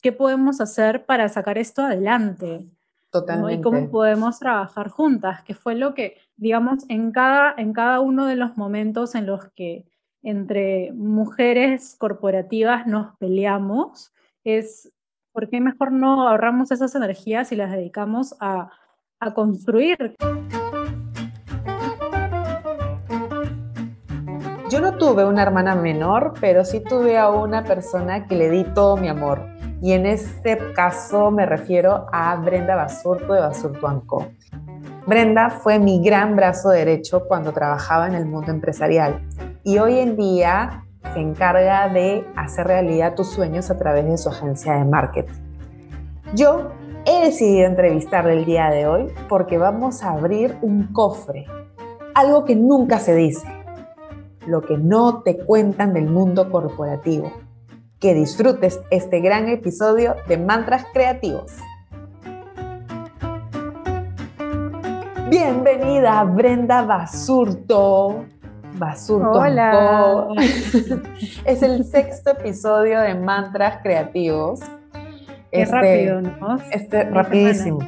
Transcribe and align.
qué 0.00 0.12
podemos 0.12 0.60
hacer 0.60 1.04
para 1.04 1.28
sacar 1.28 1.58
esto 1.58 1.82
adelante. 1.82 2.66
Totalmente. 3.10 3.54
Y 3.54 3.60
cómo 3.60 3.90
podemos 3.90 4.38
trabajar 4.38 4.88
juntas, 4.88 5.42
que 5.42 5.54
fue 5.54 5.74
lo 5.74 5.94
que, 5.94 6.16
digamos, 6.36 6.84
en 6.88 7.10
cada, 7.10 7.54
en 7.56 7.72
cada 7.72 8.00
uno 8.00 8.26
de 8.26 8.36
los 8.36 8.56
momentos 8.56 9.14
en 9.14 9.26
los 9.26 9.46
que 9.52 9.84
entre 10.22 10.92
mujeres 10.92 11.96
corporativas 11.98 12.86
nos 12.86 13.16
peleamos, 13.16 14.12
es 14.44 14.92
por 15.32 15.48
qué 15.48 15.60
mejor 15.60 15.92
no 15.92 16.28
ahorramos 16.28 16.70
esas 16.70 16.94
energías 16.94 17.50
y 17.52 17.56
las 17.56 17.72
dedicamos 17.72 18.36
a, 18.40 18.70
a 19.18 19.34
construir. 19.34 20.16
Yo 24.70 24.80
no 24.80 24.96
tuve 24.98 25.24
una 25.24 25.42
hermana 25.42 25.74
menor, 25.74 26.34
pero 26.40 26.64
sí 26.64 26.80
tuve 26.80 27.18
a 27.18 27.28
una 27.28 27.64
persona 27.64 28.28
que 28.28 28.36
le 28.36 28.50
di 28.50 28.64
todo 28.72 28.96
mi 28.96 29.08
amor. 29.08 29.59
Y 29.82 29.92
en 29.92 30.06
este 30.06 30.58
caso 30.74 31.30
me 31.30 31.46
refiero 31.46 32.06
a 32.12 32.36
Brenda 32.36 32.76
Basurto 32.76 33.32
de 33.32 33.40
Basurto 33.40 33.88
Anco. 33.88 34.26
Brenda 35.06 35.50
fue 35.50 35.78
mi 35.78 36.02
gran 36.02 36.36
brazo 36.36 36.68
derecho 36.70 37.26
cuando 37.26 37.52
trabajaba 37.52 38.06
en 38.06 38.14
el 38.14 38.26
mundo 38.26 38.50
empresarial 38.50 39.22
y 39.64 39.78
hoy 39.78 39.98
en 39.98 40.16
día 40.16 40.84
se 41.14 41.20
encarga 41.20 41.88
de 41.88 42.26
hacer 42.36 42.66
realidad 42.66 43.14
tus 43.14 43.30
sueños 43.30 43.70
a 43.70 43.78
través 43.78 44.04
de 44.04 44.18
su 44.18 44.28
agencia 44.28 44.74
de 44.74 44.84
marketing. 44.84 45.32
Yo 46.34 46.70
he 47.06 47.24
decidido 47.24 47.66
entrevistarle 47.66 48.34
el 48.34 48.44
día 48.44 48.70
de 48.70 48.86
hoy 48.86 49.12
porque 49.28 49.58
vamos 49.58 50.02
a 50.02 50.10
abrir 50.10 50.56
un 50.60 50.92
cofre, 50.92 51.46
algo 52.14 52.44
que 52.44 52.54
nunca 52.54 52.98
se 52.98 53.14
dice 53.14 53.46
lo 54.46 54.62
que 54.62 54.76
no 54.76 55.22
te 55.22 55.38
cuentan 55.38 55.92
del 55.92 56.06
mundo 56.06 56.50
corporativo. 56.50 57.32
Que 58.00 58.14
disfrutes 58.14 58.80
este 58.90 59.20
gran 59.20 59.50
episodio 59.50 60.16
de 60.26 60.38
Mantras 60.38 60.86
Creativos. 60.90 61.52
Bienvenida 65.28 66.24
Brenda 66.24 66.80
Basurto. 66.80 68.24
Basurto. 68.78 69.32
Hola. 69.32 70.28
es 71.44 71.62
el 71.62 71.84
sexto 71.84 72.30
episodio 72.30 73.02
de 73.02 73.14
Mantras 73.16 73.82
Creativos. 73.82 74.60
Qué 75.52 75.60
este, 75.60 75.74
rápido, 75.74 76.22
¿no? 76.22 76.58
Este, 76.70 77.04
rapidísimo. 77.04 77.80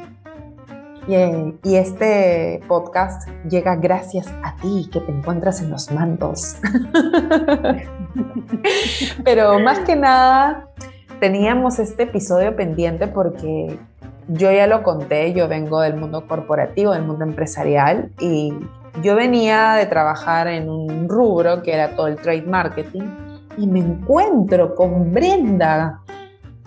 Y, 1.07 1.75
este 1.75 2.61
podcast 2.67 3.29
llega 3.49 3.75
gracias 3.75 4.27
a 4.43 4.55
ti 4.57 4.89
que 4.91 5.01
te 5.01 5.11
encuentras 5.11 5.61
en 5.61 5.69
los 5.69 5.91
mandos. 5.91 6.55
Pero 9.25 9.59
más 9.59 9.79
que 9.79 9.95
nada, 9.95 10.67
teníamos 11.19 11.79
este 11.79 12.03
episodio 12.03 12.55
pendiente 12.55 13.07
porque 13.07 13.77
yo 14.29 14.51
ya 14.51 14.67
lo 14.67 14.83
conté, 14.83 15.33
yo 15.33 15.49
vengo 15.49 15.81
del 15.81 15.97
mundo 15.97 16.25
corporativo, 16.27 16.93
del 16.93 17.03
mundo 17.03 17.25
empresarial 17.25 18.11
y 18.19 18.53
yo 19.01 19.15
venía 19.15 19.73
de 19.73 19.87
trabajar 19.87 20.47
en 20.47 20.69
un 20.69 21.09
rubro 21.09 21.63
que 21.63 21.73
era 21.73 21.95
todo 21.95 22.07
el 22.07 22.15
trade 22.15 22.43
marketing 22.43 23.03
y 23.57 23.67
me 23.67 23.79
encuentro 23.79 24.75
con 24.75 25.13
Brenda 25.13 25.99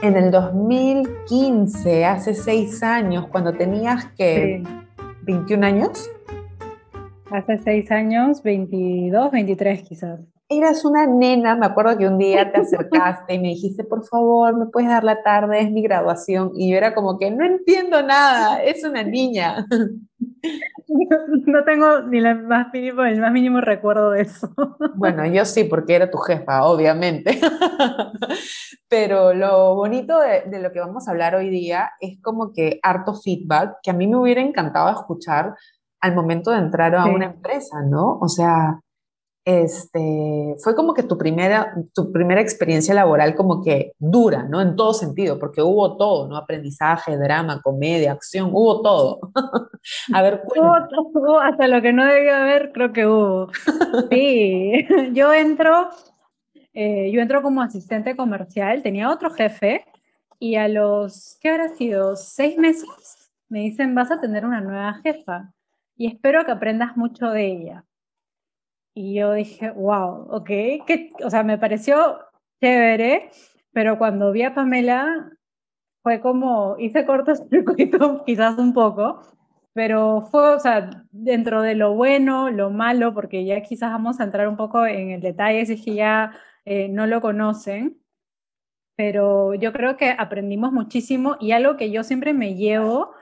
en 0.02 0.16
el 0.16 0.30
2015, 0.30 2.04
hace 2.04 2.34
seis 2.34 2.82
años, 2.82 3.26
cuando 3.28 3.52
tenías 3.52 4.06
que 4.16 4.62
21 5.22 5.66
años. 5.66 6.10
Hace 7.30 7.58
seis 7.58 7.90
años, 7.90 8.42
22, 8.42 9.30
23 9.30 9.82
quizás. 9.82 10.20
Eras 10.48 10.84
una 10.84 11.06
nena, 11.06 11.56
me 11.56 11.66
acuerdo 11.66 11.98
que 11.98 12.06
un 12.06 12.18
día 12.18 12.52
te 12.52 12.60
acercaste 12.62 13.34
y 13.34 13.38
me 13.38 13.48
dijiste, 13.48 13.82
por 13.82 14.06
favor, 14.06 14.56
me 14.56 14.66
puedes 14.66 14.88
dar 14.88 15.02
la 15.02 15.22
tarde, 15.22 15.60
es 15.60 15.70
mi 15.72 15.82
graduación. 15.82 16.52
Y 16.54 16.70
yo 16.70 16.76
era 16.76 16.94
como 16.94 17.18
que 17.18 17.30
no 17.30 17.44
entiendo 17.44 18.02
nada, 18.02 18.62
es 18.62 18.84
una 18.84 19.02
niña. 19.02 19.66
No 21.46 21.64
tengo 21.64 22.02
ni 22.02 22.18
el 22.18 22.42
más 22.44 22.72
mínimo, 22.72 23.02
el 23.02 23.20
más 23.20 23.32
mínimo 23.32 23.60
recuerdo 23.60 24.10
de 24.12 24.22
eso. 24.22 24.48
Bueno, 24.94 25.26
yo 25.26 25.44
sí, 25.44 25.64
porque 25.64 25.94
era 25.94 26.10
tu 26.10 26.18
jefa, 26.18 26.64
obviamente. 26.64 27.38
Pero 28.88 29.34
lo 29.34 29.74
bonito 29.74 30.18
de, 30.20 30.42
de, 30.48 30.60
lo 30.60 30.72
que 30.72 30.80
vamos 30.80 31.06
a 31.06 31.10
hablar 31.10 31.34
hoy 31.34 31.50
día 31.50 31.90
es 32.00 32.20
como 32.22 32.52
que 32.52 32.78
harto 32.82 33.14
feedback 33.14 33.78
que 33.82 33.90
a 33.90 33.94
mí 33.94 34.06
me 34.06 34.16
hubiera 34.16 34.40
encantado 34.40 34.90
escuchar 34.90 35.54
al 36.00 36.14
momento 36.14 36.50
de 36.50 36.58
entrar 36.58 36.94
a 36.94 37.06
una 37.06 37.26
empresa, 37.26 37.82
¿no? 37.82 38.18
O 38.20 38.28
sea, 38.28 38.80
este, 39.46 40.56
fue 40.58 40.74
como 40.74 40.92
que 40.92 41.04
tu 41.04 41.16
primera, 41.16 41.72
tu 41.94 42.10
primera 42.10 42.40
experiencia 42.40 42.92
laboral 42.92 43.36
como 43.36 43.62
que 43.62 43.92
dura, 43.96 44.42
¿no? 44.42 44.60
En 44.60 44.74
todo 44.74 44.92
sentido, 44.92 45.38
porque 45.38 45.62
hubo 45.62 45.96
todo, 45.96 46.26
¿no? 46.26 46.36
Aprendizaje, 46.36 47.16
drama, 47.16 47.62
comedia, 47.62 48.10
acción, 48.10 48.50
hubo 48.52 48.82
todo. 48.82 49.20
a 50.12 50.22
ver, 50.22 50.42
hubo, 50.52 51.38
hasta 51.38 51.68
lo 51.68 51.80
que 51.80 51.92
no 51.92 52.04
debía 52.04 52.42
haber, 52.42 52.72
creo 52.72 52.92
que 52.92 53.06
hubo. 53.06 53.48
Sí, 54.10 54.84
yo 55.12 55.32
entro, 55.32 55.90
eh, 56.74 57.12
yo 57.12 57.20
entro 57.20 57.40
como 57.40 57.62
asistente 57.62 58.16
comercial, 58.16 58.82
tenía 58.82 59.10
otro 59.10 59.30
jefe 59.30 59.84
y 60.40 60.56
a 60.56 60.66
los, 60.66 61.38
¿qué 61.40 61.50
habrá 61.50 61.68
sido? 61.68 62.16
Seis 62.16 62.58
meses, 62.58 63.30
me 63.48 63.60
dicen, 63.60 63.94
vas 63.94 64.10
a 64.10 64.20
tener 64.20 64.44
una 64.44 64.60
nueva 64.60 64.94
jefa 65.04 65.52
y 65.96 66.08
espero 66.08 66.44
que 66.44 66.50
aprendas 66.50 66.96
mucho 66.96 67.30
de 67.30 67.46
ella. 67.46 67.85
Y 68.96 69.12
yo 69.12 69.34
dije, 69.34 69.70
wow, 69.72 70.26
ok, 70.30 70.46
que, 70.86 71.12
o 71.22 71.28
sea, 71.28 71.42
me 71.42 71.58
pareció 71.58 72.18
chévere, 72.62 73.30
pero 73.70 73.98
cuando 73.98 74.32
vi 74.32 74.42
a 74.42 74.54
Pamela 74.54 75.32
fue 76.02 76.22
como, 76.22 76.76
hice 76.78 77.04
cortocircuito 77.04 78.24
quizás 78.26 78.56
un 78.56 78.72
poco, 78.72 79.20
pero 79.74 80.22
fue, 80.30 80.54
o 80.54 80.60
sea, 80.60 81.04
dentro 81.10 81.60
de 81.60 81.74
lo 81.74 81.94
bueno, 81.94 82.50
lo 82.50 82.70
malo, 82.70 83.12
porque 83.12 83.44
ya 83.44 83.60
quizás 83.60 83.92
vamos 83.92 84.18
a 84.18 84.24
entrar 84.24 84.48
un 84.48 84.56
poco 84.56 84.86
en 84.86 85.10
el 85.10 85.20
detalle 85.20 85.66
si 85.66 85.74
es 85.74 85.84
que 85.84 85.94
ya 85.94 86.32
eh, 86.64 86.88
no 86.88 87.06
lo 87.06 87.20
conocen, 87.20 88.00
pero 88.96 89.52
yo 89.52 89.74
creo 89.74 89.98
que 89.98 90.08
aprendimos 90.08 90.72
muchísimo 90.72 91.36
y 91.38 91.52
algo 91.52 91.76
que 91.76 91.90
yo 91.90 92.02
siempre 92.02 92.32
me 92.32 92.54
llevo 92.54 93.12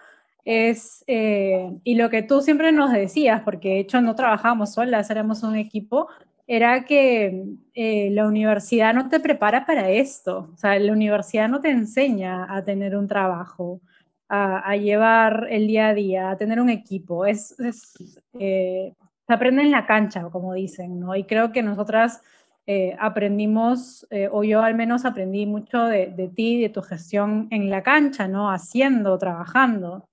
es, 0.44 1.04
eh, 1.06 1.72
y 1.84 1.94
lo 1.96 2.10
que 2.10 2.22
tú 2.22 2.42
siempre 2.42 2.70
nos 2.72 2.92
decías, 2.92 3.42
porque 3.42 3.70
de 3.70 3.78
hecho 3.80 4.00
no 4.00 4.14
trabajábamos 4.14 4.74
solas, 4.74 5.10
éramos 5.10 5.42
un 5.42 5.56
equipo, 5.56 6.08
era 6.46 6.84
que 6.84 7.44
eh, 7.74 8.10
la 8.10 8.26
universidad 8.26 8.92
no 8.94 9.08
te 9.08 9.20
prepara 9.20 9.64
para 9.64 9.90
esto, 9.90 10.50
o 10.52 10.56
sea, 10.56 10.78
la 10.78 10.92
universidad 10.92 11.48
no 11.48 11.60
te 11.60 11.70
enseña 11.70 12.54
a 12.54 12.62
tener 12.64 12.96
un 12.96 13.08
trabajo, 13.08 13.80
a, 14.28 14.76
llevar 14.76 15.46
el 15.50 15.68
día 15.68 15.88
a 15.88 15.94
día, 15.94 16.30
a 16.30 16.36
tener 16.36 16.60
un 16.60 16.68
equipo, 16.68 17.24
es, 17.24 17.54
eh, 18.38 18.92
se 19.26 19.32
aprende 19.32 19.62
en 19.62 19.70
la 19.70 19.86
cancha, 19.86 20.24
como 20.30 20.54
dicen, 20.54 20.98
¿no? 20.98 21.14
Y 21.16 21.24
creo 21.24 21.52
que 21.52 21.62
nosotras... 21.62 22.20
aprendimos, 22.98 24.06
o 24.32 24.42
yo 24.42 24.62
al 24.62 24.74
menos 24.74 25.04
aprendí 25.04 25.44
mucho 25.46 25.84
de, 25.84 26.06
de, 26.16 26.28
ti, 26.28 26.62
de 26.62 26.70
tu 26.70 26.80
gestión 26.80 27.46
en 27.50 27.68
la 27.68 27.82
cancha, 27.82 28.26
¿no? 28.26 28.50
Haciendo, 28.50 29.18
trabajando 29.18 30.08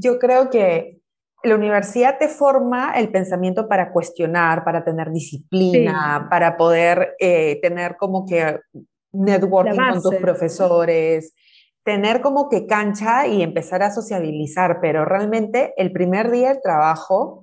yo 0.00 0.18
creo 0.18 0.50
que 0.50 1.00
la 1.42 1.54
universidad 1.54 2.18
te 2.18 2.28
forma 2.28 2.92
el 2.92 3.10
pensamiento 3.10 3.68
para 3.68 3.92
cuestionar, 3.92 4.64
para 4.64 4.84
tener 4.84 5.10
disciplina, 5.10 6.26
para 6.30 6.56
poder 6.56 7.14
eh, 7.18 7.58
tener 7.62 7.96
como 7.96 8.26
que 8.26 8.60
networking 9.12 9.78
con 9.78 10.02
tus 10.02 10.14
profesores, 10.16 11.34
tener 11.82 12.20
como 12.20 12.48
que 12.48 12.66
cancha 12.66 13.26
y 13.26 13.42
empezar 13.42 13.82
a 13.82 13.90
sociabilizar, 13.90 14.80
pero 14.80 15.04
realmente 15.04 15.72
el 15.76 15.92
primer 15.92 16.30
día 16.30 16.50
del 16.50 16.62
trabajo, 16.62 17.42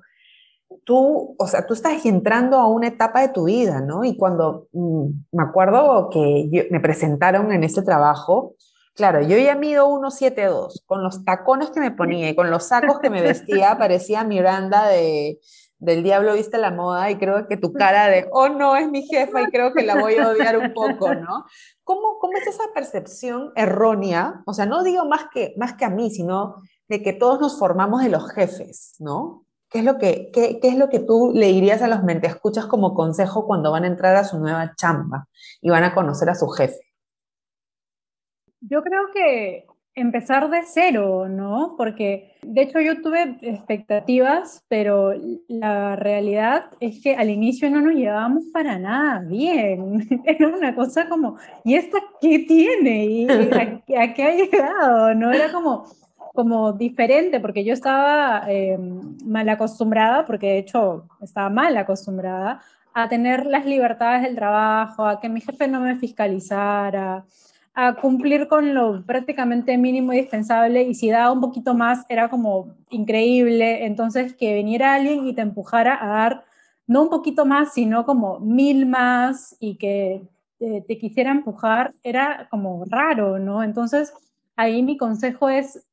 tú, 0.84 1.36
o 1.38 1.48
sea, 1.48 1.66
tú 1.66 1.74
estás 1.74 2.06
entrando 2.06 2.58
a 2.58 2.68
una 2.68 2.88
etapa 2.88 3.22
de 3.22 3.30
tu 3.30 3.46
vida, 3.46 3.82
¿no? 3.82 4.04
Y 4.04 4.16
cuando 4.16 4.68
mm, 4.74 5.08
me 5.32 5.44
acuerdo 5.44 6.10
que 6.12 6.68
me 6.70 6.80
presentaron 6.80 7.52
en 7.52 7.64
ese 7.64 7.82
trabajo, 7.82 8.56
Claro, 8.98 9.22
yo 9.22 9.38
ya 9.38 9.54
mido 9.54 9.88
1,72, 9.88 10.84
con 10.88 11.04
los 11.04 11.24
tacones 11.24 11.70
que 11.70 11.80
me 11.80 11.92
ponía 11.92 12.32
y 12.32 12.36
con 12.36 12.50
los 12.50 12.64
sacos 12.64 13.00
que 13.00 13.12
me 13.12 13.22
vestía, 13.22 13.78
parecía 13.78 14.24
Miranda 14.24 14.88
de, 14.88 15.40
del 15.78 16.02
Diablo 16.02 16.34
Viste 16.34 16.58
la 16.58 16.72
Moda 16.72 17.12
y 17.12 17.20
creo 17.20 17.48
que 17.48 17.58
tu 17.58 17.72
cara 17.74 18.08
de, 18.08 18.28
oh 18.32 18.50
no, 18.50 18.76
es 18.76 18.90
mi 18.90 19.04
jefa 19.04 19.44
y 19.44 19.52
creo 19.52 19.72
que 19.72 19.84
la 19.84 20.02
voy 20.02 20.16
a 20.16 20.30
odiar 20.30 20.58
un 20.58 20.74
poco, 20.74 21.14
¿no? 21.14 21.46
¿Cómo, 21.84 22.18
cómo 22.20 22.40
es 22.40 22.48
esa 22.48 22.64
percepción 22.74 23.52
errónea? 23.56 24.42
O 24.48 24.54
sea, 24.54 24.66
no 24.66 24.84
digo 24.84 25.06
más 25.06 25.26
que, 25.32 25.54
más 25.58 25.76
que 25.76 25.86
a 25.86 25.92
mí, 25.92 26.10
sino 26.10 26.56
de 26.88 27.04
que 27.04 27.14
todos 27.14 27.40
nos 27.40 27.60
formamos 27.60 28.02
de 28.02 28.10
los 28.10 28.32
jefes, 28.32 28.96
¿no? 28.98 29.46
¿Qué 29.70 29.80
es 29.80 29.86
lo 29.86 30.00
que, 30.00 30.32
qué, 30.34 30.60
qué 30.60 30.70
es 30.70 30.76
lo 30.76 30.90
que 30.90 31.02
tú 31.02 31.34
le 31.36 31.48
dirías 31.48 31.84
a 31.84 31.88
los 31.88 32.00
escuchas 32.24 32.66
como 32.66 32.96
consejo 32.96 33.46
cuando 33.46 33.72
van 33.72 33.84
a 33.84 33.88
entrar 33.88 34.16
a 34.16 34.24
su 34.24 34.40
nueva 34.40 34.74
chamba 34.76 35.28
y 35.62 35.70
van 35.70 35.84
a 35.84 35.94
conocer 35.94 36.32
a 36.32 36.36
su 36.36 36.48
jefe? 36.48 36.87
Yo 38.62 38.82
creo 38.82 39.02
que 39.14 39.66
empezar 39.98 40.48
de 40.50 40.62
cero, 40.64 41.28
¿no? 41.28 41.74
Porque 41.76 42.38
de 42.44 42.62
hecho 42.62 42.80
yo 42.80 43.02
tuve 43.02 43.38
expectativas, 43.42 44.64
pero 44.68 45.14
la 45.48 45.96
realidad 45.96 46.66
es 46.80 47.02
que 47.02 47.16
al 47.16 47.32
inicio 47.32 47.70
no 47.72 47.82
nos 47.82 47.96
llevábamos 47.96 48.46
para 48.54 48.78
nada 48.78 49.22
bien. 49.28 50.08
Era 50.26 50.48
una 50.50 50.76
cosa 50.76 51.10
como, 51.10 51.38
¿y 51.64 51.76
esta 51.76 51.98
qué 52.22 52.40
tiene? 52.40 53.06
¿Y 53.06 53.28
a, 53.28 54.14
qué 54.14 54.24
ha 54.24 54.36
llegado? 54.36 55.16
¿No? 55.16 55.32
Era 55.32 55.52
como, 55.52 55.86
como 56.36 56.74
diferente, 56.74 57.40
porque 57.40 57.64
yo 57.64 57.74
estaba 57.74 58.44
eh, 58.48 58.78
mal 59.26 59.50
acostumbrada, 59.50 60.26
porque 60.26 60.48
de 60.48 60.58
hecho 60.60 61.08
estaba 61.22 61.50
mal 61.50 61.76
acostumbrada 61.76 62.62
a 62.94 63.10
tener 63.10 63.48
las 63.48 63.66
libertades 63.66 64.22
del 64.22 64.36
trabajo, 64.36 65.06
a 65.06 65.20
que 65.20 65.30
mi 65.30 65.42
jefe 65.42 65.68
no 65.68 65.80
me 65.80 65.96
fiscalizara, 65.96 67.26
a 67.80 67.94
cumplir 67.94 68.48
con 68.48 68.74
lo 68.74 69.06
prácticamente 69.06 69.78
mínimo 69.78 70.12
y 70.12 70.18
indispensable 70.18 70.82
y 70.82 70.96
si 70.96 71.12
daba 71.12 71.32
un 71.32 71.42
poquito 71.42 71.76
más 71.76 72.06
era 72.10 72.28
como 72.28 72.76
increíble. 72.90 73.86
Entonces 73.86 74.34
que 74.34 74.56
viniera 74.56 74.96
alguien 74.96 75.28
y 75.28 75.36
te 75.36 75.42
empujara 75.42 76.04
a 76.04 76.08
dar 76.08 76.44
no 76.88 77.04
un 77.04 77.10
poquito 77.10 77.46
más, 77.46 77.76
sino 77.76 78.04
como 78.04 78.40
mil 78.40 78.88
más 78.88 79.56
y 79.60 79.76
que 79.78 80.24
te, 80.58 80.98
quisiera 80.98 81.30
empujar 81.30 81.94
era 82.02 82.48
como 82.50 82.84
raro, 82.86 83.38
¿no? 83.38 83.62
Entonces 83.62 84.12
ahí 84.56 84.82
mi 84.82 84.98
consejo 84.98 85.48
es 85.48 85.86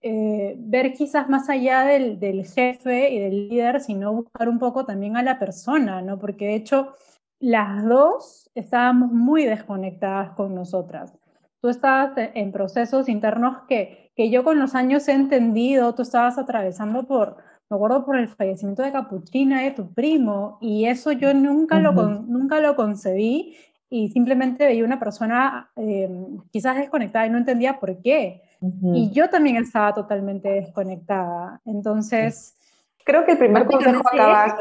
eh, 0.00 0.54
ver 0.58 0.94
quizás 0.94 1.28
más 1.28 1.50
allá 1.50 1.82
del, 1.84 2.18
del, 2.18 2.46
jefe 2.46 3.10
y 3.12 3.18
del 3.18 3.48
líder, 3.50 3.80
sino 3.82 4.14
buscar 4.14 4.48
un 4.48 4.58
poco 4.58 4.86
también 4.86 5.18
a 5.18 5.22
la 5.22 5.38
persona, 5.38 6.00
¿no? 6.00 6.18
Porque 6.18 6.46
de 6.46 6.54
hecho 6.54 6.94
las 7.40 7.84
dos 7.84 8.50
estábamos 8.54 9.12
muy 9.12 9.44
desconectadas 9.44 10.30
con 10.30 10.54
nosotras 10.54 11.12
tú 11.60 11.68
estabas 11.68 12.12
en 12.16 12.52
procesos 12.52 13.08
internos 13.08 13.58
que, 13.68 14.12
que 14.14 14.30
yo 14.30 14.44
con 14.44 14.58
los 14.58 14.74
años 14.74 15.08
he 15.08 15.12
entendido, 15.12 15.94
tú 15.94 16.02
estabas 16.02 16.38
atravesando 16.38 17.06
por, 17.06 17.36
me 17.68 17.76
acuerdo 17.76 18.04
por 18.04 18.16
el 18.16 18.28
fallecimiento 18.28 18.82
de 18.82 18.92
Capuchina, 18.92 19.62
de 19.62 19.72
tu 19.72 19.92
primo, 19.92 20.58
y 20.60 20.86
eso 20.86 21.12
yo 21.12 21.34
nunca, 21.34 21.80
lo, 21.80 21.92
nunca 21.92 22.60
lo 22.60 22.76
concebí 22.76 23.56
y 23.88 24.08
simplemente 24.08 24.66
veía 24.66 24.84
una 24.84 24.98
persona 24.98 25.70
eh, 25.76 26.08
quizás 26.50 26.76
desconectada 26.76 27.26
y 27.26 27.30
no 27.30 27.38
entendía 27.38 27.78
por 27.78 28.00
qué. 28.00 28.42
Y 28.82 29.10
yo 29.10 29.28
también 29.28 29.56
estaba 29.56 29.92
totalmente 29.94 30.48
desconectada. 30.48 31.60
Entonces... 31.64 32.56
Creo 33.04 33.24
que 33.24 33.32
el 33.32 33.38
primer 33.38 33.66
consejo 33.66 34.00
acá 34.00 34.56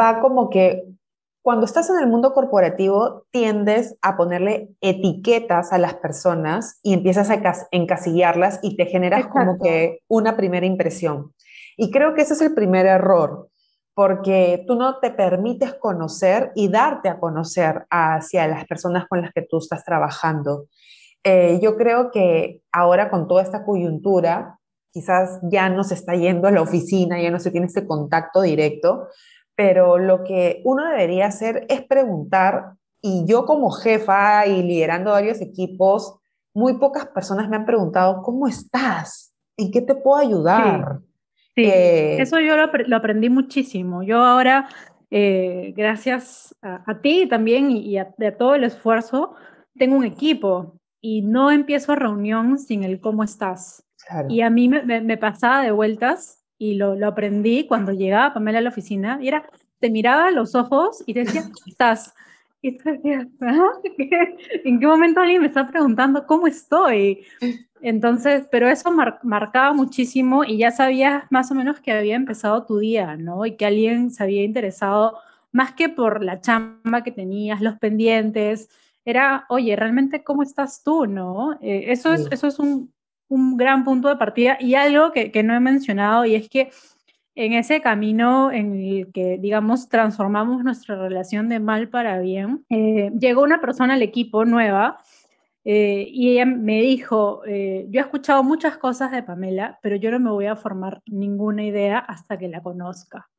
va 0.00 0.20
como 0.20 0.50
que 0.50 0.82
cuando 1.42 1.66
estás 1.66 1.90
en 1.90 1.98
el 1.98 2.06
mundo 2.06 2.32
corporativo, 2.32 3.26
tiendes 3.32 3.96
a 4.00 4.16
ponerle 4.16 4.70
etiquetas 4.80 5.72
a 5.72 5.78
las 5.78 5.94
personas 5.94 6.78
y 6.84 6.94
empiezas 6.94 7.30
a 7.30 7.42
encasillarlas 7.72 8.60
y 8.62 8.76
te 8.76 8.86
generas 8.86 9.26
como 9.26 9.58
que 9.58 9.98
una 10.08 10.36
primera 10.36 10.66
impresión. 10.66 11.34
Y 11.76 11.90
creo 11.90 12.14
que 12.14 12.22
ese 12.22 12.34
es 12.34 12.42
el 12.42 12.54
primer 12.54 12.86
error, 12.86 13.48
porque 13.94 14.64
tú 14.68 14.76
no 14.76 15.00
te 15.00 15.10
permites 15.10 15.74
conocer 15.74 16.52
y 16.54 16.68
darte 16.68 17.08
a 17.08 17.18
conocer 17.18 17.86
hacia 17.90 18.46
las 18.46 18.64
personas 18.66 19.08
con 19.08 19.22
las 19.22 19.32
que 19.32 19.42
tú 19.42 19.58
estás 19.58 19.84
trabajando. 19.84 20.66
Eh, 21.24 21.58
yo 21.60 21.76
creo 21.76 22.12
que 22.12 22.60
ahora 22.70 23.10
con 23.10 23.26
toda 23.26 23.42
esta 23.42 23.64
coyuntura, 23.64 24.58
quizás 24.92 25.40
ya 25.50 25.68
no 25.68 25.82
se 25.82 25.94
está 25.94 26.14
yendo 26.14 26.46
a 26.46 26.52
la 26.52 26.62
oficina, 26.62 27.20
ya 27.20 27.32
no 27.32 27.40
se 27.40 27.50
tiene 27.50 27.66
este 27.66 27.86
contacto 27.86 28.42
directo, 28.42 29.08
pero 29.62 29.96
lo 29.96 30.24
que 30.24 30.60
uno 30.64 30.84
debería 30.84 31.26
hacer 31.26 31.66
es 31.68 31.82
preguntar, 31.82 32.74
y 33.00 33.24
yo 33.26 33.46
como 33.46 33.70
jefa 33.70 34.44
y 34.44 34.60
liderando 34.60 35.12
varios 35.12 35.40
equipos, 35.40 36.18
muy 36.52 36.78
pocas 36.78 37.06
personas 37.06 37.48
me 37.48 37.54
han 37.54 37.64
preguntado, 37.64 38.22
¿cómo 38.22 38.48
estás? 38.48 39.32
¿En 39.56 39.70
qué 39.70 39.80
te 39.80 39.94
puedo 39.94 40.16
ayudar? 40.16 40.98
Sí, 41.54 41.64
eh, 41.64 42.20
eso 42.20 42.40
yo 42.40 42.56
lo, 42.56 42.96
aprendí 42.96 43.30
muchísimo. 43.30 44.02
Yo 44.02 44.24
ahora, 44.24 44.68
eh, 45.12 45.72
gracias 45.76 46.56
a, 46.60 46.98
ti 47.00 47.28
también 47.28 47.70
y, 47.70 47.98
a, 47.98 48.12
todo 48.36 48.56
el 48.56 48.64
esfuerzo, 48.64 49.36
tengo 49.76 49.96
un 49.96 50.04
equipo 50.04 50.74
y 51.00 51.22
no 51.22 51.52
empiezo 51.52 51.94
reunión 51.94 52.58
sin 52.58 52.82
el 52.82 53.00
cómo 53.00 53.22
estás. 53.22 53.84
Y 54.28 54.40
a 54.40 54.50
mí 54.50 54.68
me 54.68 55.16
pasaba 55.18 55.62
de 55.62 55.70
vueltas 55.70 56.41
y 56.62 56.74
lo, 56.74 56.94
lo, 56.94 57.08
aprendí 57.08 57.66
cuando 57.66 57.90
llegaba 57.90 58.34
Pamela 58.34 58.58
a 58.58 58.62
la 58.62 58.68
oficina 58.68 59.18
y 59.20 59.26
era, 59.26 59.50
te 59.80 59.90
miraba 59.90 60.28
a 60.28 60.30
los 60.30 60.54
ojos 60.54 61.02
y 61.06 61.12
te 61.12 61.24
decía, 61.24 61.42
¿cómo 61.42 61.66
estás? 61.66 62.14
Y 62.60 62.78
tú 62.78 62.90
decías, 62.90 63.26
¿en 64.64 64.78
qué 64.78 64.86
momento 64.86 65.18
alguien 65.18 65.40
me 65.40 65.48
está 65.48 65.66
preguntando 65.68 66.24
cómo 66.24 66.46
estoy? 66.46 67.24
Entonces, 67.80 68.46
pero 68.52 68.68
eso 68.68 68.92
marcaba 69.24 69.72
muchísimo 69.72 70.44
y 70.44 70.58
ya 70.58 70.70
sabías 70.70 71.24
más 71.30 71.50
o 71.50 71.56
menos 71.56 71.80
que 71.80 71.90
había 71.90 72.14
empezado 72.14 72.64
tu 72.64 72.78
día, 72.78 73.16
¿no? 73.16 73.44
Y 73.44 73.56
que 73.56 73.66
alguien 73.66 74.12
se 74.12 74.22
había 74.22 74.44
interesado 74.44 75.18
más 75.50 75.72
que 75.72 75.88
por 75.88 76.22
la 76.22 76.40
chamba 76.40 77.02
que 77.02 77.10
tenías, 77.10 77.60
los 77.60 77.76
pendientes, 77.80 78.68
era, 79.04 79.46
oye, 79.48 79.74
realmente 79.74 80.22
cómo 80.22 80.44
estás 80.44 80.84
tú, 80.84 81.06
¿no? 81.06 81.54
Eh, 81.60 81.86
eso, 81.88 82.14
es, 82.14 82.28
eso 82.30 82.46
es 82.46 82.60
un, 82.60 82.92
un 83.32 83.56
gran 83.56 83.82
punto 83.82 84.08
de 84.08 84.16
partida 84.16 84.58
y 84.60 84.74
algo 84.74 85.10
que, 85.10 85.42
no 85.42 85.54
he 85.54 85.60
mencionado 85.60 86.26
y 86.26 86.34
es 86.34 86.50
que 86.50 86.70
en 87.34 87.54
ese 87.54 87.80
camino 87.80 88.52
en 88.52 88.74
el 88.74 89.10
que, 89.10 89.38
digamos, 89.38 89.88
transformamos 89.88 90.62
nuestra 90.62 90.96
relación 90.96 91.48
de 91.48 91.58
mal 91.58 91.88
para 91.88 92.20
bien, 92.20 92.66
eh, 92.68 93.10
llegó 93.18 93.42
una 93.42 93.58
persona 93.58 93.94
al 93.94 94.02
equipo 94.02 94.44
nueva 94.44 94.98
eh, 95.64 96.06
y 96.10 96.32
ella 96.32 96.44
me 96.44 96.82
dijo, 96.82 97.42
eh, 97.46 97.86
yo 97.88 98.00
he 98.00 98.04
escuchado 98.04 98.42
muchas 98.44 98.76
cosas 98.76 99.10
de 99.12 99.22
Pamela, 99.22 99.78
pero 99.82 99.96
yo 99.96 100.10
no 100.10 100.20
me 100.20 100.30
voy 100.30 100.46
a 100.46 100.56
formar 100.56 101.00
ninguna 101.06 101.64
idea 101.64 101.98
hasta 101.98 102.36
que 102.36 102.48
la 102.48 102.62
conozca. 102.62 103.30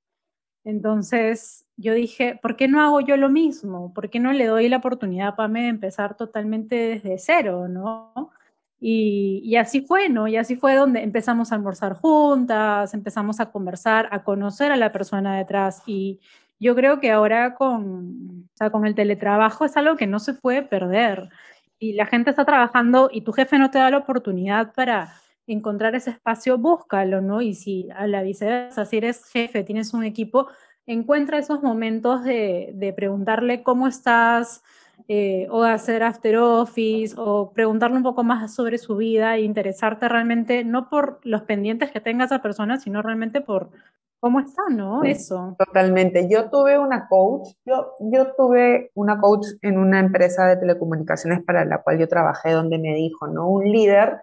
Entonces 0.63 1.67
yo 1.77 1.93
dije, 1.93 2.39
¿por 2.41 2.55
qué 2.55 2.67
no 2.67 2.81
hago 2.81 2.99
yo 3.01 3.15
lo 3.15 3.29
mismo? 3.29 3.93
¿Por 3.93 4.09
qué 4.09 4.19
no 4.19 4.33
le 4.33 4.47
doy 4.47 4.69
la 4.69 4.77
oportunidad 4.77 5.27
a 5.29 5.35
Pamela 5.35 5.65
de 5.65 5.69
empezar 5.69 6.17
totalmente 6.17 6.75
desde 6.75 7.19
cero, 7.19 7.67
no? 7.67 8.31
Y, 8.85 9.55
así 9.55 9.79
fue, 9.79 10.09
¿no? 10.09 10.27
Y 10.27 10.35
así 10.35 10.57
fue 10.57 10.75
donde 10.75 11.03
empezamos 11.03 11.51
a 11.51 11.55
almorzar 11.55 11.93
juntas, 11.93 12.93
empezamos 12.93 13.39
a 13.39 13.49
conversar, 13.49 14.09
a 14.11 14.25
conocer 14.25 14.73
a 14.73 14.75
la 14.75 14.91
persona 14.91 15.37
detrás. 15.37 15.81
Y 15.85 16.19
yo 16.59 16.75
creo 16.75 16.99
que 16.99 17.09
ahora 17.09 17.55
con, 17.55 18.49
o 18.53 18.57
sea, 18.57 18.71
con 18.71 18.85
el 18.85 18.93
teletrabajo 18.93 19.63
es 19.63 19.77
algo 19.77 19.95
que 19.95 20.05
no 20.05 20.19
se 20.19 20.33
puede 20.33 20.63
perder. 20.63 21.29
Y 21.79 21.93
la 21.93 22.07
gente 22.07 22.31
está 22.31 22.43
trabajando 22.43 23.09
y 23.09 23.21
tu 23.21 23.31
jefe 23.31 23.57
no 23.57 23.71
te 23.71 23.77
da 23.77 23.89
la 23.89 23.99
oportunidad 23.99 24.73
para 24.73 25.13
encontrar 25.47 25.95
ese 25.95 26.09
espacio, 26.09 26.57
búscalo, 26.57 27.21
¿no? 27.21 27.41
Y 27.41 27.53
si 27.53 27.87
a 27.95 28.05
la 28.05 28.21
viceversa, 28.21 28.83
si 28.83 28.97
eres 28.97 29.23
jefe, 29.31 29.63
tienes 29.63 29.93
un 29.93 30.03
equipo, 30.03 30.49
encuentra 30.85 31.37
esos 31.37 31.63
momentos 31.63 32.25
de, 32.25 32.71
de 32.73 32.91
preguntarle 32.91 33.63
cómo 33.63 33.87
estás, 33.87 34.61
eh, 35.07 35.47
o 35.49 35.63
hacer 35.63 36.03
after 36.03 36.37
office 36.37 37.13
o 37.17 37.51
preguntarle 37.51 37.97
un 37.97 38.03
poco 38.03 38.23
más 38.23 38.53
sobre 38.55 38.77
su 38.77 38.95
vida 38.95 39.35
e 39.35 39.41
interesarte 39.41 40.07
realmente, 40.07 40.63
no 40.63 40.89
por 40.89 41.19
los 41.23 41.41
pendientes 41.43 41.91
que 41.91 41.99
tenga 41.99 42.25
esa 42.25 42.41
persona, 42.41 42.79
sino 42.79 43.01
realmente 43.01 43.41
por 43.41 43.71
cómo 44.19 44.39
está, 44.39 44.61
¿no? 44.69 45.03
Eso. 45.03 45.57
Totalmente. 45.59 46.29
Yo 46.29 46.49
tuve 46.49 46.79
una 46.79 47.09
coach, 47.09 47.49
yo, 47.65 47.91
yo 47.99 48.33
tuve 48.37 48.91
una 48.93 49.19
coach 49.19 49.47
en 49.61 49.77
una 49.77 49.99
empresa 49.99 50.47
de 50.47 50.55
telecomunicaciones 50.55 51.43
para 51.43 51.65
la 51.65 51.81
cual 51.81 51.99
yo 51.99 52.07
trabajé, 52.07 52.51
donde 52.51 52.77
me 52.77 52.95
dijo, 52.95 53.27
¿no? 53.27 53.49
Un 53.49 53.69
líder, 53.69 54.21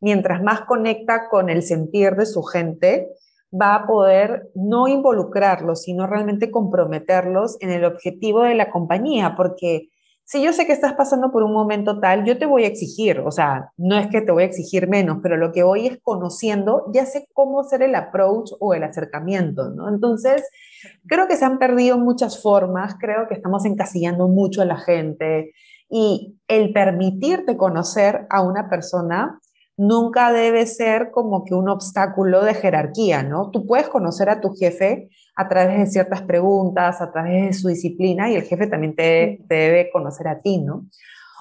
mientras 0.00 0.42
más 0.42 0.60
conecta 0.66 1.30
con 1.30 1.48
el 1.48 1.62
sentir 1.62 2.16
de 2.16 2.26
su 2.26 2.42
gente, 2.42 3.08
va 3.50 3.74
a 3.76 3.86
poder 3.86 4.50
no 4.54 4.88
involucrarlos, 4.88 5.82
sino 5.82 6.06
realmente 6.06 6.50
comprometerlos 6.50 7.56
en 7.60 7.70
el 7.70 7.86
objetivo 7.86 8.42
de 8.42 8.54
la 8.54 8.70
compañía, 8.70 9.34
porque 9.36 9.88
si 10.30 10.40
yo 10.40 10.52
sé 10.52 10.64
que 10.64 10.72
estás 10.72 10.92
pasando 10.92 11.32
por 11.32 11.42
un 11.42 11.52
momento 11.52 11.98
tal, 11.98 12.24
yo 12.24 12.38
te 12.38 12.46
voy 12.46 12.62
a 12.62 12.68
exigir, 12.68 13.18
o 13.18 13.32
sea, 13.32 13.72
no 13.76 13.98
es 13.98 14.06
que 14.06 14.20
te 14.20 14.30
voy 14.30 14.44
a 14.44 14.46
exigir 14.46 14.86
menos, 14.86 15.18
pero 15.24 15.36
lo 15.36 15.50
que 15.50 15.64
voy 15.64 15.88
es 15.88 15.98
conociendo, 16.04 16.84
ya 16.94 17.04
sé 17.04 17.26
cómo 17.32 17.62
hacer 17.62 17.82
el 17.82 17.96
approach 17.96 18.52
o 18.60 18.72
el 18.72 18.84
acercamiento, 18.84 19.70
¿no? 19.70 19.88
Entonces, 19.88 20.48
creo 21.08 21.26
que 21.26 21.36
se 21.36 21.44
han 21.44 21.58
perdido 21.58 21.98
muchas 21.98 22.40
formas, 22.40 22.94
creo 23.00 23.26
que 23.26 23.34
estamos 23.34 23.64
encasillando 23.64 24.28
mucho 24.28 24.62
a 24.62 24.66
la 24.66 24.76
gente 24.76 25.52
y 25.88 26.38
el 26.46 26.72
permitirte 26.72 27.56
conocer 27.56 28.28
a 28.30 28.42
una 28.42 28.70
persona 28.70 29.40
nunca 29.76 30.30
debe 30.30 30.64
ser 30.66 31.10
como 31.10 31.42
que 31.42 31.54
un 31.54 31.68
obstáculo 31.68 32.44
de 32.44 32.54
jerarquía, 32.54 33.24
¿no? 33.24 33.50
Tú 33.50 33.66
puedes 33.66 33.88
conocer 33.88 34.28
a 34.28 34.40
tu 34.40 34.54
jefe 34.54 35.08
a 35.40 35.48
través 35.48 35.78
de 35.78 35.86
ciertas 35.86 36.20
preguntas, 36.22 37.00
a 37.00 37.10
través 37.10 37.46
de 37.46 37.52
su 37.54 37.68
disciplina 37.68 38.30
y 38.30 38.34
el 38.34 38.42
jefe 38.42 38.66
también 38.66 38.94
te, 38.94 39.40
debe 39.48 39.90
conocer 39.90 40.28
a 40.28 40.38
ti, 40.38 40.58
¿no? 40.58 40.86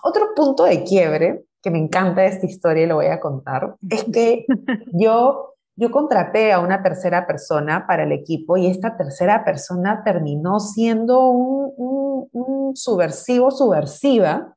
Otro 0.03 0.29
punto 0.33 0.63
de 0.63 0.83
quiebre 0.85 1.43
que 1.61 1.69
me 1.69 1.79
encanta 1.79 2.21
de 2.21 2.27
esta 2.27 2.45
historia 2.45 2.83
y 2.83 2.87
lo 2.87 2.95
voy 2.95 3.07
a 3.07 3.19
contar 3.19 3.75
es 3.89 4.05
que 4.05 4.45
yo, 4.93 5.55
yo 5.75 5.91
contraté 5.91 6.53
a 6.53 6.61
una 6.61 6.81
tercera 6.81 7.27
persona 7.27 7.85
para 7.85 8.03
el 8.03 8.13
equipo 8.13 8.55
y 8.55 8.67
esta 8.67 8.95
tercera 8.95 9.43
persona 9.43 10.01
terminó 10.05 10.61
siendo 10.61 11.27
un, 11.27 11.73
un, 11.75 12.29
un 12.31 12.75
subversivo, 12.77 13.51
subversiva 13.51 14.55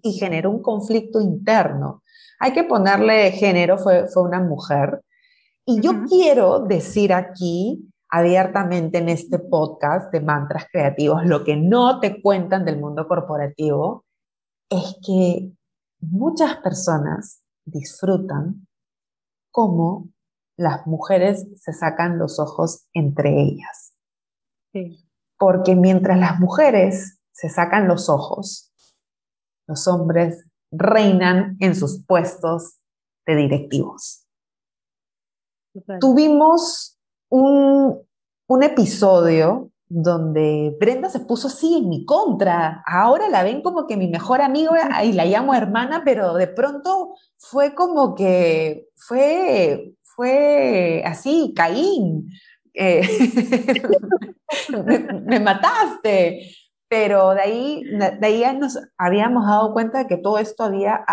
y 0.00 0.12
generó 0.12 0.50
un 0.50 0.62
conflicto 0.62 1.20
interno. 1.20 2.04
Hay 2.38 2.52
que 2.52 2.62
ponerle 2.62 3.32
género, 3.32 3.78
fue, 3.78 4.06
fue 4.06 4.22
una 4.22 4.40
mujer. 4.40 5.00
Y 5.66 5.80
yo 5.80 6.04
quiero 6.08 6.60
decir 6.60 7.12
aquí 7.12 7.89
abiertamente 8.10 8.98
en 8.98 9.08
este 9.08 9.38
podcast 9.38 10.12
de 10.12 10.20
mantras 10.20 10.66
creativos, 10.70 11.24
lo 11.24 11.44
que 11.44 11.56
no 11.56 12.00
te 12.00 12.20
cuentan 12.20 12.64
del 12.64 12.78
mundo 12.78 13.06
corporativo 13.06 14.04
es 14.68 14.96
que 15.04 15.52
muchas 16.00 16.56
personas 16.56 17.42
disfrutan 17.64 18.66
cómo 19.50 20.08
las 20.56 20.86
mujeres 20.86 21.46
se 21.56 21.72
sacan 21.72 22.18
los 22.18 22.38
ojos 22.38 22.86
entre 22.92 23.40
ellas. 23.40 23.94
Porque 25.38 25.74
mientras 25.74 26.18
las 26.18 26.38
mujeres 26.38 27.20
se 27.32 27.48
sacan 27.48 27.88
los 27.88 28.08
ojos, 28.08 28.72
los 29.66 29.88
hombres 29.88 30.46
reinan 30.70 31.56
en 31.60 31.74
sus 31.74 32.04
puestos 32.04 32.80
de 33.26 33.36
directivos. 33.36 34.26
Tuvimos 36.00 36.99
un, 37.30 37.98
un 38.46 38.62
episodio 38.62 39.70
donde 39.90 40.76
Brenda 40.78 41.10
se 41.10 41.18
puso 41.20 41.48
así 41.48 41.78
en 41.78 41.88
mi 41.88 42.04
contra. 42.04 42.82
Ahora 42.86 43.28
la 43.28 43.42
ven 43.42 43.60
como 43.60 43.88
que 43.88 43.96
mi 43.96 44.06
mejor 44.06 44.40
amiga 44.40 45.04
y 45.04 45.12
la 45.12 45.24
llamo 45.24 45.52
hermana, 45.52 46.02
pero 46.04 46.34
de 46.34 46.46
pronto 46.46 47.14
fue 47.36 47.74
como 47.74 48.14
que 48.14 48.86
fue, 48.94 49.94
fue 50.02 51.02
así, 51.04 51.52
Caín. 51.56 52.30
Eh, 52.72 53.02
me, 55.26 55.40
mataste. 55.40 56.54
Pero 56.88 57.30
de 57.30 57.40
ahí, 57.40 57.84
de 57.84 58.26
ahí 58.26 58.44
nos 58.58 58.78
habíamos 58.96 59.46
dado 59.46 59.72
cuenta 59.72 59.98
de 59.98 60.06
que 60.06 60.16
todo 60.16 60.38
esto 60.38 60.64
había, 60.64 61.04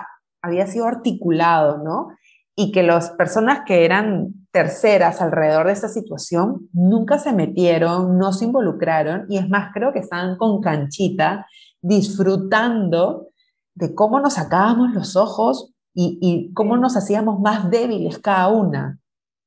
había 0.42 0.68
sido 0.68 0.86
articulado, 0.86 1.80
¿no? 1.80 2.10
Y 2.56 2.72
que 2.72 2.84
las 2.84 3.12
personas 3.12 3.62
que 3.66 3.86
eran 3.86 4.47
terceras 4.58 5.22
alrededor 5.22 5.68
de 5.68 5.74
esta 5.74 5.88
situación 5.88 6.68
nunca 6.74 7.20
se 7.20 7.32
metieron, 7.32 8.18
no 8.18 8.34
se 8.34 8.46
involucraron 8.46 9.28
y 9.30 9.38
es 9.38 9.48
más, 9.48 9.72
creo 9.72 9.94
que 9.94 10.00
estaban 10.00 10.36
con 10.36 10.62
canchita 10.62 11.46
disfrutando 11.80 13.28
de 13.76 13.94
cómo 13.94 14.20
nos 14.20 14.34
sacábamos 14.34 14.96
los 14.96 15.16
ojos 15.16 15.76
y, 15.94 16.52
cómo 16.56 16.76
nos 16.76 16.98
hacíamos 16.98 17.40
más 17.40 17.70
débiles 17.70 18.18
cada 18.18 18.48
una. 18.50 19.00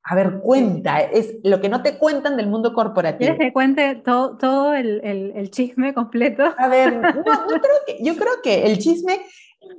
A 0.05 0.15
ver, 0.15 0.41
cuenta, 0.41 1.01
es 1.01 1.39
lo 1.43 1.61
que 1.61 1.69
no 1.69 1.83
te 1.83 1.99
cuentan 1.99 2.37
del 2.37 2.49
mundo 2.49 2.73
corporativo. 2.73 3.19
¿Quieres 3.19 3.39
que 3.39 3.53
cuente 3.53 3.97
todo, 3.97 4.37
todo 4.37 4.75
el, 4.75 5.01
el, 5.05 5.51
chisme 5.51 5.93
completo? 5.93 6.45
A 6.57 6.69
ver, 6.69 7.01
yo 8.01 8.15
creo 8.15 8.33
que 8.43 8.67
el 8.67 8.79
chisme 8.79 9.21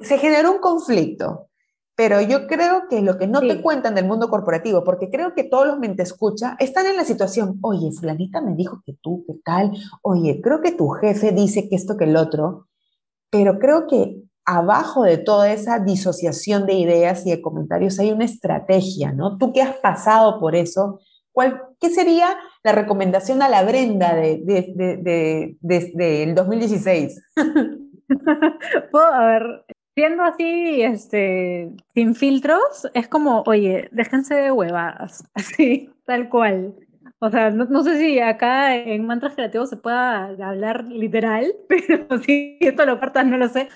se 0.01 0.17
generó 0.17 0.51
un 0.51 0.59
conflicto. 0.59 1.50
Pero 2.01 2.19
yo 2.19 2.47
creo 2.47 2.87
que 2.89 2.99
lo 3.03 3.19
que 3.19 3.27
no 3.27 3.41
te 3.41 3.61
cuentan 3.61 3.93
del 3.93 4.07
mundo 4.07 4.27
corporativo, 4.27 4.83
porque 4.83 5.11
creo 5.11 5.35
que 5.35 5.43
todos 5.43 5.67
los 5.67 5.77
mente 5.77 6.01
escucha 6.01 6.55
están 6.57 6.87
en 6.87 6.95
la 6.95 7.05
situación, 7.05 7.59
oye, 7.61 7.91
fulanita 7.91 8.41
me 8.41 8.55
dijo 8.55 8.81
que 8.83 8.93
tú, 9.03 9.23
¿qué 9.27 9.35
tal? 9.45 9.71
Oye, 10.01 10.41
creo 10.41 10.61
que 10.61 10.71
tu 10.71 10.89
jefe 10.89 11.31
dice 11.31 11.69
que 11.69 11.75
esto, 11.75 11.97
que 11.97 12.05
el 12.05 12.15
otro, 12.15 12.65
pero 13.29 13.59
creo 13.59 13.85
que 13.85 14.19
abajo 14.45 15.03
de 15.03 15.19
toda 15.19 15.53
esa 15.53 15.77
disociación 15.77 16.65
de 16.65 16.73
ideas 16.73 17.23
y 17.27 17.29
de 17.29 17.41
comentarios 17.43 17.99
hay 17.99 18.11
una 18.11 18.25
estrategia, 18.25 19.11
¿no? 19.11 19.37
Tú 19.37 19.53
que 19.53 19.61
has 19.61 19.75
pasado 19.75 20.39
por 20.39 20.55
eso, 20.55 21.01
¿cuál, 21.31 21.61
¿qué 21.79 21.91
sería 21.91 22.35
la 22.63 22.71
recomendación 22.71 23.43
a 23.43 23.47
la 23.47 23.61
Brenda 23.61 24.15
de, 24.15 24.41
de, 24.43 25.55
del 25.93 26.33
2016? 26.33 27.21
Puedo, 28.91 29.05
a 29.05 29.27
ver, 30.01 30.09
Siendo 30.09 30.23
así, 30.23 30.81
este, 30.81 31.71
sin 31.93 32.15
filtros, 32.15 32.87
es 32.93 33.07
como, 33.07 33.43
oye, 33.45 33.89
déjense 33.91 34.35
de 34.35 34.51
huevadas, 34.51 35.23
así, 35.33 35.89
tal 36.05 36.29
cual. 36.29 36.73
O 37.19 37.29
sea, 37.29 37.51
no, 37.51 37.83
sé 37.83 37.99
si 37.99 38.19
acá 38.19 38.75
en 38.75 39.05
mantras 39.05 39.35
creativos 39.35 39.69
se 39.69 39.77
pueda 39.77 40.25
hablar 40.25 40.85
literal, 40.85 41.53
pero 41.69 42.17
si 42.19 42.57
esto 42.59 42.85
lo 42.85 42.99
partas 42.99 43.27
no 43.27 43.37
lo 43.37 43.47
sé. 43.47 43.69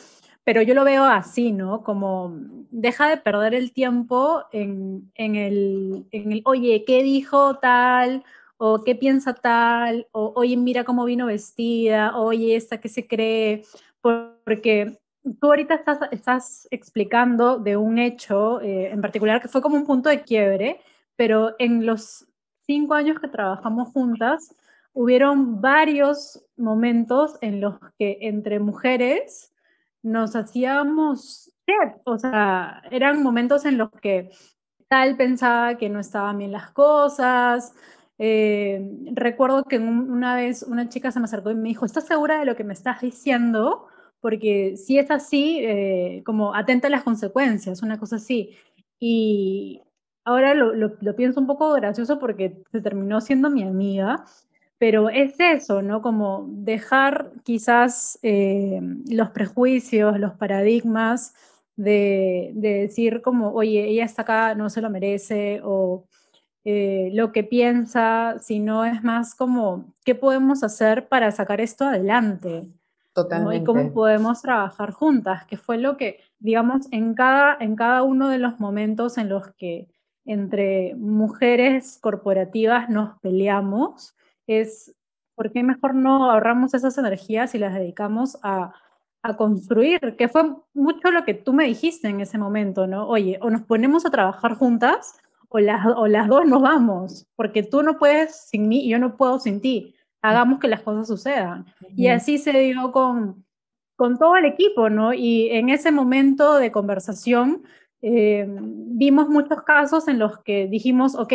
Pero 0.43 0.61
yo 0.61 0.73
lo 0.75 0.83
veo 0.83 1.03
así, 1.03 1.51
¿no? 1.51 1.83
Como 1.83 2.35
deja 2.71 3.09
de 3.09 3.17
perder 3.17 3.55
el 3.55 3.71
tiempo 3.71 4.43
en, 4.51 5.11
en, 5.15 5.35
el, 5.35 6.05
en 6.11 6.31
el, 6.31 6.41
oye, 6.45 6.83
¿qué 6.85 7.03
dijo 7.03 7.57
tal? 7.59 8.23
O 8.57 8.83
qué 8.83 8.95
piensa 8.95 9.33
tal, 9.33 10.07
o 10.11 10.33
oye, 10.35 10.57
mira 10.57 10.83
cómo 10.83 11.05
vino 11.05 11.27
vestida, 11.27 12.17
oye, 12.17 12.55
esta 12.55 12.79
que 12.79 12.89
se 12.89 13.07
cree, 13.07 13.63
porque 14.01 14.97
tú 15.39 15.47
ahorita 15.47 15.81
estás, 16.11 16.67
explicando 16.71 17.59
de 17.59 17.77
un 17.77 17.97
hecho 17.97 18.61
eh, 18.61 18.91
en 18.91 19.01
particular 19.01 19.41
que 19.41 19.47
fue 19.47 19.61
como 19.61 19.75
un 19.75 19.85
punto 19.85 20.09
de 20.09 20.21
quiebre, 20.21 20.81
pero 21.15 21.55
en 21.59 21.85
los 21.85 22.27
cinco 22.65 22.93
años 22.93 23.19
que 23.19 23.27
trabajamos 23.27 23.89
juntas, 23.89 24.55
hubieron 24.93 25.61
varios 25.61 26.43
momentos 26.57 27.37
en 27.41 27.61
los 27.61 27.75
que 27.97 28.17
entre 28.21 28.59
mujeres 28.59 29.53
nos 30.01 30.35
hacíamos, 30.35 31.51
o 32.05 32.17
sea, 32.17 32.81
eran 32.91 33.23
momentos 33.23 33.65
en 33.65 33.77
los 33.77 33.89
que 33.91 34.29
tal 34.87 35.17
pensaba 35.17 35.77
que 35.77 35.89
no 35.89 35.99
estaban 35.99 36.37
bien 36.37 36.51
las 36.51 36.71
cosas. 36.71 37.73
Eh, 38.17 38.87
recuerdo 39.13 39.63
que 39.63 39.79
una 39.79 40.35
vez 40.35 40.63
una 40.63 40.87
chica 40.87 41.11
se 41.11 41.19
me 41.19 41.25
acercó 41.25 41.51
y 41.51 41.55
me 41.55 41.69
dijo, 41.69 41.85
¿estás 41.85 42.05
segura 42.05 42.39
de 42.39 42.45
lo 42.45 42.55
que 42.55 42.63
me 42.63 42.73
estás 42.73 43.01
diciendo? 43.01 43.87
Porque 44.25 44.75
si 44.75 44.97
es 44.97 45.11
así, 45.11 45.59
eh, 45.61 46.23
como 46.25 46.55
atenta 46.55 46.87
a 46.87 46.89
las 46.89 47.03
consecuencias, 47.03 47.83
una 47.83 47.99
cosa 47.99 48.15
así. 48.15 48.57
Y 48.99 49.83
ahora 50.23 50.55
lo, 50.55 50.73
lo, 50.73 51.15
pienso 51.15 51.39
un 51.39 51.45
poco 51.45 51.71
gracioso 51.73 52.17
porque 52.17 52.63
se 52.71 52.81
terminó 52.81 53.21
siendo 53.21 53.51
mi 53.51 53.61
amiga, 53.61 54.25
pero 54.79 55.09
es 55.11 55.35
eso, 55.39 55.83
¿no? 55.83 56.01
Como 56.01 56.47
dejar 56.49 57.33
quizás 57.43 58.17
eh, 58.23 58.81
los 59.07 59.29
prejuicios, 59.29 60.19
los 60.19 60.33
paradigmas 60.33 61.35
de, 61.75 62.51
de, 62.55 62.69
decir 62.87 63.21
como, 63.21 63.51
oye, 63.51 63.87
ella 63.87 64.05
está 64.05 64.23
acá, 64.23 64.55
no 64.55 64.71
se 64.71 64.81
lo 64.81 64.89
merece, 64.89 65.61
o 65.63 66.07
eh, 66.63 67.11
lo 67.13 67.31
que 67.31 67.43
piensa, 67.43 68.37
sino 68.39 68.85
es 68.85 69.03
más 69.03 69.35
como, 69.35 69.93
¿qué 70.03 70.15
podemos 70.15 70.63
hacer 70.63 71.07
para 71.09 71.31
sacar 71.31 71.61
esto 71.61 71.85
adelante? 71.85 72.71
Totalmente. 73.15 73.55
Y 73.55 73.63
cómo 73.63 73.93
podemos 73.93 74.41
trabajar 74.41 74.91
juntas, 74.91 75.45
que 75.45 75.55
fue 75.55 75.77
lo 75.77 75.95
que, 75.95 76.19
digamos, 76.39 76.87
en 76.91 77.13
cada, 77.13 77.55
en 77.61 77.77
cada 77.77 78.03
uno 78.03 78.27
de 78.27 78.39
los 78.39 78.59
momentos 78.59 79.17
en 79.17 79.29
los 79.29 79.53
que 79.53 79.87
entre 80.25 80.93
mujeres 80.95 81.97
corporativas 82.01 82.89
nos 82.89 83.17
peleamos, 83.19 84.17
es 84.47 84.93
por 85.33 85.53
qué 85.53 85.63
mejor 85.63 85.95
no 85.95 86.29
ahorramos 86.29 86.73
esas 86.73 86.97
energías 86.97 87.55
y 87.55 87.59
las 87.59 87.73
dedicamos 87.73 88.37
a, 88.43 88.73
a 89.23 89.37
construir, 89.37 90.17
que 90.17 90.27
fue 90.27 90.53
mucho 90.73 91.09
lo 91.09 91.23
que 91.23 91.35
tú 91.35 91.53
me 91.53 91.63
dijiste 91.63 92.09
en 92.09 92.19
ese 92.19 92.37
momento, 92.37 92.85
¿no? 92.85 93.07
Oye, 93.07 93.39
o 93.41 93.49
nos 93.49 93.61
ponemos 93.61 94.05
a 94.05 94.11
trabajar 94.11 94.55
juntas 94.55 95.17
o 95.47 95.59
las, 95.59 95.85
o 95.95 96.07
las 96.07 96.27
dos 96.27 96.45
nos 96.45 96.61
vamos, 96.61 97.25
porque 97.37 97.63
tú 97.63 97.81
no 97.81 97.97
puedes 97.97 98.49
sin 98.49 98.67
mí 98.67 98.85
y 98.85 98.89
yo 98.89 98.99
no 98.99 99.15
puedo 99.15 99.39
sin 99.39 99.61
ti 99.61 99.94
hagamos 100.29 100.59
que 100.59 100.67
las 100.67 100.81
cosas 100.81 101.07
sucedan. 101.07 101.65
Y 101.95 102.07
así 102.07 102.37
se 102.37 102.51
dio 102.59 102.91
con, 102.91 103.45
con 103.95 104.17
todo 104.17 104.35
el 104.35 104.45
equipo, 104.45 104.89
¿no? 104.89 105.13
Y 105.13 105.49
en 105.49 105.69
ese 105.69 105.91
momento 105.91 106.55
de 106.55 106.71
conversación 106.71 107.63
eh, 108.01 108.45
vimos 108.47 109.29
muchos 109.29 109.63
casos 109.63 110.07
en 110.07 110.19
los 110.19 110.39
que 110.39 110.67
dijimos, 110.67 111.15
ok, 111.15 111.33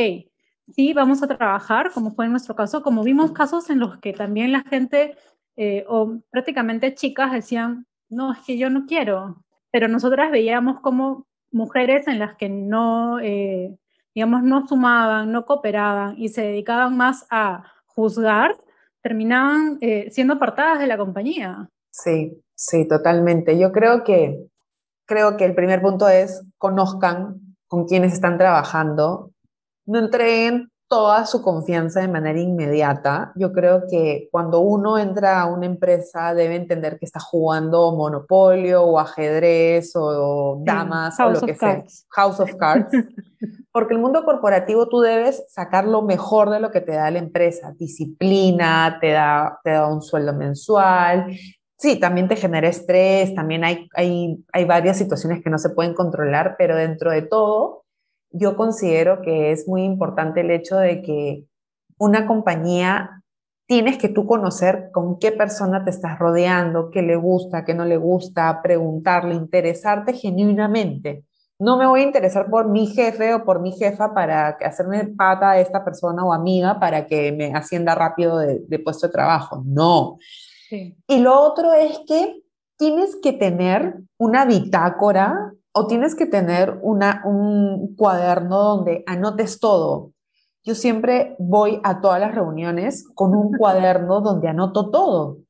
sí, 0.72 0.92
vamos 0.92 1.22
a 1.22 1.28
trabajar, 1.28 1.90
como 1.92 2.12
fue 2.12 2.26
en 2.26 2.32
nuestro 2.32 2.54
caso, 2.54 2.82
como 2.82 3.02
vimos 3.02 3.32
casos 3.32 3.70
en 3.70 3.80
los 3.80 3.98
que 3.98 4.12
también 4.12 4.52
la 4.52 4.62
gente, 4.62 5.16
eh, 5.56 5.84
o 5.88 6.18
prácticamente 6.30 6.94
chicas, 6.94 7.32
decían, 7.32 7.86
no, 8.08 8.32
es 8.32 8.38
que 8.40 8.58
yo 8.58 8.70
no 8.70 8.86
quiero, 8.86 9.42
pero 9.70 9.88
nosotras 9.88 10.30
veíamos 10.30 10.80
como 10.80 11.26
mujeres 11.50 12.06
en 12.06 12.18
las 12.18 12.36
que 12.36 12.48
no, 12.48 13.18
eh, 13.20 13.76
digamos, 14.14 14.42
no 14.42 14.66
sumaban, 14.66 15.32
no 15.32 15.46
cooperaban 15.46 16.14
y 16.18 16.28
se 16.28 16.42
dedicaban 16.42 16.96
más 16.96 17.26
a 17.30 17.64
juzgar 17.86 18.56
terminaban 19.02 19.78
eh, 19.80 20.08
siendo 20.10 20.34
apartadas 20.34 20.78
de 20.78 20.86
la 20.86 20.96
compañía. 20.96 21.68
Sí, 21.90 22.42
sí, 22.54 22.86
totalmente. 22.86 23.58
Yo 23.58 23.72
creo 23.72 24.04
que, 24.04 24.46
creo 25.06 25.36
que 25.36 25.44
el 25.44 25.54
primer 25.54 25.82
punto 25.82 26.08
es 26.08 26.44
conozcan 26.58 27.56
con 27.66 27.86
quienes 27.86 28.12
están 28.12 28.36
trabajando, 28.36 29.30
no 29.86 29.98
entreguen 29.98 30.70
toda 30.88 31.24
su 31.24 31.40
confianza 31.40 32.00
de 32.00 32.08
manera 32.08 32.40
inmediata. 32.40 33.32
Yo 33.36 33.52
creo 33.52 33.84
que 33.88 34.28
cuando 34.32 34.58
uno 34.58 34.98
entra 34.98 35.40
a 35.40 35.46
una 35.46 35.66
empresa 35.66 36.34
debe 36.34 36.56
entender 36.56 36.98
que 36.98 37.06
está 37.06 37.20
jugando 37.20 37.94
monopolio 37.94 38.82
o 38.82 38.98
ajedrez 38.98 39.92
o 39.94 40.60
damas 40.64 41.18
o 41.20 41.30
lo 41.30 41.40
que 41.40 41.54
sea. 41.54 41.84
House 42.10 42.40
of 42.40 42.56
Cards. 42.56 42.90
Porque 43.72 43.94
el 43.94 44.00
mundo 44.00 44.24
corporativo 44.24 44.88
tú 44.88 45.00
debes 45.00 45.44
sacar 45.48 45.86
lo 45.86 46.02
mejor 46.02 46.50
de 46.50 46.60
lo 46.60 46.70
que 46.70 46.80
te 46.80 46.92
da 46.92 47.10
la 47.10 47.18
empresa. 47.18 47.72
Disciplina, 47.78 48.98
te 49.00 49.12
da, 49.12 49.60
te 49.62 49.70
da 49.70 49.86
un 49.86 50.02
sueldo 50.02 50.34
mensual, 50.34 51.36
sí, 51.80 51.98
también 51.98 52.28
te 52.28 52.36
genera 52.36 52.68
estrés, 52.68 53.34
también 53.34 53.64
hay, 53.64 53.88
hay, 53.94 54.44
hay 54.52 54.64
varias 54.66 54.98
situaciones 54.98 55.42
que 55.42 55.50
no 55.50 55.58
se 55.58 55.70
pueden 55.70 55.94
controlar, 55.94 56.56
pero 56.58 56.76
dentro 56.76 57.10
de 57.10 57.22
todo, 57.22 57.84
yo 58.30 58.54
considero 58.54 59.22
que 59.22 59.50
es 59.50 59.66
muy 59.66 59.84
importante 59.84 60.42
el 60.42 60.50
hecho 60.50 60.76
de 60.76 61.00
que 61.00 61.46
una 61.98 62.26
compañía 62.26 63.22
tienes 63.66 63.98
que 63.98 64.08
tú 64.08 64.26
conocer 64.26 64.90
con 64.92 65.18
qué 65.18 65.32
persona 65.32 65.84
te 65.84 65.90
estás 65.90 66.18
rodeando, 66.18 66.90
qué 66.90 67.02
le 67.02 67.16
gusta, 67.16 67.64
qué 67.64 67.72
no 67.72 67.84
le 67.84 67.96
gusta, 67.96 68.60
preguntarle, 68.62 69.34
interesarte 69.34 70.12
genuinamente. 70.12 71.24
No 71.60 71.76
me 71.76 71.86
voy 71.86 72.00
a 72.00 72.04
interesar 72.04 72.48
por 72.48 72.70
mi 72.70 72.86
jefe 72.86 73.34
o 73.34 73.44
por 73.44 73.60
mi 73.60 73.72
jefa 73.72 74.14
para 74.14 74.48
hacerme 74.48 75.04
pata 75.08 75.50
a 75.50 75.60
esta 75.60 75.84
persona 75.84 76.24
o 76.24 76.32
amiga 76.32 76.80
para 76.80 77.06
que 77.06 77.32
me 77.32 77.52
ascienda 77.52 77.94
rápido 77.94 78.38
de, 78.38 78.78
puesto 78.78 79.08
de 79.08 79.12
trabajo. 79.12 79.62
No. 79.66 80.16
Y 80.70 81.18
lo 81.18 81.38
otro 81.38 81.74
es 81.74 82.00
que 82.06 82.42
tienes 82.78 83.14
que 83.22 83.34
tener 83.34 84.00
una 84.16 84.46
bitácora 84.46 85.52
o 85.72 85.86
tienes 85.86 86.14
que 86.14 86.24
tener 86.24 86.78
una, 86.80 87.20
un 87.26 87.94
cuaderno 87.94 88.62
donde 88.62 89.04
anotes 89.06 89.60
todo. 89.60 90.12
Yo 90.64 90.74
siempre 90.74 91.36
voy 91.38 91.78
a 91.84 92.00
todas 92.00 92.20
las 92.20 92.34
reuniones 92.34 93.06
con 93.14 93.36
un 93.36 93.52
cuaderno 93.52 94.22
donde 94.22 94.48
anoto 94.48 94.88
todo, 94.88 95.40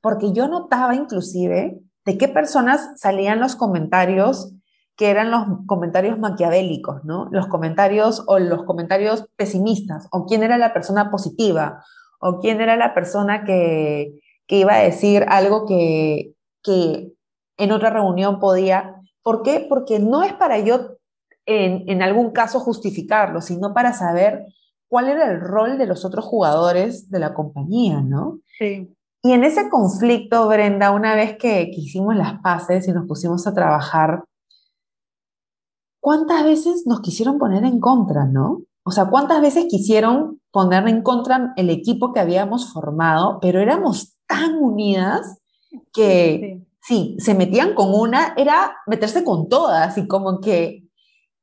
porque 0.00 0.32
yo 0.32 0.48
notaba 0.48 0.96
inclusive 0.96 1.80
de 2.04 2.18
qué 2.18 2.26
personas 2.26 2.90
salían 2.96 3.38
los 3.38 3.54
comentarios 3.54 4.53
que 4.96 5.10
eran 5.10 5.30
los 5.30 5.44
comentarios 5.66 6.18
maquiavélicos, 6.18 7.04
¿no? 7.04 7.28
Los 7.30 7.48
comentarios 7.48 8.22
o 8.26 8.38
los 8.38 8.64
comentarios 8.64 9.26
pesimistas, 9.36 10.06
o 10.12 10.26
quién 10.26 10.42
era 10.42 10.56
la 10.56 10.72
persona 10.72 11.10
positiva, 11.10 11.84
o 12.20 12.38
quién 12.40 12.60
era 12.60 12.76
la 12.76 12.94
persona 12.94 13.44
que, 13.44 14.20
iba 14.48 14.74
a 14.74 14.82
decir 14.82 15.24
algo 15.28 15.66
que, 15.66 16.34
que 16.62 17.12
en 17.56 17.72
otra 17.72 17.90
reunión 17.90 18.38
podía. 18.38 19.00
¿Por 19.22 19.42
qué? 19.42 19.66
Porque 19.68 19.98
no 19.98 20.22
es 20.22 20.32
para 20.32 20.60
yo 20.60 20.96
en, 21.44 21.88
en 21.88 22.02
algún 22.02 22.30
caso 22.30 22.60
justificarlo, 22.60 23.40
sino 23.40 23.74
para 23.74 23.92
saber 23.92 24.46
cuál 24.88 25.08
era 25.08 25.30
el 25.30 25.40
rol 25.40 25.76
de 25.76 25.86
los 25.86 26.04
otros 26.04 26.24
jugadores 26.24 27.10
de 27.10 27.18
la 27.18 27.34
compañía, 27.34 28.00
¿no? 28.00 28.38
Sí. 28.58 28.94
Y 29.22 29.32
en 29.32 29.42
ese 29.42 29.68
conflicto, 29.70 30.46
Brenda, 30.48 30.92
una 30.92 31.16
vez 31.16 31.32
que, 31.32 31.70
que 31.70 31.80
hicimos 31.80 32.14
las 32.14 32.40
paces 32.42 32.86
y 32.86 32.92
nos 32.92 33.06
pusimos 33.08 33.46
a 33.46 33.54
trabajar 33.54 34.22
¿cuántas 36.04 36.44
veces 36.44 36.82
nos 36.84 37.00
quisieron 37.00 37.38
poner 37.38 37.64
en 37.64 37.80
contra, 37.80 38.26
no? 38.26 38.60
O 38.82 38.90
sea, 38.90 39.06
¿cuántas 39.06 39.40
veces 39.40 39.64
quisieron 39.70 40.38
poner 40.52 40.86
en 40.86 41.00
contra 41.02 41.54
el 41.56 41.70
equipo 41.70 42.12
que 42.12 42.20
habíamos 42.20 42.70
formado, 42.70 43.38
pero 43.40 43.58
éramos 43.58 44.14
tan 44.26 44.54
unidas 44.56 45.38
que 45.94 46.62
sí. 46.82 47.16
se 47.18 47.34
metían 47.34 47.74
con 47.74 47.94
una, 47.94 48.34
era 48.36 48.76
meterse 48.86 49.24
con 49.24 49.48
todas 49.48 49.96
y 49.96 50.06
como 50.06 50.40
que 50.40 50.84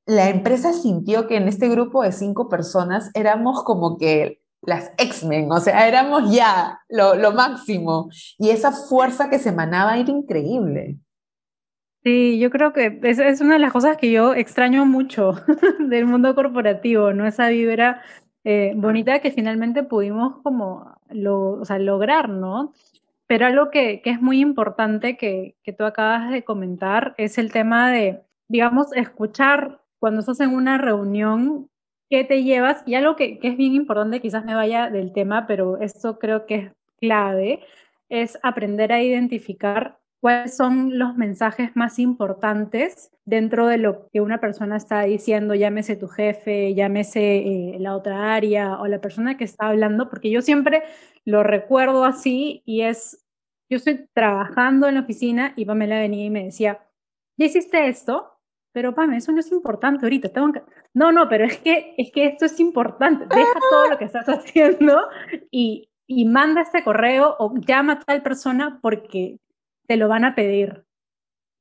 la 0.05 0.29
empresa 0.29 0.73
sintió 0.73 1.27
que 1.27 1.37
en 1.37 1.47
este 1.47 1.67
grupo 1.67 2.03
de 2.03 2.11
cinco 2.11 2.47
personas 2.49 3.09
éramos 3.15 3.63
como 3.63 3.97
que 3.97 4.43
las 4.61 4.91
X-Men, 4.99 5.51
o 5.51 5.59
sea, 5.59 5.87
éramos 5.87 6.31
ya 6.31 6.79
lo, 6.87 7.15
lo 7.15 7.31
máximo 7.31 8.09
y 8.37 8.51
esa 8.51 8.71
fuerza 8.71 9.31
que 9.31 9.39
se 9.39 9.49
emanaba 9.49 9.97
era 9.97 10.11
increíble. 10.11 10.99
Sí, 12.03 12.39
yo 12.39 12.49
creo 12.49 12.73
que 12.73 12.99
es, 13.03 13.19
es 13.19 13.41
una 13.41 13.53
de 13.53 13.59
las 13.59 13.71
cosas 13.71 13.97
que 13.97 14.11
yo 14.11 14.33
extraño 14.33 14.85
mucho 14.85 15.33
del 15.79 16.05
mundo 16.07 16.33
corporativo, 16.33 17.13
¿no? 17.13 17.27
Esa 17.27 17.49
vibra 17.49 18.01
eh, 18.43 18.73
bonita 18.75 19.19
que 19.19 19.31
finalmente 19.31 19.83
pudimos 19.83 20.41
como 20.41 20.95
lo, 21.09 21.51
o 21.53 21.65
sea, 21.65 21.77
lograr, 21.77 22.27
¿no? 22.29 22.73
Pero 23.27 23.45
algo 23.45 23.69
que, 23.69 24.01
que 24.01 24.09
es 24.09 24.21
muy 24.21 24.39
importante 24.41 25.15
que, 25.15 25.55
que 25.63 25.73
tú 25.73 25.83
acabas 25.85 26.31
de 26.31 26.43
comentar 26.43 27.13
es 27.17 27.37
el 27.37 27.51
tema 27.51 27.91
de, 27.91 28.23
digamos, 28.47 28.91
escuchar 28.95 29.81
cuando 29.99 30.21
estás 30.21 30.39
en 30.39 30.55
una 30.55 30.79
reunión, 30.79 31.69
qué 32.09 32.23
te 32.23 32.43
llevas, 32.43 32.83
y 32.87 32.95
algo 32.95 33.15
que, 33.15 33.37
que 33.39 33.49
es 33.49 33.57
bien 33.57 33.73
importante, 33.73 34.21
quizás 34.21 34.43
me 34.43 34.55
vaya 34.55 34.89
del 34.89 35.13
tema, 35.13 35.45
pero 35.47 35.77
esto 35.79 36.17
creo 36.19 36.47
que 36.47 36.55
es 36.55 36.71
clave, 36.99 37.61
es 38.09 38.39
aprender 38.43 38.91
a 38.91 39.01
identificar 39.03 40.00
cuáles 40.21 40.55
son 40.55 40.99
los 40.99 41.15
mensajes 41.15 41.75
más 41.75 41.97
importantes 41.97 43.11
dentro 43.25 43.67
de 43.67 43.77
lo 43.77 44.07
que 44.09 44.21
una 44.21 44.39
persona 44.39 44.77
está 44.77 45.01
diciendo, 45.01 45.55
llámese 45.55 45.95
tu 45.95 46.07
jefe, 46.07 46.75
llámese 46.75 47.37
eh, 47.37 47.77
la 47.79 47.95
otra 47.95 48.33
área 48.35 48.79
o 48.79 48.87
la 48.87 49.01
persona 49.01 49.35
que 49.35 49.43
está 49.43 49.67
hablando, 49.67 50.09
porque 50.09 50.29
yo 50.29 50.41
siempre 50.43 50.83
lo 51.25 51.41
recuerdo 51.41 52.05
así 52.05 52.61
y 52.65 52.81
es, 52.81 53.25
yo 53.69 53.77
estoy 53.77 54.07
trabajando 54.13 54.87
en 54.87 54.95
la 54.95 55.01
oficina 55.01 55.53
y 55.55 55.65
Pamela 55.65 55.99
venía 55.99 56.25
y 56.25 56.29
me 56.29 56.45
decía, 56.45 56.87
¿ya 57.37 57.47
hiciste 57.47 57.87
esto? 57.87 58.31
Pero 58.73 58.93
Pamela, 58.93 59.17
eso 59.17 59.31
no 59.31 59.39
es 59.39 59.51
importante 59.51 60.05
ahorita, 60.05 60.29
tengo 60.29 60.53
que... 60.53 60.61
No, 60.93 61.11
no, 61.11 61.27
pero 61.29 61.45
es 61.45 61.57
que, 61.57 61.95
es 61.97 62.11
que 62.11 62.27
esto 62.27 62.45
es 62.45 62.59
importante, 62.59 63.25
deja 63.35 63.59
todo 63.71 63.89
lo 63.89 63.97
que 63.97 64.05
estás 64.05 64.27
haciendo 64.27 65.01
y, 65.49 65.89
y 66.05 66.25
manda 66.25 66.61
este 66.61 66.83
correo 66.83 67.35
o 67.39 67.55
llama 67.55 67.93
a 67.93 67.99
tal 67.99 68.21
persona 68.21 68.77
porque 68.83 69.39
te 69.87 69.97
lo 69.97 70.07
van 70.07 70.25
a 70.25 70.35
pedir. 70.35 70.85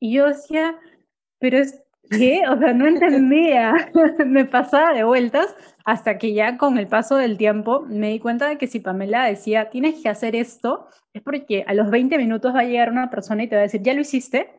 Y 0.01 0.15
yo 0.15 0.29
decía, 0.29 0.79
pero 1.39 1.59
es 1.59 1.83
que, 2.11 2.43
o 2.49 2.59
sea, 2.59 2.73
no 2.73 2.87
entendía, 2.87 3.91
me 4.27 4.45
pasaba 4.45 4.95
de 4.95 5.05
vueltas 5.05 5.55
hasta 5.85 6.19
que 6.19 6.35
ya 6.35 6.59
con 6.59 6.79
el 6.79 6.87
paso 6.89 7.17
del 7.17 7.37
tiempo 7.37 7.83
me 7.83 8.11
di 8.11 8.19
cuenta 8.21 8.49
de 8.49 8.59
que 8.59 8.67
si 8.67 8.81
Pamela 8.81 9.25
decía, 9.25 9.71
tienes 9.71 10.03
que 10.03 10.09
hacer 10.09 10.37
esto, 10.37 10.89
es 11.13 11.23
porque 11.23 11.65
a 11.67 11.75
los 11.75 11.91
20 11.91 12.19
minutos 12.19 12.55
va 12.55 12.61
a 12.61 12.65
llegar 12.65 12.91
una 12.91 13.11
persona 13.11 13.43
y 13.43 13.49
te 13.49 13.57
va 13.57 13.61
a 13.61 13.65
decir, 13.65 13.83
¿ya 13.83 13.95
lo 13.95 14.01
hiciste? 14.01 14.51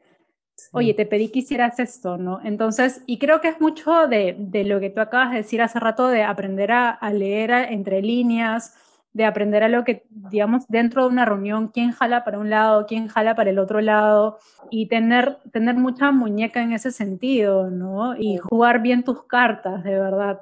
Oye, 0.74 0.93
te 0.93 1.06
pedí 1.06 1.30
que 1.30 1.39
hicieras 1.39 1.80
esto, 1.80 2.17
¿no? 2.17 2.39
Entonces, 2.43 3.02
y 3.08 3.17
creo 3.17 3.41
que 3.41 3.47
es 3.50 3.60
mucho 3.60 4.08
de, 4.08 4.36
de 4.38 4.63
lo 4.63 4.80
que 4.80 4.89
tú 4.89 5.02
acabas 5.02 5.32
de 5.32 5.38
decir 5.38 5.62
hace 5.62 5.80
rato, 5.80 6.08
de 6.08 6.24
aprender 6.24 6.71
a, 6.71 6.91
a 6.91 7.12
leer 7.12 7.52
entre 7.52 8.02
líneas, 8.02 8.76
de 9.13 9.26
aprender 9.26 9.63
a 9.63 9.69
lo 9.69 9.84
que, 9.84 10.04
digamos, 10.10 10.65
dentro 10.67 11.04
de 11.04 11.10
una 11.10 11.26
reunión, 11.26 11.67
quién 11.67 11.91
jala 11.91 12.24
para 12.24 12.39
un 12.39 12.50
lado, 12.50 12.86
quién 12.86 13.08
jala 13.08 13.36
para 13.36 13.50
el 13.50 13.60
otro 13.60 13.82
lado, 13.82 14.39
y 14.69 14.88
tener, 14.88 15.38
tener 15.52 15.76
mucha 15.76 16.12
muñeca 16.12 16.62
en 16.62 16.74
ese 16.74 16.91
sentido, 16.91 17.69
¿no? 17.69 18.15
Y 18.17 18.38
jugar 18.38 18.82
bien 18.82 19.04
tus 19.04 19.24
cartas, 19.26 19.84
de 19.84 20.00
verdad. 20.00 20.41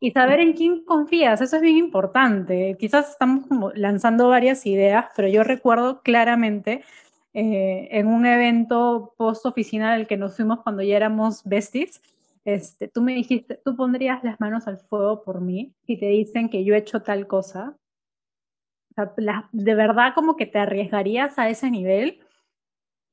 Y 0.00 0.12
saber 0.12 0.40
en 0.40 0.52
quién 0.54 0.84
confías, 0.84 1.40
eso 1.40 1.56
es 1.56 1.62
bien 1.62 1.76
importante. 1.76 2.76
Quizás 2.78 3.10
estamos 3.10 3.46
como 3.46 3.72
lanzando 3.72 4.28
varias 4.28 4.66
ideas, 4.66 5.06
pero 5.16 5.28
yo 5.28 5.42
recuerdo 5.42 6.02
claramente 6.02 6.84
eh, 7.34 7.88
en 7.90 8.06
un 8.06 8.24
evento 8.24 9.14
post 9.18 9.44
oficina 9.46 9.92
al 9.92 10.06
que 10.06 10.16
nos 10.16 10.36
fuimos 10.36 10.62
cuando 10.62 10.82
ya 10.82 10.96
éramos 10.96 11.42
besties, 11.44 12.00
este, 12.46 12.88
tú 12.88 13.02
me 13.02 13.12
dijiste, 13.14 13.60
tú 13.64 13.76
pondrías 13.76 14.22
las 14.22 14.38
manos 14.40 14.66
al 14.68 14.78
fuego 14.78 15.22
por 15.22 15.40
mí 15.40 15.74
y 15.86 15.98
te 15.98 16.06
dicen 16.06 16.48
que 16.48 16.64
yo 16.64 16.74
he 16.74 16.78
hecho 16.78 17.02
tal 17.02 17.26
cosa 17.26 17.76
de 19.52 19.74
verdad 19.74 20.12
como 20.14 20.36
que 20.36 20.46
te 20.46 20.58
arriesgarías 20.58 21.38
a 21.38 21.48
ese 21.48 21.70
nivel. 21.70 22.20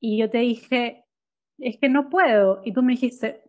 Y 0.00 0.18
yo 0.18 0.30
te 0.30 0.38
dije, 0.38 1.04
es 1.58 1.78
que 1.78 1.88
no 1.88 2.10
puedo. 2.10 2.60
Y 2.64 2.72
tú 2.72 2.82
me 2.82 2.92
dijiste, 2.92 3.42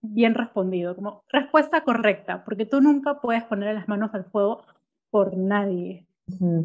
bien 0.00 0.34
respondido, 0.34 0.94
como 0.96 1.24
respuesta 1.28 1.82
correcta, 1.82 2.44
porque 2.44 2.66
tú 2.66 2.80
nunca 2.80 3.20
puedes 3.20 3.44
poner 3.44 3.74
las 3.74 3.88
manos 3.88 4.12
al 4.14 4.24
fuego 4.24 4.64
por 5.10 5.36
nadie. 5.36 6.06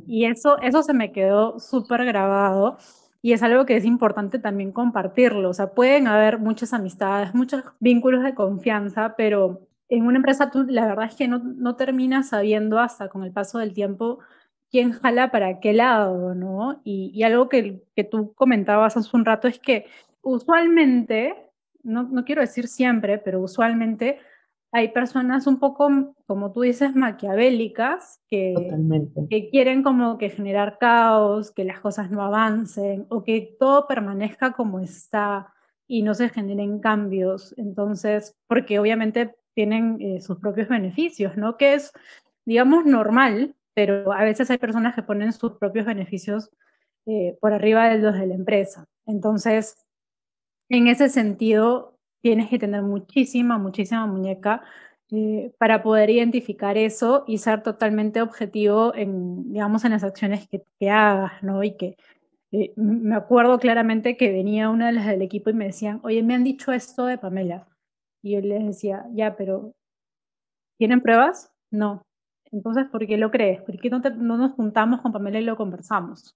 Y 0.07 0.25
eso, 0.25 0.59
eso 0.61 0.83
se 0.83 0.93
me 0.93 1.11
quedó 1.11 1.59
súper 1.59 2.05
grabado 2.05 2.77
y 3.21 3.33
es 3.33 3.43
algo 3.43 3.65
que 3.65 3.75
es 3.75 3.85
importante 3.85 4.39
también 4.39 4.71
compartirlo. 4.71 5.49
O 5.49 5.53
sea, 5.53 5.73
pueden 5.73 6.07
haber 6.07 6.39
muchas 6.39 6.73
amistades, 6.73 7.33
muchos 7.33 7.63
vínculos 7.79 8.23
de 8.23 8.33
confianza, 8.33 9.15
pero 9.17 9.67
en 9.89 10.05
una 10.05 10.17
empresa 10.17 10.51
tú 10.51 10.63
la 10.63 10.85
verdad 10.87 11.05
es 11.05 11.15
que 11.15 11.27
no, 11.27 11.39
no 11.39 11.75
terminas 11.75 12.29
sabiendo 12.29 12.79
hasta 12.79 13.09
con 13.09 13.23
el 13.23 13.31
paso 13.31 13.59
del 13.59 13.73
tiempo 13.73 14.19
quién 14.71 14.91
jala 14.91 15.31
para 15.31 15.59
qué 15.59 15.73
lado, 15.73 16.35
¿no? 16.35 16.81
Y, 16.83 17.23
algo 17.23 17.49
que, 17.49 17.83
que, 17.95 18.03
tú 18.03 18.33
comentabas 18.33 18.97
hace 18.97 19.15
un 19.15 19.25
rato 19.25 19.47
es 19.47 19.59
que 19.59 19.85
usualmente, 20.21 21.35
no, 21.83 22.03
no 22.03 22.25
quiero 22.25 22.41
decir 22.41 22.67
siempre, 22.67 23.17
pero 23.17 23.41
usualmente 23.41 24.19
hay 24.71 24.89
personas 24.89 25.47
un 25.47 25.59
poco, 25.59 26.15
como 26.25 26.51
tú 26.51 26.61
dices, 26.61 26.95
maquiavélicas, 26.95 28.21
que, 28.27 28.53
que 29.29 29.49
quieren 29.49 29.81
como 29.81 30.17
que 30.17 30.29
generar 30.29 30.77
caos, 30.77 31.51
que 31.51 31.63
las 31.63 31.79
cosas 31.79 32.11
no 32.11 32.21
avancen 32.21 33.05
o 33.09 33.23
que 33.23 33.55
todo 33.59 33.87
permanezca 33.87 34.51
como 34.51 34.79
está 34.79 35.53
y 35.87 36.03
no 36.03 36.13
se 36.13 36.29
generen 36.29 36.79
cambios. 36.79 37.55
Entonces, 37.57 38.35
porque 38.47 38.77
obviamente 38.77 39.35
tienen 39.53 39.97
eh, 40.01 40.21
sus 40.21 40.37
propios 40.37 40.67
beneficios, 40.67 41.37
¿no? 41.37 41.57
Que 41.57 41.73
es, 41.73 41.93
digamos, 42.45 42.85
normal 42.85 43.55
pero 43.77 44.11
a 44.11 44.23
veces 44.23 44.49
hay 44.49 44.57
personas 44.57 44.95
que 44.95 45.03
ponen 45.03 45.31
sus 45.33 45.51
propios 45.59 45.85
beneficios 45.85 46.49
eh, 47.05 47.37
por 47.39 47.53
arriba 47.53 47.87
de 47.87 47.99
los 47.99 48.15
de 48.15 48.25
la 48.25 48.33
empresa. 48.33 48.87
Entonces, 49.05 49.85
en 50.67 50.87
ese 50.87 51.09
sentido, 51.09 51.95
tienes 52.23 52.49
que 52.49 52.57
tener 52.57 52.81
muchísima, 52.81 53.59
muchísima 53.59 54.07
muñeca 54.07 54.63
eh, 55.11 55.53
para 55.59 55.83
poder 55.83 56.09
identificar 56.09 56.75
eso 56.75 57.23
y 57.27 57.37
ser 57.37 57.61
totalmente 57.61 58.19
objetivo 58.19 58.95
en, 58.95 59.53
digamos, 59.53 59.85
en 59.85 59.91
las 59.91 60.03
acciones 60.03 60.47
que, 60.49 60.89
hagas, 60.89 61.43
¿no? 61.43 61.63
Y 61.63 61.77
que 61.77 61.97
eh, 62.53 62.73
me 62.77 63.15
acuerdo 63.15 63.59
claramente 63.59 64.17
que 64.17 64.31
venía 64.31 64.71
una 64.71 64.87
de 64.87 64.93
las 64.93 65.05
del 65.05 65.21
equipo 65.21 65.51
y 65.51 65.53
me 65.53 65.67
decían, 65.67 65.99
oye, 66.03 66.23
me 66.23 66.33
han 66.33 66.43
dicho 66.43 66.71
esto 66.71 67.05
de 67.05 67.19
Pamela. 67.19 67.67
Y 68.23 68.31
yo 68.33 68.41
les 68.41 68.65
decía, 68.65 69.05
ya, 69.13 69.35
pero 69.35 69.75
¿tienen 70.79 71.01
pruebas? 71.01 71.53
No. 71.69 72.06
Entonces, 72.51 72.85
¿por 72.91 73.05
qué 73.05 73.17
lo 73.17 73.31
crees? 73.31 73.61
¿Por 73.61 73.79
qué 73.79 73.89
no, 73.89 73.99
no 73.99 74.37
nos 74.37 74.53
juntamos 74.53 75.01
con 75.01 75.11
Pamela 75.11 75.39
y 75.39 75.43
lo 75.43 75.57
conversamos? 75.57 76.35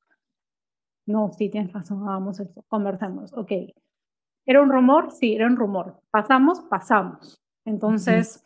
No, 1.06 1.32
sí, 1.34 1.50
tienes 1.50 1.74
razón, 1.74 2.08
hagamos 2.08 2.39
eso, 2.39 2.63
conversemos. 2.67 3.34
Ok. 3.34 3.52
¿Era 4.45 4.62
un 4.62 4.69
rumor? 4.69 5.12
Sí, 5.12 5.36
era 5.36 5.47
un 5.47 5.56
rumor. 5.56 6.00
¿Pasamos? 6.12 6.62
Pasamos. 6.62 7.41
Entonces, 7.65 8.43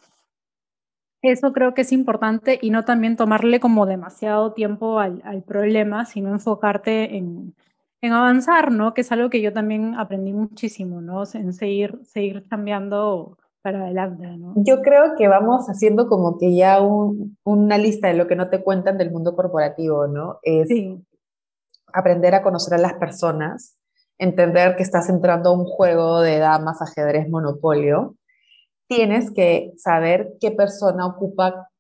eso 1.22 1.54
creo 1.54 1.74
que 1.74 1.82
es 1.82 1.92
importante 1.92 2.60
y 2.62 2.70
no 2.70 2.84
también 2.84 3.16
tomarle 3.16 3.60
como 3.60 3.86
demasiado 3.86 4.54
tiempo 4.54 5.00
al, 5.00 5.44
problema, 5.44 6.06
sino 6.06 6.30
enfocarte 6.30 7.18
en, 7.18 7.56
avanzar, 8.02 8.72
¿no? 8.72 8.94
Que 8.94 9.02
es 9.02 9.12
algo 9.12 9.32
que 9.32 9.42
yo 9.42 9.52
también 9.52 9.96
aprendí 9.96 10.32
muchísimo, 10.32 11.02
¿no? 11.02 11.24
En 11.34 11.54
seguir, 11.54 12.00
seguir 12.04 12.48
cambiando 12.48 13.38
para 13.66 13.82
adelante, 13.82 14.28
¿no? 14.38 14.54
Yo 14.58 14.84
creo 14.84 15.16
que 15.18 15.28
vamos 15.28 15.66
haciendo 15.66 16.08
como 16.08 16.38
que 16.38 16.56
ya 16.56 16.80
una 17.44 17.80
lista 17.80 18.10
de 18.10 18.14
lo 18.14 18.28
que 18.28 18.36
no 18.36 18.48
te 18.48 18.62
cuentan 18.62 19.00
del 19.00 19.10
mundo 19.10 19.36
corporativo, 19.36 20.06
¿no? 20.06 20.38
Es 20.44 20.70
aprender 21.92 22.36
a 22.36 22.44
conocer 22.44 22.76
a 22.76 22.78
las 22.78 22.94
personas, 22.94 23.76
entender 24.20 24.76
que 24.76 24.84
estás 24.84 25.10
entrando 25.10 25.50
a 25.50 25.54
un 25.54 25.66
juego 25.66 26.22
de 26.22 26.38
damas, 26.38 26.80
ajedrez, 26.80 27.28
monopolio, 27.28 28.16
tienes 28.88 29.32
que 29.32 29.74
saber 29.78 30.34
qué 30.40 30.52
persona 30.52 31.08
ocupa, 31.08 31.72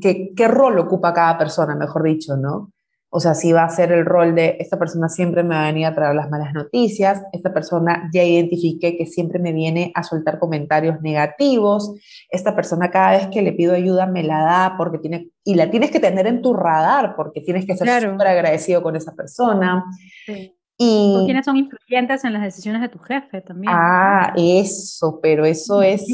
qué, 0.00 0.32
qué 0.36 0.46
rol 0.46 0.78
ocupa 0.78 1.12
cada 1.12 1.36
persona, 1.38 1.74
mejor 1.74 2.04
dicho, 2.04 2.36
¿no? 2.36 2.70
O 3.10 3.20
sea, 3.20 3.34
si 3.34 3.52
va 3.52 3.64
a 3.64 3.68
ser 3.70 3.90
el 3.92 4.04
rol 4.04 4.34
de 4.34 4.56
esta 4.60 4.78
persona 4.78 5.08
siempre 5.08 5.42
me 5.42 5.54
va 5.54 5.62
a 5.62 5.66
venir 5.66 5.86
a 5.86 5.94
traer 5.94 6.14
las 6.14 6.28
malas 6.28 6.52
noticias, 6.52 7.22
esta 7.32 7.54
persona 7.54 8.10
ya 8.12 8.22
identifiqué 8.22 8.96
que 8.96 9.06
siempre 9.06 9.38
me 9.38 9.52
viene 9.52 9.92
a 9.94 10.02
soltar 10.02 10.38
comentarios 10.38 11.00
negativos, 11.00 11.94
esta 12.30 12.54
persona 12.54 12.90
cada 12.90 13.12
vez 13.12 13.28
que 13.28 13.42
le 13.42 13.52
pido 13.52 13.74
ayuda 13.74 14.06
me 14.06 14.22
la 14.22 14.42
da 14.42 14.74
porque 14.76 14.98
tiene, 14.98 15.30
y 15.44 15.54
la 15.54 15.70
tienes 15.70 15.90
que 15.90 16.00
tener 16.00 16.26
en 16.26 16.42
tu 16.42 16.52
radar 16.52 17.16
porque 17.16 17.40
tienes 17.40 17.66
que 17.66 17.76
ser 17.76 18.02
súper 18.02 18.26
agradecido 18.26 18.82
con 18.82 18.94
esa 18.94 19.14
persona. 19.14 19.84
Sí. 20.26 20.54
Y, 20.80 21.24
quiénes 21.24 21.44
son 21.44 21.56
influyentes 21.56 22.22
en 22.24 22.32
las 22.32 22.42
decisiones 22.42 22.80
de 22.80 22.88
tu 22.88 23.00
jefe 23.00 23.40
también. 23.40 23.72
Ah, 23.74 24.32
eso, 24.36 25.18
pero 25.20 25.44
eso 25.44 25.82
es 25.82 26.08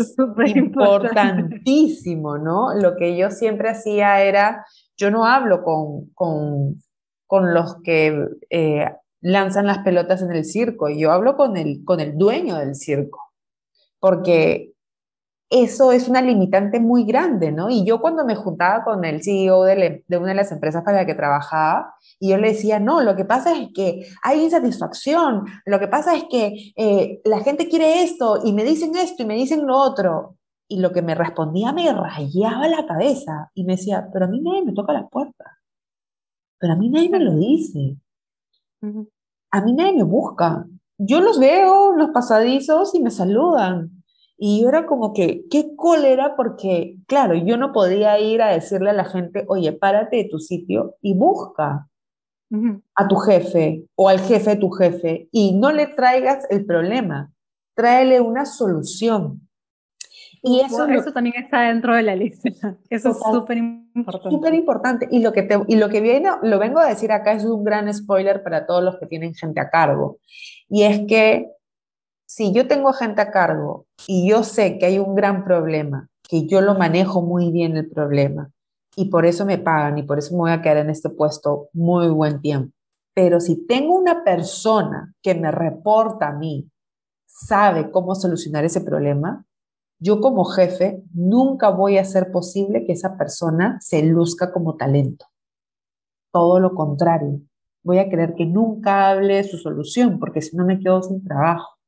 importantísimo, 0.55 2.39
¿no? 2.39 2.73
Lo 2.75 2.97
que 2.97 3.15
yo 3.15 3.31
siempre 3.31 3.69
hacía 3.69 4.23
era, 4.23 4.65
yo 4.97 5.11
no 5.11 5.27
hablo 5.27 5.63
con, 5.63 6.09
con, 6.15 6.83
con 7.35 7.53
los 7.53 7.83
que 7.83 8.29
eh, 8.49 8.89
lanzan 9.21 9.67
las 9.67 9.79
pelotas 9.79 10.23
en 10.23 10.31
el 10.31 10.45
circo, 10.45 10.89
yo 10.89 11.11
hablo 11.11 11.37
con 11.37 11.57
el, 11.57 11.85
con 11.85 11.99
el 11.99 12.17
dueño 12.17 12.55
del 12.55 12.77
circo, 12.77 13.19
porque 13.99 14.73
eso 15.51 15.91
es 15.91 16.07
una 16.07 16.23
limitante 16.23 16.79
muy 16.79 17.05
grande, 17.05 17.51
¿no? 17.51 17.71
Y 17.71 17.85
yo 17.85 18.01
cuando 18.01 18.25
me 18.25 18.37
juntaba 18.37 18.85
con 18.85 19.05
el 19.05 19.25
CEO 19.25 19.65
de, 19.65 20.05
de 20.07 20.17
una 20.17 20.29
de 20.29 20.35
las 20.37 20.53
empresas 20.53 20.85
para 20.85 20.99
la 20.99 21.07
que 21.07 21.17
trabajaba, 21.17 21.97
y 22.21 22.29
yo 22.29 22.37
le 22.37 22.53
decía, 22.53 22.79
no, 22.79 23.03
lo 23.03 23.17
que 23.17 23.25
pasa 23.25 23.51
es 23.51 23.71
que 23.75 24.07
hay 24.23 24.45
insatisfacción, 24.45 25.45
lo 25.67 25.81
que 25.81 25.89
pasa 25.89 26.15
es 26.15 26.27
que 26.31 26.73
eh, 26.77 27.21
la 27.25 27.41
gente 27.41 27.69
quiere 27.69 28.05
esto 28.05 28.43
y 28.45 28.53
me 28.53 28.63
dicen 28.63 28.95
esto 28.95 29.25
y 29.25 29.27
me 29.27 29.35
dicen 29.35 29.67
lo 29.67 29.77
otro. 29.77 30.37
Y 30.69 30.79
lo 30.79 30.93
que 30.93 31.03
me 31.03 31.17
respondía 31.17 31.73
me 31.73 31.93
rayaba 31.93 32.69
la 32.69 32.87
cabeza 32.87 33.51
y 33.55 33.65
me 33.65 33.73
decía, 33.75 34.09
pero 34.13 34.27
a 34.27 34.29
mí 34.29 34.41
nadie 34.41 34.65
me 34.65 34.73
toca 34.73 34.93
la 34.93 35.09
puerta, 35.09 35.59
pero 36.65 36.73
a 36.73 36.77
mí 36.79 36.89
nadie 36.89 37.11
me 37.11 37.21
lo 37.21 37.37
dice, 37.37 37.99
a 39.51 39.61
mí 39.61 39.75
nadie 39.75 39.99
me 39.99 40.03
busca. 40.03 40.65
Yo 40.97 41.21
los 41.21 41.39
veo, 41.39 41.93
los 41.93 42.09
pasadizos 42.09 42.95
y 42.95 43.03
me 43.03 43.11
saludan. 43.11 44.03
Y 44.39 44.63
yo 44.63 44.71
era 44.71 44.87
como 44.87 45.13
que, 45.13 45.45
qué 45.51 45.77
cólera, 45.77 46.37
porque, 46.37 46.97
claro, 47.07 47.35
yo 47.35 47.59
no 47.59 47.75
podía 47.75 48.19
ir 48.19 48.41
a 48.41 48.55
decirle 48.55 48.89
a 48.89 48.95
la 48.95 49.05
gente, 49.05 49.45
oye, 49.47 49.73
párate 49.75 50.17
de 50.17 50.29
tu 50.31 50.39
sitio 50.39 50.95
y 51.03 51.13
busca 51.13 51.91
a 52.95 53.09
tu 53.09 53.17
jefe 53.17 53.85
o 53.95 54.09
al 54.09 54.21
jefe 54.21 54.53
de 54.53 54.57
tu 54.57 54.71
jefe 54.71 55.29
y 55.33 55.53
no 55.53 55.71
le 55.71 55.89
traigas 55.89 56.47
el 56.49 56.65
problema, 56.65 57.31
tráele 57.75 58.23
una 58.23 58.47
solución. 58.47 59.44
Y 60.47 60.61
eso, 60.61 60.87
eso 60.87 61.11
también 61.11 61.43
está 61.43 61.63
dentro 61.63 61.97
de 61.97 62.03
la 62.03 62.15
lista. 62.15 62.51
Eso 62.91 63.11
es 63.13 63.19
súper 63.19 63.57
importante. 63.57 64.31
Súper 64.31 64.55
importante. 64.55 65.09
Y 65.11 65.21
lo 65.21 65.33
que, 65.33 65.43
te, 65.43 65.59
y 65.69 65.77
lo 65.77 65.89
que 65.89 66.03
viene, 66.03 66.29
lo 66.43 66.59
vengo 66.59 66.81
a 66.81 66.87
decir 66.87 67.13
acá 67.13 67.33
es 67.33 67.45
un 67.45 67.65
gran 67.65 67.93
spoiler 67.95 68.43
para 68.43 68.67
todos 68.67 68.85
los 68.85 68.99
que 68.99 69.07
tienen 69.07 69.35
gente 69.35 69.59
a 69.61 69.71
cargo. 69.71 70.19
Y 70.69 70.83
es 70.83 71.01
que 71.09 71.51
si 72.27 72.53
yo 72.53 72.69
tengo 72.69 72.93
gente 72.93 73.23
a 73.23 73.31
cargo 73.31 73.87
y 74.07 74.29
yo 74.29 74.45
sé 74.45 74.79
que 74.79 74.85
hay 74.85 74.99
un 74.99 75.15
gran 75.15 75.45
problema, 75.45 76.11
que 76.29 76.47
yo 76.47 76.61
lo 76.61 76.75
manejo 76.75 77.23
muy 77.23 77.51
bien 77.51 77.79
el 77.79 77.89
problema, 77.89 78.51
y 78.97 79.07
por 79.07 79.25
eso 79.25 79.47
me 79.47 79.57
pagan 79.57 79.97
y 79.97 80.03
por 80.03 80.19
eso 80.19 80.35
me 80.35 80.41
voy 80.41 80.51
a 80.53 80.61
quedar 80.61 80.77
en 80.77 80.91
este 80.91 81.09
puesto 81.09 81.71
muy 81.73 82.09
buen 82.09 82.43
tiempo. 82.43 82.71
Pero 83.15 83.41
si 83.41 83.67
tengo 83.67 83.95
una 83.95 84.25
persona 84.25 85.15
que 85.23 85.35
me 85.35 85.51
reporta 85.51 86.29
a 86.29 86.33
mí, 86.33 86.69
sabe 87.27 87.91
cómo 87.91 88.15
solucionar 88.15 88.65
ese 88.67 88.83
problema, 88.83 89.47
yo 89.99 90.21
como 90.21 90.45
jefe 90.45 91.03
nunca 91.13 91.71
voy 91.71 91.99
a 91.99 92.03
hacer 92.03 92.31
posible 92.31 92.85
que 92.85 92.93
esa 92.93 93.17
persona 93.17 93.79
se 93.81 94.03
luzca 94.03 94.53
como 94.53 94.77
talento. 94.77 95.27
Todo 96.33 96.61
lo 96.61 96.75
contrario, 96.75 97.41
voy 97.83 97.99
a 97.99 98.09
querer 98.09 98.35
que 98.35 98.47
nunca 98.47 99.11
hable 99.11 99.45
su 99.45 99.59
solución, 99.59 100.19
porque 100.19 100.43
si 100.43 100.57
no 100.57 100.65
me 100.65 100.81
quedo 100.81 101.03
sin 101.03 101.23
trabajo. 101.25 101.79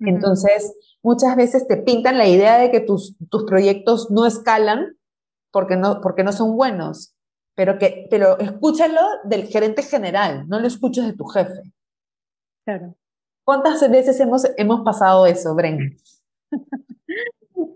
Entonces, 0.00 0.74
muchas 1.02 1.36
veces 1.36 1.66
te 1.66 1.76
pintan 1.76 2.18
la 2.18 2.28
idea 2.28 2.58
de 2.58 2.70
que 2.70 2.80
tus, 2.80 3.16
tus 3.28 3.44
proyectos 3.44 4.10
no 4.10 4.26
escalan 4.26 4.96
porque 5.50 5.76
no, 5.76 6.00
porque 6.00 6.22
no 6.22 6.32
son 6.32 6.56
buenos, 6.56 7.14
pero, 7.54 7.78
que, 7.78 8.06
pero 8.10 8.38
escúchalo 8.38 9.00
del 9.24 9.46
gerente 9.46 9.82
general, 9.82 10.46
no 10.48 10.60
lo 10.60 10.68
escuches 10.68 11.04
de 11.04 11.14
tu 11.14 11.24
jefe. 11.24 11.72
Claro. 12.64 12.94
¿Cuántas 13.44 13.80
veces 13.90 14.20
hemos, 14.20 14.46
hemos 14.56 14.82
pasado 14.82 15.26
eso, 15.26 15.54
Bren? 15.54 15.96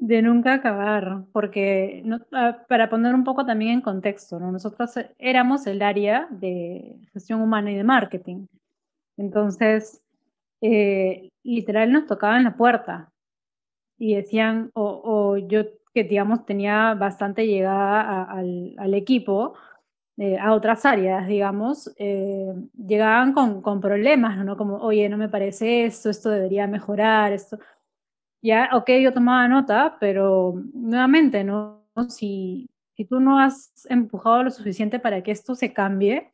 De 0.05 0.21
nunca 0.21 0.55
acabar, 0.55 1.27
porque 1.33 2.03
ah, 2.33 2.65
para 2.69 2.91
poner 2.91 3.15
un 3.15 3.23
poco 3.23 3.47
también 3.47 3.75
en 3.75 3.81
contexto, 3.81 4.41
¿no? 4.41 4.51
nosotros 4.51 4.95
éramos 5.17 5.65
el 5.69 5.81
área 5.81 6.27
de 6.29 6.97
gestión 7.13 7.41
humana 7.41 7.71
y 7.71 7.77
de 7.77 7.85
marketing. 7.85 8.47
Entonces, 9.17 10.03
eh, 10.61 11.31
literal 11.45 11.93
nos 11.93 12.07
tocaban 12.07 12.43
la 12.43 12.57
puerta 12.57 13.13
y 13.97 14.17
decían, 14.17 14.73
o, 14.75 15.37
yo 15.37 15.67
que, 15.95 16.03
digamos, 16.03 16.47
tenía 16.47 16.95
bastante 16.95 17.47
llegada 17.47 18.25
al, 18.25 18.75
al, 18.79 18.95
equipo, 18.95 19.55
eh, 20.17 20.37
a 20.37 20.53
otras 20.53 20.85
áreas, 20.85 21.29
digamos, 21.29 21.95
eh, 21.97 22.53
llegaban 22.77 23.33
con, 23.35 23.63
con, 23.63 23.81
problemas, 23.81 24.45
¿no? 24.45 24.57
Como, 24.57 24.79
oye, 24.79 25.09
no 25.09 25.17
me 25.17 25.29
parece 25.29 25.85
esto, 25.85 26.11
esto 26.11 26.29
debería 26.29 26.67
mejorar, 26.67 27.33
esto. 27.33 27.59
Ya, 28.43 28.71
ok, 28.73 28.91
yo 29.03 29.13
tomaba 29.13 29.47
nota, 29.49 29.97
pero 30.01 30.55
nuevamente, 30.75 31.45
¿no? 31.45 31.87
Si, 32.09 32.69
si 32.97 33.05
tú 33.05 33.21
no 33.21 33.39
has 33.39 33.73
empujado 33.89 34.43
lo 34.43 34.51
suficiente 34.51 34.99
para 34.99 35.23
que 35.23 35.31
esto 35.31 35.55
se 35.55 35.73
cambie, 35.73 36.33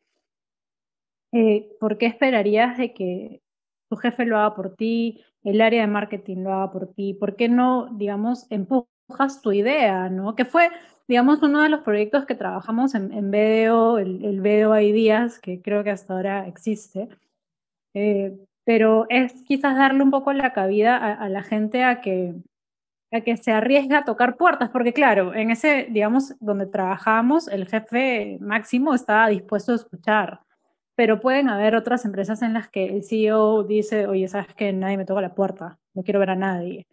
eh, 1.31 1.69
¿por 1.79 1.97
qué 1.97 2.07
esperarías 2.07 2.77
de 2.77 2.93
que 2.93 3.41
tu 3.89 3.95
jefe 3.97 4.25
lo 4.25 4.37
haga 4.37 4.55
por 4.55 4.75
ti, 4.75 5.23
el 5.43 5.61
área 5.61 5.81
de 5.81 5.87
marketing 5.87 6.37
lo 6.43 6.53
haga 6.53 6.71
por 6.71 6.87
ti? 6.93 7.13
¿Por 7.13 7.35
qué 7.35 7.49
no, 7.49 7.87
digamos, 7.93 8.47
empujas 8.51 9.41
tu 9.41 9.51
idea, 9.51 10.09
¿no? 10.09 10.35
Que 10.35 10.45
fue, 10.45 10.69
digamos, 11.07 11.41
uno 11.43 11.61
de 11.61 11.69
los 11.69 11.81
proyectos 11.81 12.25
que 12.25 12.35
trabajamos 12.35 12.95
en, 12.95 13.11
en 13.13 13.31
BDO, 13.31 13.99
el, 13.99 14.23
el 14.25 14.41
BDO 14.41 14.79
Ideas, 14.79 15.39
que 15.39 15.61
creo 15.61 15.83
que 15.83 15.91
hasta 15.91 16.13
ahora 16.13 16.47
existe. 16.47 17.09
Eh, 17.95 18.37
pero 18.69 19.07
es 19.09 19.33
quizás 19.47 19.75
darle 19.75 20.03
un 20.03 20.11
poco 20.11 20.31
la 20.31 20.53
cabida 20.53 20.95
a, 20.95 21.27
la 21.27 21.41
gente 21.41 21.83
a 21.83 22.01
que, 22.01 22.35
a 23.11 23.21
que 23.21 23.35
se 23.35 23.51
arriesgue 23.51 23.95
a 23.95 24.03
tocar 24.03 24.37
puertas, 24.37 24.69
porque 24.69 24.93
claro, 24.93 25.33
en 25.33 25.49
ese, 25.49 25.87
digamos, 25.89 26.35
donde 26.39 26.67
trabajamos, 26.67 27.47
el 27.47 27.67
jefe 27.67 28.37
máximo 28.39 28.93
estaba 28.93 29.27
dispuesto 29.27 29.71
a 29.71 29.75
escuchar, 29.75 30.41
pero 30.93 31.19
pueden 31.19 31.49
haber 31.49 31.75
otras 31.75 32.05
empresas 32.05 32.43
en 32.43 32.53
las 32.53 32.69
que 32.69 32.85
el 32.85 33.03
CEO 33.03 33.63
dice, 33.63 34.05
oye, 34.05 34.27
sabes 34.27 34.53
que 34.53 34.71
nadie 34.71 34.97
me 34.97 35.05
toca 35.05 35.21
la 35.21 35.33
puerta, 35.33 35.79
no 35.95 36.03
quiero 36.03 36.19
ver 36.19 36.29
a 36.29 36.35
nadie 36.35 36.85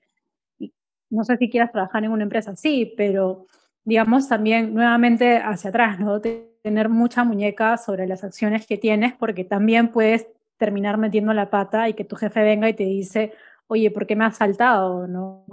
no 1.10 1.24
sé 1.24 1.36
si 1.36 1.50
quieras 1.50 1.72
trabajar 1.72 2.04
en 2.04 2.10
una 2.10 2.22
empresa 2.22 2.52
así, 2.52 2.94
pero 2.96 3.46
digamos 3.84 4.28
también 4.28 4.74
nuevamente 4.74 5.36
hacia 5.36 5.68
atrás, 5.68 6.00
¿no? 6.00 6.20
Tener 6.20 6.88
mucha 6.88 7.22
muñeca 7.22 7.76
sobre 7.76 8.06
las 8.06 8.24
acciones 8.24 8.66
que 8.66 8.78
tienes, 8.78 9.12
porque 9.14 9.44
también 9.44 9.88
puedes 9.88 10.26
terminar 10.58 10.98
metiendo 10.98 11.32
la 11.32 11.50
pata 11.50 11.88
y 11.88 11.94
que 11.94 12.04
tu 12.04 12.16
jefe 12.16 12.42
venga 12.42 12.68
y 12.68 12.74
te 12.74 12.84
dice, 12.84 13.32
oye, 13.66 13.90
¿por 13.90 14.06
qué 14.06 14.16
me 14.16 14.24
has 14.24 14.36
saltado? 14.36 15.06
¿No? 15.06 15.44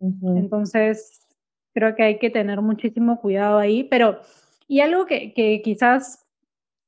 Entonces, 0.00 1.26
creo 1.74 1.94
que 1.94 2.02
hay 2.02 2.18
que 2.18 2.30
tener 2.30 2.60
muchísimo 2.60 3.20
cuidado 3.20 3.58
ahí, 3.58 3.84
pero, 3.84 4.20
y 4.68 4.80
algo 4.80 5.06
que, 5.06 5.32
que 5.32 5.62
quizás 5.62 6.26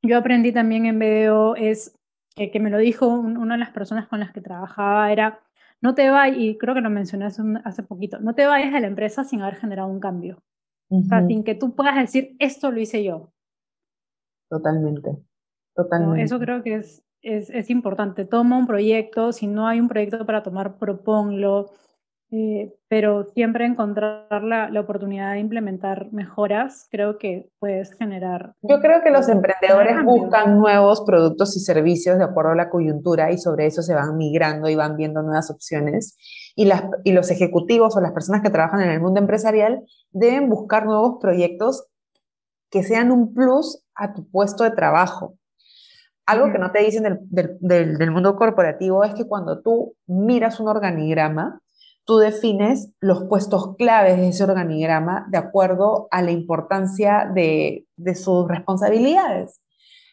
yo 0.03 0.19
aprendí 0.19 0.53
también 0.53 0.87
en 0.87 0.99
BDO 0.99 1.57
es 1.57 1.99
que 2.35 2.61
me 2.61 2.71
lo 2.71 2.79
dijo 2.79 3.07
una 3.07 3.55
de 3.55 3.61
las 3.61 3.71
personas 3.71 4.09
con 4.09 4.21
las 4.21 4.33
que 4.33 4.41
trabajaba, 4.41 5.13
era, 5.13 5.41
no 5.81 5.95
te 5.95 6.11
vayas, 6.11 6.39
y 6.39 6.59
creo 6.59 6.75
que 6.75 6.81
lo 6.81 6.91
mencioné 6.91 7.27
hace, 7.27 7.83
poquito, 7.83 8.19
no 8.21 8.35
te 8.35 8.47
vayas 8.47 8.73
de 8.73 8.81
la 8.81 8.87
empresa 8.87 9.25
sin 9.25 9.41
haber 9.43 9.57
generado 9.57 9.89
un 9.89 10.01
cambio. 10.01 10.43
O 10.91 11.03
sea, 11.03 11.27
sin 11.27 11.43
que 11.43 11.55
tú 11.55 11.75
puedas 11.75 11.97
decir, 11.97 12.37
esto 12.39 12.71
lo 12.71 12.81
hice 12.81 13.03
yo. 13.03 13.33
Totalmente, 14.49 15.17
totalmente. 15.75 16.23
eso 16.23 16.39
creo 16.39 16.63
que 16.63 16.75
es, 16.77 17.04
es, 17.25 17.51
es, 17.51 17.71
importante. 17.71 18.25
Toma 18.25 18.59
un 18.59 18.67
proyecto, 18.67 19.33
si 19.33 19.47
no 19.47 19.67
hay 19.67 19.81
un 19.81 19.89
proyecto 19.89 20.25
para 20.25 20.43
tomar, 20.43 20.79
proponlo. 20.79 21.73
Eh, 22.37 22.75
pero 22.89 23.27
siempre 23.33 23.65
encontrar 23.65 24.43
la, 24.43 24.69
la, 24.69 24.81
oportunidad 24.81 25.35
de 25.35 25.39
implementar 25.39 26.11
mejoras, 26.11 26.89
creo 26.91 27.17
que 27.17 27.49
puedes 27.61 27.95
generar. 27.95 28.55
Yo 28.63 28.81
creo 28.81 29.03
que 29.03 29.11
los 29.11 29.29
emprendedores 29.29 30.05
buscan 30.05 30.59
nuevos 30.59 31.05
productos 31.07 31.57
y 31.57 31.61
servicios 31.61 32.19
de 32.19 32.25
acuerdo 32.25 32.51
a 32.51 32.57
la 32.57 32.71
coyuntura 32.71 33.31
y 33.31 33.39
sobre 33.39 33.67
eso 33.67 33.83
se 33.83 33.95
van 33.95 34.17
migrando 34.17 34.69
y 34.69 34.75
van 34.75 34.97
viendo 34.97 35.23
nuevas 35.23 35.49
opciones. 35.49 36.17
Y, 36.57 36.65
las, 36.65 36.83
y 37.05 37.13
los 37.13 37.31
ejecutivos 37.31 37.97
o 37.97 38.01
las 38.01 38.13
personas 38.13 38.43
que 38.43 38.51
trabajan 38.51 38.81
en 38.81 38.91
el 38.91 39.01
mundo 39.01 39.21
empresarial 39.21 39.85
deben 40.11 40.49
buscar 40.49 40.87
nuevos 40.87 41.19
proyectos 41.21 41.87
que 42.69 42.83
sean 42.83 43.13
un 43.13 43.33
plus 43.33 43.85
a 43.95 44.13
tu 44.13 44.29
puesto 44.29 44.65
de 44.65 44.73
trabajo. 44.73 45.37
Algo 46.27 46.51
que 46.53 46.59
no 46.59 46.71
te 46.71 46.81
dicen 46.81 47.03
del, 47.03 47.19
del, 47.61 47.99
del 47.99 48.11
mundo 48.11 48.37
corporativo 48.37 49.05
es 49.05 49.15
que 49.15 49.27
cuando 49.27 49.61
tú 49.61 49.95
miras 50.07 50.59
un 50.61 50.69
organigrama, 50.69 51.61
tú 52.05 52.19
defines 52.19 52.93
los 53.01 53.25
puestos 53.25 53.77
claves 53.77 54.19
de 54.19 54.29
ese 54.29 54.45
organigrama 54.45 55.27
de 55.31 55.39
acuerdo 55.39 56.09
a 56.11 56.23
la 56.23 56.31
importancia 56.31 57.31
de, 57.35 57.87
sus 58.15 58.47
responsabilidades. 58.47 59.63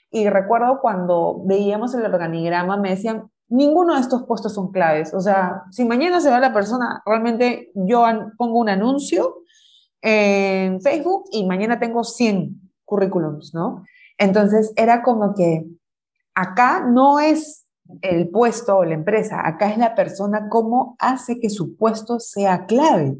Y 0.10 0.30
recuerdo 0.30 0.80
cuando 0.82 1.42
veíamos 1.46 1.94
el 1.94 2.06
organigrama, 2.06 2.78
me 2.78 2.92
decían, 2.92 3.30
ninguno 3.50 3.96
de 3.96 4.02
estos 4.02 4.24
puestos 4.24 4.54
son 4.54 4.72
claves. 4.72 5.14
O 5.14 5.22
sea, 5.22 5.64
si 5.72 5.86
mañana 5.86 6.22
se 6.22 6.30
va 6.30 6.40
la 6.40 6.54
persona, 6.54 7.02
realmente 7.06 7.72
yo 7.76 8.06
pongo 8.38 8.60
un 8.60 8.70
anuncio 8.70 9.44
en 10.02 10.82
Facebook 10.82 11.26
y 11.32 11.46
mañana 11.46 11.80
tengo 11.80 12.04
100 12.04 12.72
currículums, 12.86 13.54
¿no? 13.54 13.84
Entonces 14.18 14.74
era 14.76 15.04
como 15.04 15.34
que 15.36 15.66
acá 16.36 16.82
no 16.82 17.20
es 17.20 17.68
el 18.02 18.30
puesto 18.30 18.78
o 18.78 18.86
la 18.86 18.94
empresa, 18.94 19.46
acá 19.46 19.70
es 19.70 19.78
la 19.78 19.96
persona 19.96 20.48
cómo 20.50 20.96
hace 21.00 21.40
que 21.40 21.50
su 21.50 21.76
puesto 21.76 22.20
sea 22.20 22.66
clave. 22.66 23.18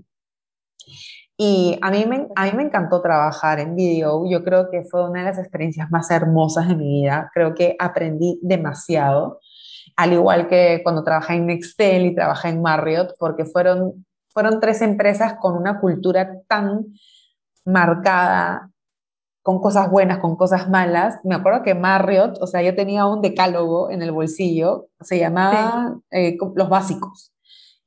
Y 1.38 1.78
a 1.82 1.90
mí, 1.90 2.06
me, 2.06 2.28
a 2.36 2.46
mí 2.46 2.52
me 2.54 2.64
encantó 2.64 3.02
trabajar 3.02 3.60
en 3.60 3.76
video, 3.76 4.24
yo 4.30 4.44
creo 4.44 4.70
que 4.70 4.84
fue 4.84 5.10
una 5.10 5.22
de 5.22 5.26
las 5.26 5.40
experiencias 5.40 5.90
más 5.90 6.12
hermosas 6.12 6.68
de 6.68 6.76
mi 6.76 7.02
vida, 7.02 7.32
creo 7.34 7.56
que 7.56 7.76
aprendí 7.80 8.40
demasiado, 8.44 9.40
al 9.96 10.14
igual 10.14 10.48
que 10.48 10.82
cuando 10.84 11.04
trabajé 11.04 11.34
en 11.34 11.48
Nextel 11.48 12.06
y 12.06 12.16
trabajé 12.16 12.50
en 12.50 12.62
Marriott, 12.62 13.16
porque 13.18 13.46
fueron, 13.46 14.06
fueron 14.30 14.60
tres 14.60 14.82
empresas 14.82 15.36
con 15.40 15.58
una 15.58 15.80
cultura 15.80 16.42
tan 16.48 16.86
marcada 17.66 18.71
con 19.42 19.60
cosas 19.60 19.90
buenas, 19.90 20.20
con 20.20 20.36
cosas 20.36 20.70
malas. 20.70 21.20
Me 21.24 21.36
acuerdo 21.36 21.64
que 21.64 21.76
Marriott, 21.76 22.38
o 22.42 22.48
sea, 22.48 22.62
yo 22.62 22.76
tenía 22.76 23.06
un 23.06 23.22
decálogo 23.22 23.90
en 23.90 24.02
el 24.02 24.12
bolsillo, 24.12 24.88
se 25.00 25.20
llamaba 25.20 25.98
eh, 26.12 26.38
Los 26.56 26.70
Básicos. 26.70 27.34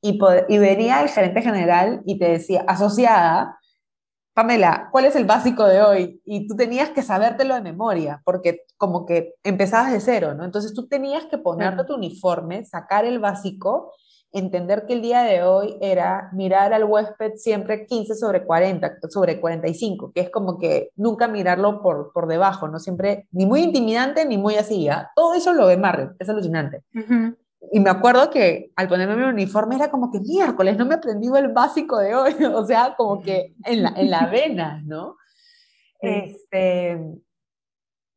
Y, 0.01 0.19
y 0.49 0.57
venía 0.57 1.01
el 1.01 1.09
gerente 1.09 1.41
general 1.41 2.01
y 2.05 2.19
te 2.19 2.29
decía, 2.29 2.63
asociada, 2.67 3.57
Pamela, 4.35 4.89
¿cuál 4.91 5.05
es 5.05 5.15
el 5.15 5.23
básico 5.23 5.65
de 5.65 5.81
hoy? 5.81 6.21
Y 6.25 6.45
tú 6.45 6.57
tenías 6.57 6.89
que 6.89 7.01
sabértelo 7.01 7.55
de 7.55 7.61
memoria, 7.61 8.21
porque 8.25 8.65
como 8.75 9.05
que 9.05 9.33
empezabas 9.43 9.93
de 9.93 10.01
cero, 10.01 10.35
¿no? 10.35 10.43
Entonces 10.43 10.73
tú 10.73 10.87
tenías 10.89 11.25
que 11.27 11.37
ponerte 11.37 11.85
tu 11.85 11.95
uniforme, 11.95 12.65
sacar 12.65 13.05
el 13.05 13.19
básico 13.19 13.93
entender 14.35 14.85
que 14.85 14.93
el 14.93 15.01
día 15.01 15.23
de 15.23 15.43
hoy 15.43 15.77
era 15.79 16.29
mirar 16.33 16.73
al 16.73 16.83
huésped 16.83 17.35
siempre 17.35 17.85
15 17.85 18.15
sobre 18.15 18.45
40, 18.45 18.97
sobre 19.09 19.39
45, 19.39 20.11
que 20.13 20.19
es 20.21 20.29
como 20.29 20.59
que 20.59 20.91
nunca 20.97 21.27
mirarlo 21.29 21.81
por, 21.81 22.11
por 22.11 22.27
debajo, 22.27 22.67
¿no? 22.67 22.79
Siempre 22.79 23.27
ni 23.31 23.45
muy 23.45 23.61
intimidante 23.61 24.25
ni 24.25 24.37
muy 24.37 24.55
así, 24.55 24.83
¿ya? 24.83 25.11
Todo 25.15 25.33
eso 25.35 25.53
lo 25.53 25.67
ve 25.67 25.77
Marriott, 25.77 26.15
es 26.19 26.27
alucinante. 26.27 26.83
Y 27.71 27.79
me 27.79 27.89
acuerdo 27.89 28.29
que 28.29 28.71
al 28.75 28.89
ponerme 28.89 29.15
mi 29.15 29.23
uniforme 29.23 29.75
era 29.75 29.89
como 29.89 30.11
que 30.11 30.19
miércoles, 30.19 30.77
no 30.77 30.85
me 30.85 30.95
aprendí 30.95 31.27
el 31.27 31.53
básico 31.53 31.97
de 31.97 32.13
hoy, 32.13 32.33
o 32.53 32.65
sea, 32.65 32.93
como 32.97 33.21
que 33.21 33.55
en 33.63 33.83
la, 33.83 33.93
en 33.95 34.09
la 34.09 34.27
vena, 34.27 34.81
¿no? 34.85 35.15
Este, 35.99 36.99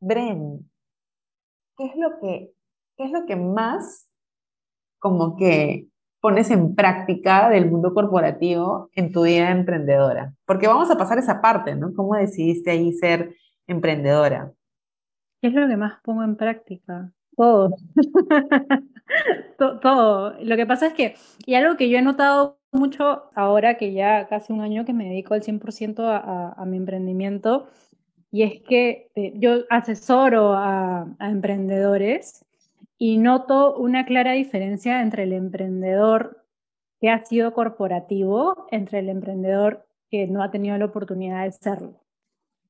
Bren, 0.00 0.68
¿qué 1.76 1.86
es 1.86 1.96
lo 1.96 2.18
que, 2.20 2.52
qué 2.96 3.04
es 3.04 3.12
lo 3.12 3.24
que 3.24 3.36
más 3.36 4.08
como 4.98 5.36
que 5.36 5.86
pones 6.20 6.50
en 6.50 6.74
práctica 6.74 7.48
del 7.48 7.70
mundo 7.70 7.94
corporativo 7.94 8.90
en 8.94 9.12
tu 9.12 9.24
vida 9.24 9.50
emprendedora? 9.50 10.34
Porque 10.46 10.66
vamos 10.66 10.90
a 10.90 10.98
pasar 10.98 11.18
esa 11.18 11.40
parte, 11.40 11.74
¿no? 11.74 11.92
¿Cómo 11.94 12.14
decidiste 12.14 12.70
ahí 12.70 12.92
ser 12.92 13.34
emprendedora? 13.66 14.52
¿Qué 15.40 15.48
es 15.48 15.54
lo 15.54 15.68
que 15.68 15.76
más 15.76 16.00
pongo 16.02 16.24
en 16.24 16.36
práctica? 16.36 17.12
Todo. 17.36 17.70
todo. 19.82 20.34
Lo 20.40 20.56
que 20.56 20.66
pasa 20.66 20.88
es 20.88 20.94
que, 20.94 21.14
y 21.46 21.54
algo 21.54 21.76
que 21.76 21.88
yo 21.88 21.98
he 21.98 22.02
notado 22.02 22.58
mucho 22.72 23.30
ahora 23.34 23.76
que 23.76 23.92
ya 23.92 24.26
casi 24.28 24.52
un 24.52 24.60
año 24.60 24.84
que 24.84 24.92
me 24.92 25.08
dedico 25.08 25.34
al 25.34 25.42
100% 25.42 26.00
a, 26.00 26.52
a, 26.52 26.64
mi 26.66 26.76
emprendimiento, 26.76 27.68
y 28.30 28.42
es 28.42 28.60
que 28.62 29.10
eh, 29.14 29.32
yo 29.36 29.64
asesoro 29.70 30.52
a, 30.52 31.06
a 31.18 31.30
emprendedores 31.30 32.44
y 32.98 33.18
noto 33.18 33.76
una 33.76 34.04
clara 34.04 34.32
diferencia 34.32 35.00
entre 35.02 35.22
el 35.22 35.32
emprendedor 35.32 36.44
que 37.00 37.10
ha 37.10 37.24
sido 37.24 37.52
corporativo, 37.52 38.66
entre 38.70 38.98
el 38.98 39.08
emprendedor 39.08 39.86
que 40.10 40.26
no 40.26 40.42
ha 40.42 40.50
tenido 40.50 40.76
la 40.78 40.86
oportunidad 40.86 41.44
de 41.44 41.52
serlo. 41.52 42.00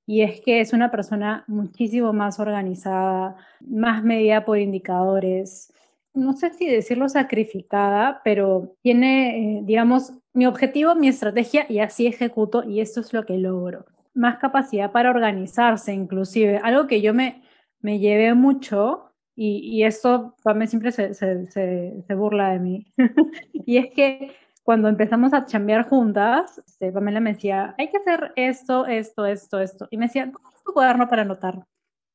Y 0.07 0.23
es 0.23 0.41
que 0.41 0.61
es 0.61 0.73
una 0.73 0.91
persona 0.91 1.45
muchísimo 1.49 2.13
más 2.13 2.41
organizada, 2.41 3.37
más 3.61 4.03
medida 4.03 4.45
por 4.45 4.59
indicadores, 4.59 5.73
no 6.19 6.33
sé 6.33 6.51
si 6.51 6.67
decirlo 6.67 7.09
sacrificada, 7.09 8.21
pero 8.25 8.75
tiene, 8.83 9.59
eh, 9.59 9.61
digamos, 9.65 10.13
mi 10.33 10.47
objetivo, 10.47 10.95
mi 10.95 11.09
estrategia 11.09 11.67
y 11.69 11.79
así 11.79 12.07
ejecuto 12.07 12.65
y 12.65 12.81
esto 12.81 13.01
es 13.01 13.13
lo 13.13 13.25
que 13.25 13.39
logro. 13.39 13.87
Más 14.15 14.39
capacidad 14.39 14.91
para 14.91 15.11
organizarse, 15.11 15.93
inclusive. 15.93 16.59
Algo 16.63 16.87
que 16.87 17.01
yo 17.01 17.15
me, 17.15 17.43
me 17.81 17.99
llevé 17.99 18.35
mucho 18.35 19.08
y, 19.41 19.61
y 19.61 19.85
esto 19.85 20.35
mí 20.43 20.67
siempre 20.67 20.91
se, 20.91 21.15
se, 21.15 21.47
se, 21.47 22.15
burla 22.17 22.51
de 22.51 22.59
mí. 22.59 22.93
y 23.53 23.77
es 23.77 23.95
que 23.95 24.33
cuando 24.65 24.89
empezamos 24.89 25.33
a 25.33 25.45
chambear 25.45 25.89
juntas, 25.89 26.61
este, 26.67 26.91
Pamela 26.91 27.21
me 27.21 27.35
decía, 27.35 27.73
hay 27.79 27.89
que 27.89 27.99
hacer 27.99 28.33
esto, 28.35 28.85
esto, 28.87 29.27
esto, 29.27 29.61
esto. 29.61 29.87
Y 29.93 29.97
me 29.97 30.07
decía, 30.07 30.29
¿cómo 30.33 30.51
es 30.51 30.65
tu 30.65 30.73
cuaderno 30.73 31.09
para 31.09 31.23
anotar? 31.23 31.65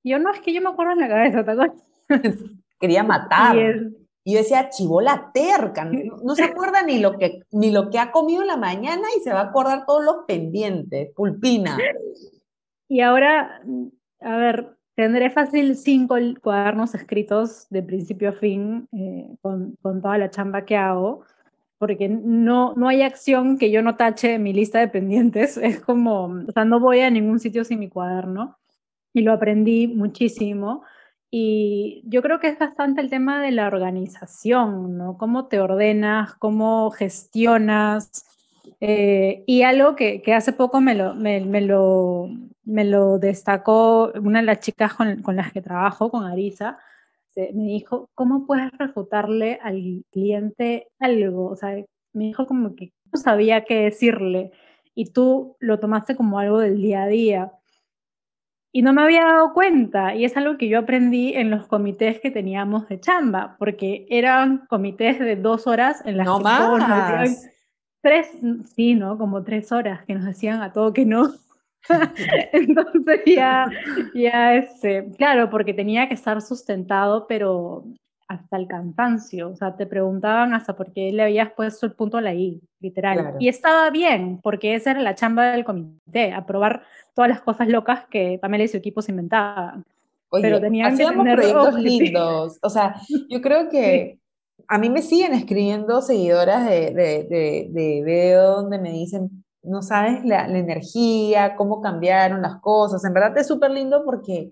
Y 0.03 0.11
yo, 0.11 0.19
no, 0.19 0.33
es 0.33 0.41
que 0.41 0.51
yo 0.53 0.61
me 0.61 0.67
acuerdo 0.67 0.91
en 0.91 0.99
la 0.99 1.07
cabeza, 1.07 1.45
¿te 1.45 2.09
Quería 2.81 3.03
matar. 3.05 3.55
Y, 4.25 4.33
yo 4.33 4.39
decía, 4.39 4.69
chivola 4.69 5.31
terca, 5.33 5.85
no, 5.85 6.35
se 6.35 6.43
acuerda 6.43 6.83
ni 6.83 6.99
lo, 6.99 7.17
que, 7.17 7.43
ni 7.51 7.71
lo 7.71 7.89
que 7.89 7.99
ha 7.99 8.11
comido 8.11 8.41
en 8.41 8.47
la 8.49 8.57
mañana 8.57 9.07
y 9.17 9.21
se 9.21 9.31
va 9.31 9.39
a 9.39 9.45
acordar 9.45 9.85
todos 9.85 10.03
los 10.03 10.25
pendientes, 10.27 11.13
pulpina. 11.15 11.77
Y 12.89 12.99
ahora, 12.99 13.61
a 14.19 14.37
ver, 14.37 14.77
Tendré 14.95 15.31
fácil 15.31 15.75
cinco 15.75 16.15
cuadernos 16.41 16.93
escritos 16.93 17.67
de 17.69 17.81
principio 17.81 18.29
a 18.29 18.33
fin 18.33 18.87
eh, 18.91 19.27
con, 19.41 19.75
con, 19.81 20.01
toda 20.01 20.19
la 20.19 20.29
chamba 20.29 20.65
que 20.65 20.77
hago, 20.77 21.23
porque 21.79 22.07
no, 22.07 22.75
no 22.75 22.87
hay 22.87 23.01
acción 23.01 23.57
que 23.57 23.71
yo 23.71 23.81
no 23.81 23.95
tache 23.95 24.37
mi 24.37 24.53
lista 24.53 24.79
de 24.79 24.87
pendientes. 24.89 25.57
Es 25.61 25.79
como, 25.79 26.25
o 26.25 26.51
sea, 26.51 26.63
no 26.65 26.79
voy 26.79 26.99
a 26.99 27.09
ningún 27.09 27.39
sitio 27.39 27.63
sin 27.63 27.79
mi 27.79 27.89
cuaderno 27.89 28.57
y 29.13 29.21
lo 29.21 29.33
aprendí 29.33 29.87
muchísimo. 29.87 30.83
Y 31.31 32.03
yo 32.05 32.21
creo 32.21 32.39
que 32.39 32.47
es 32.47 32.59
bastante 32.59 33.01
el 33.01 33.09
tema 33.09 33.41
de 33.41 33.51
la 33.51 33.65
organización, 33.65 34.97
¿no? 34.97 35.17
Cómo 35.17 35.47
te 35.47 35.59
ordenas, 35.59 36.35
cómo 36.35 36.91
gestionas. 36.91 38.27
Eh, 38.79 39.43
y 39.47 39.63
algo 39.63 39.95
que, 39.95 40.21
que, 40.21 40.33
hace 40.33 40.53
poco 40.53 40.79
me 40.79 40.93
lo, 40.93 41.15
me, 41.15 41.39
me 41.41 41.61
lo 41.61 42.29
me 42.63 42.85
lo 42.85 43.19
destacó 43.19 44.11
una 44.21 44.39
de 44.39 44.45
las 44.45 44.59
chicas 44.59 44.93
con, 44.93 45.21
con 45.21 45.35
las 45.35 45.51
que 45.51 45.61
trabajo, 45.61 46.09
con 46.09 46.25
Arisa, 46.25 46.77
me 47.35 47.63
dijo, 47.63 48.09
¿cómo 48.13 48.45
puedes 48.45 48.71
refutarle 48.77 49.59
al 49.61 50.03
cliente 50.11 50.87
algo? 50.99 51.47
O 51.47 51.55
sea, 51.55 51.75
me 52.13 52.25
dijo 52.25 52.45
como 52.45 52.75
que 52.75 52.91
no 53.11 53.19
sabía 53.19 53.65
qué 53.65 53.83
decirle 53.83 54.51
y 54.95 55.11
tú 55.11 55.55
lo 55.59 55.79
tomaste 55.79 56.15
como 56.15 56.39
algo 56.39 56.59
del 56.59 56.81
día 56.81 57.03
a 57.03 57.07
día. 57.07 57.51
Y 58.71 58.81
no 58.81 58.91
me 58.91 59.03
había 59.03 59.23
dado 59.23 59.53
cuenta, 59.53 60.15
y 60.15 60.25
es 60.25 60.35
algo 60.35 60.57
que 60.57 60.67
yo 60.67 60.79
aprendí 60.79 61.33
en 61.35 61.51
los 61.51 61.67
comités 61.67 62.19
que 62.19 62.31
teníamos 62.31 62.87
de 62.87 62.99
chamba, 62.99 63.55
porque 63.59 64.07
eran 64.09 64.65
comités 64.65 65.19
de 65.19 65.35
dos 65.35 65.67
horas 65.67 66.01
en 66.05 66.17
las 66.17 66.25
no 66.25 66.39
que 66.39 66.43
más. 66.43 67.49
tres, 68.01 68.31
sí, 68.75 68.95
¿no? 68.95 69.19
Como 69.19 69.43
tres 69.43 69.71
horas 69.71 70.03
que 70.05 70.15
nos 70.15 70.25
decían 70.25 70.63
a 70.63 70.73
todo 70.73 70.91
que 70.91 71.05
no. 71.05 71.31
Entonces 72.53 73.21
ya, 73.25 73.65
ya 74.15 74.55
este, 74.55 75.11
claro, 75.17 75.49
porque 75.49 75.73
tenía 75.73 76.07
que 76.07 76.13
estar 76.13 76.41
sustentado, 76.41 77.27
pero 77.27 77.83
hasta 78.27 78.57
el 78.57 78.67
cansancio, 78.67 79.49
o 79.49 79.55
sea, 79.55 79.75
te 79.75 79.85
preguntaban 79.85 80.53
hasta 80.53 80.75
por 80.75 80.91
qué 80.91 81.11
le 81.11 81.23
habías 81.23 81.51
puesto 81.51 81.85
el 81.85 81.91
punto 81.93 82.17
a 82.17 82.21
la 82.21 82.33
I, 82.33 82.61
literal. 82.79 83.35
Y 83.39 83.47
estaba 83.47 83.89
bien, 83.89 84.39
porque 84.41 84.75
esa 84.75 84.91
era 84.91 85.01
la 85.01 85.15
chamba 85.15 85.51
del 85.51 85.65
comité, 85.65 86.33
aprobar 86.33 86.83
todas 87.13 87.29
las 87.29 87.41
cosas 87.41 87.67
locas 87.67 88.05
que 88.09 88.39
Pamela 88.41 88.63
y 88.63 88.67
su 88.69 88.77
equipo 88.77 89.01
se 89.01 89.11
inventaban. 89.11 89.83
Oye, 90.29 90.43
Pero 90.43 90.59
tenían 90.59 90.93
hacíamos 90.93 91.27
proyectos 91.27 91.75
lindos, 91.75 92.59
o 92.61 92.69
sea, 92.69 92.95
yo 93.29 93.41
creo 93.41 93.69
que 93.69 94.17
a 94.67 94.77
mí 94.79 94.89
me 94.89 95.01
siguen 95.01 95.33
escribiendo 95.33 96.01
seguidoras 96.01 96.65
de, 96.65 96.91
de, 96.91 97.69
de, 97.69 98.03
de 98.03 98.33
donde 98.33 98.79
me 98.79 98.91
dicen, 98.91 99.43
no 99.63 99.81
sabes 99.81 100.25
la, 100.25 100.47
la, 100.47 100.59
energía, 100.59 101.55
cómo 101.55 101.81
cambiaron 101.81 102.41
las 102.41 102.59
cosas, 102.61 103.03
en 103.05 103.13
verdad 103.13 103.37
es 103.37 103.47
súper 103.47 103.71
lindo 103.71 104.03
porque 104.05 104.51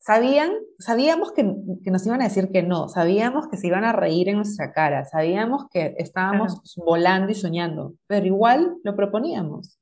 sabían, 0.00 0.52
sabíamos 0.78 1.32
que, 1.32 1.54
que, 1.84 1.90
nos 1.90 2.06
iban 2.06 2.20
a 2.20 2.24
decir 2.24 2.50
que 2.50 2.62
no, 2.62 2.88
sabíamos 2.88 3.48
que 3.48 3.56
se 3.56 3.66
iban 3.66 3.84
a 3.84 3.92
reír 3.92 4.28
en 4.28 4.36
nuestra 4.36 4.72
cara, 4.72 5.04
sabíamos 5.04 5.68
que 5.70 5.94
estábamos 5.98 6.60
volando 6.76 7.30
y 7.30 7.34
soñando, 7.34 7.94
pero 8.06 8.26
igual 8.26 8.76
lo 8.82 8.96
proponíamos. 8.96 9.78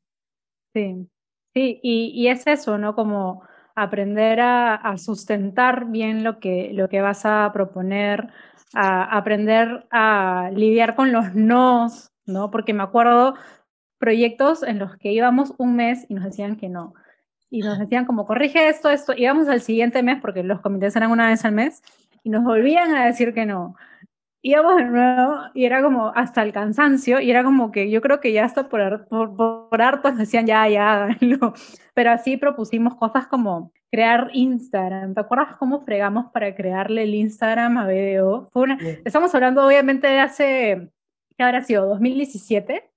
Sí, 0.74 1.08
sí, 1.54 1.80
y, 1.82 2.12
y 2.14 2.28
es 2.28 2.46
eso, 2.46 2.78
¿no? 2.78 2.94
Como 2.94 3.42
aprender 3.74 4.40
a, 4.40 4.74
a, 4.74 4.98
sustentar 4.98 5.86
bien 5.86 6.24
lo 6.24 6.40
que, 6.40 6.72
lo 6.72 6.88
que 6.88 7.00
vas 7.00 7.24
a 7.24 7.50
proponer, 7.52 8.28
a 8.74 9.16
aprender 9.16 9.86
a 9.92 10.50
lidiar 10.52 10.96
con 10.96 11.12
los 11.12 11.34
nos, 11.34 12.10
¿no? 12.26 12.50
Porque 12.50 12.74
me 12.74 12.82
acuerdo 12.82 13.34
proyectos 13.98 14.62
en 14.62 14.78
los 14.78 14.96
que 14.96 15.12
íbamos 15.12 15.54
un 15.58 15.76
mes 15.76 16.06
y 16.08 16.14
nos 16.14 16.24
decían 16.24 16.56
que 16.56 16.68
no 16.68 16.94
y 17.50 17.60
nos 17.60 17.78
decían 17.78 18.04
como 18.04 18.26
corrige 18.26 18.68
esto, 18.68 18.90
esto, 18.90 19.14
íbamos 19.16 19.48
al 19.48 19.60
siguiente 19.60 20.02
mes 20.02 20.18
porque 20.20 20.42
los 20.42 20.60
comités 20.60 20.94
eran 20.96 21.10
una 21.10 21.28
vez 21.28 21.44
al 21.44 21.52
mes 21.52 21.82
y 22.22 22.30
nos 22.30 22.44
volvían 22.44 22.94
a 22.94 23.06
decir 23.06 23.32
que 23.32 23.46
no. 23.46 23.74
Íbamos 24.40 24.76
de 24.76 24.84
nuevo 24.84 25.36
y 25.54 25.64
era 25.64 25.82
como 25.82 26.12
hasta 26.14 26.42
el 26.42 26.52
cansancio 26.52 27.20
y 27.20 27.30
era 27.30 27.42
como 27.42 27.72
que 27.72 27.90
yo 27.90 28.00
creo 28.00 28.20
que 28.20 28.32
ya 28.32 28.44
hasta 28.44 28.68
por, 28.68 29.06
por, 29.08 29.36
por 29.36 29.82
hartos 29.82 30.16
decían 30.16 30.46
ya, 30.46 30.68
ya, 30.68 31.04
háganlo. 31.04 31.54
Pero 31.94 32.10
así 32.12 32.36
propusimos 32.36 32.94
cosas 32.96 33.26
como 33.26 33.72
crear 33.90 34.30
Instagram. 34.32 35.14
¿Te 35.14 35.20
acuerdas 35.20 35.56
cómo 35.56 35.80
fregamos 35.80 36.26
para 36.32 36.54
crearle 36.54 37.02
el 37.02 37.14
Instagram 37.14 37.78
a 37.78 37.86
BDO? 37.86 38.50
Fue 38.52 38.62
una, 38.62 38.78
estamos 39.04 39.34
hablando 39.34 39.66
obviamente 39.66 40.06
de 40.06 40.20
hace, 40.20 40.90
¿qué 41.36 41.42
habrá 41.42 41.62
sido? 41.62 41.86
2017 41.86 42.88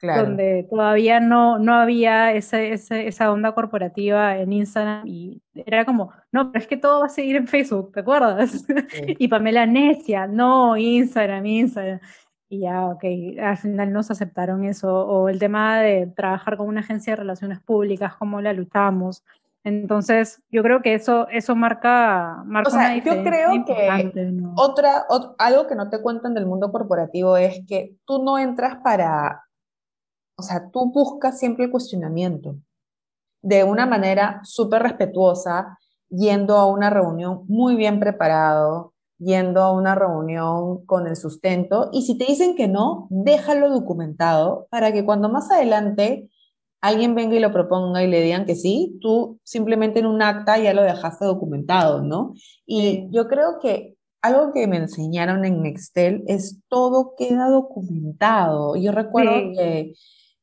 donde 0.00 0.66
todavía 0.70 1.20
no, 1.20 1.58
no 1.58 1.74
había 1.74 2.32
ese, 2.32 2.72
esa 2.72 3.32
onda 3.32 3.52
corporativa 3.52 4.38
en 4.38 4.52
Instagram 4.52 5.06
y 5.06 5.42
era 5.54 5.84
como, 5.84 6.12
no, 6.32 6.50
pero 6.50 6.62
es 6.62 6.68
que 6.68 6.76
todo 6.76 7.00
va 7.00 7.06
a 7.06 7.10
seguir 7.10 7.36
en 7.36 7.46
Facebook, 7.46 7.92
¿te 7.92 8.00
acuerdas? 8.00 8.64
y 9.18 9.28
Pamela 9.28 9.66
necia, 9.66 10.26
no, 10.26 10.76
Instagram, 10.76 11.44
Instagram. 11.44 12.00
Y 12.48 12.60
ya, 12.60 12.86
ok, 12.86 13.04
al 13.40 13.56
final 13.58 13.92
nos 13.92 14.10
aceptaron 14.10 14.64
eso. 14.64 14.92
O 14.92 15.28
el 15.28 15.38
tema 15.38 15.80
de 15.80 16.08
trabajar 16.08 16.56
con 16.56 16.66
una 16.66 16.80
agencia 16.80 17.12
de 17.12 17.18
relaciones 17.18 17.60
públicas, 17.60 18.16
cómo 18.16 18.40
la 18.40 18.52
luchamos. 18.52 19.22
Entonces, 19.62 20.42
yo 20.50 20.62
creo 20.62 20.80
que 20.80 20.94
eso, 20.94 21.28
eso 21.28 21.54
marca, 21.54 22.42
marca 22.46 22.70
o 22.70 22.72
sea, 22.72 22.96
yo 22.96 23.22
creo 23.22 23.64
que 23.64 23.88
otra, 24.56 25.04
algo 25.38 25.66
que 25.66 25.74
no 25.74 25.90
te 25.90 26.00
cuentan 26.00 26.34
del 26.34 26.46
mundo 26.46 26.72
corporativo 26.72 27.36
es 27.36 27.60
que 27.68 27.94
tú 28.06 28.24
no 28.24 28.38
entras 28.38 28.78
para 28.82 29.44
o 30.40 30.42
sea, 30.42 30.70
tú 30.70 30.90
buscas 30.90 31.38
siempre 31.38 31.66
el 31.66 31.70
cuestionamiento 31.70 32.56
de 33.42 33.64
una 33.64 33.86
manera 33.86 34.40
súper 34.42 34.82
respetuosa, 34.82 35.78
yendo 36.08 36.56
a 36.56 36.66
una 36.66 36.90
reunión 36.90 37.44
muy 37.46 37.76
bien 37.76 38.00
preparado, 38.00 38.94
yendo 39.18 39.60
a 39.62 39.72
una 39.72 39.94
reunión 39.94 40.84
con 40.86 41.06
el 41.06 41.16
sustento. 41.16 41.90
Y 41.92 42.02
si 42.02 42.18
te 42.18 42.24
dicen 42.24 42.56
que 42.56 42.68
no, 42.68 43.06
déjalo 43.10 43.70
documentado 43.70 44.66
para 44.70 44.92
que 44.92 45.04
cuando 45.04 45.28
más 45.28 45.50
adelante 45.50 46.28
alguien 46.80 47.14
venga 47.14 47.36
y 47.36 47.40
lo 47.40 47.52
proponga 47.52 48.02
y 48.02 48.08
le 48.08 48.22
digan 48.22 48.46
que 48.46 48.56
sí, 48.56 48.98
tú 49.00 49.38
simplemente 49.44 50.00
en 50.00 50.06
un 50.06 50.22
acta 50.22 50.58
ya 50.58 50.72
lo 50.72 50.82
dejaste 50.82 51.26
documentado, 51.26 52.02
¿no? 52.02 52.32
Y 52.66 53.08
yo 53.10 53.28
creo 53.28 53.58
que 53.60 53.96
algo 54.22 54.52
que 54.52 54.66
me 54.66 54.78
enseñaron 54.78 55.44
en 55.44 55.62
Nextel 55.62 56.24
es 56.26 56.60
todo 56.68 57.14
queda 57.16 57.48
documentado. 57.48 58.76
Yo 58.76 58.92
recuerdo 58.92 59.52
que 59.54 59.94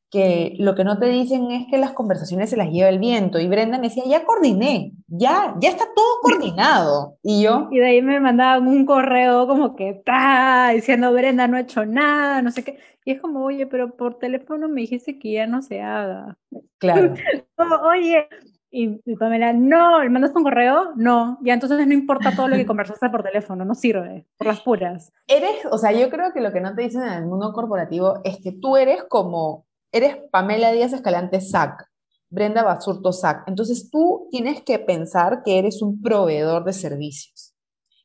que 0.09 0.55
lo 0.57 0.75
que 0.75 0.83
no 0.83 0.97
te 0.99 1.07
dicen 1.07 1.51
es 1.51 1.67
que 1.69 1.77
las 1.77 1.91
conversaciones 1.91 2.49
se 2.49 2.57
las 2.57 2.69
lleva 2.69 2.89
el 2.89 2.99
viento. 2.99 3.39
Y 3.39 3.47
Brenda 3.47 3.77
me 3.77 3.89
decía, 3.89 4.03
ya 4.05 4.23
coordiné, 4.23 4.93
ya, 5.07 5.55
ya 5.59 5.69
está 5.69 5.85
todo 5.95 6.05
coordinado. 6.21 7.17
Y 7.23 7.43
yo... 7.43 7.67
Y 7.71 7.79
de 7.79 7.87
ahí 7.87 8.01
me 8.01 8.19
mandaban 8.19 8.67
un 8.67 8.85
correo 8.85 9.47
como 9.47 9.75
que 9.75 9.89
está 9.89 10.71
diciendo, 10.73 11.11
Brenda 11.11 11.47
no 11.47 11.57
ha 11.57 11.61
hecho 11.61 11.85
nada, 11.85 12.41
no 12.41 12.51
sé 12.51 12.63
qué. 12.63 12.77
Y 13.03 13.11
es 13.11 13.21
como, 13.21 13.45
oye, 13.45 13.67
pero 13.67 13.95
por 13.95 14.15
teléfono 14.19 14.67
me 14.67 14.81
dijiste 14.81 15.17
que 15.17 15.33
ya 15.33 15.47
no 15.47 15.61
se 15.61 15.81
haga. 15.81 16.37
Claro. 16.77 17.13
oye, 17.89 18.27
y, 18.69 18.99
y, 19.05 19.15
Pamela, 19.15 19.53
no, 19.53 19.99
¿mandaste 20.09 20.37
un 20.37 20.43
correo? 20.43 20.91
No, 20.97 21.37
ya 21.41 21.53
entonces 21.53 21.87
no 21.87 21.93
importa 21.93 22.35
todo 22.35 22.49
lo 22.49 22.57
que 22.57 22.65
conversaste 22.67 23.09
por 23.09 23.23
teléfono, 23.23 23.63
no 23.63 23.75
sirve, 23.75 24.25
por 24.37 24.47
las 24.47 24.59
puras. 24.59 25.13
Eres, 25.27 25.65
o 25.71 25.77
sea, 25.77 25.93
yo 25.93 26.09
creo 26.09 26.33
que 26.33 26.41
lo 26.41 26.51
que 26.51 26.59
no 26.59 26.75
te 26.75 26.81
dicen 26.81 27.03
en 27.03 27.13
el 27.13 27.25
mundo 27.25 27.53
corporativo 27.53 28.19
es 28.25 28.39
que 28.43 28.51
tú 28.51 28.75
eres 28.75 29.03
como 29.05 29.66
eres 29.91 30.17
Pamela 30.31 30.71
Díaz 30.71 30.93
Escalante 30.93 31.41
SAC, 31.41 31.85
Brenda 32.29 32.63
Basurto 32.63 33.11
SAC. 33.11 33.47
Entonces 33.47 33.89
tú 33.89 34.27
tienes 34.31 34.61
que 34.61 34.79
pensar 34.79 35.43
que 35.43 35.59
eres 35.59 35.81
un 35.81 36.01
proveedor 36.01 36.63
de 36.63 36.73
servicios, 36.73 37.55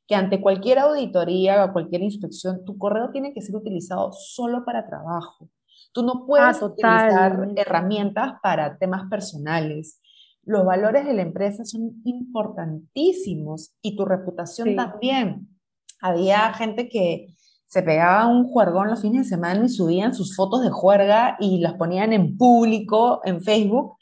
que 0.07 0.15
ante 0.15 0.41
cualquier 0.41 0.79
auditoría 0.79 1.65
o 1.65 1.73
cualquier 1.73 2.03
inspección, 2.03 2.65
tu 2.65 2.79
correo 2.79 3.11
tiene 3.11 3.33
que 3.33 3.43
ser 3.43 3.57
utilizado 3.57 4.13
solo 4.13 4.65
para 4.65 4.87
trabajo. 4.87 5.49
Tú 5.93 6.03
no 6.03 6.25
puedes 6.27 6.63
ah, 6.63 6.67
utilizar 6.67 7.49
herramientas 7.57 8.35
para 8.43 8.79
temas 8.79 9.09
personales. 9.11 10.01
Los 10.45 10.65
valores 10.65 11.05
de 11.05 11.15
la 11.15 11.23
empresa 11.23 11.65
son 11.65 12.03
importantísimos 12.05 13.75
y 13.83 13.97
tu 13.97 14.05
reputación 14.05 14.75
también. 14.75 15.49
Había 16.01 16.53
gente 16.55 16.89
que, 16.89 17.29
se 17.73 17.83
pegaba 17.83 18.27
un 18.27 18.51
juergón 18.51 18.91
los 18.91 19.01
fines 19.01 19.23
de 19.23 19.29
semana 19.31 19.65
y 19.65 19.69
subían 19.71 20.15
sus 20.15 20.37
fotos 20.37 20.63
de 20.63 20.69
juerga 20.69 21.39
y 21.41 21.59
las 21.59 21.73
ponían 21.73 22.13
en 22.13 22.37
público 22.37 23.23
en 23.25 23.43
Facebook. 23.43 23.97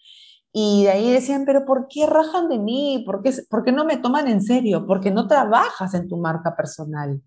Y 0.53 0.83
de 0.83 0.91
ahí 0.91 1.13
decían, 1.13 1.45
pero 1.47 1.65
¿por 1.65 1.87
qué 1.89 2.05
rajan 2.05 2.49
de 2.49 2.59
mí? 2.59 3.05
¿Por 3.07 3.23
qué, 3.23 3.33
¿Por 3.49 3.63
qué 3.63 3.71
no 3.71 3.85
me 3.85 3.97
toman 3.97 4.27
en 4.27 4.43
serio? 4.43 4.89
Porque 4.89 5.13
no 5.13 5.29
trabajas 5.29 5.95
en 5.95 6.09
tu 6.09 6.17
marca 6.17 6.57
personal. 6.57 7.23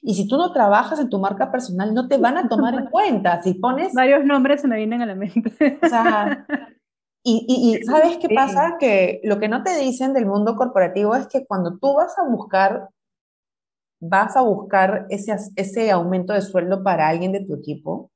Y 0.00 0.14
si 0.14 0.28
tú 0.28 0.36
no 0.36 0.52
trabajas 0.52 1.00
en 1.00 1.08
tu 1.08 1.18
marca 1.18 1.50
personal, 1.50 1.92
no 1.92 2.06
te 2.06 2.16
van 2.16 2.36
a 2.36 2.48
tomar 2.48 2.74
en 2.74 2.86
cuenta. 2.92 3.42
Si 3.42 3.54
pones... 3.54 3.92
Varios 3.92 4.24
nombres 4.24 4.60
se 4.60 4.68
me 4.68 4.76
vienen 4.76 5.02
a 5.02 5.06
la 5.06 5.16
mente. 5.16 5.80
O 5.82 5.88
sea, 5.88 6.46
y, 7.24 7.44
y, 7.48 7.84
¿sabes 7.84 8.18
qué 8.18 8.28
pasa? 8.32 8.76
Que 8.78 9.20
lo 9.24 9.40
que 9.40 9.48
no 9.48 9.64
te 9.64 9.76
dicen 9.80 10.12
del 10.12 10.26
mundo 10.26 10.54
corporativo 10.54 11.16
es 11.16 11.26
que 11.26 11.44
cuando 11.44 11.76
tú 11.78 11.94
vas 11.94 12.16
a 12.16 12.22
buscar 12.22 12.88
vas 14.00 14.36
a 14.36 14.42
buscar 14.42 15.06
ese, 15.10 15.36
ese 15.56 15.90
aumento 15.90 16.32
de 16.32 16.42
sueldo 16.42 16.82
para 16.82 17.08
alguien 17.08 17.32
de 17.32 17.44
tu 17.44 17.54
equipo, 17.54 18.10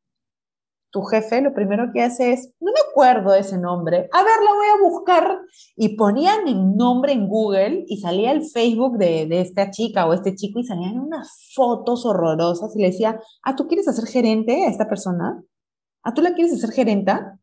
tu 0.92 1.02
jefe 1.02 1.40
lo 1.40 1.54
primero 1.54 1.90
que 1.92 2.02
hace 2.02 2.32
es, 2.32 2.52
no 2.60 2.70
me 2.70 2.80
acuerdo 2.90 3.32
de 3.32 3.40
ese 3.40 3.58
nombre, 3.58 4.10
a 4.12 4.22
ver, 4.22 4.34
lo 4.44 4.54
voy 4.54 4.66
a 4.66 4.90
buscar. 4.90 5.40
Y 5.74 5.96
ponían 5.96 6.46
el 6.46 6.76
nombre 6.76 7.12
en 7.12 7.28
Google 7.28 7.84
y 7.88 7.98
salía 7.98 8.30
el 8.30 8.44
Facebook 8.44 8.98
de, 8.98 9.26
de, 9.26 9.40
esta 9.40 9.70
chica 9.70 10.06
o 10.06 10.12
este 10.12 10.34
chico 10.34 10.60
y 10.60 10.64
salían 10.64 10.98
unas 10.98 11.50
fotos 11.54 12.04
horrorosas 12.04 12.76
y 12.76 12.82
le 12.82 12.88
decía, 12.88 13.18
ah, 13.42 13.56
¿tú 13.56 13.66
quieres 13.66 13.88
hacer 13.88 14.06
gerente 14.06 14.66
a 14.66 14.68
esta 14.68 14.86
persona? 14.86 15.42
¿Ah, 16.04 16.12
tú 16.12 16.20
la 16.20 16.34
quieres 16.34 16.52
hacer 16.52 16.70
gerenta? 16.70 17.38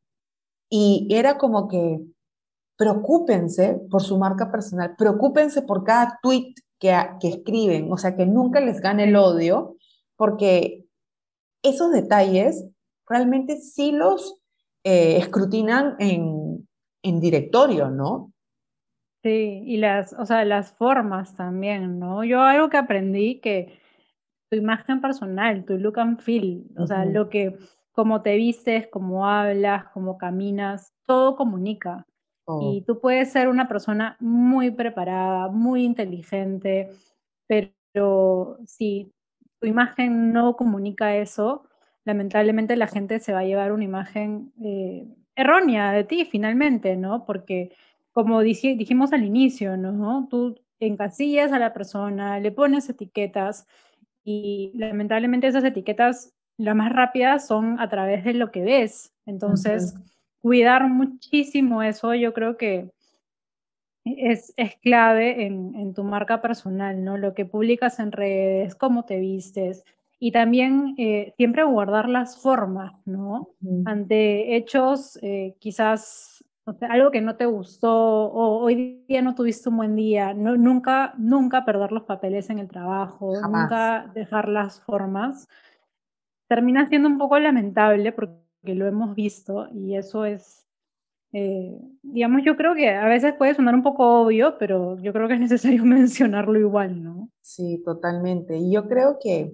Y 0.69 1.07
era 1.09 1.39
como 1.39 1.67
que, 1.67 2.01
preocúpense 2.77 3.81
por 3.89 4.01
su 4.01 4.17
marca 4.17 4.51
personal, 4.51 4.95
preocúpense 4.95 5.63
por 5.63 5.83
cada 5.83 6.19
tweet 6.21 6.53
que, 6.79 6.91
escriben, 7.23 7.91
o 7.91 7.97
sea, 7.97 8.15
que 8.15 8.25
nunca 8.25 8.59
les 8.59 8.81
gane 8.81 9.03
el 9.03 9.15
odio, 9.15 9.75
porque 10.15 10.85
esos 11.63 11.91
detalles 11.91 12.65
realmente 13.07 13.57
sí 13.57 13.91
los 13.91 14.41
eh, 14.83 15.17
escrutinan 15.17 15.95
en, 15.99 16.67
en 17.03 17.19
directorio, 17.19 17.89
¿no? 17.89 18.31
Sí, 19.21 19.63
y 19.65 19.77
las, 19.77 20.13
o 20.13 20.25
sea, 20.25 20.45
las 20.45 20.71
formas 20.71 21.35
también, 21.35 21.99
¿no? 21.99 22.23
Yo 22.23 22.41
algo 22.41 22.69
que 22.69 22.77
aprendí 22.77 23.41
que 23.41 23.77
tu 24.49 24.55
imagen 24.55 25.01
personal, 25.01 25.65
tu 25.65 25.77
look 25.77 25.99
and 25.99 26.19
feel, 26.21 26.65
o 26.77 26.87
sea, 26.87 27.03
lo 27.05 27.29
que, 27.29 27.57
como 27.91 28.21
te 28.21 28.35
vistes, 28.37 28.87
cómo 28.87 29.27
hablas, 29.27 29.85
cómo 29.93 30.17
caminas, 30.17 30.93
todo 31.05 31.35
comunica. 31.35 32.07
Y 32.61 32.79
oh. 32.81 32.83
tú 32.85 32.99
puedes 32.99 33.31
ser 33.31 33.47
una 33.47 33.67
persona 33.67 34.17
muy 34.19 34.71
preparada, 34.71 35.49
muy 35.49 35.83
inteligente, 35.83 36.89
pero 37.47 38.57
si 38.65 39.11
tu 39.59 39.67
imagen 39.67 40.31
no 40.33 40.55
comunica 40.55 41.15
eso, 41.15 41.63
lamentablemente 42.05 42.75
la 42.75 42.87
gente 42.87 43.19
se 43.19 43.33
va 43.33 43.39
a 43.39 43.45
llevar 43.45 43.71
una 43.71 43.83
imagen 43.83 44.51
eh, 44.63 45.07
errónea 45.35 45.91
de 45.91 46.03
ti 46.03 46.25
finalmente, 46.25 46.95
¿no? 46.95 47.25
Porque 47.25 47.71
como 48.11 48.41
dijimos 48.41 49.13
al 49.13 49.23
inicio, 49.23 49.77
¿no? 49.77 50.27
Tú 50.29 50.55
encasillas 50.79 51.51
a 51.51 51.59
la 51.59 51.73
persona, 51.73 52.39
le 52.39 52.51
pones 52.51 52.89
etiquetas 52.89 53.67
y 54.23 54.71
lamentablemente 54.75 55.47
esas 55.47 55.63
etiquetas, 55.63 56.33
las 56.57 56.75
más 56.75 56.91
rápidas 56.91 57.47
son 57.47 57.79
a 57.79 57.89
través 57.89 58.23
de 58.25 58.33
lo 58.33 58.51
que 58.51 58.61
ves. 58.61 59.13
Entonces, 59.25 59.95
cuidar 60.41 60.87
muchísimo 60.87 61.83
eso, 61.83 62.13
yo 62.13 62.33
creo 62.33 62.57
que 62.57 62.89
es, 64.05 64.53
es 64.57 64.75
clave 64.77 65.45
en, 65.45 65.75
en, 65.75 65.93
tu 65.93 66.03
marca 66.03 66.41
personal, 66.41 67.03
¿no? 67.03 67.17
Lo 67.17 67.33
que 67.33 67.45
publicas 67.45 67.99
en 67.99 68.11
redes, 68.11 68.75
cómo 68.75 69.05
te 69.05 69.19
vistes 69.19 69.83
y 70.19 70.31
también 70.31 70.95
eh, 70.97 71.33
siempre 71.37 71.63
guardar 71.63 72.09
las 72.09 72.37
formas, 72.41 72.93
¿no? 73.05 73.49
Ante 73.85 74.55
hechos 74.57 75.17
eh, 75.21 75.55
quizás 75.59 76.43
algo 76.81 77.09
que 77.09 77.21
no 77.21 77.35
te 77.35 77.45
gustó 77.45 77.91
o 77.91 78.59
hoy 78.59 79.03
día 79.07 79.21
no 79.21 79.33
tuviste 79.33 79.69
un 79.69 79.77
buen 79.77 79.95
día, 79.95 80.33
no, 80.33 80.57
nunca, 80.57 81.13
nunca 81.17 81.65
perder 81.65 81.93
los 81.93 82.03
papeles 82.03 82.49
en 82.49 82.59
el 82.59 82.67
trabajo, 82.67 83.33
nunca 83.41 84.11
dejar 84.13 84.49
las 84.49 84.81
formas. 84.81 85.47
Termina 86.47 86.87
siendo 86.89 87.07
un 87.07 87.17
poco 87.17 87.39
lamentable 87.39 88.11
porque 88.11 88.48
lo 88.63 88.87
hemos 88.87 89.15
visto 89.15 89.67
y 89.73 89.95
eso 89.95 90.25
es, 90.25 90.67
eh, 91.33 91.77
digamos, 92.01 92.41
yo 92.43 92.55
creo 92.55 92.75
que 92.75 92.89
a 92.89 93.07
veces 93.07 93.33
puede 93.35 93.55
sonar 93.55 93.75
un 93.75 93.83
poco 93.83 94.21
obvio, 94.21 94.57
pero 94.57 94.97
yo 94.99 95.13
creo 95.13 95.27
que 95.27 95.35
es 95.35 95.39
necesario 95.39 95.83
mencionarlo 95.85 96.59
igual, 96.59 97.03
¿no? 97.03 97.29
Sí, 97.41 97.81
totalmente. 97.83 98.57
Y 98.57 98.71
yo 98.71 98.87
creo 98.87 99.17
que 99.21 99.53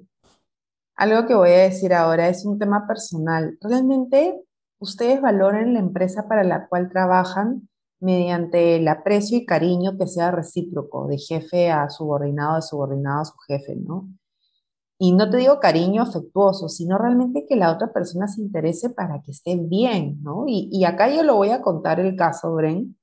algo 0.95 1.27
que 1.27 1.35
voy 1.35 1.49
a 1.49 1.63
decir 1.63 1.93
ahora 1.93 2.29
es 2.29 2.45
un 2.45 2.57
tema 2.57 2.87
personal. 2.87 3.57
Realmente 3.61 4.41
ustedes 4.79 5.21
valoren 5.21 5.73
la 5.73 5.79
empresa 5.79 6.27
para 6.27 6.43
la 6.43 6.67
cual 6.67 6.89
trabajan 6.89 7.67
mediante 7.99 8.75
el 8.75 8.87
aprecio 8.87 9.37
y 9.37 9.45
cariño 9.45 9.97
que 9.97 10.07
sea 10.07 10.31
recíproco, 10.31 11.07
de 11.07 11.17
jefe 11.17 11.71
a 11.71 11.89
subordinado, 11.89 12.55
de 12.55 12.61
subordinado 12.61 13.21
a 13.21 13.25
su 13.25 13.37
jefe, 13.47 13.75
¿no? 13.75 14.07
Y 14.97 15.13
no 15.13 15.29
te 15.29 15.37
digo 15.37 15.59
cariño 15.59 16.03
afectuoso, 16.03 16.69
sino 16.69 16.97
realmente 16.97 17.45
que 17.47 17.55
la 17.55 17.71
otra 17.71 17.91
persona 17.91 18.27
se 18.27 18.41
interese 18.41 18.89
para 18.89 19.21
que 19.21 19.31
esté 19.31 19.57
bien, 19.57 20.21
¿no? 20.23 20.45
Y, 20.47 20.83
acá 20.85 21.13
yo 21.13 21.23
lo 21.23 21.35
voy 21.35 21.49
a 21.49 21.61
contar 21.61 21.99
el 21.99 22.15
caso, 22.15 22.53
Bren, 22.53 22.97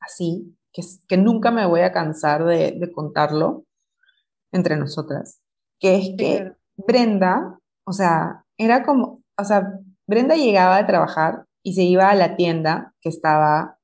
así, 0.00 0.56
que, 0.72 0.82
que 1.06 1.18
nunca 1.18 1.50
me 1.50 1.66
voy 1.66 1.80
a 1.80 1.92
cansar 1.92 2.44
de, 2.44 2.72
de 2.78 2.92
contarlo 2.92 3.66
entre 4.52 4.76
nosotras, 4.76 5.40
que 5.78 5.96
es 5.96 6.10
que 6.16 6.52
Brenda, 6.76 7.58
o 7.84 7.92
sea, 7.92 8.44
era 8.56 8.82
como, 8.84 9.22
o 9.38 9.44
sea, 9.44 9.80
Brenda 10.06 10.34
llegaba 10.34 10.76
a 10.76 10.86
trabajar 10.86 11.46
y 11.62 11.74
se 11.74 11.82
iba 11.82 12.08
a 12.08 12.14
la 12.14 12.36
tienda 12.36 12.94
que 13.00 13.08
estaba 13.08 13.78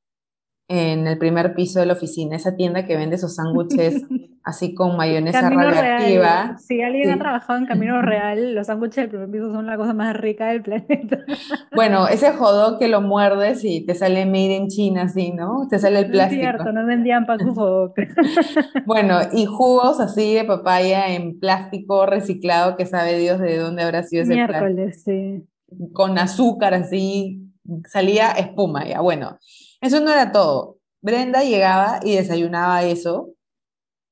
en 0.69 1.07
el 1.07 1.17
primer 1.17 1.55
piso 1.55 1.81
de 1.81 1.87
la 1.87 1.95
oficina, 1.95 2.37
esa 2.37 2.55
tienda 2.55 2.85
que 2.85 2.95
vende 2.95 3.17
esos 3.17 3.35
sándwiches 3.37 4.05
así 4.45 4.75
con 4.75 4.99
mayonesa 4.99 5.41
Camino 5.41 5.71
radiactiva. 5.71 6.59
Si 6.59 6.83
alguien 6.83 7.11
ha 7.11 7.19
trabajado 7.19 7.59
en 7.59 7.67
Camino 7.67 8.03
Real, 8.03 8.55
los 8.55 8.67
sándwiches 8.67 8.97
del 8.97 9.09
primer 9.09 9.31
piso 9.31 9.51
son 9.51 9.67
la 9.67 9.79
cosa 9.79 9.95
más 9.95 10.15
rica 10.15 10.49
del 10.49 10.63
planeta. 10.63 11.19
Bueno, 11.75 12.09
ese 12.09 12.33
jodó 12.33 12.77
que 12.79 12.89
lo 12.89 13.01
muerdes 13.01 13.63
y 13.63 13.87
te 13.87 13.95
sale 13.95 14.27
made 14.27 14.57
in 14.57 14.69
China 14.69 15.03
así, 15.03 15.31
¿no? 15.33 15.69
Te 15.71 15.79
sale 15.79 16.01
el 16.01 16.11
plástico. 16.11 16.43
Es 16.43 16.49
cierto, 16.49 16.73
no 16.73 16.85
vendían 16.85 17.25
pan 17.25 17.39
Bueno, 18.87 19.21
y 19.33 19.47
jugos 19.47 20.01
así 20.01 20.35
de 20.35 20.45
papaya 20.45 21.15
en 21.15 21.39
plástico 21.39 22.05
reciclado 22.05 22.77
que 22.77 22.85
sabe 22.85 23.17
Dios 23.19 23.39
de 23.39 23.59
dónde 23.59 23.85
habrá 23.85 24.03
sido 24.03 24.25
ese 24.25 24.35
Miércoles, 24.35 25.03
sí. 25.05 25.47
Con 25.93 26.19
azúcar 26.19 26.75
así, 26.75 27.49
salía 27.87 28.33
espuma 28.33 28.85
ya. 28.85 29.01
Bueno, 29.01 29.39
eso 29.81 30.01
no 30.01 30.13
era 30.13 30.33
todo. 30.33 30.79
Brenda 31.01 31.43
llegaba 31.43 32.01
y 32.03 32.17
desayunaba 32.17 32.83
eso 32.83 33.35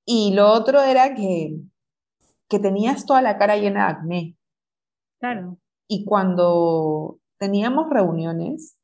y 0.06 0.32
lo 0.34 0.52
otro 0.52 0.80
era 0.82 1.14
que, 1.14 1.58
que 2.48 2.58
tenías 2.60 3.06
toda 3.06 3.22
la 3.22 3.38
cara 3.38 3.56
llena 3.56 3.86
de 3.86 3.92
acné. 3.92 4.36
Claro. 5.18 5.58
Y 5.88 6.04
cuando 6.04 7.18
teníamos 7.38 7.90
reuniones, 7.90 8.78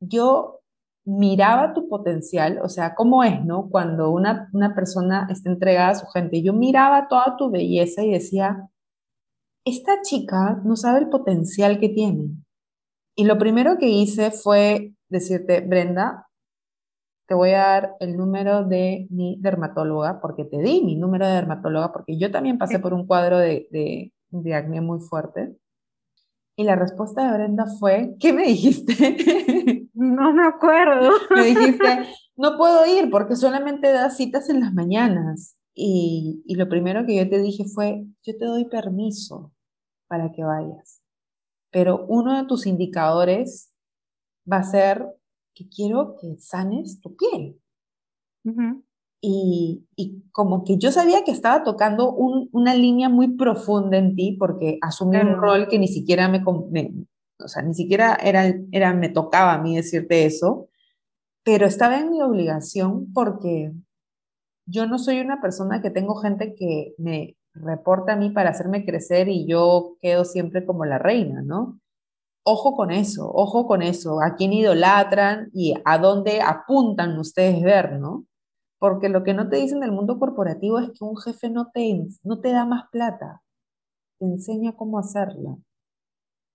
yo 0.00 0.60
miraba 1.04 1.74
tu 1.74 1.88
potencial, 1.88 2.60
o 2.62 2.68
sea, 2.68 2.94
cómo 2.94 3.24
es, 3.24 3.44
¿no? 3.44 3.68
Cuando 3.68 4.10
una, 4.10 4.48
una 4.52 4.74
persona 4.74 5.26
está 5.30 5.50
entregada 5.50 5.90
a 5.90 5.94
su 5.94 6.06
gente, 6.06 6.42
yo 6.42 6.52
miraba 6.52 7.08
toda 7.08 7.36
tu 7.36 7.50
belleza 7.50 8.02
y 8.02 8.12
decía, 8.12 8.68
esta 9.64 10.02
chica 10.02 10.60
no 10.64 10.76
sabe 10.76 11.00
el 11.00 11.08
potencial 11.08 11.80
que 11.80 11.88
tiene. 11.88 12.30
Y 13.16 13.24
lo 13.24 13.38
primero 13.38 13.78
que 13.78 13.88
hice 13.88 14.30
fue 14.30 14.94
decirte, 15.08 15.60
Brenda, 15.60 16.28
te 17.28 17.34
voy 17.34 17.50
a 17.50 17.58
dar 17.58 17.96
el 18.00 18.16
número 18.16 18.64
de 18.64 19.06
mi 19.10 19.36
dermatóloga, 19.38 20.18
porque 20.20 20.46
te 20.46 20.58
di 20.58 20.82
mi 20.82 20.96
número 20.96 21.26
de 21.26 21.34
dermatóloga, 21.34 21.92
porque 21.92 22.16
yo 22.16 22.30
también 22.30 22.56
pasé 22.56 22.78
por 22.78 22.94
un 22.94 23.06
cuadro 23.06 23.38
de, 23.38 23.68
de, 24.30 24.54
acné 24.54 24.80
muy 24.80 24.98
fuerte. 25.00 25.54
Y 26.56 26.64
la 26.64 26.74
respuesta 26.74 27.30
de 27.30 27.36
Brenda 27.36 27.66
fue, 27.78 28.16
¿qué 28.18 28.32
me 28.32 28.44
dijiste? 28.44 28.94
No 30.00 30.32
me 30.32 30.46
acuerdo. 30.46 31.10
me 31.30 31.44
dijiste, 31.44 32.06
no 32.36 32.56
puedo 32.56 32.86
ir 32.86 33.10
porque 33.10 33.34
solamente 33.34 33.90
das 33.90 34.16
citas 34.16 34.48
en 34.48 34.60
las 34.60 34.72
mañanas. 34.72 35.56
Y, 35.74 36.44
y 36.46 36.54
lo 36.54 36.68
primero 36.68 37.04
que 37.04 37.16
yo 37.16 37.28
te 37.28 37.40
dije 37.40 37.64
fue, 37.64 38.06
yo 38.22 38.38
te 38.38 38.44
doy 38.44 38.66
permiso 38.66 39.52
para 40.06 40.30
que 40.30 40.44
vayas. 40.44 41.02
Pero 41.72 42.06
uno 42.06 42.40
de 42.40 42.46
tus 42.46 42.66
indicadores 42.66 43.67
va 44.50 44.58
a 44.58 44.64
ser 44.64 45.06
que 45.54 45.68
quiero 45.68 46.16
que 46.20 46.36
sanes 46.38 47.00
tu 47.00 47.16
piel. 47.16 47.60
y, 49.20 49.84
y, 49.96 50.22
como 50.30 50.64
que 50.64 50.78
yo 50.78 50.92
sabía 50.92 51.24
que 51.24 51.32
estaba 51.32 51.64
tocando 51.64 52.12
una 52.12 52.74
línea 52.74 53.08
muy 53.08 53.36
profunda 53.36 53.98
en 53.98 54.14
ti 54.14 54.36
porque 54.38 54.78
asumí 54.80 55.16
un 55.18 55.36
rol 55.36 55.68
que 55.68 55.78
ni 55.78 55.88
siquiera 55.88 56.28
me, 56.28 56.42
o 57.40 57.48
sea, 57.48 57.62
ni 57.62 57.74
siquiera 57.74 58.14
era, 58.22 58.54
era, 58.72 58.94
me 58.94 59.08
tocaba 59.08 59.54
a 59.54 59.62
mí 59.62 59.76
decirte 59.76 60.24
eso, 60.24 60.68
pero 61.44 61.66
estaba 61.66 61.98
en 61.98 62.10
mi 62.10 62.22
obligación 62.22 63.12
porque 63.12 63.72
yo 64.66 64.86
no 64.86 64.98
soy 64.98 65.20
una 65.20 65.40
persona 65.40 65.82
que 65.82 65.90
tengo 65.90 66.16
gente 66.16 66.54
que 66.54 66.94
me 66.98 67.36
reporta 67.54 68.12
a 68.12 68.16
mí 68.16 68.30
para 68.30 68.50
hacerme 68.50 68.84
crecer 68.84 69.28
y 69.28 69.46
yo 69.46 69.96
quedo 70.00 70.24
siempre 70.24 70.64
como 70.64 70.84
la 70.84 70.98
reina, 70.98 71.42
¿no? 71.42 71.80
Ojo 72.50 72.74
con 72.74 72.90
eso, 72.90 73.30
ojo 73.30 73.66
con 73.66 73.82
eso, 73.82 74.22
a 74.22 74.34
quién 74.34 74.54
idolatran 74.54 75.50
y 75.52 75.74
a 75.84 75.98
dónde 75.98 76.40
apuntan 76.40 77.18
ustedes 77.18 77.62
ver, 77.62 78.00
¿no? 78.00 78.24
Porque 78.78 79.10
lo 79.10 79.22
que 79.22 79.34
no 79.34 79.50
te 79.50 79.56
dicen 79.56 79.80
del 79.80 79.92
mundo 79.92 80.18
corporativo 80.18 80.78
es 80.78 80.88
que 80.92 81.04
un 81.04 81.18
jefe 81.18 81.50
no 81.50 81.70
te, 81.70 82.08
no 82.22 82.40
te 82.40 82.52
da 82.52 82.64
más 82.64 82.88
plata, 82.90 83.42
te 84.18 84.24
enseña 84.24 84.72
cómo 84.72 84.98
hacerla. 84.98 85.58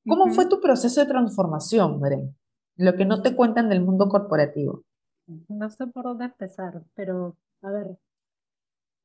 ¿Cómo 0.08 0.34
fue 0.34 0.48
tu 0.48 0.60
proceso 0.60 1.00
de 1.00 1.06
transformación, 1.06 2.00
Bren? 2.00 2.36
Lo 2.76 2.96
que 2.96 3.06
no 3.06 3.22
te 3.22 3.36
cuentan 3.36 3.70
del 3.70 3.84
mundo 3.84 4.10
corporativo. 4.10 4.82
No 5.48 5.70
sé 5.70 5.86
por 5.86 6.06
dónde 6.06 6.26
empezar, 6.26 6.82
pero 6.96 7.38
a 7.62 7.70
ver. 7.70 8.00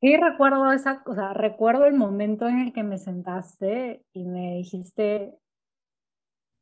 Sí 0.00 0.16
recuerdo 0.16 0.72
esa, 0.72 1.02
o 1.04 1.14
sea, 1.14 1.34
recuerdo 1.34 1.84
el 1.84 1.98
momento 1.98 2.48
en 2.48 2.60
el 2.60 2.72
que 2.72 2.82
me 2.82 2.96
sentaste 2.96 4.06
y 4.14 4.24
me 4.24 4.54
dijiste, 4.54 5.38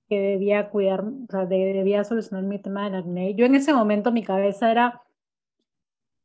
que 0.08 0.20
debía 0.20 0.70
cuidar, 0.70 1.04
o 1.04 1.30
sea, 1.30 1.46
debía 1.46 2.04
solucionar 2.04 2.44
mi 2.44 2.58
tema 2.58 2.84
del 2.84 2.96
acné. 2.96 3.34
Yo 3.34 3.46
en 3.46 3.54
ese 3.54 3.72
momento 3.72 4.12
mi 4.12 4.22
cabeza 4.22 4.70
era, 4.70 5.02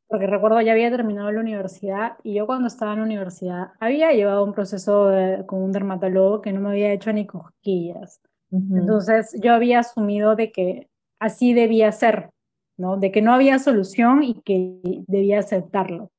porque 0.08 0.28
recuerdo 0.28 0.62
ya 0.62 0.74
había 0.74 0.92
terminado 0.92 1.32
la 1.32 1.40
universidad 1.40 2.18
y 2.24 2.34
yo 2.34 2.46
cuando 2.46 2.68
estaba 2.68 2.94
en 2.94 3.00
la 3.00 3.06
universidad 3.06 3.70
había 3.80 4.12
llevado 4.12 4.44
un 4.44 4.54
proceso 4.54 5.10
con 5.46 5.64
un 5.64 5.72
dermatólogo 5.72 6.42
que 6.42 6.52
no 6.52 6.62
me 6.62 6.70
había 6.70 6.92
hecho 6.92 7.12
ni 7.14 7.26
cosquillas. 7.26 8.22
Entonces 8.52 9.34
yo 9.42 9.54
había 9.54 9.80
asumido 9.80 10.36
de 10.36 10.52
que 10.52 10.90
así 11.20 11.54
debía 11.54 11.92
ser, 11.94 12.32
¿no? 12.78 12.98
De 12.98 13.12
que 13.12 13.22
no 13.22 13.34
había 13.34 13.60
solución 13.60 14.24
y 14.24 14.42
que 14.42 14.82
debía 15.08 15.40
aceptarlo. 15.40 16.12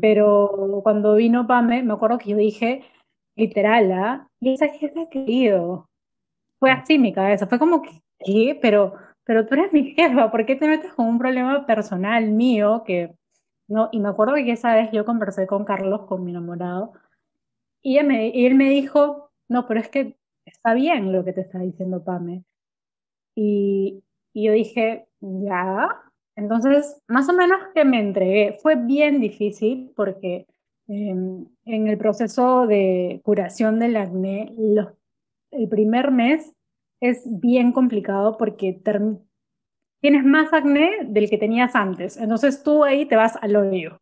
Pero 0.00 0.80
cuando 0.82 1.14
vino 1.14 1.46
Pame, 1.46 1.82
me 1.82 1.92
acuerdo 1.92 2.18
que 2.18 2.30
yo 2.30 2.36
dije, 2.36 2.82
literal, 3.36 3.92
¿ah? 3.92 4.28
¿Y 4.40 4.52
esa 4.54 4.68
jefa 4.68 5.02
ha 5.02 5.08
querido? 5.08 5.88
Fue 6.58 6.70
así 6.70 6.98
mi 6.98 7.12
cabeza, 7.12 7.46
fue 7.46 7.58
como 7.58 7.82
¿qué? 7.82 8.58
Pero, 8.60 8.94
pero 9.24 9.46
tú 9.46 9.54
eres 9.54 9.72
mi 9.72 9.94
jefa, 9.94 10.30
¿por 10.30 10.46
qué 10.46 10.56
te 10.56 10.68
metes 10.68 10.92
con 10.94 11.06
un 11.06 11.18
problema 11.18 11.66
personal 11.66 12.30
mío 12.30 12.82
que, 12.86 13.14
no? 13.68 13.88
Y 13.92 14.00
me 14.00 14.08
acuerdo 14.08 14.34
que 14.36 14.52
esa 14.52 14.74
vez 14.74 14.90
yo 14.92 15.04
conversé 15.04 15.46
con 15.46 15.64
Carlos, 15.64 16.06
con 16.06 16.24
mi 16.24 16.30
enamorado, 16.32 16.92
y, 17.82 18.02
me, 18.02 18.28
y 18.28 18.46
él 18.46 18.54
me 18.54 18.70
dijo, 18.70 19.30
no, 19.48 19.66
pero 19.66 19.80
es 19.80 19.88
que 19.88 20.16
está 20.44 20.74
bien 20.74 21.12
lo 21.12 21.24
que 21.24 21.32
te 21.32 21.42
está 21.42 21.58
diciendo 21.60 22.02
Pame. 22.04 22.44
Y, 23.34 24.02
y 24.32 24.44
yo 24.44 24.52
dije, 24.52 25.06
ya. 25.20 26.02
Entonces, 26.36 27.00
más 27.08 27.28
o 27.28 27.32
menos 27.32 27.58
que 27.74 27.84
me 27.84 28.00
entregué. 28.00 28.58
Fue 28.60 28.76
bien 28.76 29.20
difícil 29.20 29.92
porque 29.96 30.46
em, 30.88 31.46
en 31.64 31.86
el 31.88 31.98
proceso 31.98 32.66
de 32.66 33.20
curación 33.24 33.78
del 33.78 33.96
acné, 33.96 34.52
los 34.58 34.88
el 35.56 35.68
primer 35.68 36.10
mes 36.10 36.52
es 37.00 37.22
bien 37.24 37.72
complicado 37.72 38.36
porque 38.36 38.80
tienes 40.00 40.24
más 40.24 40.52
acné 40.52 40.98
del 41.04 41.28
que 41.28 41.38
tenías 41.38 41.74
antes. 41.74 42.16
Entonces 42.16 42.62
tú 42.62 42.84
ahí 42.84 43.06
te 43.06 43.16
vas 43.16 43.36
al 43.40 43.56
hoyo. 43.56 43.98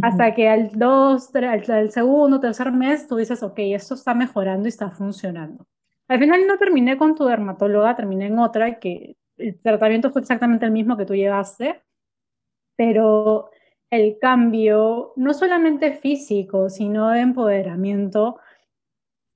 Hasta 0.00 0.34
que 0.34 0.48
al, 0.48 0.70
dos, 0.72 1.34
al, 1.34 1.70
al, 1.70 1.90
segundo, 1.90 2.40
tercer 2.40 2.72
mes 2.72 3.06
tú 3.06 3.16
dices, 3.16 3.42
ok, 3.42 3.58
esto 3.58 3.94
está 3.94 4.14
mejorando 4.14 4.66
y 4.66 4.70
está 4.70 4.90
funcionando. 4.90 5.66
Al 6.08 6.18
final 6.18 6.46
no 6.46 6.56
terminé 6.56 6.96
con 6.96 7.14
tu 7.14 7.26
dermatóloga, 7.26 7.94
terminé 7.94 8.26
en 8.26 8.38
otra 8.38 8.78
que 8.78 9.16
el 9.36 9.60
tratamiento 9.60 10.10
fue 10.10 10.22
exactamente 10.22 10.64
el 10.64 10.72
mismo 10.72 10.96
que 10.96 11.04
tú 11.04 11.14
llevaste, 11.14 11.82
pero 12.74 13.50
el 13.90 14.18
cambio, 14.18 15.12
no 15.16 15.34
solamente 15.34 15.92
físico, 15.92 16.70
sino 16.70 17.10
de 17.10 17.20
empoderamiento, 17.20 18.38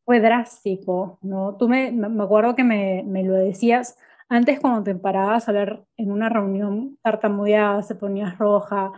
fue 0.06 0.20
drástico, 0.20 1.18
¿no? 1.20 1.56
Tú 1.58 1.68
me, 1.68 1.92
me 1.92 2.22
acuerdo 2.24 2.54
que 2.54 2.64
me, 2.64 3.02
me 3.04 3.24
lo 3.24 3.34
decías 3.34 3.98
antes 4.28 4.60
cuando 4.60 4.84
te 4.84 4.94
parabas 4.94 5.48
a 5.48 5.50
hablar 5.50 5.84
en 5.96 6.10
una 6.12 6.28
reunión, 6.28 6.98
tartamudeabas, 7.02 7.88
te 7.88 7.96
ponías 7.96 8.38
roja. 8.38 8.92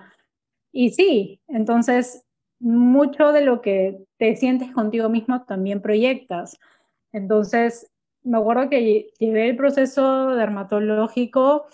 Y 0.73 0.91
sí, 0.91 1.41
entonces 1.49 2.25
mucho 2.61 3.33
de 3.33 3.43
lo 3.43 3.63
que 3.63 4.05
te 4.19 4.37
sientes 4.37 4.73
contigo 4.73 5.09
mismo 5.09 5.45
también 5.45 5.83
proyectas. 5.83 6.59
Entonces, 7.13 7.91
me 8.23 8.39
acuerdo 8.39 8.69
que 8.69 9.11
llevé 9.19 9.49
el 9.49 9.57
proceso 9.57 10.35
dermatológico, 10.37 11.67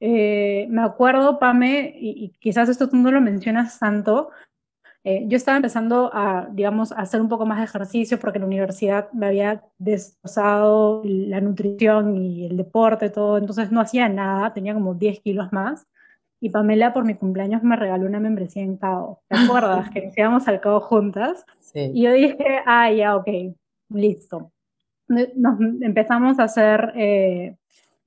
eh, 0.00 0.66
me 0.70 0.82
acuerdo, 0.82 1.38
Pame, 1.38 1.94
y, 1.98 2.24
y, 2.24 2.28
quizás 2.40 2.68
esto 2.68 2.88
tú 2.88 2.96
no 2.96 3.10
lo 3.10 3.20
mencionas 3.20 3.78
tanto, 3.78 4.30
eh, 5.04 5.24
yo 5.26 5.36
estaba 5.36 5.56
empezando 5.56 6.10
a, 6.12 6.48
digamos, 6.52 6.92
a 6.92 6.96
hacer 6.96 7.20
un 7.20 7.28
poco 7.28 7.46
más 7.46 7.58
de 7.58 7.64
ejercicio 7.64 8.18
porque 8.18 8.38
la 8.38 8.46
universidad 8.46 9.10
me 9.12 9.26
había 9.26 9.62
destrozado 9.78 11.02
la 11.04 11.40
nutrición 11.40 12.16
y 12.16 12.46
el 12.46 12.56
deporte, 12.56 13.08
todo, 13.08 13.38
entonces 13.38 13.70
no 13.70 13.80
hacía 13.80 14.08
nada, 14.08 14.52
tenía 14.52 14.74
como 14.74 14.94
10 14.94 15.20
kilos 15.20 15.52
más. 15.52 15.86
Y 16.40 16.50
Pamela 16.50 16.92
por 16.92 17.04
mi 17.04 17.14
cumpleaños 17.14 17.62
me 17.62 17.76
regaló 17.76 18.06
una 18.06 18.20
membresía 18.20 18.62
en 18.62 18.76
CAO. 18.76 19.20
¿Te 19.28 19.36
acuerdas? 19.38 19.90
que 19.90 20.06
nos 20.06 20.18
íbamos 20.18 20.48
al 20.48 20.60
CAO 20.60 20.80
juntas. 20.80 21.44
Sí. 21.58 21.90
Y 21.94 22.02
yo 22.02 22.12
dije, 22.12 22.62
ah, 22.66 22.92
ya, 22.92 23.16
ok, 23.16 23.28
listo. 23.90 24.52
Nos 25.08 25.58
empezamos 25.80 26.38
a 26.38 26.44
hacer 26.44 26.92
eh, 26.94 27.56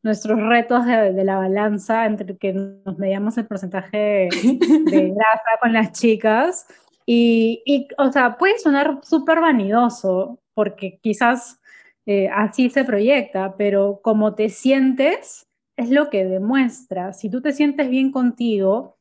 nuestros 0.03 0.39
retos 0.41 0.85
de, 0.85 1.13
de, 1.13 1.23
la 1.23 1.37
balanza 1.37 2.05
entre 2.05 2.37
que 2.37 2.53
nos 2.53 2.97
medíamos 2.97 3.37
el 3.37 3.45
porcentaje 3.45 4.29
de 4.29 4.29
grasa 5.15 5.59
con 5.61 5.73
las 5.73 5.91
chicas 5.91 6.65
y, 7.05 7.61
y, 7.65 7.87
o 7.97 8.11
sea, 8.11 8.37
puede 8.37 8.57
sonar 8.59 8.99
súper 9.03 9.41
vanidoso, 9.41 10.39
porque 10.53 10.99
quizás 11.01 11.59
eh, 12.05 12.29
así 12.29 12.69
se 12.69 12.83
proyecta, 12.83 13.55
pero 13.57 13.99
como 14.01 14.33
te 14.35 14.49
sientes 14.49 15.47
es 15.77 15.89
lo 15.89 16.09
que 16.09 16.25
demuestra. 16.25 17.13
Si 17.13 17.29
tú 17.29 17.41
te 17.41 17.53
sientes 17.53 17.89
bien 17.89 18.11
contigo, 18.11 18.97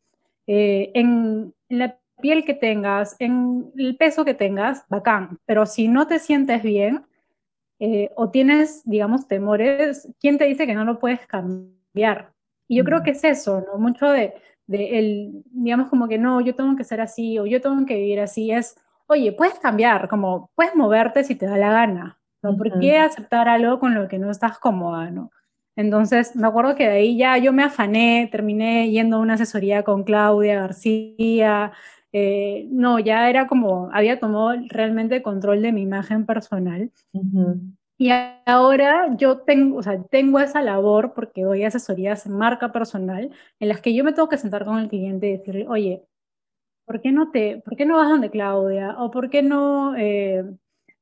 eh, 0.46 0.90
en, 0.94 1.55
la 1.68 1.98
piel 2.20 2.44
que 2.44 2.55
tengas, 2.55 3.16
en 3.18 3.70
el 3.76 3.96
peso 3.96 4.24
que 4.24 4.34
tengas, 4.34 4.84
bacán. 4.88 5.38
Pero 5.46 5.66
si 5.66 5.88
no 5.88 6.07
te 6.07 6.18
sientes 6.18 6.62
bien 6.62 7.07
eh, 7.81 8.11
o 8.14 8.31
tienes, 8.31 8.83
digamos, 8.85 9.26
temores, 9.26 10.07
¿quién 10.20 10.37
te 10.37 10.45
dice 10.45 10.66
que 10.66 10.74
no 10.74 10.85
lo 10.85 10.99
puedes 10.99 11.26
cambiar? 11.26 12.33
Y 12.68 12.76
yo 12.76 12.85
creo 12.85 13.03
que 13.03 13.12
es 13.12 13.24
eso, 13.24 13.64
¿no? 13.66 13.78
Mucho 13.78 14.11
de, 14.11 14.35
de 14.66 14.99
el, 14.99 15.43
digamos 15.47 15.89
como 15.89 16.07
que 16.07 16.18
no, 16.18 16.43
yo 16.43 16.55
tengo 16.55 16.76
que 16.76 16.85
ser 16.85 17.01
así 17.01 17.39
o 17.39 17.47
yo 17.47 17.61
tengo 17.61 17.85
que 17.87 17.97
vivir 17.97 18.20
así, 18.20 18.53
es, 18.53 18.76
oye, 19.07 19.33
puedes 19.33 19.59
cambiar, 19.59 20.09
como 20.09 20.51
puedes 20.55 20.76
moverte 20.76 21.24
si 21.24 21.35
te 21.35 21.47
da 21.47 21.57
la 21.57 21.72
gana, 21.72 22.20
¿no? 22.43 22.57
¿Por 22.57 22.78
qué 22.78 22.99
aceptar 22.99 23.49
algo 23.49 23.81
con 23.81 23.95
lo 23.95 24.09
que 24.09 24.18
no 24.18 24.31
estás 24.31 24.59
cómoda, 24.59 25.11
no? 25.11 25.31
Entonces, 25.74 26.37
me 26.37 26.47
acuerdo 26.47 26.74
que 26.74 26.87
de 26.87 26.97
ahí 26.97 27.16
ya 27.16 27.39
yo 27.39 27.53
me 27.55 27.62
afané, 27.62 28.28
terminé 28.31 28.91
yendo 28.91 29.16
a 29.16 29.20
una 29.20 29.35
asesoría 29.35 29.83
con 29.83 30.05
Claudia 30.05 30.61
García, 30.61 31.72
eh, 32.12 32.66
no, 32.70 32.98
ya 32.98 33.28
era 33.30 33.46
como, 33.46 33.90
había 33.92 34.18
tomado 34.18 34.52
realmente 34.68 35.22
control 35.22 35.62
de 35.62 35.72
mi 35.72 35.82
imagen 35.82 36.26
personal. 36.26 36.90
Y 37.98 38.11
ahora 38.46 39.14
yo 39.16 39.40
tengo, 39.40 39.76
o 39.76 39.82
sea, 39.82 40.02
tengo 40.04 40.40
esa 40.40 40.62
labor 40.62 41.12
porque 41.14 41.42
doy 41.42 41.64
asesorías 41.64 42.24
en 42.26 42.32
marca 42.32 42.72
personal 42.72 43.30
en 43.58 43.68
las 43.68 43.82
que 43.82 43.94
yo 43.94 44.04
me 44.04 44.12
tengo 44.12 44.28
que 44.28 44.38
sentar 44.38 44.64
con 44.64 44.78
el 44.78 44.88
cliente 44.88 45.28
y 45.28 45.36
decirle, 45.36 45.66
oye, 45.68 46.02
¿por 46.86 47.00
qué 47.02 47.12
no 47.12 47.30
te, 47.30 47.62
por 47.64 47.76
qué 47.76 47.86
no 47.86 47.96
vas 47.98 48.08
donde 48.08 48.30
Claudia? 48.30 48.96
¿O 48.98 49.11
por 49.11 49.30
qué 49.30 49.42
no 49.42 49.94
eh, 49.96 50.44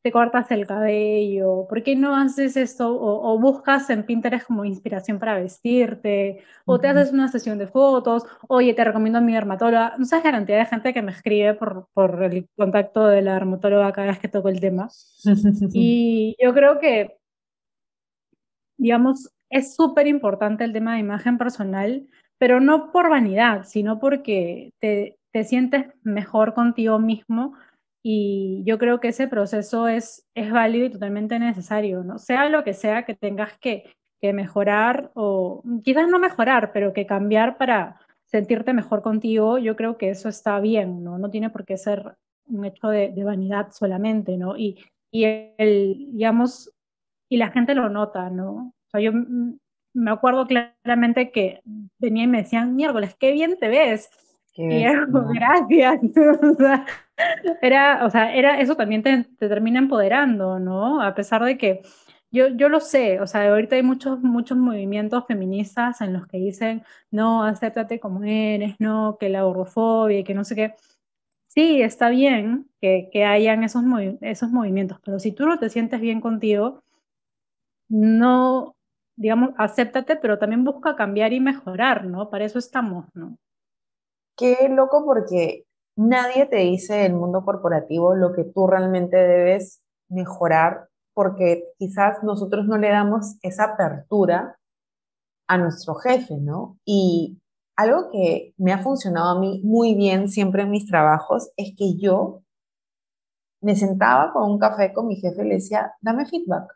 te 0.03 0.13
cortas 0.13 0.51
el 0.51 0.67
cabello? 0.67 1.67
¿Por 1.69 1.83
qué 1.83 1.97
no 1.97 2.17
haces 2.17 2.57
esto? 2.57 2.97
O, 3.01 3.39
buscas 3.39 3.91
en 3.91 4.05
Pinterest 4.05 4.47
como 4.47 4.65
inspiración 4.65 5.19
para 5.19 5.39
vestirte, 5.39 6.43
o 6.65 6.79
te 6.79 6.89
haces 6.89 7.13
una 7.13 7.29
sesión 7.29 7.59
de 7.59 7.67
fotos, 7.67 8.25
oye, 8.49 8.75
te 8.75 8.85
recomiendo 8.85 9.19
a 9.19 9.23
mi 9.23 9.33
dermatóloga. 9.33 9.95
No 9.99 10.05
sabes 10.05 10.25
la 10.25 10.33
cantidad 10.33 10.59
de 10.59 10.67
gente 10.67 10.95
que 10.95 11.03
me 11.03 11.13
escribe 11.13 11.55
por, 11.55 11.89
por 11.93 12.23
el 12.23 12.49
contacto 12.57 13.07
de 13.07 13.23
la 13.23 13.35
dermatóloga 13.35 13.93
cada 13.93 14.09
vez 14.09 14.19
que 14.19 14.29
toco 14.29 14.49
el 14.49 14.61
tema. 14.61 14.89
y 15.73 16.37
yo 16.43 16.55
creo 16.55 16.79
que, 16.79 17.19
digamos, 18.77 19.31
es 19.51 19.75
súper 19.75 20.07
importante 20.07 20.65
el 20.65 20.73
tema 20.73 20.95
de 20.95 21.01
imagen 21.01 21.39
personal, 21.39 22.07
pero 22.39 22.61
no 22.61 22.93
por 22.93 23.09
vanidad, 23.11 23.65
sino 23.65 23.99
porque 23.99 24.73
te, 24.79 25.19
te 25.33 25.45
sientes 25.45 25.87
mejor 26.03 26.55
contigo 26.55 26.99
mismo 26.99 27.55
y 28.03 28.63
yo 28.65 28.79
creo 28.79 29.01
que 29.01 29.09
ese 29.09 29.29
proceso 29.29 29.89
es, 29.89 30.27
es 30.35 30.51
válido 30.51 30.87
y 30.87 30.91
totalmente 30.91 31.39
necesario, 31.39 32.05
¿no? 32.05 32.19
Sea 32.19 32.49
lo 32.49 32.65
que 32.65 32.75
sea 32.75 33.05
que 33.05 33.15
tengas 33.15 33.59
que, 33.59 33.85
que 34.21 34.33
mejorar 34.33 35.11
o 35.15 35.63
quizás 35.83 36.09
no 36.09 36.19
mejorar, 36.19 36.73
pero 36.73 36.93
que 36.93 37.07
cambiar 37.07 37.59
para 37.59 38.01
sentirte 38.25 38.73
mejor 38.73 39.03
contigo, 39.03 39.59
yo 39.59 39.75
creo 39.75 39.97
que 39.97 40.11
eso 40.11 40.29
está 40.29 40.61
bien, 40.61 41.03
¿no? 41.03 41.19
No 41.19 41.31
tiene 41.31 41.51
por 41.51 41.65
qué 41.65 41.77
ser 41.77 42.17
un 42.47 42.65
hecho 42.65 42.89
de, 42.89 43.11
de 43.11 43.25
vanidad 43.25 43.73
solamente, 43.73 44.37
¿no? 44.37 44.57
Y, 44.57 44.79
y 45.11 45.25
el, 45.25 46.09
digamos, 46.13 46.73
y 47.29 47.39
la 47.39 47.51
gente 47.51 47.75
lo 47.75 47.89
nota, 47.89 48.31
¿no? 48.31 48.75
O 48.87 48.91
sea, 48.91 49.01
yo 49.01 49.13
me 49.95 50.11
acuerdo 50.11 50.47
claramente 50.47 51.31
que 51.31 51.63
venía 51.99 52.25
y 52.25 52.29
me 52.29 52.43
decían, 52.43 52.77
miércoles, 52.77 53.17
qué 53.19 53.33
bien 53.33 53.59
te 53.59 53.69
ves. 53.69 54.11
y 54.55 54.83
era 54.83 55.07
gracias. 55.07 56.01
era, 57.63 58.05
o 58.07 58.11
sea, 58.11 58.35
era, 58.35 58.61
eso 58.61 58.77
también 58.77 59.03
te, 59.03 59.25
termina 59.39 59.79
empoderando, 59.79 60.59
¿no? 60.59 61.03
A 61.03 61.15
pesar 61.15 61.45
de 61.45 61.59
que 61.59 61.83
yo, 62.31 62.49
yo 62.49 62.69
lo 62.69 62.81
sé, 62.81 63.21
o 63.21 63.27
sea, 63.27 63.49
ahorita 63.49 63.77
hay 63.77 63.83
muchos, 63.83 64.21
muchos 64.21 64.59
movimientos 64.59 65.25
feministas 65.27 66.01
en 66.01 66.13
los 66.13 66.27
que 66.27 66.39
dicen, 66.39 66.85
no, 67.11 67.45
acéptate 67.45 68.01
como 68.01 68.23
eres, 68.25 68.77
no, 68.79 69.17
que 69.19 69.29
la 69.29 69.43
gordofobia, 69.43 70.25
que 70.25 70.35
no 70.35 70.45
sé 70.45 70.55
qué. 70.55 70.75
Sí, 71.47 71.83
está 71.83 72.11
bien 72.11 72.71
que, 72.81 73.09
que 73.13 73.25
hayan 73.25 73.65
esos, 73.65 73.83
esos 74.21 74.51
movimientos, 74.51 75.01
pero 75.05 75.19
si 75.19 75.33
tú 75.33 75.47
no 75.47 75.59
te 75.59 75.71
sientes 75.71 76.01
bien 76.01 76.21
contigo, 76.21 76.83
no, 77.89 78.77
digamos, 79.17 79.51
acéptate, 79.57 80.17
pero 80.17 80.39
también 80.39 80.65
busca 80.65 80.97
cambiar 80.97 81.33
y 81.33 81.41
mejorar, 81.41 82.05
¿no? 82.05 82.31
Para 82.31 82.45
eso 82.45 82.59
estamos, 82.59 83.07
¿no? 83.15 83.39
Qué 84.37 84.69
loco 84.71 85.05
porque 85.05 85.65
nadie 85.99 86.47
te 86.47 86.59
dice 86.59 87.05
en 87.05 87.13
el 87.13 87.19
mundo 87.19 87.45
corporativo 87.45 88.15
lo 88.15 88.33
que 88.33 88.45
tú 88.45 88.67
realmente 88.69 89.17
debes 89.17 89.83
mejorar, 90.09 90.89
porque 91.13 91.65
quizás 91.77 92.23
nosotros 92.23 92.67
no 92.67 92.79
le 92.79 92.89
damos 92.89 93.37
esa 93.43 93.65
apertura 93.65 94.57
a 95.49 95.59
nuestro 95.59 95.97
jefe, 95.97 96.37
¿no? 96.37 96.79
Y 96.85 97.41
algo 97.77 98.11
que 98.13 98.55
me 98.59 98.73
ha 98.73 98.79
funcionado 98.79 99.37
a 99.37 99.41
mí 99.41 99.61
muy 99.65 99.95
bien 99.97 100.29
siempre 100.29 100.63
en 100.63 100.71
mis 100.71 100.87
trabajos 100.87 101.51
es 101.57 101.75
que 101.77 101.97
yo 101.99 102.43
me 103.61 103.75
sentaba 103.75 104.33
con 104.33 104.49
un 104.49 104.59
café 104.59 104.93
con 104.93 105.09
mi 105.09 105.17
jefe 105.17 105.45
y 105.45 105.49
le 105.49 105.55
decía, 105.57 105.95
dame 106.01 106.27
feedback, 106.27 106.73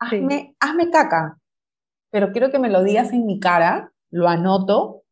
hazme, 0.00 0.56
hazme 0.58 0.90
caca, 0.90 1.38
pero 2.10 2.32
quiero 2.32 2.50
que 2.50 2.58
me 2.58 2.70
lo 2.70 2.82
digas 2.82 3.12
en 3.12 3.24
mi 3.24 3.38
cara, 3.38 3.92
lo 4.10 4.26
anoto 4.26 5.02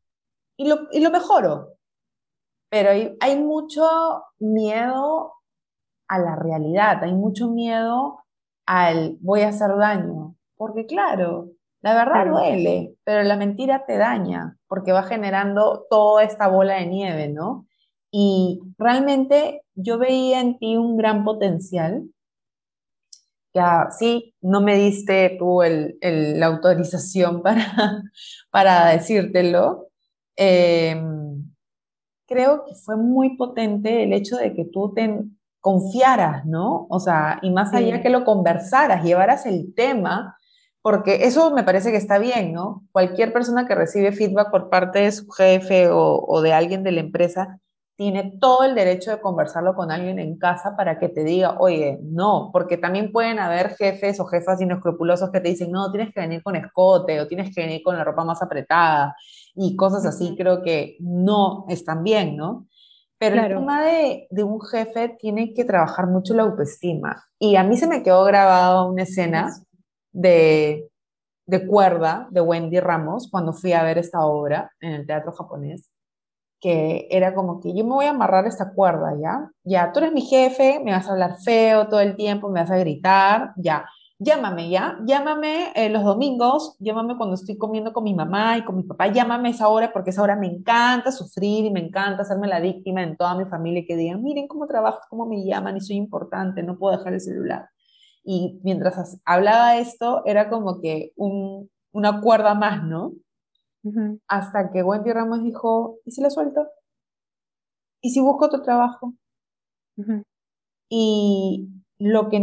y 0.57 0.69
lo, 0.69 0.89
y 0.91 1.01
lo 1.01 1.12
mejoro. 1.12 1.76
Pero 2.69 2.91
hay, 3.21 3.39
mucho 3.39 3.89
miedo 4.39 5.33
a 6.09 6.19
la 6.19 6.37
realidad, 6.37 7.03
hay 7.05 7.14
mucho 7.14 7.49
miedo 7.49 8.19
al 8.67 9.17
voy 9.21 9.43
a 9.43 9.49
hacer 9.49 9.77
daño, 9.77 10.37
porque 10.57 10.87
claro, 10.87 11.51
la 11.81 11.95
verdad 11.95 12.27
duele, 12.27 12.97
pero 13.05 13.23
la 13.23 13.37
mentira 13.37 13.87
te 13.87 13.97
daña, 13.97 14.59
porque 14.67 14.93
va 14.93 15.05
generando 15.05 15.87
toda 15.89 16.25
esta 16.25 16.49
bola 16.49 16.75
de 16.75 16.87
nieve, 16.87 17.29
¿no? 17.29 17.67
Y 18.11 18.61
realmente 18.79 19.62
yo 19.75 19.99
veía 19.99 20.41
en 20.41 20.59
ti 20.59 20.77
un 20.77 20.97
gran 20.97 21.25
potencial, 21.25 22.09
que 23.53 23.61
sí, 23.97 24.35
no 24.41 24.61
me 24.61 24.77
diste 24.77 25.37
tú 25.39 25.61
la 26.01 26.47
autorización 26.47 27.43
para, 27.45 28.03
para 28.51 28.87
decírtelo, 28.89 29.89
eh, 30.37 31.01
creo 32.27 32.64
que 32.64 32.74
fue 32.74 32.97
muy 32.97 33.37
potente 33.37 34.03
el 34.03 34.12
hecho 34.12 34.37
de 34.37 34.55
que 34.55 34.64
tú 34.64 34.93
te 34.95 35.24
confiaras, 35.61 36.45
¿no? 36.47 36.87
O 36.91 37.01
sea, 37.01 37.39
y 37.43 37.51
más 37.51 37.74
allá 37.74 38.01
que 38.03 38.11
lo 38.11 38.24
conversaras, 38.24 39.05
llevaras 39.05 39.47
el 39.47 39.74
tema, 39.74 40.37
porque 40.81 41.24
eso 41.27 41.51
me 41.51 41.64
parece 41.64 41.91
que 41.91 41.97
está 41.97 42.18
bien, 42.18 42.53
¿no? 42.53 42.85
Cualquier 42.93 43.33
persona 43.33 43.66
que 43.66 43.74
recibe 43.74 44.12
feedback 44.12 44.51
por 44.51 44.70
parte 44.70 45.01
de 45.01 45.12
su 45.12 45.29
jefe 45.31 45.89
o, 45.91 46.24
o 46.24 46.41
de 46.41 46.53
alguien 46.53 46.85
de 46.85 46.93
la 46.93 47.01
empresa 47.01 47.61
tiene 47.97 48.35
todo 48.41 48.62
el 48.62 48.74
derecho 48.74 49.11
de 49.11 49.20
conversarlo 49.20 49.74
con 49.74 49.91
alguien 49.91 50.18
en 50.18 50.39
casa 50.39 50.77
para 50.77 50.99
que 50.99 51.09
te 51.09 51.24
diga, 51.24 51.57
oye, 51.59 51.99
no, 52.03 52.51
porque 52.53 52.77
también 52.77 53.11
pueden 53.11 53.39
haber 53.39 53.70
jefes 53.74 54.20
o 54.20 54.27
jefas 54.27 54.61
inescrupulosos 54.61 55.31
que 55.31 55.41
te 55.41 55.49
dicen, 55.49 55.72
no, 55.72 55.91
tienes 55.91 56.12
que 56.12 56.20
venir 56.20 56.43
con 56.43 56.57
escote 56.57 57.20
o 57.20 57.27
tienes 57.27 57.55
que 57.55 57.62
venir 57.62 57.83
con 57.83 57.97
la 57.97 58.05
ropa 58.05 58.22
más 58.22 58.43
apretada 58.43 59.16
y 59.57 59.75
cosas 59.77 60.05
así, 60.07 60.35
creo 60.37 60.63
que 60.63 60.97
no 61.01 61.65
están 61.69 62.05
bien, 62.05 62.37
¿no? 62.37 62.69
Pero 63.19 63.41
el 63.41 63.49
tema 63.49 63.83
de, 63.83 64.27
de, 64.31 64.43
un 64.43 64.61
jefe 64.61 65.17
tiene 65.19 65.55
que 65.55 65.65
trabajar 65.65 66.07
mucho 66.07 66.35
la 66.35 66.43
autoestima. 66.43 67.25
Y 67.39 67.57
a 67.57 67.65
mí 67.65 67.79
se 67.79 67.87
me 67.87 68.03
quedó 68.03 68.25
grabada 68.25 68.85
una 68.85 69.05
escena 69.05 69.55
de, 70.13 70.91
de 71.47 71.67
cuerda 71.67 72.29
de 72.31 72.43
Wendy 72.43 72.79
Ramos 72.79 73.29
cuando 73.31 73.55
fui 73.55 73.73
a 73.73 73.83
ver 73.83 73.97
esta 73.97 74.27
obra 74.27 74.71
en 74.81 74.93
el 74.93 75.07
teatro 75.07 75.33
japonés 75.33 75.91
que 76.61 77.07
era 77.11 77.35
como 77.35 77.61
que 77.61 77.75
yo 77.75 77.85
me 77.85 77.91
voy 77.91 78.07
a 78.07 78.11
amarrar 78.11 78.47
esta 78.47 78.73
cuerda, 78.73 79.15
¿ya? 79.21 79.51
Ya, 79.65 79.93
tú 79.93 80.01
eres 80.01 80.13
mi 80.13 80.23
jefe, 80.23 80.81
me 80.83 80.93
vas 80.93 81.07
a 81.07 81.13
hablar 81.13 81.37
feo 81.45 81.89
todo 81.89 82.01
el 82.01 82.17
tiempo, 82.17 82.49
me 82.49 82.61
vas 82.61 82.71
a 82.71 82.79
gritar, 82.79 83.53
ya. 83.57 83.87
Llámame, 84.19 84.71
¿ya? 84.71 84.99
Llámame 85.05 85.73
eh, 85.75 85.91
los 85.91 86.03
domingos, 86.03 86.75
llámame 86.79 87.19
cuando 87.19 87.35
estoy 87.35 87.59
comiendo 87.59 87.93
con 87.93 88.03
mi 88.03 88.14
mamá 88.14 88.57
y 88.57 88.64
con 88.64 88.77
mi 88.77 88.83
papá, 88.83 89.09
llámame 89.09 89.51
esa 89.51 89.69
hora 89.69 89.93
porque 89.93 90.09
esa 90.09 90.23
hora 90.23 90.37
me 90.37 90.47
encanta 90.47 91.12
sufrir 91.12 91.67
y 91.67 91.71
me 91.71 91.81
encanta 91.81 92.23
hacerme 92.23 92.49
la 92.49 92.61
víctima 92.61 93.03
en 93.03 93.19
toda 93.19 93.35
mi 93.37 93.45
familia 93.45 93.81
y 93.81 93.87
que 93.87 93.95
digan, 93.95 94.23
miren 94.23 94.49
cómo 94.49 94.67
trabajo, 94.67 95.01
cómo 95.11 95.27
me 95.27 95.45
llaman 95.45 95.77
y 95.77 95.83
soy 95.83 95.97
importante, 95.97 96.62
no 96.62 96.79
puedo 96.79 96.97
dejar 96.97 97.12
el 97.12 97.21
celular. 97.21 97.69
Y 98.25 98.59
mientras 98.64 99.21
hablaba 99.27 99.77
esto, 99.77 100.23
era 100.25 100.49
como 100.49 100.81
que 100.81 101.12
un, 101.17 101.71
una 101.93 102.21
cuerda 102.23 102.55
más, 102.55 102.83
¿no? 102.85 103.12
Hasta 104.27 104.73
que 104.73 104.83
Wendy 104.83 105.12
Ramos 105.12 105.43
dijo, 105.45 105.99
¿y 106.05 106.11
si 106.11 106.23
la 106.23 106.31
suelto? 106.31 106.67
¿Y 108.01 108.11
si 108.11 108.21
busco 108.21 108.47
otro 108.47 108.62
trabajo? 108.62 109.14
Y 110.89 111.69
lo 111.99 112.29
que 112.29 112.41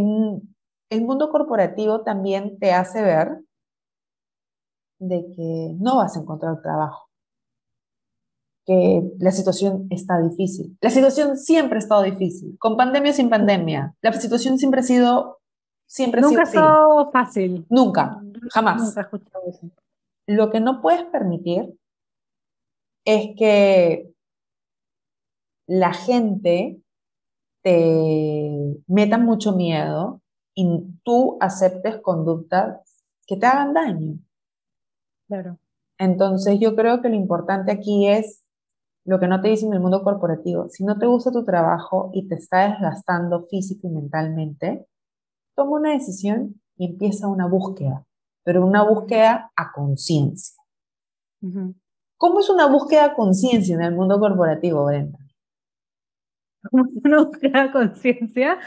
el 0.93 1.01
mundo 1.03 1.29
corporativo 1.29 2.01
también 2.01 2.59
te 2.59 2.71
hace 2.71 3.01
ver 3.01 3.39
de 4.99 5.25
que 5.35 5.75
no 5.79 5.97
vas 5.97 6.15
a 6.15 6.21
encontrar 6.21 6.61
trabajo, 6.61 7.09
que 8.65 9.01
la 9.19 9.31
situación 9.31 9.87
está 9.89 10.19
difícil. 10.21 10.77
La 10.81 10.89
situación 10.89 11.37
siempre 11.37 11.77
ha 11.77 11.79
estado 11.79 12.03
difícil, 12.03 12.57
con 12.59 12.77
pandemia 12.77 13.11
o 13.11 13.15
sin 13.15 13.29
pandemia. 13.29 13.95
La 14.01 14.13
situación 14.13 14.57
siempre 14.57 14.81
ha 14.81 14.83
sido, 14.83 15.39
siempre 15.87 16.21
Nunca 16.21 16.43
ha 16.43 16.45
sido 16.45 17.11
fácil. 17.11 17.65
Nunca, 17.69 18.21
jamás. 18.51 18.81
Nunca 18.81 19.01
he 19.01 19.03
escuchado 19.03 19.43
eso. 19.47 19.69
Lo 20.27 20.51
que 20.51 20.61
no 20.61 20.81
puedes 20.81 21.03
permitir 21.05 21.77
es 23.03 23.35
que 23.35 24.13
la 25.67 25.91
gente 25.91 26.79
te 27.63 28.81
meta 28.87 29.17
mucho 29.17 29.53
miedo 29.53 30.22
y 30.55 30.99
tú 31.03 31.37
aceptes 31.39 31.97
conductas 32.01 32.81
que 33.25 33.37
te 33.37 33.45
hagan 33.45 33.73
daño. 33.73 34.19
Claro. 35.27 35.57
Entonces 35.97 36.59
yo 36.59 36.75
creo 36.75 37.01
que 37.01 37.09
lo 37.09 37.15
importante 37.15 37.71
aquí 37.71 38.07
es 38.07 38.43
lo 39.05 39.19
que 39.19 39.27
no 39.27 39.41
te 39.41 39.49
dicen 39.49 39.69
en 39.69 39.75
el 39.75 39.79
mundo 39.79 40.03
corporativo. 40.03 40.69
Si 40.69 40.83
no 40.83 40.97
te 40.97 41.05
gusta 41.05 41.31
tu 41.31 41.43
trabajo 41.43 42.11
y 42.13 42.27
te 42.27 42.35
está 42.35 42.69
desgastando 42.69 43.43
físico 43.43 43.87
y 43.87 43.91
mentalmente, 43.91 44.87
toma 45.55 45.77
una 45.79 45.91
decisión 45.91 46.61
y 46.77 46.85
empieza 46.85 47.27
una 47.27 47.47
búsqueda 47.47 48.05
pero 48.43 48.65
una 48.65 48.83
búsqueda 48.83 49.51
a 49.55 49.71
conciencia. 49.71 50.61
¿Cómo 52.17 52.39
es 52.39 52.49
una 52.49 52.67
búsqueda 52.67 53.05
a 53.05 53.13
conciencia 53.15 53.75
en 53.75 53.81
el 53.81 53.95
mundo 53.95 54.19
corporativo, 54.19 54.85
Brenda? 54.85 55.19
¿Cómo 56.69 56.85
es 56.85 56.91
una 57.03 57.23
búsqueda 57.23 57.63
a 57.63 57.71
conciencia? 57.71 58.59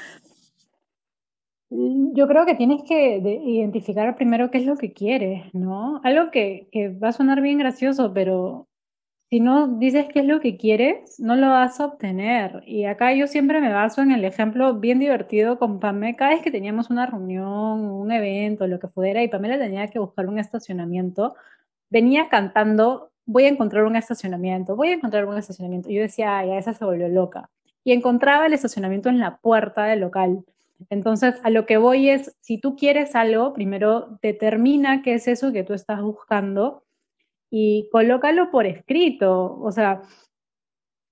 Yo 1.70 2.28
creo 2.28 2.46
que 2.46 2.54
tienes 2.54 2.82
que 2.84 3.18
identificar 3.44 4.14
primero 4.16 4.50
qué 4.50 4.58
es 4.58 4.66
lo 4.66 4.76
que 4.76 4.92
quieres, 4.92 5.52
¿no? 5.52 6.00
Algo 6.04 6.30
que, 6.30 6.68
que 6.70 6.90
va 6.90 7.08
a 7.08 7.12
sonar 7.12 7.40
bien 7.40 7.58
gracioso, 7.58 8.12
pero 8.14 8.68
si 9.28 9.40
no 9.40 9.66
dices 9.78 10.06
qué 10.12 10.20
es 10.20 10.26
lo 10.26 10.40
que 10.40 10.56
quieres, 10.56 11.18
no 11.18 11.34
lo 11.34 11.48
vas 11.48 11.80
a 11.80 11.86
obtener. 11.86 12.62
Y 12.66 12.84
acá 12.84 13.12
yo 13.12 13.26
siempre 13.26 13.60
me 13.60 13.72
baso 13.72 14.00
en 14.02 14.12
el 14.12 14.24
ejemplo 14.24 14.74
bien 14.74 15.00
divertido 15.00 15.58
con 15.58 15.80
Pamela. 15.80 16.16
Cada 16.16 16.30
vez 16.32 16.42
que 16.42 16.52
teníamos 16.52 16.90
una 16.90 17.06
reunión, 17.06 17.90
un 17.90 18.12
evento, 18.12 18.68
lo 18.68 18.78
que 18.78 18.88
fuera, 18.88 19.22
y 19.22 19.28
Pamela 19.28 19.58
tenía 19.58 19.88
que 19.88 19.98
buscar 19.98 20.28
un 20.28 20.38
estacionamiento, 20.38 21.34
venía 21.90 22.28
cantando, 22.28 23.10
voy 23.24 23.44
a 23.44 23.48
encontrar 23.48 23.84
un 23.84 23.96
estacionamiento, 23.96 24.76
voy 24.76 24.90
a 24.90 24.94
encontrar 24.94 25.26
un 25.26 25.36
estacionamiento. 25.38 25.90
Y 25.90 25.96
yo 25.96 26.02
decía, 26.02 26.38
ay, 26.38 26.52
esa 26.52 26.72
se 26.74 26.84
volvió 26.84 27.08
loca. 27.08 27.50
Y 27.82 27.92
encontraba 27.92 28.46
el 28.46 28.52
estacionamiento 28.52 29.08
en 29.08 29.18
la 29.18 29.38
puerta 29.38 29.84
del 29.86 30.00
local. 30.00 30.44
Entonces, 30.90 31.34
a 31.42 31.50
lo 31.50 31.66
que 31.66 31.76
voy 31.76 32.10
es, 32.10 32.36
si 32.40 32.58
tú 32.58 32.76
quieres 32.76 33.14
algo, 33.14 33.52
primero 33.52 34.18
determina 34.22 35.02
qué 35.02 35.14
es 35.14 35.28
eso 35.28 35.52
que 35.52 35.64
tú 35.64 35.74
estás 35.74 36.02
buscando 36.02 36.84
y 37.50 37.88
colócalo 37.92 38.50
por 38.50 38.66
escrito. 38.66 39.58
O 39.60 39.72
sea, 39.72 40.02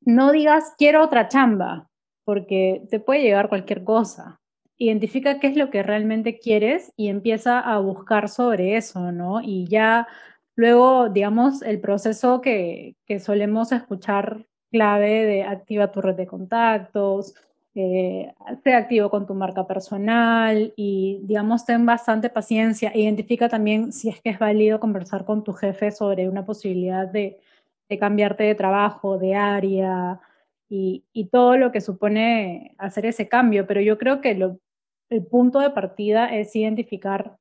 no 0.00 0.32
digas 0.32 0.74
quiero 0.78 1.02
otra 1.02 1.28
chamba, 1.28 1.88
porque 2.24 2.82
te 2.90 3.00
puede 3.00 3.22
llegar 3.22 3.48
cualquier 3.48 3.84
cosa. 3.84 4.40
Identifica 4.76 5.38
qué 5.38 5.48
es 5.48 5.56
lo 5.56 5.70
que 5.70 5.82
realmente 5.82 6.38
quieres 6.38 6.92
y 6.96 7.08
empieza 7.08 7.60
a 7.60 7.78
buscar 7.78 8.28
sobre 8.28 8.76
eso, 8.76 9.12
¿no? 9.12 9.40
Y 9.40 9.66
ya 9.68 10.08
luego, 10.56 11.08
digamos, 11.08 11.62
el 11.62 11.80
proceso 11.80 12.40
que, 12.40 12.96
que 13.06 13.20
solemos 13.20 13.72
escuchar 13.72 14.46
clave 14.70 15.24
de 15.24 15.44
activa 15.44 15.92
tu 15.92 16.00
red 16.00 16.16
de 16.16 16.26
contactos, 16.26 17.34
eh, 17.74 18.32
activo 18.72 19.10
con 19.10 19.26
tu 19.26 19.34
marca 19.34 19.66
personal 19.66 20.72
y, 20.76 21.20
digamos, 21.24 21.64
ten 21.64 21.84
bastante 21.86 22.30
paciencia. 22.30 22.92
Identifica 22.94 23.48
también 23.48 23.92
si 23.92 24.08
es 24.08 24.20
que 24.20 24.30
es 24.30 24.38
válido 24.38 24.80
conversar 24.80 25.24
con 25.24 25.44
tu 25.44 25.52
jefe 25.52 25.90
sobre 25.90 26.28
una 26.28 26.44
posibilidad 26.44 27.08
de, 27.08 27.38
de 27.88 27.98
cambiarte 27.98 28.44
de 28.44 28.54
trabajo, 28.54 29.18
de 29.18 29.34
área 29.34 30.20
y, 30.68 31.04
y, 31.12 31.26
todo 31.26 31.56
lo 31.56 31.72
que 31.72 31.80
supone 31.80 32.74
hacer 32.78 33.06
ese 33.06 33.28
cambio. 33.28 33.66
Pero 33.66 33.80
yo 33.80 33.98
creo 33.98 34.20
que 34.20 34.34
lo, 34.34 34.58
el 35.10 35.26
punto 35.26 35.60
de 35.60 35.70
partida 35.70 36.26
es 36.34 36.54
identificar 36.56 37.38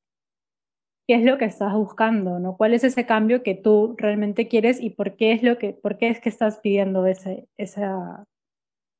qué 1.08 1.16
es 1.16 1.24
lo 1.24 1.38
que 1.38 1.46
estás 1.46 1.74
buscando, 1.74 2.40
¿no? 2.40 2.58
¿Cuál 2.58 2.74
es 2.74 2.84
ese 2.84 3.06
cambio 3.06 3.44
que 3.44 3.56
tú 3.56 3.96
realmente 3.98 4.48
quieres 4.48 4.82
y 4.82 4.90
por 4.92 5.16
qué 5.16 5.34
es 5.34 5.44
lo 5.44 5.58
que, 5.58 5.74
por 5.74 5.98
qué 5.98 6.10
es 6.10 6.20
que 6.22 6.30
estás 6.30 6.60
pidiendo 6.60 7.06
ese, 7.06 7.48
esa, 7.58 8.26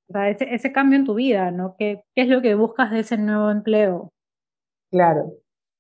ese, 0.10 0.72
cambio 0.72 1.00
en 1.00 1.06
tu 1.06 1.16
vida, 1.16 1.52
¿no? 1.52 1.76
¿Qué, 1.78 2.04
¿Qué 2.16 2.24
es 2.24 2.28
lo 2.28 2.42
que 2.42 2.56
buscas 2.56 2.92
de 2.92 3.00
ese 3.00 3.18
nuevo 3.18 3.50
empleo? 3.50 4.12
Claro, 4.92 5.34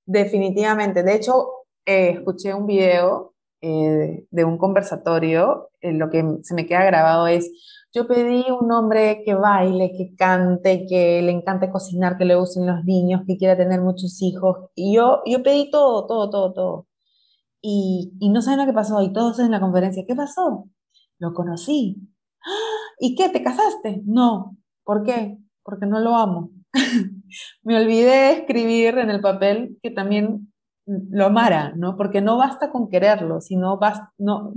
definitivamente. 0.05 1.03
De 1.03 1.15
hecho, 1.15 1.47
eh, 1.85 2.11
escuché 2.11 2.53
un 2.53 2.65
video 2.65 3.33
eh, 3.61 4.25
de 4.29 4.43
un 4.43 4.57
conversatorio, 4.57 5.69
en 5.81 5.99
lo 5.99 6.09
que 6.09 6.23
se 6.41 6.53
me 6.53 6.65
queda 6.65 6.83
grabado 6.85 7.27
es, 7.27 7.49
yo 7.93 8.07
pedí 8.07 8.43
un 8.49 8.71
hombre 8.71 9.21
que 9.23 9.35
baile, 9.35 9.93
que 9.95 10.15
cante, 10.15 10.85
que 10.87 11.21
le 11.21 11.31
encante 11.31 11.69
cocinar, 11.69 12.17
que 12.17 12.25
le 12.25 12.35
gusten 12.35 12.65
los 12.65 12.83
niños, 12.83 13.21
que 13.27 13.37
quiera 13.37 13.55
tener 13.55 13.81
muchos 13.81 14.21
hijos. 14.21 14.69
Y 14.75 14.95
yo, 14.95 15.21
yo 15.25 15.43
pedí 15.43 15.69
todo, 15.69 16.07
todo, 16.07 16.29
todo, 16.29 16.53
todo. 16.53 16.87
Y, 17.61 18.13
y 18.19 18.29
no 18.29 18.41
saben 18.41 18.59
lo 18.59 18.65
que 18.65 18.73
pasó. 18.73 19.01
Y 19.03 19.13
todos 19.13 19.39
en 19.39 19.51
la 19.51 19.61
conferencia, 19.61 20.03
¿qué 20.07 20.15
pasó? 20.15 20.69
Lo 21.19 21.33
conocí. 21.33 21.97
¿Y 22.99 23.15
qué? 23.15 23.29
¿Te 23.29 23.43
casaste? 23.43 24.01
No. 24.05 24.57
¿Por 24.83 25.03
qué? 25.03 25.37
Porque 25.63 25.85
no 25.85 25.99
lo 25.99 26.15
amo. 26.15 26.51
Me 27.63 27.77
olvidé 27.77 28.09
de 28.09 28.31
escribir 28.33 28.97
en 28.97 29.09
el 29.09 29.21
papel 29.21 29.77
que 29.81 29.91
también 29.91 30.53
lo 30.85 31.25
amara, 31.25 31.73
¿no? 31.75 31.95
Porque 31.95 32.21
no 32.21 32.37
basta 32.37 32.69
con 32.69 32.89
quererlo, 32.89 33.41
sino, 33.41 33.79
no, 34.17 34.53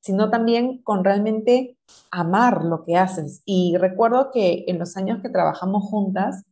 sino 0.00 0.30
también 0.30 0.82
con 0.82 1.04
realmente 1.04 1.76
amar 2.10 2.64
lo 2.64 2.84
que 2.84 2.96
haces. 2.96 3.42
Y 3.44 3.76
recuerdo 3.76 4.30
que 4.32 4.64
en 4.66 4.78
los 4.78 4.96
años 4.96 5.20
que 5.22 5.28
trabajamos 5.28 5.84
juntas, 5.84 6.44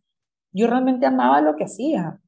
yo 0.52 0.66
realmente 0.66 1.06
amaba 1.06 1.40
lo 1.40 1.56
que 1.56 1.64
hacía. 1.64 2.20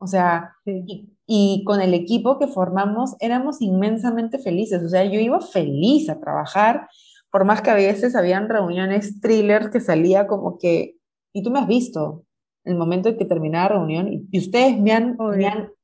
O 0.00 0.06
sea, 0.06 0.54
y, 0.64 1.08
y, 1.26 1.64
con 1.64 1.80
el 1.80 1.92
equipo 1.92 2.38
que 2.38 2.46
formamos 2.46 3.16
éramos 3.20 3.60
inmensamente 3.60 4.38
felices. 4.38 4.82
O 4.82 4.88
sea, 4.88 5.04
yo 5.04 5.18
iba 5.18 5.40
feliz 5.40 6.08
a 6.08 6.20
trabajar 6.20 6.88
por 7.30 7.44
más 7.44 7.62
que 7.62 7.70
a 7.70 7.74
veces 7.74 8.16
habían 8.16 8.48
reuniones 8.48 9.20
thrillers 9.20 9.68
que 9.68 9.80
salía 9.80 10.26
como 10.26 10.58
que, 10.58 10.96
y 11.32 11.42
tú 11.42 11.50
me 11.50 11.60
has 11.60 11.66
visto, 11.66 12.24
el 12.64 12.76
momento 12.76 13.08
en 13.08 13.16
que 13.16 13.24
terminaba 13.24 13.70
la 13.70 13.76
reunión, 13.76 14.08
y, 14.30 14.38
ustedes 14.38 14.78
me 14.78 14.92
han, 14.92 15.16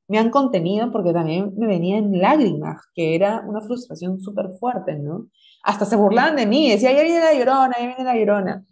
me 0.07 0.17
han, 0.17 0.29
contenido 0.29 0.91
porque 0.91 1.13
también 1.13 1.53
me 1.57 1.67
venían 1.67 2.11
lágrimas, 2.19 2.81
que 2.93 3.15
era 3.15 3.43
una 3.47 3.61
frustración 3.61 4.19
súper 4.19 4.49
fuerte, 4.59 4.95
¿no? 4.97 5.27
Hasta 5.63 5.85
se 5.85 5.95
burlaban 5.95 6.35
de 6.35 6.45
mí, 6.45 6.69
decía, 6.69 6.89
ahí 6.89 7.03
viene 7.03 7.19
la 7.19 7.33
llorona, 7.33 7.73
ahí 7.77 7.87
viene 7.87 8.03
la 8.03 8.17
llorona. 8.17 8.65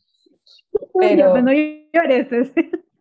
Pero... 1.00 1.36
Yo 1.36 1.44
llores. 1.94 2.28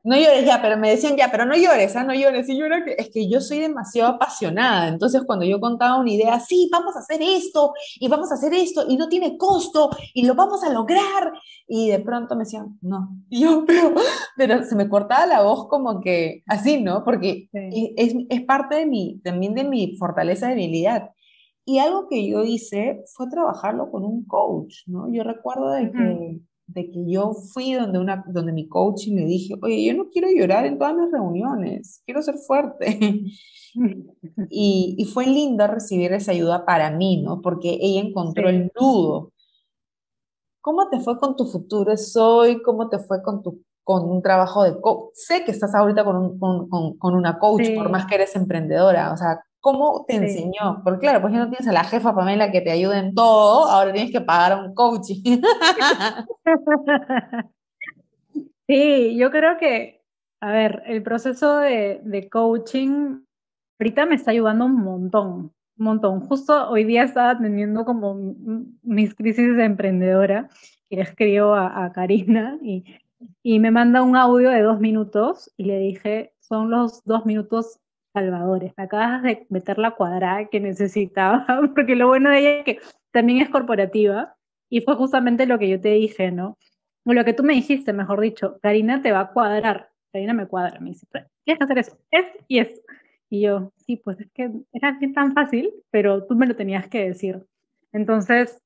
No 0.04 0.16
llores 0.16 0.44
ya, 0.44 0.60
pero 0.60 0.76
me 0.76 0.90
decían 0.90 1.16
ya, 1.16 1.30
pero 1.30 1.44
no 1.44 1.54
llores, 1.54 1.94
¿ah? 1.94 2.02
no 2.02 2.12
llores. 2.12 2.48
Y 2.48 2.58
yo 2.58 2.66
era 2.66 2.84
que, 2.84 2.96
es 2.98 3.08
que 3.10 3.28
yo 3.28 3.40
soy 3.40 3.60
demasiado 3.60 4.10
apasionada. 4.10 4.88
Entonces, 4.88 5.22
cuando 5.24 5.44
yo 5.44 5.60
contaba 5.60 6.00
una 6.00 6.10
idea, 6.10 6.40
sí, 6.40 6.68
vamos 6.72 6.96
a 6.96 7.00
hacer 7.00 7.22
esto, 7.22 7.72
y 8.00 8.08
vamos 8.08 8.32
a 8.32 8.34
hacer 8.34 8.52
esto, 8.52 8.84
y 8.88 8.96
no 8.96 9.08
tiene 9.08 9.38
costo, 9.38 9.90
y 10.12 10.26
lo 10.26 10.34
vamos 10.34 10.64
a 10.64 10.72
lograr. 10.72 11.32
Y 11.68 11.88
de 11.88 12.00
pronto 12.00 12.34
me 12.34 12.44
decían, 12.44 12.78
no. 12.80 13.16
Y 13.28 13.42
yo, 13.42 13.64
pero, 14.36 14.64
se 14.64 14.74
me 14.74 14.88
cortaba 14.88 15.26
la 15.26 15.42
voz 15.42 15.68
como 15.68 16.00
que 16.00 16.42
así, 16.48 16.82
¿no? 16.82 17.04
Porque 17.04 17.48
es, 17.52 18.14
es, 18.28 18.42
parte 18.42 18.76
de 18.76 18.86
mi, 18.86 19.20
también 19.20 19.54
de 19.54 19.64
mi 19.64 19.96
fortaleza 19.98 20.48
de 20.48 20.54
debilidad. 20.56 21.10
Y 21.64 21.78
algo 21.78 22.08
que 22.08 22.28
yo 22.28 22.42
hice 22.42 23.04
fue 23.14 23.28
trabajarlo 23.28 23.88
con 23.92 24.04
un 24.04 24.24
coach, 24.24 24.78
¿no? 24.86 25.12
Yo 25.12 25.22
recuerdo 25.22 25.70
de 25.70 25.92
que 25.92 26.40
de 26.66 26.90
que 26.90 27.10
yo 27.10 27.34
fui 27.34 27.72
donde, 27.74 27.98
una, 27.98 28.24
donde 28.28 28.52
mi 28.52 28.68
coach 28.68 29.06
y 29.06 29.14
me 29.14 29.24
dije, 29.24 29.54
oye, 29.62 29.84
yo 29.84 29.94
no 29.94 30.08
quiero 30.10 30.28
llorar 30.30 30.66
en 30.66 30.78
todas 30.78 30.94
mis 30.94 31.10
reuniones, 31.10 32.02
quiero 32.04 32.22
ser 32.22 32.36
fuerte. 32.38 32.98
y, 34.50 34.94
y, 34.98 35.04
fue 35.06 35.26
lindo 35.26 35.66
recibir 35.66 36.12
esa 36.12 36.32
ayuda 36.32 36.64
para 36.64 36.90
mí, 36.90 37.22
¿no? 37.22 37.40
Porque 37.42 37.78
ella 37.80 38.00
encontró 38.00 38.48
el 38.48 38.70
nudo. 38.78 39.32
¿Cómo 40.60 40.88
te 40.88 41.00
fue 41.00 41.18
con 41.18 41.36
tu 41.36 41.46
futuro 41.46 41.96
soy? 41.96 42.62
¿Cómo 42.62 42.88
te 42.88 42.98
fue 43.00 43.22
con, 43.22 43.42
tu, 43.42 43.62
con 43.82 44.08
un 44.08 44.22
trabajo 44.22 44.62
de 44.62 44.80
coach? 44.80 45.10
Sé 45.14 45.44
que 45.44 45.50
estás 45.50 45.74
ahorita 45.74 46.04
con, 46.04 46.16
un, 46.16 46.38
con, 46.38 46.96
con, 46.96 47.14
una 47.14 47.38
coach, 47.38 47.74
por 47.74 47.90
más 47.90 48.06
que 48.06 48.14
eres 48.14 48.36
emprendedora. 48.36 49.12
O 49.12 49.16
sea, 49.16 49.42
¿Cómo 49.62 50.04
te 50.08 50.16
enseñó? 50.16 50.82
Porque 50.82 51.06
claro, 51.06 51.20
pues 51.20 51.32
ya 51.32 51.38
no 51.38 51.48
tienes 51.48 51.68
a 51.68 51.72
la 51.72 51.84
jefa 51.84 52.12
Pamela 52.12 52.50
que 52.50 52.62
te 52.62 52.72
ayude 52.72 52.98
en 52.98 53.14
todo, 53.14 53.68
ahora 53.68 53.92
tienes 53.92 54.10
que 54.10 54.20
pagar 54.20 54.58
un 54.58 54.74
coaching. 54.74 55.22
sí, 58.66 59.16
yo 59.16 59.30
creo 59.30 59.58
que, 59.58 60.02
a 60.40 60.50
ver, 60.50 60.82
el 60.86 61.04
proceso 61.04 61.58
de, 61.58 62.00
de 62.02 62.28
coaching 62.28 63.20
ahorita 63.78 64.04
me 64.06 64.16
está 64.16 64.32
ayudando 64.32 64.66
un 64.66 64.82
montón, 64.82 65.52
un 65.78 65.84
montón. 65.84 66.22
Justo 66.22 66.68
hoy 66.68 66.82
día 66.82 67.04
estaba 67.04 67.38
teniendo 67.38 67.84
como 67.84 68.34
mis 68.82 69.14
crisis 69.14 69.56
de 69.56 69.64
emprendedora 69.64 70.48
y 70.88 70.96
le 70.96 71.02
escribo 71.02 71.54
a, 71.54 71.84
a 71.84 71.92
Karina 71.92 72.58
y, 72.62 72.84
y 73.44 73.60
me 73.60 73.70
manda 73.70 74.02
un 74.02 74.16
audio 74.16 74.50
de 74.50 74.62
dos 74.62 74.80
minutos 74.80 75.52
y 75.56 75.66
le 75.66 75.78
dije, 75.78 76.34
son 76.40 76.68
los 76.68 77.04
dos 77.04 77.26
minutos 77.26 77.78
salvadores. 78.12 78.72
Acabas 78.76 79.22
de 79.22 79.46
meter 79.48 79.78
la 79.78 79.92
cuadrada 79.92 80.48
que 80.48 80.60
necesitaba, 80.60 81.46
porque 81.74 81.96
lo 81.96 82.08
bueno 82.08 82.30
de 82.30 82.38
ella 82.38 82.50
es 82.58 82.64
que 82.64 82.78
también 83.10 83.42
es 83.42 83.50
corporativa 83.50 84.34
y 84.68 84.80
fue 84.80 84.96
justamente 84.96 85.46
lo 85.46 85.58
que 85.58 85.68
yo 85.68 85.80
te 85.80 85.90
dije, 85.90 86.30
¿no? 86.30 86.56
O 87.04 87.12
lo 87.12 87.24
que 87.24 87.32
tú 87.32 87.42
me 87.42 87.54
dijiste, 87.54 87.92
mejor 87.92 88.20
dicho, 88.20 88.58
Karina 88.62 89.02
te 89.02 89.12
va 89.12 89.20
a 89.20 89.32
cuadrar. 89.32 89.90
Karina 90.12 90.34
me 90.34 90.46
cuadra, 90.46 90.78
me 90.80 90.90
dice, 90.90 91.06
tienes 91.44 91.58
que 91.58 91.64
hacer 91.64 91.78
eso, 91.78 91.98
es 92.10 92.26
y 92.48 92.58
es. 92.58 92.82
Y 93.28 93.40
yo, 93.42 93.72
sí, 93.76 93.96
pues 93.96 94.20
es 94.20 94.30
que 94.32 94.50
era 94.72 94.98
tan 95.14 95.32
fácil, 95.32 95.72
pero 95.90 96.26
tú 96.26 96.34
me 96.34 96.46
lo 96.46 96.54
tenías 96.54 96.86
que 96.88 97.08
decir. 97.08 97.42
Entonces, 97.92 98.62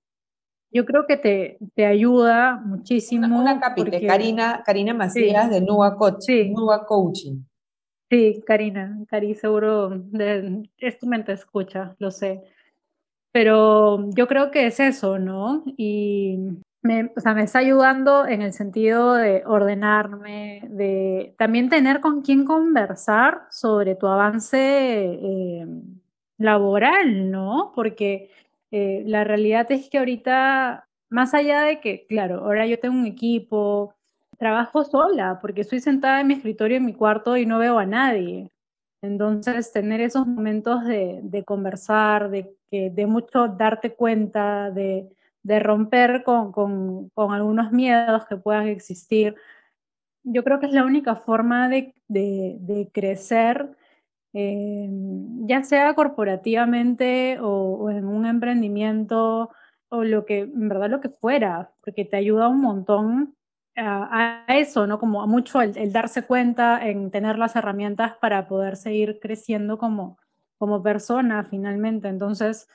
yo 0.73 0.85
creo 0.85 1.07
que 1.07 1.17
te, 1.17 1.59
te 1.75 1.87
ayuda 1.87 2.57
muchísimo. 2.57 3.39
Una, 3.39 3.61
capite, 3.61 4.05
Karina, 4.05 4.63
Karina 4.67 4.93
Macías 4.93 5.51
de 5.51 5.61
Nuba 5.61 5.97
Coaching. 5.97 6.53
Nuba 6.53 6.85
Coaching. 6.85 7.45
Sí, 8.09 8.43
Karina, 8.47 8.99
Cari, 9.09 9.35
seguro 9.35 9.91
de, 9.91 10.69
es 10.79 10.99
tu 10.99 11.07
mente 11.07 11.33
escucha, 11.33 11.97
lo 11.99 12.13
sé. 12.13 12.41
Pero 13.33 14.11
yo 14.13 14.29
creo 14.29 14.51
que 14.51 14.67
es 14.67 14.81
eso, 14.81 15.19
¿no? 15.19 15.65
Y 15.77 16.39
me, 16.83 17.13
o 17.17 17.21
sea, 17.21 17.35
me 17.35 17.43
está 17.43 17.59
ayudando 17.61 18.27
en 18.27 18.43
el 18.43 18.53
sentido 18.53 19.15
de 19.15 19.43
ordenarme, 19.45 20.63
de 20.71 21.35
también 21.39 21.69
tener 21.69 22.01
con 22.01 22.23
quién 22.23 22.45
conversar 22.45 23.43
sobre 23.51 23.97
tu 23.97 24.07
avance 24.07 24.59
eh, 24.59 25.67
laboral, 26.39 27.31
¿no? 27.31 27.73
Porque 27.75 28.31
eh, 28.71 29.03
la 29.07 29.25
realidad 29.25 29.71
es 29.73 29.91
que 29.91 29.99
ahorita, 29.99 30.89
más 31.11 31.35
allá 31.35 31.63
de 31.63 31.81
que, 31.81 32.07
claro, 32.07 32.45
ahora 32.45 32.67
yo 32.67 32.79
tengo 32.79 32.97
un 32.97 33.07
equipo, 33.07 33.95
trabajo 34.39 34.85
sola 34.85 35.39
porque 35.41 35.63
estoy 35.63 35.81
sentada 35.81 36.21
en 36.21 36.29
mi 36.29 36.35
escritorio 36.35 36.77
en 36.79 36.85
mi 36.85 36.95
cuarto 36.95 37.37
y 37.37 37.47
no 37.47 37.59
veo 37.59 37.79
a 37.79 37.87
nadie. 37.87 38.51
Entonces, 39.03 39.73
tener 39.73 40.01
esos 40.01 40.27
momentos 40.27 40.85
de, 40.85 41.21
de 41.23 41.45
conversar, 41.45 42.31
de, 42.31 42.57
de 42.71 43.07
mucho 43.07 43.49
darte 43.49 43.95
cuenta, 43.95 44.71
de, 44.71 45.09
de 45.43 45.61
romper 45.61 46.25
con, 46.25 46.51
con, 46.53 47.11
con, 47.11 47.33
algunos 47.33 47.73
miedos 47.73 48.27
que 48.27 48.37
puedan 48.37 48.69
existir, 48.69 49.37
yo 50.25 50.43
creo 50.43 50.59
que 50.59 50.67
es 50.67 50.73
la 50.73 50.85
única 50.85 51.15
forma 51.17 51.69
de, 51.69 51.95
de 52.09 52.91
crecer, 52.93 53.77
eh, 54.33 54.89
ya 55.47 55.63
sea 55.63 55.95
corporativamente 55.95 57.39
o, 57.41 57.77
o 57.81 57.91
en 57.91 58.07
un 58.07 58.27
emprendimiento 58.27 59.51
o 59.89 60.05
lo 60.05 60.25
que, 60.27 60.41
en 60.41 60.69
verdad, 60.69 60.91
lo 60.91 61.01
que 61.01 61.11
fuera, 61.11 61.71
porque 61.85 62.05
te 62.05 62.17
ayuda 62.17 62.49
un 62.49 62.61
montón 62.61 63.36
a, 63.77 64.45
eso, 64.49 64.87
¿no? 64.87 64.99
Como 64.99 65.27
mucho 65.27 65.61
el, 65.61 65.93
darse 65.93 66.23
cuenta, 66.27 66.87
en 66.87 67.11
tener 67.11 67.39
las 67.39 67.57
herramientas 67.57 68.17
para 68.21 68.49
poder 68.49 68.77
seguir 68.77 69.19
creciendo 69.21 69.79
como, 69.79 70.19
como 70.59 70.83
persona 70.83 71.45
finalmente. 71.45 72.09
Entonces, 72.09 72.69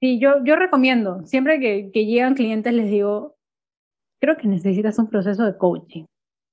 sí, 0.00 0.18
yo, 0.18 0.44
yo 0.44 0.56
recomiendo, 0.56 1.24
siempre 1.26 1.60
que, 1.60 1.90
que 1.92 2.06
llegan 2.06 2.34
clientes 2.34 2.72
les 2.72 2.90
digo, 2.90 3.36
creo 4.20 4.36
que 4.36 4.48
necesitas 4.48 4.98
un 4.98 5.08
proceso 5.08 5.44
de 5.44 5.56
coaching. 5.56 6.04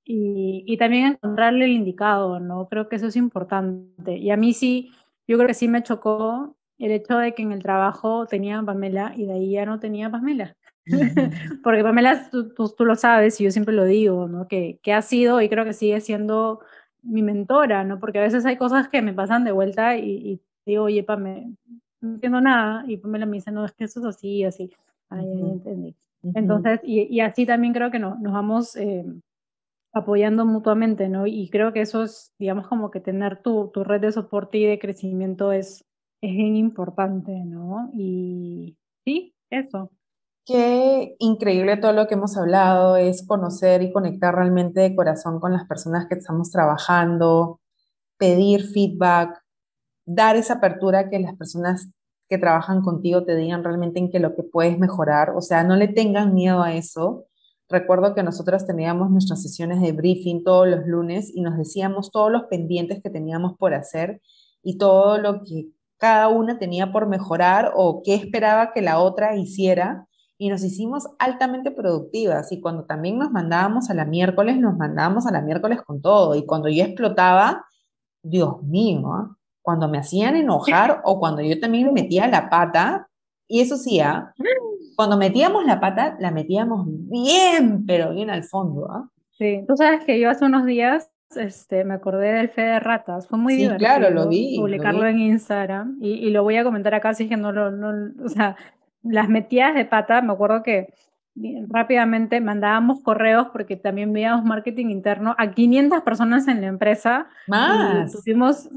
Y, 0.04 0.62
y, 0.66 0.76
también 0.76 1.06
encontrarle 1.06 1.64
el 1.64 1.72
indicado, 1.72 2.38
¿no? 2.38 2.68
Creo 2.68 2.88
que 2.88 2.94
eso 2.94 3.08
es 3.08 3.16
importante. 3.16 4.16
Y 4.16 4.30
a 4.30 4.36
mí 4.36 4.52
sí, 4.52 4.92
yo 5.26 5.36
creo 5.36 5.48
que 5.48 5.54
sí 5.54 5.66
me 5.66 5.82
chocó 5.82 6.54
el 6.78 6.92
hecho 6.92 7.18
de 7.18 7.34
que 7.34 7.42
en 7.42 7.50
el 7.52 7.62
trabajo 7.62 8.26
tenía 8.26 8.62
Pamela 8.62 9.12
y 9.16 9.26
de 9.26 9.32
ahí 9.32 9.50
ya 9.52 9.66
no 9.66 9.80
tenía 9.80 10.08
Pamela. 10.10 10.56
Porque 11.64 11.82
Pamela, 11.82 12.30
tú, 12.30 12.50
tú, 12.50 12.84
lo 12.84 12.94
sabes 12.94 13.40
y 13.40 13.44
yo 13.44 13.50
siempre 13.50 13.74
lo 13.74 13.84
digo, 13.84 14.28
¿no? 14.28 14.46
Que, 14.46 14.78
que 14.82 14.92
ha 14.92 15.02
sido 15.02 15.40
y 15.40 15.48
creo 15.48 15.64
que 15.64 15.72
sigue 15.72 16.00
siendo 16.00 16.60
mi 17.02 17.22
mentora, 17.22 17.84
¿no? 17.84 17.98
Porque 17.98 18.18
a 18.18 18.22
veces 18.22 18.46
hay 18.46 18.56
cosas 18.56 18.88
que 18.88 19.02
me 19.02 19.12
pasan 19.12 19.44
de 19.44 19.52
vuelta 19.52 19.96
y, 19.96 20.40
digo, 20.64 20.84
oye, 20.84 21.02
Pamela, 21.02 21.46
no 22.00 22.14
entiendo 22.14 22.40
nada. 22.40 22.84
Y 22.86 22.98
Pamela 22.98 23.26
me 23.26 23.36
dice, 23.36 23.50
no, 23.50 23.64
es 23.64 23.72
que 23.72 23.84
eso 23.84 24.00
es 24.00 24.06
así, 24.06 24.44
así. 24.44 24.70
Ay, 25.08 25.24
entendí. 25.24 25.96
Entonces, 26.34 26.80
y, 26.82 27.02
y, 27.02 27.20
así 27.20 27.46
también 27.46 27.72
creo 27.72 27.90
que 27.90 28.00
no, 28.00 28.16
nos 28.16 28.32
vamos 28.32 28.74
eh, 28.76 29.04
apoyando 29.92 30.44
mutuamente, 30.44 31.08
¿no? 31.08 31.26
Y 31.26 31.48
creo 31.50 31.72
que 31.72 31.80
eso 31.80 32.02
es, 32.04 32.32
digamos, 32.38 32.66
como 32.66 32.90
que 32.90 33.00
tener 33.00 33.42
tu, 33.42 33.70
tu 33.72 33.84
red 33.84 34.00
de 34.00 34.12
soporte 34.12 34.58
y 34.58 34.66
de 34.66 34.78
crecimiento 34.78 35.52
es, 35.52 35.84
es 36.20 36.32
bien 36.34 36.56
importante, 36.56 37.32
¿no? 37.44 37.90
Y 37.94 38.76
sí, 39.04 39.34
eso. 39.50 39.90
Qué 40.46 41.16
increíble 41.18 41.76
todo 41.76 41.92
lo 41.92 42.06
que 42.06 42.14
hemos 42.14 42.36
hablado, 42.36 42.96
es 42.96 43.26
conocer 43.26 43.82
y 43.82 43.92
conectar 43.92 44.32
realmente 44.32 44.80
de 44.80 44.94
corazón 44.94 45.40
con 45.40 45.52
las 45.52 45.66
personas 45.66 46.06
que 46.06 46.14
estamos 46.14 46.52
trabajando, 46.52 47.60
pedir 48.16 48.62
feedback, 48.62 49.42
dar 50.04 50.36
esa 50.36 50.54
apertura 50.54 51.10
que 51.10 51.18
las 51.18 51.34
personas 51.36 51.90
que 52.28 52.38
trabajan 52.38 52.82
contigo 52.82 53.24
te 53.24 53.34
digan 53.34 53.64
realmente 53.64 53.98
en 53.98 54.08
qué 54.08 54.20
lo 54.20 54.36
que 54.36 54.44
puedes 54.44 54.78
mejorar, 54.78 55.30
o 55.30 55.40
sea, 55.40 55.64
no 55.64 55.74
le 55.74 55.88
tengan 55.88 56.32
miedo 56.32 56.62
a 56.62 56.74
eso. 56.74 57.26
Recuerdo 57.68 58.14
que 58.14 58.22
nosotros 58.22 58.66
teníamos 58.66 59.10
nuestras 59.10 59.42
sesiones 59.42 59.80
de 59.80 59.90
briefing 59.90 60.44
todos 60.44 60.68
los 60.68 60.86
lunes 60.86 61.32
y 61.34 61.40
nos 61.40 61.58
decíamos 61.58 62.12
todos 62.12 62.30
los 62.30 62.44
pendientes 62.44 63.02
que 63.02 63.10
teníamos 63.10 63.56
por 63.58 63.74
hacer 63.74 64.22
y 64.62 64.78
todo 64.78 65.18
lo 65.18 65.42
que 65.42 65.70
cada 65.98 66.28
una 66.28 66.60
tenía 66.60 66.92
por 66.92 67.08
mejorar 67.08 67.72
o 67.74 68.02
qué 68.04 68.14
esperaba 68.14 68.72
que 68.72 68.82
la 68.82 69.00
otra 69.00 69.34
hiciera 69.36 70.06
y 70.38 70.50
nos 70.50 70.62
hicimos 70.62 71.08
altamente 71.18 71.70
productivas 71.70 72.52
y 72.52 72.60
cuando 72.60 72.84
también 72.84 73.18
nos 73.18 73.30
mandábamos 73.30 73.90
a 73.90 73.94
la 73.94 74.04
miércoles, 74.04 74.58
nos 74.58 74.76
mandábamos 74.76 75.26
a 75.26 75.32
la 75.32 75.40
miércoles 75.40 75.80
con 75.82 76.02
todo 76.02 76.34
y 76.34 76.44
cuando 76.44 76.68
yo 76.68 76.84
explotaba, 76.84 77.64
Dios 78.22 78.62
mío, 78.62 79.12
¿ah? 79.12 79.36
cuando 79.62 79.88
me 79.88 79.98
hacían 79.98 80.36
enojar 80.36 81.00
o 81.04 81.18
cuando 81.18 81.42
yo 81.42 81.58
también 81.58 81.92
metía 81.92 82.28
la 82.28 82.50
pata, 82.50 83.08
y 83.48 83.60
eso 83.60 83.76
sí, 83.76 84.00
¿ah? 84.00 84.32
cuando 84.96 85.16
metíamos 85.16 85.64
la 85.64 85.80
pata, 85.80 86.16
la 86.20 86.30
metíamos 86.30 86.84
bien, 86.86 87.86
pero 87.86 88.12
bien 88.12 88.30
al 88.30 88.44
fondo. 88.44 88.90
¿ah? 88.90 89.08
Sí, 89.32 89.64
tú 89.66 89.76
sabes 89.76 90.04
que 90.04 90.20
yo 90.20 90.30
hace 90.30 90.44
unos 90.44 90.66
días 90.66 91.10
este, 91.34 91.84
me 91.84 91.94
acordé 91.94 92.32
del 92.32 92.48
Fe 92.48 92.62
de 92.62 92.80
Ratas, 92.80 93.26
fue 93.26 93.38
muy 93.38 93.54
sí, 93.54 93.62
divertido 93.62 93.88
claro, 93.88 94.10
lo 94.10 94.28
vi, 94.28 94.56
publicarlo 94.58 95.06
en 95.06 95.18
Instagram 95.18 95.98
y, 96.00 96.12
y, 96.12 96.30
lo 96.30 96.44
voy 96.44 96.56
a 96.56 96.64
comentar 96.64 96.94
acá, 96.94 97.10
así 97.10 97.28
que 97.28 97.36
no 97.36 97.50
lo, 97.50 97.70
no, 97.72 98.12
o 98.24 98.28
sea, 98.28 98.56
las 99.08 99.28
metidas 99.28 99.74
de 99.74 99.84
pata, 99.84 100.22
me 100.22 100.32
acuerdo 100.32 100.62
que 100.62 100.92
rápidamente 101.68 102.40
mandábamos 102.40 103.02
correos 103.02 103.48
porque 103.52 103.76
también 103.76 104.12
veíamos 104.12 104.44
marketing 104.44 104.86
interno 104.86 105.34
a 105.36 105.50
500 105.50 106.02
personas 106.02 106.48
en 106.48 106.60
la 106.60 106.68
empresa. 106.68 107.28
Más. 107.46 108.14
Y 108.14 108.16
tuvimos 108.16 108.68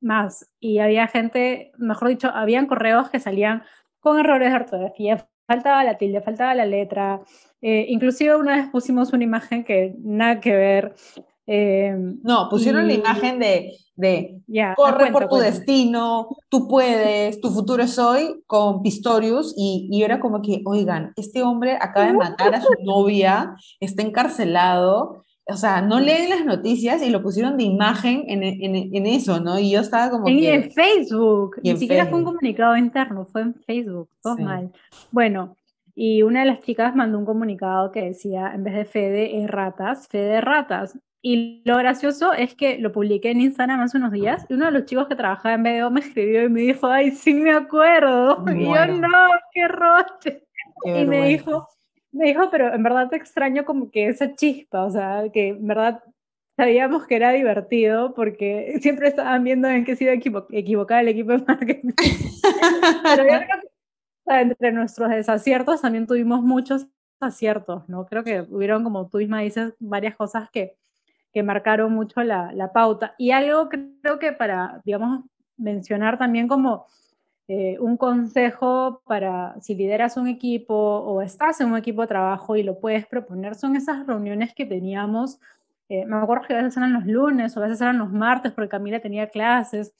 más. 0.00 0.50
Y 0.58 0.78
había 0.78 1.06
gente, 1.06 1.72
mejor 1.76 2.08
dicho, 2.08 2.30
habían 2.32 2.66
correos 2.66 3.10
que 3.10 3.20
salían 3.20 3.62
con 4.00 4.18
errores 4.18 4.50
de 4.50 4.56
ortografía 4.56 5.28
faltaba 5.46 5.84
la 5.84 5.96
tilde, 5.96 6.20
faltaba 6.20 6.54
la 6.54 6.66
letra. 6.66 7.20
Eh, 7.62 7.86
inclusive 7.88 8.36
una 8.36 8.56
vez 8.56 8.68
pusimos 8.68 9.12
una 9.12 9.24
imagen 9.24 9.64
que 9.64 9.94
nada 9.98 10.40
que 10.40 10.54
ver. 10.54 10.94
Eh, 11.46 11.94
no, 12.22 12.48
pusieron 12.50 12.86
la 12.86 12.94
imagen 12.94 13.38
de, 13.38 13.72
de 13.96 14.42
corre 14.76 15.10
por 15.10 15.28
tu 15.28 15.36
destino, 15.36 16.28
tú 16.48 16.68
puedes, 16.68 17.40
tu 17.40 17.50
futuro 17.50 17.82
es 17.82 17.98
hoy, 17.98 18.42
con 18.46 18.82
Pistorius, 18.82 19.54
y, 19.56 19.88
y 19.90 20.02
era 20.02 20.20
como 20.20 20.42
que, 20.42 20.62
oigan, 20.64 21.12
este 21.16 21.42
hombre 21.42 21.76
acaba 21.80 22.06
de 22.06 22.12
matar 22.12 22.54
a 22.54 22.60
su 22.60 22.72
novia, 22.84 23.56
está 23.80 24.02
encarcelado, 24.02 25.24
o 25.48 25.56
sea, 25.56 25.80
no 25.80 26.00
leen 26.00 26.28
las 26.28 26.44
noticias 26.44 27.02
y 27.02 27.10
lo 27.10 27.22
pusieron 27.22 27.56
de 27.56 27.62
imagen 27.64 28.24
en, 28.26 28.42
en, 28.42 28.94
en 28.94 29.06
eso, 29.06 29.40
¿no? 29.40 29.58
Y 29.58 29.70
yo 29.70 29.80
estaba 29.80 30.10
como 30.10 30.28
en, 30.28 30.42
En 30.42 30.70
Facebook, 30.72 31.56
ni 31.62 31.76
siquiera 31.76 32.06
fue 32.06 32.18
un 32.18 32.24
comunicado 32.24 32.76
interno, 32.76 33.26
fue 33.26 33.42
en 33.42 33.54
Facebook, 33.54 34.08
todo 34.22 34.36
mal. 34.38 34.72
Bueno, 35.12 35.56
y 35.94 36.22
una 36.22 36.40
de 36.40 36.46
las 36.46 36.60
chicas 36.60 36.94
mandó 36.94 37.18
un 37.18 37.24
comunicado 37.24 37.92
que 37.92 38.02
decía, 38.02 38.52
en 38.54 38.64
vez 38.64 38.74
de 38.74 38.84
Fede 38.84 39.42
es 39.42 39.48
ratas, 39.48 40.08
Fede 40.08 40.40
ratas. 40.40 40.98
Y 41.28 41.60
lo 41.64 41.76
gracioso 41.76 42.32
es 42.34 42.54
que 42.54 42.78
lo 42.78 42.92
publiqué 42.92 43.32
en 43.32 43.40
Instagram 43.40 43.80
hace 43.80 43.96
unos 43.96 44.12
días 44.12 44.46
y 44.48 44.54
uno 44.54 44.66
de 44.66 44.70
los 44.70 44.84
chicos 44.84 45.08
que 45.08 45.16
trabajaba 45.16 45.56
en 45.56 45.64
BDO 45.64 45.90
me 45.90 45.98
escribió 45.98 46.44
y 46.44 46.48
me 46.48 46.60
dijo, 46.60 46.86
ay, 46.86 47.10
sí 47.10 47.34
me 47.34 47.50
acuerdo. 47.50 48.44
Y 48.56 48.64
yo, 48.64 48.86
no, 48.86 49.08
qué 49.52 49.66
roche. 49.66 50.46
y 50.84 51.04
me 51.04 51.26
dijo, 51.26 51.66
me 52.12 52.26
dijo, 52.26 52.48
pero 52.48 52.72
en 52.72 52.80
verdad 52.80 53.08
te 53.08 53.16
extraño 53.16 53.64
como 53.64 53.90
que 53.90 54.06
esa 54.06 54.36
chispa, 54.36 54.84
o 54.84 54.90
sea, 54.92 55.24
que 55.32 55.48
en 55.48 55.66
verdad 55.66 56.00
sabíamos 56.56 57.08
que 57.08 57.16
era 57.16 57.32
divertido 57.32 58.14
porque 58.14 58.78
siempre 58.80 59.08
estaban 59.08 59.42
viendo 59.42 59.66
en 59.66 59.84
qué 59.84 59.96
se 59.96 60.04
iba 60.04 60.12
a 60.12 60.44
equivocar 60.52 61.02
el 61.02 61.08
equipo 61.08 61.32
de 61.32 61.38
marketing. 61.38 61.90
pero 63.02 63.24
yo 63.24 63.30
creo 63.30 63.62
que 63.62 64.40
entre 64.42 64.70
nuestros 64.70 65.10
desaciertos 65.10 65.82
también 65.82 66.06
tuvimos 66.06 66.40
muchos 66.42 66.86
aciertos, 67.18 67.88
¿no? 67.88 68.06
Creo 68.06 68.22
que 68.22 68.42
hubieron, 68.42 68.84
como 68.84 69.08
tú 69.08 69.18
misma 69.18 69.40
dices, 69.40 69.74
varias 69.80 70.14
cosas 70.14 70.48
que, 70.52 70.76
que 71.36 71.42
marcaron 71.42 71.92
mucho 71.92 72.22
la, 72.22 72.50
la 72.54 72.72
pauta. 72.72 73.14
Y 73.18 73.30
algo 73.30 73.68
creo 73.68 74.18
que 74.18 74.32
para, 74.32 74.80
digamos, 74.86 75.22
mencionar 75.58 76.16
también 76.16 76.48
como 76.48 76.86
eh, 77.46 77.76
un 77.78 77.98
consejo 77.98 79.02
para 79.04 79.54
si 79.60 79.74
lideras 79.74 80.16
un 80.16 80.28
equipo 80.28 80.74
o 80.74 81.20
estás 81.20 81.60
en 81.60 81.68
un 81.68 81.76
equipo 81.76 82.00
de 82.00 82.08
trabajo 82.08 82.56
y 82.56 82.62
lo 82.62 82.80
puedes 82.80 83.04
proponer, 83.06 83.54
son 83.54 83.76
esas 83.76 84.06
reuniones 84.06 84.54
que 84.54 84.64
teníamos. 84.64 85.38
Eh, 85.90 86.06
me 86.06 86.16
acuerdo 86.16 86.46
que 86.46 86.54
a 86.54 86.62
veces 86.62 86.78
eran 86.78 86.94
los 86.94 87.04
lunes 87.04 87.54
o 87.54 87.60
a 87.60 87.64
veces 87.64 87.82
eran 87.82 87.98
los 87.98 88.10
martes 88.10 88.52
porque 88.52 88.70
Camila 88.70 89.00
tenía 89.00 89.28
clases. 89.28 89.92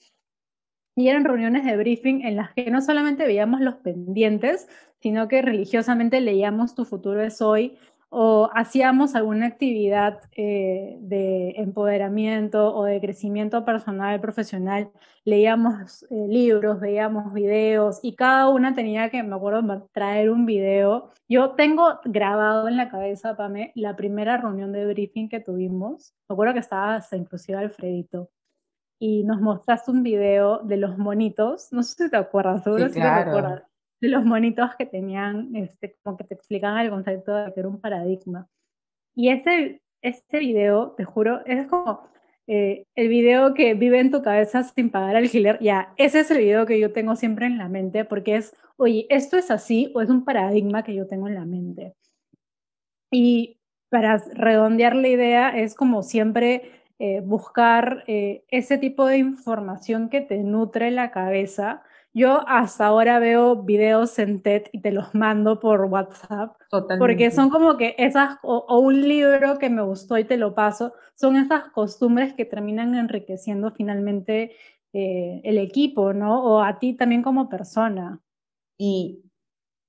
Y 0.95 1.07
eran 1.07 1.23
reuniones 1.23 1.65
de 1.65 1.77
briefing 1.77 2.21
en 2.25 2.35
las 2.35 2.51
que 2.53 2.71
no 2.71 2.81
solamente 2.81 3.27
veíamos 3.27 3.61
los 3.61 3.75
pendientes, 3.75 4.67
sino 5.01 5.27
que 5.27 5.43
religiosamente 5.43 6.19
leíamos 6.19 6.73
Tu 6.73 6.83
futuro 6.83 7.21
es 7.21 7.43
hoy 7.43 7.77
o 8.09 8.49
hacíamos 8.53 9.15
alguna 9.15 9.47
actividad 9.47 10.21
eh, 10.35 10.97
de 11.01 11.51
empoderamiento 11.57 12.73
o 12.73 12.85
de 12.85 13.01
crecimiento 13.01 13.65
personal, 13.65 14.19
profesional, 14.21 14.91
leíamos 15.25 16.03
eh, 16.03 16.27
libros, 16.29 16.79
veíamos 16.79 17.33
videos 17.33 17.99
y 18.01 18.15
cada 18.15 18.49
una 18.49 18.73
tenía 18.73 19.09
que, 19.09 19.21
me 19.23 19.35
acuerdo, 19.35 19.89
traer 19.91 20.29
un 20.29 20.45
video. 20.45 21.11
Yo 21.27 21.51
tengo 21.51 21.99
grabado 22.05 22.67
en 22.67 22.77
la 22.77 22.89
cabeza, 22.89 23.35
Pame, 23.35 23.71
la 23.75 23.95
primera 23.95 24.37
reunión 24.37 24.71
de 24.71 24.85
briefing 24.85 25.27
que 25.27 25.41
tuvimos. 25.41 26.13
Me 26.29 26.33
acuerdo 26.33 26.53
que 26.53 26.59
estaba 26.59 26.95
hasta 26.95 27.17
inclusive 27.17 27.57
Alfredito 27.57 28.29
y 28.99 29.23
nos 29.25 29.41
mostraste 29.41 29.91
un 29.91 30.01
video 30.01 30.59
de 30.59 30.77
los 30.77 30.97
monitos, 30.97 31.67
no 31.71 31.83
sé 31.83 32.05
si 32.05 32.09
te 32.09 32.17
acuerdas, 32.17 32.63
seguro 32.63 32.87
si 32.87 32.95
te 32.95 33.01
acuerdas 33.01 33.63
de 34.01 34.09
los 34.09 34.25
monitos 34.25 34.75
que 34.77 34.85
tenían, 34.85 35.55
este, 35.55 35.95
como 36.03 36.17
que 36.17 36.23
te 36.23 36.35
explicaban 36.35 36.85
el 36.85 36.89
concepto 36.89 37.35
de 37.35 37.53
que 37.53 37.59
era 37.59 37.69
un 37.69 37.81
paradigma. 37.81 38.47
Y 39.15 39.29
ese, 39.29 39.81
este 40.01 40.39
video, 40.39 40.91
te 40.91 41.03
juro, 41.03 41.45
es 41.45 41.67
como 41.67 42.07
eh, 42.47 42.85
el 42.95 43.07
video 43.09 43.53
que 43.53 43.73
vive 43.73 43.99
en 43.99 44.11
tu 44.11 44.21
cabeza 44.21 44.63
sin 44.63 44.89
pagar 44.89 45.15
alquiler. 45.15 45.59
Ya, 45.59 45.93
ese 45.97 46.21
es 46.21 46.31
el 46.31 46.39
video 46.39 46.65
que 46.65 46.79
yo 46.79 46.93
tengo 46.93 47.15
siempre 47.15 47.45
en 47.45 47.57
la 47.57 47.67
mente, 47.69 48.05
porque 48.05 48.37
es, 48.37 48.55
oye, 48.77 49.07
¿esto 49.09 49.37
es 49.37 49.51
así 49.51 49.91
o 49.95 50.01
es 50.01 50.09
un 50.09 50.23
paradigma 50.23 50.83
que 50.83 50.93
yo 50.95 51.07
tengo 51.07 51.27
en 51.27 51.35
la 51.35 51.45
mente? 51.45 51.95
Y 53.11 53.59
para 53.89 54.17
redondear 54.17 54.95
la 54.95 55.07
idea, 55.07 55.49
es 55.49 55.75
como 55.75 56.03
siempre 56.03 56.71
eh, 56.99 57.21
buscar 57.21 58.03
eh, 58.07 58.43
ese 58.49 58.77
tipo 58.77 59.05
de 59.05 59.17
información 59.17 60.09
que 60.09 60.21
te 60.21 60.37
nutre 60.39 60.91
la 60.91 61.11
cabeza 61.11 61.83
yo 62.17 62.43
hasta 62.47 62.87
ahora 62.87 63.19
veo 63.19 63.63
videos 63.63 64.17
en 64.17 64.41
TED 64.41 64.63
y 64.71 64.81
te 64.81 64.91
los 64.91 65.13
mando 65.13 65.59
por 65.59 65.81
WhatsApp. 65.85 66.57
Totalmente. 66.69 66.99
Porque 66.99 67.31
son 67.31 67.49
como 67.49 67.77
que 67.77 67.95
esas, 67.99 68.37
o, 68.41 68.79
un 68.79 69.07
libro 69.07 69.59
que 69.59 69.69
me 69.69 69.83
gustó 69.83 70.17
y 70.17 70.23
te 70.23 70.37
lo 70.37 70.55
paso, 70.55 70.93
son 71.15 71.35
esas 71.37 71.71
costumbres 71.73 72.33
que 72.33 72.45
terminan 72.45 72.95
enriqueciendo 72.95 73.71
finalmente 73.71 74.55
eh, 74.93 75.41
el 75.43 75.59
equipo, 75.59 76.13
¿no? 76.13 76.43
O 76.43 76.61
a 76.63 76.79
ti 76.79 76.95
también 76.95 77.21
como 77.21 77.49
persona. 77.49 78.19
Y 78.79 79.23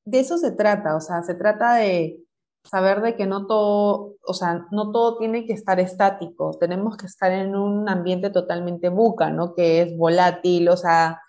de 0.05 0.21
eso 0.21 0.37
se 0.37 0.53
trata, 0.53 0.97
o 0.97 1.01
sea, 1.01 1.23
se 1.23 1.35
trata 1.35 1.77
de 1.77 2.23
saber 2.63 3.01
de 3.01 3.17
que 3.17 3.27
no 3.27 3.47
todo, 3.47 4.17
o 4.27 4.35
sea, 4.35 4.67
no 4.71 4.93
todo 4.93 5.17
tiene 5.17 5.47
que 5.47 5.55
estar 5.55 5.81
estático, 5.81 6.57
tenemos 6.61 6.99
que 6.99 7.07
estar 7.07 7.33
en 7.33 7.57
un 7.57 7.89
ambiente 7.89 8.29
totalmente 8.29 8.91
buca, 8.91 9.31
¿no? 9.31 9.55
Que 9.55 9.83
es 9.83 9.97
volátil, 9.97 10.69
o 10.69 10.77
sea, 10.77 11.23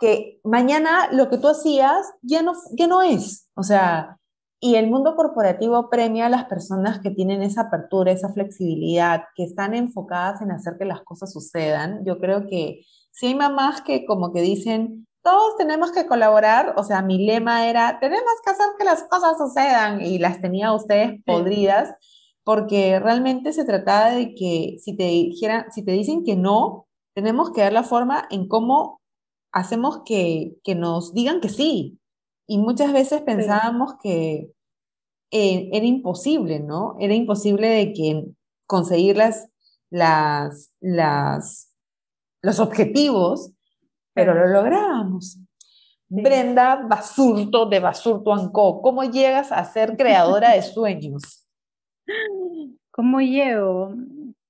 que 0.00 0.40
mañana 0.44 1.08
lo 1.12 1.28
que 1.28 1.38
tú 1.38 1.48
hacías 1.48 2.10
ya 2.22 2.42
no, 2.42 2.54
ya 2.72 2.86
no 2.86 3.02
es. 3.02 3.48
O 3.54 3.62
sea, 3.62 4.16
y 4.58 4.74
el 4.74 4.90
mundo 4.90 5.14
corporativo 5.14 5.88
premia 5.88 6.26
a 6.26 6.30
las 6.30 6.46
personas 6.46 7.00
que 7.00 7.10
tienen 7.10 7.42
esa 7.42 7.62
apertura, 7.62 8.12
esa 8.12 8.32
flexibilidad, 8.32 9.24
que 9.34 9.44
están 9.44 9.74
enfocadas 9.74 10.42
en 10.42 10.50
hacer 10.50 10.76
que 10.78 10.84
las 10.84 11.02
cosas 11.02 11.32
sucedan. 11.32 12.04
Yo 12.04 12.18
creo 12.18 12.46
que 12.46 12.80
si 13.10 13.28
hay 13.28 13.34
mamás 13.34 13.82
que 13.82 14.06
como 14.06 14.32
que 14.32 14.40
dicen, 14.42 15.06
todos 15.22 15.56
tenemos 15.56 15.92
que 15.92 16.06
colaborar, 16.06 16.74
o 16.76 16.82
sea, 16.84 17.02
mi 17.02 17.26
lema 17.26 17.68
era, 17.68 17.98
tenemos 18.00 18.32
que 18.44 18.50
hacer 18.50 18.66
que 18.78 18.84
las 18.84 19.02
cosas 19.04 19.36
sucedan, 19.36 20.00
y 20.00 20.18
las 20.18 20.40
tenía 20.40 20.72
ustedes 20.72 21.22
podridas, 21.24 21.94
porque 22.44 22.98
realmente 22.98 23.52
se 23.52 23.64
trataba 23.64 24.10
de 24.10 24.34
que 24.34 24.76
si 24.82 24.96
te 24.96 25.04
dijeran, 25.04 25.66
si 25.72 25.84
te 25.84 25.92
dicen 25.92 26.24
que 26.24 26.36
no, 26.36 26.86
tenemos 27.14 27.52
que 27.52 27.60
dar 27.60 27.72
la 27.72 27.82
forma 27.82 28.26
en 28.30 28.48
cómo 28.48 28.99
hacemos 29.52 30.02
que, 30.04 30.56
nos 30.76 31.14
digan 31.14 31.40
que 31.40 31.48
sí. 31.48 31.98
Y 32.46 32.58
muchas 32.58 32.92
veces 32.92 33.22
pensábamos 33.22 33.94
que 34.02 34.52
eh, 35.30 35.70
era 35.72 35.86
imposible, 35.86 36.60
¿no? 36.60 36.96
Era 36.98 37.14
imposible 37.14 37.68
de 37.68 37.92
que 37.92 38.24
conseguir 38.66 39.16
las, 39.16 39.48
las, 39.90 40.72
las, 40.80 41.74
los 42.42 42.58
objetivos, 42.58 43.52
pero 44.14 44.34
lo 44.34 44.46
lográbamos. 44.46 45.38
Brenda 46.08 46.74
Basurto 46.88 47.66
de 47.66 47.78
Basurto 47.78 48.32
Anco, 48.32 48.82
¿cómo 48.82 49.04
llegas 49.04 49.52
a 49.52 49.64
ser 49.64 49.96
creadora 49.96 50.54
de 50.54 50.62
sueños? 50.62 51.46
¿Cómo 52.90 53.20
llego? 53.20 53.94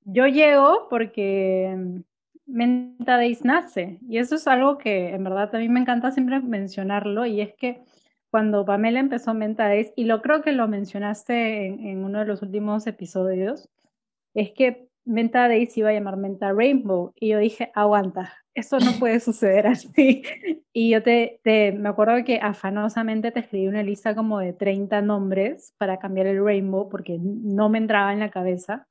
Yo 0.05 0.27
llego 0.27 0.89
porque 0.89 2.03
Menta 2.51 3.17
Days 3.17 3.45
nace. 3.45 3.99
Y 4.09 4.19
eso 4.19 4.35
es 4.35 4.47
algo 4.47 4.79
que 4.79 5.11
en 5.11 5.25
verdad 5.25 5.55
a 5.55 5.59
mí 5.59 5.69
me 5.69 5.81
encanta 5.81 6.11
siempre 6.11 6.41
mencionarlo. 6.41 7.27
Y 7.27 7.41
es 7.41 7.55
que 7.55 7.83
cuando 8.31 8.65
Pamela 8.65 9.01
empezó 9.01 9.35
Menta 9.35 9.69
Days, 9.69 9.93
y 9.97 10.05
lo 10.05 10.23
creo 10.23 10.43
que 10.43 10.53
lo 10.53 10.69
mencionaste 10.69 11.67
en, 11.67 12.05
uno 12.05 12.21
de 12.21 12.27
los 12.27 12.43
últimos 12.43 12.87
episodios, 12.87 13.69
es 14.35 14.53
que 14.53 14.89
Menta 15.05 15.49
Days 15.49 15.77
iba 15.79 15.91
a 15.91 15.93
llamar 15.93 16.17
Menta 16.17 16.53
Rainbow. 16.53 17.13
Y 17.17 17.29
yo 17.29 17.39
dije, 17.39 17.71
aguanta, 17.75 18.33
esto 18.55 18.79
no 18.79 18.93
puede 18.99 19.21
suceder 19.21 19.67
así. 19.67 20.23
Y 20.73 20.91
yo 20.91 21.03
te, 21.03 21.41
te, 21.43 21.73
me 21.73 21.89
acuerdo 21.89 22.25
que 22.25 22.39
afanosamente 22.41 23.33
te 23.33 23.41
escribí 23.41 23.69
una 23.69 23.83
lista 23.83 24.15
como 24.15 24.39
de 24.39 24.53
30 24.53 25.03
nombres 25.03 25.75
para 25.79 25.99
cambiar 25.99 26.27
el 26.27 26.45
Rainbow 26.45 26.89
porque 26.89 27.19
no 27.21 27.69
me 27.69 27.79
entraba 27.79 28.13
en 28.13 28.21
la 28.21 28.31
cabeza. 28.31 28.87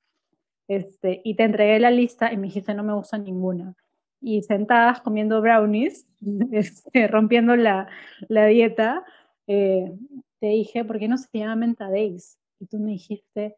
Este, 0.69 1.19
y 1.23 1.35
te 1.35 1.43
entregué 1.43 1.79
la 1.79 1.89
lista 1.89 2.31
y 2.31 2.37
me 2.37 2.47
dijiste 2.47 2.75
no 2.75 2.83
me 2.83 2.93
gusta 2.93 3.17
ninguna. 3.17 3.75
Y 4.21 4.43
sentadas 4.43 5.01
comiendo 5.01 5.41
brownies, 5.41 6.07
este, 6.51 7.07
rompiendo 7.07 7.55
la, 7.55 7.89
la 8.27 8.45
dieta, 8.45 9.03
eh, 9.47 9.91
te 10.39 10.47
dije, 10.47 10.85
¿por 10.85 10.99
qué 10.99 11.07
no 11.07 11.17
se 11.17 11.27
llama 11.33 11.55
Menta 11.55 11.89
Days? 11.89 12.37
Y 12.59 12.67
tú 12.67 12.77
me 12.77 12.91
dijiste, 12.91 13.55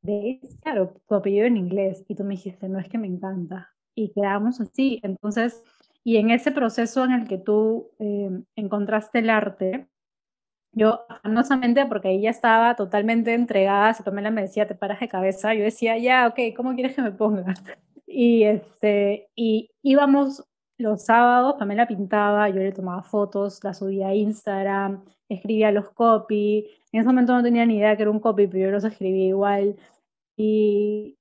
Days, 0.00 0.58
claro, 0.62 0.94
tu 1.06 1.14
apellido 1.14 1.46
en 1.46 1.58
inglés. 1.58 2.04
Y 2.08 2.14
tú 2.14 2.24
me 2.24 2.34
dijiste, 2.34 2.68
no 2.68 2.78
es 2.78 2.88
que 2.88 2.98
me 2.98 3.06
encanta. 3.06 3.70
Y 3.94 4.12
quedamos 4.12 4.60
así. 4.60 5.00
Entonces, 5.02 5.62
y 6.04 6.16
en 6.16 6.30
ese 6.30 6.52
proceso 6.52 7.04
en 7.04 7.12
el 7.12 7.28
que 7.28 7.36
tú 7.36 7.90
eh, 7.98 8.30
encontraste 8.56 9.18
el 9.18 9.28
arte, 9.28 9.88
yo, 10.72 11.06
afanosamente, 11.08 11.86
porque 11.86 12.10
ella 12.10 12.30
estaba 12.30 12.76
totalmente 12.76 13.34
entregada, 13.34 13.94
si 13.94 14.02
Pamela 14.02 14.30
me 14.30 14.42
decía, 14.42 14.66
te 14.66 14.74
paras 14.74 15.00
de 15.00 15.08
cabeza, 15.08 15.54
yo 15.54 15.64
decía, 15.64 15.98
ya, 15.98 16.26
ok, 16.28 16.54
¿cómo 16.56 16.74
quieres 16.74 16.94
que 16.94 17.02
me 17.02 17.12
ponga? 17.12 17.54
Y, 18.10 18.44
este, 18.44 19.28
y 19.36 19.70
íbamos 19.82 20.48
los 20.78 21.04
sábados 21.04 21.56
Pamela 21.58 21.86
pintaba, 21.86 22.48
yo 22.48 22.56
le 22.56 22.72
tomaba 22.72 23.02
fotos, 23.02 23.62
la 23.64 23.74
subía 23.74 24.08
a 24.08 24.14
Instagram, 24.14 25.04
escribía 25.28 25.72
los 25.72 25.90
copy. 25.90 26.66
En 26.92 27.00
ese 27.00 27.06
momento 27.08 27.34
no 27.34 27.42
tenía 27.42 27.66
ni 27.66 27.76
idea 27.78 27.96
que 27.96 28.02
era 28.02 28.10
un 28.10 28.20
copy, 28.20 28.46
pero 28.46 28.66
yo 28.66 28.70
los 28.70 28.84
escribía 28.84 29.26
igual. 29.26 29.76
Y 30.36 31.18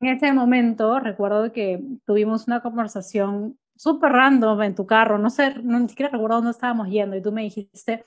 en 0.00 0.08
ese 0.08 0.32
momento 0.32 1.00
recuerdo 1.00 1.52
que 1.52 1.82
tuvimos 2.04 2.46
una 2.46 2.60
conversación 2.60 3.58
súper 3.76 4.12
random 4.12 4.62
en 4.62 4.74
tu 4.74 4.86
carro, 4.86 5.18
no 5.18 5.30
sé, 5.30 5.54
no, 5.62 5.80
ni 5.80 5.88
siquiera 5.88 6.12
recuerdo 6.12 6.36
dónde 6.36 6.50
estábamos 6.50 6.88
yendo 6.88 7.16
y 7.16 7.22
tú 7.22 7.32
me 7.32 7.42
dijiste, 7.42 8.04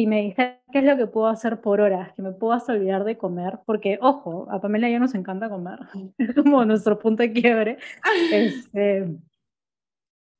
si 0.00 0.06
me 0.06 0.22
dijiste 0.22 0.62
qué 0.72 0.78
es 0.78 0.84
lo 0.84 0.96
que 0.96 1.06
puedo 1.06 1.26
hacer 1.26 1.60
por 1.60 1.82
horas, 1.82 2.14
que 2.14 2.22
me 2.22 2.32
puedas 2.32 2.66
olvidar 2.70 3.04
de 3.04 3.18
comer, 3.18 3.58
porque 3.66 3.98
ojo, 4.00 4.46
a 4.50 4.58
Pamela 4.58 4.88
y 4.88 4.94
a 4.94 4.98
nos 4.98 5.14
encanta 5.14 5.50
comer, 5.50 5.78
es 6.18 6.34
como 6.34 6.64
nuestro 6.64 6.98
punto 6.98 7.22
de 7.22 7.32
quiebre. 7.32 7.78
Este, 8.32 9.14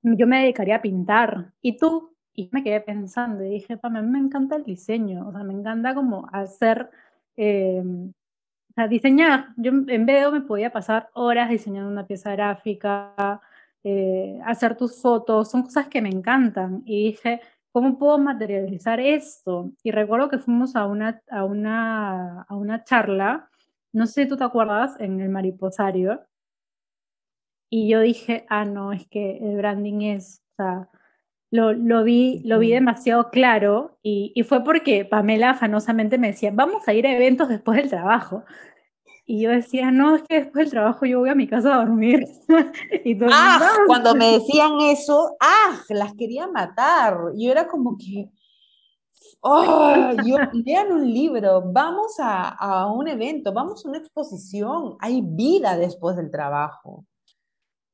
yo 0.03 0.27
me 0.27 0.41
dedicaría 0.41 0.77
a 0.77 0.83
pintar. 0.83 1.53
¿Y 1.61 1.77
tú? 1.77 2.17
Y 2.35 2.49
me 2.53 2.63
quedé 2.65 2.81
pensando 2.81 3.45
y 3.45 3.51
dije, 3.51 3.77
Pamela, 3.77 4.07
me 4.07 4.19
encanta 4.19 4.57
el 4.57 4.65
diseño, 4.65 5.29
o 5.29 5.33
sea, 5.33 5.43
me 5.43 5.53
encanta 5.53 5.95
como 5.95 6.27
hacer, 6.33 6.89
eh, 7.37 7.83
o 7.85 8.73
sea, 8.75 8.89
diseñar. 8.89 9.49
Yo 9.59 9.73
en 9.73 10.07
vez 10.07 10.33
me 10.33 10.41
podía 10.41 10.73
pasar 10.73 11.11
horas 11.13 11.51
diseñando 11.51 11.91
una 11.91 12.07
pieza 12.07 12.33
gráfica, 12.33 13.43
eh, 13.85 14.41
hacer 14.47 14.75
tus 14.75 15.03
fotos, 15.03 15.51
son 15.51 15.65
cosas 15.65 15.89
que 15.89 16.01
me 16.01 16.09
encantan. 16.09 16.83
Y 16.87 17.09
dije, 17.09 17.43
¿cómo 17.73 17.99
puedo 17.99 18.18
materializar 18.18 19.01
esto? 19.01 19.73
Y 19.83 19.91
recuerdo 19.91 20.29
que 20.29 20.39
fuimos 20.39 20.77
a 20.77 20.87
una, 20.87 21.23
a 21.31 21.45
una, 21.45 22.43
a 22.43 22.57
una 22.57 22.85
charla, 22.85 23.49
no 23.93 24.07
sé 24.07 24.23
si 24.23 24.29
tú 24.29 24.37
te 24.37 24.45
acuerdas, 24.45 24.99
en 25.01 25.21
el 25.21 25.29
Mariposario, 25.29 26.25
y 27.71 27.89
yo 27.89 28.01
dije, 28.01 28.47
ah, 28.49 28.64
no, 28.64 28.93
es 28.93 29.07
que 29.07 29.39
el 29.39 29.57
branding 29.57 30.03
es, 30.03 30.43
o 30.53 30.62
sea, 30.62 30.89
lo, 31.53 31.73
lo 31.73 32.05
vi, 32.05 32.43
lo 32.45 32.59
vi 32.59 32.71
demasiado 32.73 33.31
claro 33.31 33.99
y, 34.03 34.33
y, 34.35 34.45
fue 34.45 34.62
porque 34.64 35.05
Pamela 35.05 35.51
afanosamente 35.51 36.18
me 36.18 36.29
decía, 36.29 36.51
vamos 36.53 36.87
a 36.87 36.95
ir 36.95 37.07
a 37.07 37.12
eventos 37.12 37.49
después 37.49 37.77
del 37.79 37.91
trabajo. 37.91 38.45
Y 39.27 39.43
yo 39.43 39.51
decía, 39.51 39.91
no, 39.91 40.16
es 40.16 40.23
que 40.23 40.41
después 40.41 40.64
del 40.64 40.71
trabajo 40.71 41.07
yo 41.07 41.21
voy 41.21 41.31
a 41.31 41.35
mi 41.35 41.47
casa 41.47 41.75
a 41.75 41.79
dormir. 41.79 42.27
y 43.05 43.16
ah, 43.31 43.61
cuando 43.87 44.14
me 44.14 44.33
decían 44.33 44.81
eso, 44.81 45.37
ah, 45.41 45.81
las 45.89 46.14
quería 46.14 46.49
matar. 46.49 47.16
Yo 47.37 47.53
era 47.53 47.68
como 47.68 47.97
que, 47.97 48.31
oh, 49.41 50.12
yo, 50.25 50.37
lean 50.64 50.93
un 50.93 51.12
libro, 51.12 51.62
vamos 51.73 52.18
a, 52.18 52.49
a, 52.49 52.91
un 52.91 53.09
evento, 53.09 53.53
vamos 53.53 53.85
a 53.85 53.89
una 53.89 53.99
exposición, 53.99 54.97
hay 55.01 55.23
vida 55.23 55.77
después 55.77 56.16
del 56.16 56.31
trabajo. 56.31 57.05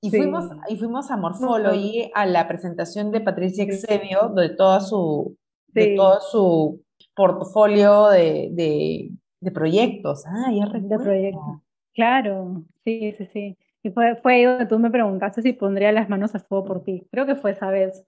Y, 0.00 0.10
fuimos, 0.10 0.44
y 0.68 0.76
fuimos 0.76 1.10
a 1.10 1.16
Morphology, 1.16 2.10
a 2.14 2.26
la 2.26 2.46
presentación 2.46 3.10
de 3.10 3.20
Patricia 3.20 3.64
Exebio, 3.64 4.28
de, 4.28 4.50
toda 4.50 4.80
su, 4.80 5.36
de 5.68 5.96
todo 5.96 6.20
su 6.20 6.82
portfolio 7.14 8.08
de, 8.08 8.50
de 8.52 9.10
de 9.40 9.50
proyectos, 9.50 10.24
ah, 10.26 10.50
ya 10.52 10.64
recuerdo. 10.64 10.88
De 10.88 11.04
proyectos. 11.04 11.60
Claro, 11.94 12.64
sí, 12.84 13.14
sí, 13.16 13.26
sí. 13.32 13.58
Y 13.82 13.90
fue, 13.90 14.16
fue 14.16 14.34
ahí 14.34 14.44
donde 14.44 14.66
tú 14.66 14.78
me 14.78 14.90
preguntaste 14.90 15.42
si 15.42 15.52
pondría 15.52 15.92
las 15.92 16.08
manos 16.08 16.34
a 16.34 16.40
fuego 16.40 16.64
por 16.64 16.82
ti. 16.82 17.06
Creo 17.10 17.26
que 17.26 17.36
fue 17.36 17.52
esa 17.52 17.70
vez. 17.70 18.04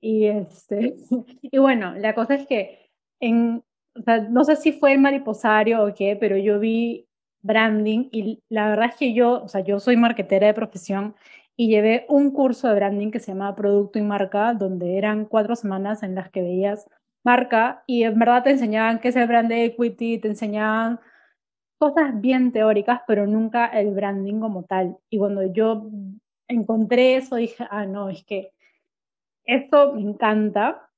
Y, 0.00 0.26
este, 0.26 0.96
y 1.42 1.58
bueno, 1.58 1.94
la 1.94 2.14
cosa 2.14 2.34
es 2.34 2.46
que 2.46 2.90
en, 3.20 3.62
o 3.94 4.02
sea, 4.02 4.20
no 4.20 4.44
sé 4.44 4.56
si 4.56 4.72
fue 4.72 4.92
el 4.92 4.98
mariposario 4.98 5.84
o 5.84 5.94
qué, 5.94 6.16
pero 6.16 6.36
yo 6.36 6.58
vi 6.58 7.06
branding 7.42 8.08
y 8.12 8.42
la 8.48 8.68
verdad 8.68 8.90
es 8.90 8.96
que 8.96 9.14
yo, 9.14 9.42
o 9.44 9.48
sea, 9.48 9.60
yo 9.62 9.80
soy 9.80 9.96
marketera 9.96 10.46
de 10.46 10.54
profesión 10.54 11.14
y 11.56 11.68
llevé 11.68 12.06
un 12.08 12.30
curso 12.32 12.68
de 12.68 12.74
branding 12.74 13.10
que 13.10 13.20
se 13.20 13.32
llama 13.32 13.54
Producto 13.54 13.98
y 13.98 14.02
Marca, 14.02 14.54
donde 14.54 14.96
eran 14.96 15.26
cuatro 15.26 15.54
semanas 15.54 16.02
en 16.02 16.14
las 16.14 16.30
que 16.30 16.42
veías 16.42 16.88
marca 17.24 17.84
y 17.86 18.04
en 18.04 18.18
verdad 18.18 18.44
te 18.44 18.50
enseñaban 18.50 19.00
qué 19.00 19.08
es 19.08 19.16
el 19.16 19.26
brand 19.26 19.52
equity, 19.52 20.18
te 20.18 20.28
enseñaban 20.28 21.00
cosas 21.78 22.20
bien 22.20 22.52
teóricas, 22.52 23.00
pero 23.06 23.26
nunca 23.26 23.66
el 23.66 23.92
branding 23.92 24.40
como 24.40 24.64
tal. 24.64 24.98
Y 25.10 25.18
cuando 25.18 25.42
yo 25.52 25.90
encontré 26.48 27.16
eso, 27.16 27.36
dije, 27.36 27.66
ah, 27.70 27.86
no, 27.86 28.08
es 28.08 28.24
que 28.24 28.52
esto 29.44 29.94
me 29.94 30.02
encanta. 30.02 30.88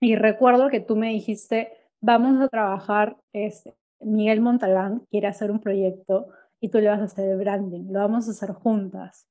Y 0.00 0.16
recuerdo 0.16 0.68
que 0.70 0.80
tú 0.80 0.96
me 0.96 1.10
dijiste, 1.10 1.72
vamos 2.00 2.40
a 2.40 2.48
trabajar, 2.48 3.16
este, 3.32 3.74
Miguel 4.00 4.40
Montalbán 4.40 5.06
quiere 5.10 5.26
hacer 5.26 5.50
un 5.50 5.60
proyecto 5.60 6.28
y 6.60 6.70
tú 6.70 6.78
le 6.78 6.88
vas 6.88 7.00
a 7.00 7.04
hacer 7.04 7.28
el 7.30 7.38
branding, 7.38 7.92
lo 7.92 8.00
vamos 8.00 8.28
a 8.28 8.30
hacer 8.30 8.52
juntas. 8.52 9.26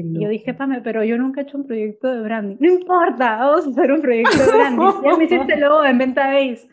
Y 0.00 0.20
yo 0.22 0.28
dije, 0.28 0.54
Pame, 0.54 0.80
pero 0.80 1.02
yo 1.04 1.18
nunca 1.18 1.40
he 1.40 1.44
hecho 1.44 1.58
un 1.58 1.66
proyecto 1.66 2.12
de 2.12 2.20
branding. 2.22 2.56
No 2.60 2.72
importa, 2.72 3.36
vamos 3.38 3.66
a 3.66 3.70
hacer 3.70 3.92
un 3.92 4.00
proyecto 4.00 4.38
de 4.38 4.46
branding. 4.46 5.02
ya 5.04 5.16
me 5.16 5.24
hiciste 5.24 5.56
luego 5.56 5.84
en 5.84 5.98
Venta 5.98 6.26
Base. 6.28 6.68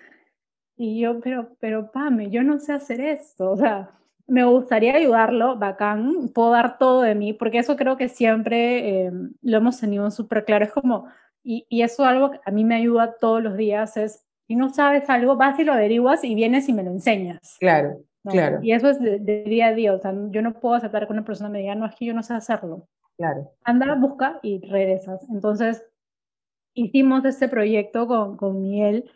Y 0.77 0.99
yo, 0.99 1.19
pero, 1.21 1.55
pero 1.59 1.91
Pame, 1.91 2.29
yo 2.29 2.43
no 2.43 2.59
sé 2.59 2.73
hacer 2.73 3.01
esto. 3.01 3.51
O 3.51 3.57
sea, 3.57 3.91
me 4.27 4.43
gustaría 4.43 4.95
ayudarlo, 4.95 5.57
bacán, 5.57 6.29
puedo 6.33 6.51
dar 6.51 6.77
todo 6.77 7.01
de 7.01 7.15
mí, 7.15 7.33
porque 7.33 7.59
eso 7.59 7.75
creo 7.75 7.97
que 7.97 8.09
siempre 8.09 9.05
eh, 9.05 9.11
lo 9.41 9.57
hemos 9.57 9.79
tenido 9.79 10.09
súper 10.11 10.45
claro. 10.45 10.65
Es 10.65 10.71
como, 10.71 11.07
y, 11.43 11.65
y 11.69 11.83
eso 11.83 12.05
algo 12.05 12.31
que 12.31 12.39
a 12.43 12.51
mí 12.51 12.65
me 12.65 12.75
ayuda 12.75 13.15
todos 13.19 13.41
los 13.43 13.55
días, 13.55 13.97
es, 13.97 14.25
si 14.47 14.55
no 14.55 14.69
sabes 14.69 15.09
algo, 15.09 15.35
vas 15.35 15.59
y 15.59 15.63
lo 15.63 15.73
averiguas 15.73 16.23
y 16.23 16.35
vienes 16.35 16.67
y 16.69 16.73
me 16.73 16.83
lo 16.83 16.91
enseñas. 16.91 17.57
Claro, 17.59 17.99
claro. 18.23 18.59
Y 18.61 18.71
eso 18.71 18.89
es 18.89 18.99
de, 18.99 19.19
de, 19.19 19.43
día 19.43 19.67
a 19.67 19.73
día, 19.73 19.93
o 19.93 19.99
sea, 19.99 20.13
yo 20.31 20.41
no 20.41 20.53
puedo 20.59 20.75
aceptar 20.75 21.05
que 21.05 21.13
una 21.13 21.25
persona 21.25 21.49
me 21.49 21.59
diga, 21.59 21.75
no, 21.75 21.85
es 21.85 21.95
que 21.95 22.05
yo 22.05 22.13
no 22.13 22.23
sé 22.23 22.33
hacerlo. 22.33 22.87
Claro. 23.17 23.51
Anda, 23.63 23.95
busca 23.95 24.39
y 24.43 24.59
regresas. 24.67 25.25
Entonces, 25.29 25.85
hicimos 26.73 27.23
este 27.25 27.47
proyecto 27.47 28.07
con, 28.07 28.37
con 28.37 28.61
Miel 28.61 29.09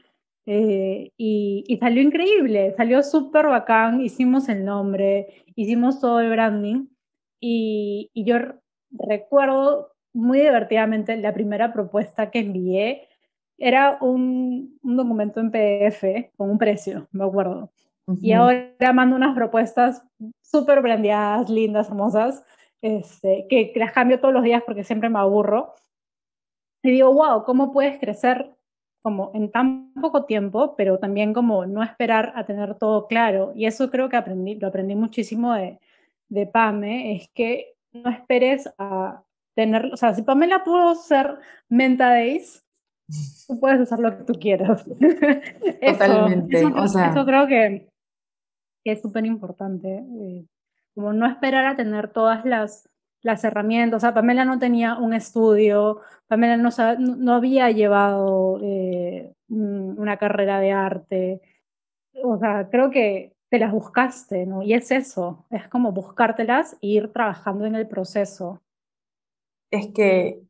eh, 0.45 1.11
y, 1.17 1.63
y, 1.67 1.77
salió 1.77 2.01
increíble, 2.01 2.73
salió 2.75 3.03
súper 3.03 3.47
bacán, 3.47 4.01
hicimos 4.01 4.49
el 4.49 4.65
nombre, 4.65 5.43
hicimos 5.55 5.99
todo 5.99 6.21
el 6.21 6.31
branding 6.31 6.87
y, 7.39 8.09
y 8.13 8.23
yo 8.23 8.37
recuerdo 8.91 9.91
muy 10.13 10.39
divertidamente 10.39 11.15
la 11.17 11.33
primera 11.33 11.71
propuesta 11.71 12.31
que 12.31 12.39
envié 12.39 13.07
era 13.57 13.97
un, 14.01 14.79
un 14.81 14.95
documento 14.95 15.39
en 15.39 15.51
PDF 15.51 16.31
con 16.37 16.49
un 16.49 16.57
precio, 16.57 17.07
me 17.11 17.25
acuerdo. 17.25 17.71
Y 18.21 18.31
ahora 18.31 18.91
mando 18.91 19.15
unas 19.15 19.35
propuestas 19.35 20.03
súper 20.41 20.81
brandeadas, 20.81 21.47
lindas, 21.47 21.89
hermosas, 21.89 22.43
este, 22.81 23.45
que 23.49 23.73
las 23.75 23.91
cambio 23.91 24.19
todos 24.19 24.33
los 24.33 24.43
días 24.43 24.63
porque 24.65 24.83
siempre 24.83 25.09
me 25.09 25.19
aburro. 25.19 25.73
Y 26.83 26.91
digo, 26.91 27.13
wow, 27.13 27.43
¿cómo 27.43 27.71
puedes 27.71 27.99
crecer 27.99 28.55
como 29.01 29.31
en 29.33 29.51
tan 29.51 29.93
poco 29.93 30.25
tiempo, 30.25 30.75
pero 30.75 30.99
también 30.99 31.33
como 31.33 31.65
no 31.65 31.83
esperar 31.83 32.33
a 32.35 32.45
tener 32.45 32.75
todo 32.75 33.07
claro? 33.07 33.51
Y 33.55 33.65
eso 33.65 33.89
creo 33.89 34.09
que 34.09 34.17
aprendí, 34.17 34.55
lo 34.55 34.67
aprendí 34.67 34.95
muchísimo 34.95 35.53
de, 35.53 35.79
de 36.29 36.45
Pame, 36.45 37.15
es 37.15 37.29
que 37.33 37.75
no 37.91 38.09
esperes 38.09 38.69
a 38.77 39.23
tener, 39.55 39.85
o 39.91 39.97
sea, 39.97 40.13
si 40.13 40.21
Pamela 40.21 40.63
pudo 40.63 40.95
ser 40.95 41.37
Menta 41.67 42.09
Days, 42.09 42.65
tú 43.47 43.59
puedes 43.59 43.81
hacer 43.81 43.99
lo 43.99 44.17
que 44.17 44.23
tú 44.23 44.33
quieras. 44.39 44.85
Totalmente. 45.81 46.57
Eso, 46.57 46.73
o 46.75 46.87
sea... 46.87 47.09
eso 47.09 47.25
creo 47.25 47.47
que, 47.47 47.89
que 48.85 48.91
es 48.91 49.01
súper 49.01 49.25
importante. 49.25 50.03
Como 50.99 51.13
no 51.13 51.25
esperar 51.27 51.65
a 51.65 51.77
tener 51.77 52.11
todas 52.11 52.43
las, 52.43 52.89
las 53.21 53.45
herramientas. 53.45 53.99
O 53.99 54.01
sea, 54.01 54.13
Pamela 54.13 54.43
no 54.43 54.59
tenía 54.59 54.97
un 54.97 55.13
estudio, 55.13 56.01
Pamela 56.27 56.57
no, 56.57 56.71
no 56.99 57.35
había 57.35 57.71
llevado 57.71 58.59
eh, 58.61 59.33
una 59.47 60.17
carrera 60.17 60.59
de 60.59 60.73
arte. 60.73 61.41
O 62.21 62.37
sea, 62.37 62.67
creo 62.69 62.91
que 62.91 63.33
te 63.49 63.59
las 63.59 63.71
buscaste, 63.71 64.45
¿no? 64.45 64.61
Y 64.61 64.73
es 64.73 64.91
eso, 64.91 65.45
es 65.51 65.69
como 65.69 65.93
buscártelas 65.93 66.73
e 66.81 66.87
ir 66.87 67.13
trabajando 67.13 67.63
en 67.63 67.75
el 67.75 67.87
proceso. 67.87 68.61
Es 69.71 69.93
que, 69.93 70.41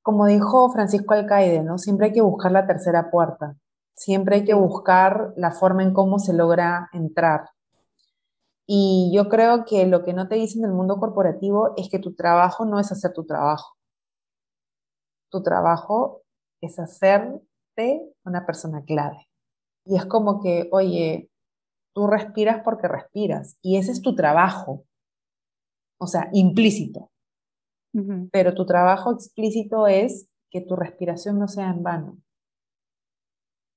como 0.00 0.24
dijo 0.24 0.70
Francisco 0.72 1.12
Alcaide, 1.12 1.62
¿no? 1.62 1.76
Siempre 1.76 2.06
hay 2.06 2.12
que 2.14 2.22
buscar 2.22 2.50
la 2.50 2.66
tercera 2.66 3.10
puerta, 3.10 3.56
siempre 3.94 4.36
hay 4.36 4.44
que 4.46 4.54
buscar 4.54 5.34
la 5.36 5.50
forma 5.50 5.82
en 5.82 5.92
cómo 5.92 6.18
se 6.18 6.32
logra 6.32 6.88
entrar. 6.94 7.50
Y 8.72 9.10
yo 9.12 9.28
creo 9.28 9.64
que 9.64 9.84
lo 9.88 10.04
que 10.04 10.12
no 10.12 10.28
te 10.28 10.36
dicen 10.36 10.62
en 10.62 10.70
el 10.70 10.76
mundo 10.76 11.00
corporativo 11.00 11.74
es 11.76 11.90
que 11.90 11.98
tu 11.98 12.14
trabajo 12.14 12.64
no 12.64 12.78
es 12.78 12.92
hacer 12.92 13.12
tu 13.12 13.26
trabajo. 13.26 13.76
Tu 15.28 15.42
trabajo 15.42 16.22
es 16.60 16.78
hacerte 16.78 18.14
una 18.24 18.46
persona 18.46 18.84
clave. 18.84 19.26
Y 19.84 19.96
es 19.96 20.06
como 20.06 20.40
que, 20.40 20.68
oye, 20.70 21.32
tú 21.96 22.06
respiras 22.06 22.62
porque 22.62 22.86
respiras. 22.86 23.58
Y 23.60 23.76
ese 23.76 23.90
es 23.90 24.02
tu 24.02 24.14
trabajo. 24.14 24.84
O 25.98 26.06
sea, 26.06 26.28
implícito. 26.32 27.10
Pero 28.30 28.54
tu 28.54 28.66
trabajo 28.66 29.10
explícito 29.10 29.88
es 29.88 30.30
que 30.48 30.60
tu 30.60 30.76
respiración 30.76 31.40
no 31.40 31.48
sea 31.48 31.70
en 31.70 31.82
vano. 31.82 32.18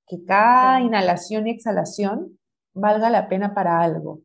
Que 0.06 0.24
cada 0.24 0.80
inhalación 0.82 1.48
y 1.48 1.50
exhalación 1.50 2.38
valga 2.74 3.10
la 3.10 3.28
pena 3.28 3.54
para 3.54 3.80
algo. 3.80 4.20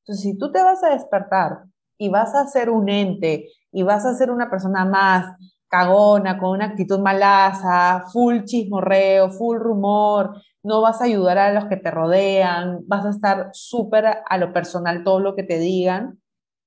Entonces, 0.00 0.22
si 0.22 0.38
tú 0.38 0.50
te 0.52 0.62
vas 0.62 0.82
a 0.82 0.90
despertar 0.90 1.64
y 1.98 2.08
vas 2.08 2.34
a 2.34 2.46
ser 2.46 2.70
un 2.70 2.88
ente 2.88 3.48
y 3.72 3.82
vas 3.82 4.04
a 4.04 4.14
ser 4.14 4.30
una 4.30 4.50
persona 4.50 4.84
más 4.84 5.36
cagona, 5.68 6.38
con 6.38 6.50
una 6.50 6.66
actitud 6.66 6.98
malaza, 6.98 8.04
full 8.12 8.42
chismorreo, 8.44 9.30
full 9.30 9.58
rumor, 9.58 10.42
no 10.62 10.82
vas 10.82 11.00
a 11.00 11.04
ayudar 11.04 11.38
a 11.38 11.52
los 11.52 11.66
que 11.66 11.76
te 11.76 11.90
rodean, 11.90 12.80
vas 12.86 13.06
a 13.06 13.10
estar 13.10 13.50
súper 13.52 14.06
a 14.28 14.38
lo 14.38 14.52
personal 14.52 15.04
todo 15.04 15.20
lo 15.20 15.34
que 15.34 15.44
te 15.44 15.58
digan, 15.58 16.20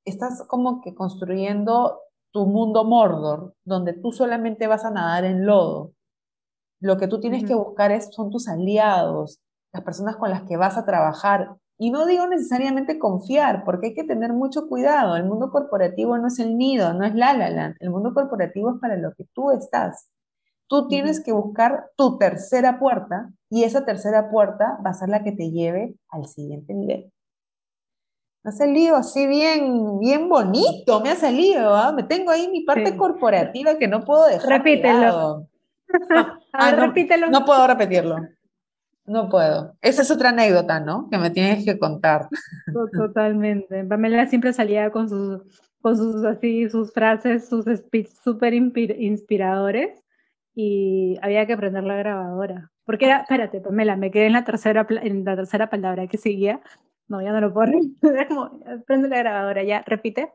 estás 0.05 0.45
como 0.47 0.81
que 0.81 0.95
construyendo 0.95 1.99
tu 2.31 2.45
mundo 2.45 2.84
Mordor, 2.84 3.55
donde 3.63 3.93
tú 3.93 4.11
solamente 4.11 4.67
vas 4.67 4.86
a 4.86 4.91
nadar 4.91 5.25
en 5.25 5.45
lodo. 5.45 5.93
Lo 6.79 6.97
que 6.97 7.07
tú 7.07 7.19
tienes 7.19 7.45
que 7.45 7.53
buscar 7.53 7.91
es, 7.91 8.09
son 8.11 8.29
tus 8.29 8.47
aliados, 8.47 9.39
las 9.71 9.84
personas 9.84 10.17
con 10.17 10.29
las 10.29 10.43
que 10.43 10.57
vas 10.57 10.77
a 10.77 10.86
trabajar. 10.86 11.55
Y 11.84 11.91
no 11.91 12.05
digo 12.05 12.25
necesariamente 12.27 12.97
confiar, 12.97 13.65
porque 13.65 13.88
hay 13.88 13.93
que 13.93 14.05
tener 14.05 14.31
mucho 14.31 14.69
cuidado. 14.69 15.17
El 15.17 15.25
mundo 15.25 15.51
corporativo 15.51 16.17
no 16.17 16.27
es 16.29 16.39
el 16.39 16.57
nido, 16.57 16.93
no 16.93 17.03
es 17.03 17.13
la 17.13 17.34
la 17.34 17.49
land. 17.49 17.75
El 17.81 17.89
mundo 17.89 18.13
corporativo 18.13 18.71
es 18.71 18.79
para 18.79 18.95
lo 18.95 19.13
que 19.13 19.25
tú 19.34 19.51
estás. 19.51 20.09
Tú 20.67 20.88
tienes 20.88 21.21
que 21.21 21.34
buscar 21.34 21.91
tu 21.97 22.17
tercera 22.17 22.79
puerta 22.79 23.34
y 23.49 23.65
esa 23.65 23.84
tercera 23.84 24.31
puerta 24.31 24.77
va 24.77 24.91
a 24.91 24.93
ser 24.93 25.09
la 25.09 25.25
que 25.25 25.34
te 25.34 25.51
lleve 25.51 25.95
al 26.07 26.25
siguiente 26.25 26.73
nivel. 26.73 27.11
Me 28.43 28.51
ha 28.51 28.53
salido 28.53 28.95
así 28.95 29.27
bien, 29.27 29.99
bien 29.99 30.29
bonito, 30.29 31.01
me 31.01 31.09
ha 31.09 31.17
salido, 31.17 31.75
¿ah? 31.75 31.91
me 31.91 32.03
tengo 32.03 32.31
ahí 32.31 32.47
mi 32.47 32.61
parte 32.61 32.95
corporativa 32.95 33.77
que 33.77 33.89
no 33.89 34.05
puedo 34.05 34.25
dejar. 34.27 34.49
Repítelo. 34.49 35.49
Ah, 36.53 36.71
no, 36.71 36.86
repítelo. 36.86 37.29
No 37.29 37.45
puedo 37.45 37.67
repetirlo. 37.67 38.17
No 39.05 39.29
puedo. 39.29 39.75
Esa 39.81 40.01
es 40.01 40.11
otra 40.11 40.29
anécdota, 40.29 40.79
¿no? 40.79 41.09
Que 41.09 41.17
me 41.17 41.29
tienes 41.29 41.65
que 41.65 41.77
contar. 41.77 42.29
Totalmente. 42.93 43.83
Pamela 43.83 44.27
siempre 44.27 44.53
salía 44.53 44.91
con 44.91 45.09
sus, 45.09 45.41
con 45.81 45.97
sus 45.97 46.23
así, 46.23 46.69
sus 46.69 46.93
frases, 46.93 47.49
sus 47.49 47.65
speech 47.65 48.07
súper 48.23 48.53
inspiradores 48.53 50.01
y 50.55 51.17
había 51.21 51.45
que 51.45 51.57
prender 51.57 51.83
la 51.83 51.97
grabadora. 51.97 52.71
Porque 52.85 53.05
era, 53.05 53.21
espérate, 53.21 53.59
Pamela, 53.59 53.97
me 53.97 54.11
quedé 54.11 54.27
en 54.27 54.33
la 54.33 54.45
tercera, 54.45 54.85
en 54.89 55.25
la 55.25 55.35
tercera 55.35 55.69
palabra 55.69 56.07
que 56.07 56.17
seguía. 56.17 56.61
No, 57.07 57.21
ya 57.21 57.33
no 57.33 57.41
lo 57.41 57.53
puedo 57.53 57.71
Prende 58.87 59.09
la 59.09 59.17
grabadora, 59.17 59.63
ya, 59.63 59.83
repite. 59.85 60.31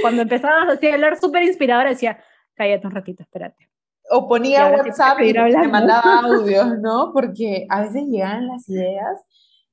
cuando 0.00 0.22
empezabas 0.22 0.68
así 0.68 0.86
a 0.86 0.94
hablar 0.94 1.18
súper 1.18 1.42
inspiradora, 1.42 1.90
decía, 1.90 2.18
cállate 2.54 2.86
un 2.86 2.92
ratito, 2.92 3.22
espérate 3.24 3.71
o 4.12 4.28
ponía 4.28 4.70
WhatsApp 4.70 5.20
y 5.20 5.32
me 5.32 5.68
mandaba 5.68 6.20
audios, 6.24 6.78
¿no? 6.80 7.12
Porque 7.12 7.66
a 7.68 7.82
veces 7.82 8.04
llegaban 8.06 8.46
las 8.46 8.68
ideas 8.68 9.20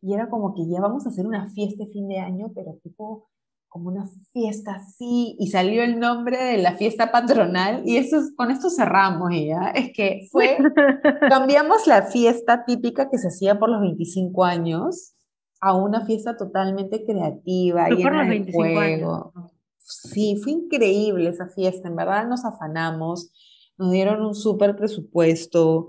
y 0.02 0.14
era 0.14 0.30
como 0.30 0.56
que 0.56 0.68
ya 0.68 0.82
vamos 0.82 1.06
a 1.06 1.10
hacer 1.10 1.28
una 1.28 1.48
fiesta 1.50 1.84
de 1.84 1.92
fin 1.92 2.08
de 2.08 2.20
año, 2.20 2.52
pero 2.56 2.78
tipo 2.82 3.30
como 3.70 3.90
una 3.90 4.10
fiesta 4.34 4.74
así, 4.74 5.36
y 5.40 5.48
salió 5.52 5.84
el 5.84 6.00
nombre 6.00 6.44
de 6.44 6.58
la 6.58 6.74
fiesta 6.74 7.12
patronal, 7.12 7.84
y 7.86 7.98
eso, 7.98 8.18
con 8.36 8.50
esto 8.50 8.70
cerramos 8.70 9.30
ya, 9.32 9.70
es 9.76 9.92
que 9.94 10.28
fue, 10.32 10.58
cambiamos 11.30 11.86
la 11.86 12.02
fiesta 12.02 12.66
típica 12.66 13.10
que 13.12 13.20
se 13.20 13.28
hacía 13.28 13.60
por 13.60 13.70
los 13.70 13.82
25 13.82 14.44
años 14.44 15.14
a 15.62 15.76
una 15.76 16.04
fiesta 16.04 16.36
totalmente 16.36 17.06
creativa, 17.06 17.90
llena 17.90 18.26
de 18.26 18.52
juego. 18.52 19.34
Sí, 19.78 20.36
fue 20.44 20.54
increíble 20.54 21.30
esa 21.30 21.48
fiesta, 21.48 21.88
en 21.90 21.96
verdad 21.96 22.28
nos 22.28 22.46
afanamos, 22.46 23.32
nos 23.80 23.92
dieron 23.92 24.24
un 24.24 24.36
súper 24.36 24.76
presupuesto, 24.76 25.88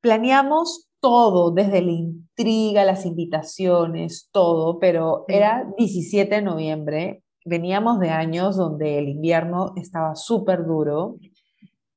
planeamos 0.00 0.88
todo, 1.00 1.50
desde 1.50 1.82
la 1.82 1.90
intriga, 1.90 2.84
las 2.84 3.04
invitaciones, 3.04 4.28
todo, 4.32 4.78
pero 4.78 5.24
era 5.28 5.66
17 5.76 6.36
de 6.36 6.42
noviembre, 6.42 7.22
veníamos 7.44 8.00
de 8.00 8.10
años 8.10 8.56
donde 8.56 8.98
el 8.98 9.08
invierno 9.08 9.72
estaba 9.76 10.14
súper 10.14 10.64
duro. 10.64 11.16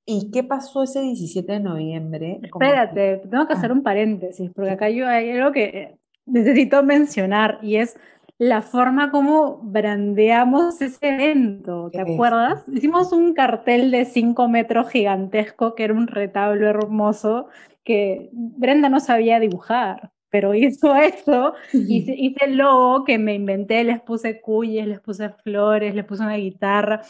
¿Y 0.05 0.31
qué 0.31 0.43
pasó 0.43 0.83
ese 0.83 1.01
17 1.01 1.53
de 1.53 1.59
noviembre? 1.59 2.39
Espérate, 2.41 3.17
tengo 3.29 3.45
que 3.47 3.53
hacer 3.53 3.69
ah. 3.69 3.73
un 3.75 3.83
paréntesis, 3.83 4.49
porque 4.55 4.71
acá 4.71 4.89
yo 4.89 5.07
hay 5.07 5.29
algo 5.31 5.51
que 5.51 5.99
necesito 6.25 6.81
mencionar 6.83 7.59
y 7.61 7.75
es 7.75 7.95
la 8.39 8.61
forma 8.61 9.11
como 9.11 9.57
brandeamos 9.57 10.81
ese 10.81 11.09
evento, 11.09 11.89
¿te 11.91 11.99
acuerdas? 11.99 12.63
Hicimos 12.71 13.11
un 13.11 13.33
cartel 13.33 13.91
de 13.91 14.05
5 14.05 14.47
metros 14.47 14.89
gigantesco 14.89 15.75
que 15.75 15.83
era 15.83 15.93
un 15.93 16.07
retablo 16.07 16.67
hermoso 16.67 17.47
que 17.83 18.29
Brenda 18.31 18.87
no 18.87 19.01
sabía 19.01 19.41
dibujar, 19.41 20.11
pero 20.29 20.55
hizo 20.55 20.95
eso, 20.95 21.53
hice, 21.73 22.15
hice 22.17 22.45
el 22.45 22.55
logo 22.55 23.03
que 23.03 23.17
me 23.17 23.33
inventé, 23.33 23.83
les 23.83 24.01
puse 24.01 24.39
cuyes, 24.39 24.87
les 24.87 25.01
puse 25.01 25.29
flores, 25.43 25.93
les 25.93 26.05
puse 26.05 26.23
una 26.23 26.37
guitarra, 26.37 27.01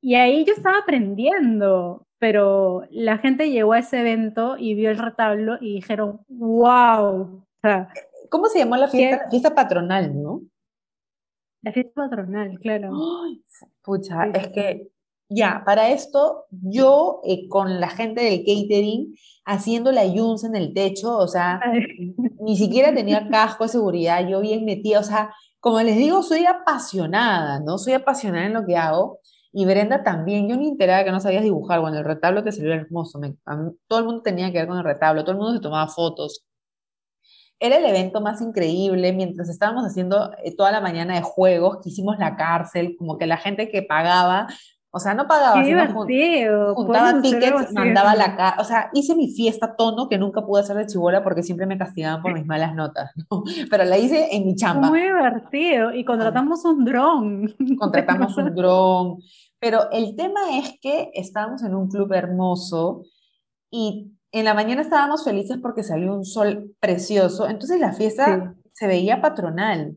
y 0.00 0.14
ahí 0.14 0.44
yo 0.44 0.52
estaba 0.52 0.78
aprendiendo, 0.78 2.06
pero 2.18 2.84
la 2.90 3.18
gente 3.18 3.50
llegó 3.50 3.72
a 3.72 3.80
ese 3.80 4.00
evento 4.00 4.56
y 4.56 4.74
vio 4.74 4.90
el 4.90 4.98
retablo 4.98 5.58
y 5.60 5.74
dijeron, 5.74 6.20
wow. 6.28 7.44
¿Cómo 8.28 8.46
se 8.46 8.60
llamó 8.60 8.76
la 8.76 8.86
fiesta? 8.86 9.28
Fiesta 9.28 9.54
patronal, 9.54 10.22
¿no? 10.22 10.42
La 11.62 11.72
fiesta 11.72 11.92
patronal, 11.94 12.58
claro. 12.60 12.92
pucha, 13.82 14.26
es 14.34 14.48
que 14.48 14.90
ya, 15.28 15.62
para 15.64 15.90
esto, 15.90 16.46
yo 16.50 17.20
eh, 17.24 17.46
con 17.48 17.80
la 17.80 17.88
gente 17.88 18.22
del 18.22 18.40
catering, 18.40 19.14
haciendo 19.44 19.92
la 19.92 20.04
yuns 20.04 20.42
en 20.44 20.56
el 20.56 20.74
techo, 20.74 21.16
o 21.16 21.28
sea, 21.28 21.60
ni 22.40 22.56
siquiera 22.56 22.92
tenía 22.92 23.28
casco 23.28 23.64
de 23.64 23.68
seguridad, 23.68 24.26
yo 24.26 24.40
bien 24.40 24.64
metida, 24.64 24.98
o 25.00 25.04
sea, 25.04 25.32
como 25.60 25.80
les 25.82 25.96
digo, 25.96 26.22
soy 26.22 26.46
apasionada, 26.46 27.60
¿no? 27.60 27.78
Soy 27.78 27.92
apasionada 27.92 28.46
en 28.46 28.54
lo 28.54 28.66
que 28.66 28.76
hago. 28.76 29.20
Y 29.52 29.66
Brenda 29.66 30.02
también, 30.02 30.48
yo 30.48 30.56
ni 30.56 30.68
enteraba 30.68 31.04
que 31.04 31.10
no 31.10 31.20
sabías 31.20 31.42
dibujar, 31.42 31.80
bueno, 31.80 31.98
el 31.98 32.04
retablo 32.04 32.42
te 32.42 32.52
salió 32.52 32.72
hermoso, 32.72 33.20
todo 33.88 33.98
el 33.98 34.04
mundo 34.04 34.22
tenía 34.22 34.50
que 34.52 34.58
ver 34.58 34.68
con 34.68 34.78
el 34.78 34.84
retablo, 34.84 35.22
todo 35.22 35.32
el 35.32 35.38
mundo 35.38 35.54
se 35.54 35.60
tomaba 35.60 35.88
fotos 35.88 36.44
era 37.60 37.76
el 37.76 37.84
evento 37.84 38.22
más 38.22 38.40
increíble 38.40 39.12
mientras 39.12 39.50
estábamos 39.50 39.84
haciendo 39.84 40.32
eh, 40.42 40.56
toda 40.56 40.72
la 40.72 40.80
mañana 40.80 41.14
de 41.14 41.22
juegos, 41.22 41.78
que 41.82 41.90
hicimos 41.90 42.18
la 42.18 42.34
cárcel, 42.36 42.96
como 42.98 43.18
que 43.18 43.26
la 43.26 43.36
gente 43.36 43.70
que 43.70 43.82
pagaba, 43.82 44.48
o 44.90 44.98
sea, 44.98 45.14
no 45.14 45.28
pagaba, 45.28 45.62
sino 45.62 46.74
juntaba 46.74 47.20
tickets, 47.20 47.72
mandaba 47.72 48.16
la 48.16 48.34
cara, 48.34 48.56
o 48.58 48.64
sea, 48.64 48.90
hice 48.94 49.14
mi 49.14 49.28
fiesta 49.28 49.76
tono 49.76 50.08
que 50.08 50.18
nunca 50.18 50.44
pude 50.44 50.62
hacer 50.62 50.76
de 50.76 50.86
chibola 50.86 51.22
porque 51.22 51.42
siempre 51.42 51.66
me 51.66 51.78
castigaban 51.78 52.22
por 52.22 52.32
mis 52.32 52.46
malas 52.46 52.74
notas, 52.74 53.10
¿no? 53.30 53.44
pero 53.70 53.84
la 53.84 53.98
hice 53.98 54.34
en 54.34 54.46
mi 54.46 54.56
chamba. 54.56 54.88
Muy 54.88 55.02
divertido, 55.02 55.94
y 55.94 56.02
contratamos 56.04 56.64
un 56.64 56.84
dron. 56.84 57.54
Contratamos 57.78 58.36
un 58.38 58.54
dron, 58.56 59.18
pero 59.60 59.90
el 59.92 60.16
tema 60.16 60.58
es 60.58 60.78
que 60.80 61.10
estábamos 61.12 61.62
en 61.62 61.74
un 61.74 61.88
club 61.88 62.10
hermoso 62.14 63.02
y 63.70 64.12
en 64.32 64.44
la 64.44 64.54
mañana 64.54 64.82
estábamos 64.82 65.24
felices 65.24 65.58
porque 65.60 65.82
salió 65.82 66.14
un 66.14 66.24
sol 66.24 66.74
precioso, 66.80 67.48
entonces 67.48 67.80
la 67.80 67.92
fiesta 67.92 68.54
se 68.72 68.86
veía 68.86 69.20
patronal. 69.20 69.96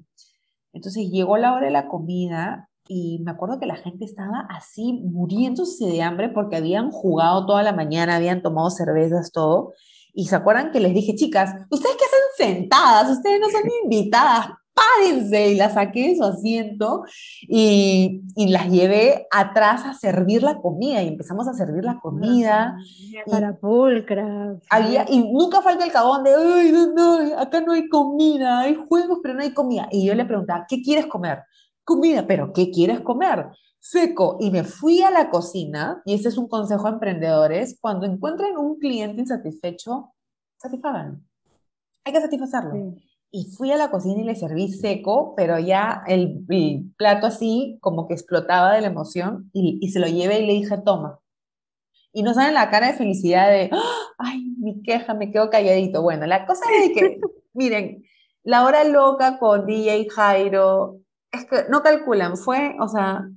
Entonces 0.73 1.09
llegó 1.11 1.37
la 1.37 1.53
hora 1.53 1.67
de 1.67 1.71
la 1.71 1.87
comida 1.87 2.69
y 2.87 3.19
me 3.23 3.31
acuerdo 3.31 3.59
que 3.59 3.65
la 3.65 3.75
gente 3.75 4.05
estaba 4.05 4.47
así 4.49 5.01
muriéndose 5.03 5.85
de 5.85 6.01
hambre 6.01 6.29
porque 6.29 6.57
habían 6.57 6.89
jugado 6.89 7.45
toda 7.45 7.63
la 7.63 7.73
mañana, 7.73 8.15
habían 8.15 8.41
tomado 8.41 8.69
cervezas, 8.69 9.31
todo. 9.31 9.73
Y 10.13 10.25
se 10.25 10.35
acuerdan 10.35 10.71
que 10.71 10.79
les 10.79 10.93
dije, 10.93 11.15
chicas, 11.15 11.55
¿ustedes 11.69 11.95
qué 11.95 12.05
hacen 12.05 12.53
sentadas? 12.53 13.09
Ustedes 13.09 13.39
no 13.39 13.49
son 13.49 13.63
invitadas, 13.83 14.47
párense, 14.73 15.51
y 15.51 15.55
la 15.55 15.69
saqué 15.69 16.09
de 16.09 16.15
su 16.15 16.23
asiento 16.23 17.03
y, 17.41 18.21
y, 18.35 18.47
las 18.47 18.69
llevé 18.69 19.27
atrás 19.31 19.83
a 19.85 19.93
servir 19.93 20.43
la 20.43 20.57
comida 20.57 21.01
y 21.03 21.07
empezamos 21.07 21.47
a 21.47 21.53
servir 21.53 21.83
la 21.83 21.99
comida. 21.99 22.75
Para 23.29 23.55
pulcras. 23.55 24.57
Había, 24.69 25.05
y 25.09 25.19
nunca 25.31 25.61
falta 25.61 25.85
el 25.85 25.91
cagón 25.91 26.23
de, 26.23 26.33
ay, 26.33 26.71
no, 26.71 26.93
no, 26.93 27.39
acá 27.39 27.61
no 27.61 27.73
hay 27.73 27.87
comida, 27.87 28.61
hay 28.61 28.75
juegos, 28.75 29.19
pero 29.21 29.35
no 29.35 29.41
hay 29.41 29.53
comida. 29.53 29.87
Y 29.91 30.05
yo 30.05 30.15
le 30.15 30.25
preguntaba, 30.25 30.65
¿qué 30.67 30.81
quieres 30.81 31.05
comer? 31.05 31.43
Comida, 31.83 32.25
pero 32.25 32.51
¿qué 32.53 32.71
quieres 32.71 33.01
comer? 33.01 33.47
Seco. 33.79 34.37
Y 34.39 34.49
me 34.49 34.63
fui 34.63 35.01
a 35.01 35.11
la 35.11 35.29
cocina, 35.29 36.01
y 36.05 36.15
ese 36.15 36.29
es 36.29 36.37
un 36.37 36.47
consejo 36.47 36.87
a 36.87 36.91
emprendedores, 36.91 37.77
cuando 37.79 38.05
encuentren 38.05 38.57
un 38.57 38.79
cliente 38.79 39.21
insatisfecho, 39.21 40.13
satisfagan. 40.57 41.27
Hay 42.05 42.13
que 42.13 42.21
satisfacerlo 42.21 42.95
y 43.35 43.45
fui 43.45 43.71
a 43.71 43.77
la 43.77 43.89
cocina 43.89 44.21
y 44.21 44.25
le 44.25 44.35
serví 44.35 44.71
seco, 44.71 45.33
pero 45.35 45.57
ya 45.57 46.03
el, 46.05 46.45
plato 46.95 47.25
así 47.25 47.79
como 47.81 48.07
que 48.07 48.13
explotaba 48.13 48.75
de 48.75 48.81
la 48.81 48.87
emoción 48.87 49.49
y, 49.53 49.79
y, 49.81 49.89
se 49.89 49.99
lo 49.99 50.05
llevé 50.05 50.41
y 50.41 50.45
le 50.45 50.53
dije, 50.53 50.77
toma. 50.85 51.19
Y 52.11 52.21
no 52.21 52.35
saben 52.35 52.53
la 52.53 52.69
cara 52.69 52.87
de 52.87 52.93
felicidad 52.93 53.49
de, 53.49 53.71
¡Ah! 53.73 53.81
ay, 54.19 54.53
mi 54.59 54.83
queja, 54.83 55.15
me 55.15 55.31
quedo 55.31 55.49
calladito. 55.49 56.03
Bueno, 56.03 56.27
la 56.27 56.45
cosa 56.45 56.63
es 56.83 56.91
que, 56.93 57.19
miren, 57.53 58.03
la 58.43 58.65
hora 58.65 58.83
loca 58.83 59.39
con 59.39 59.65
DJ 59.65 60.09
Jairo, 60.11 60.99
es 61.31 61.45
que 61.45 61.65
no 61.71 61.81
calculan, 61.81 62.37
fue, 62.37 62.75
o 62.79 62.87
sea, 62.87 63.27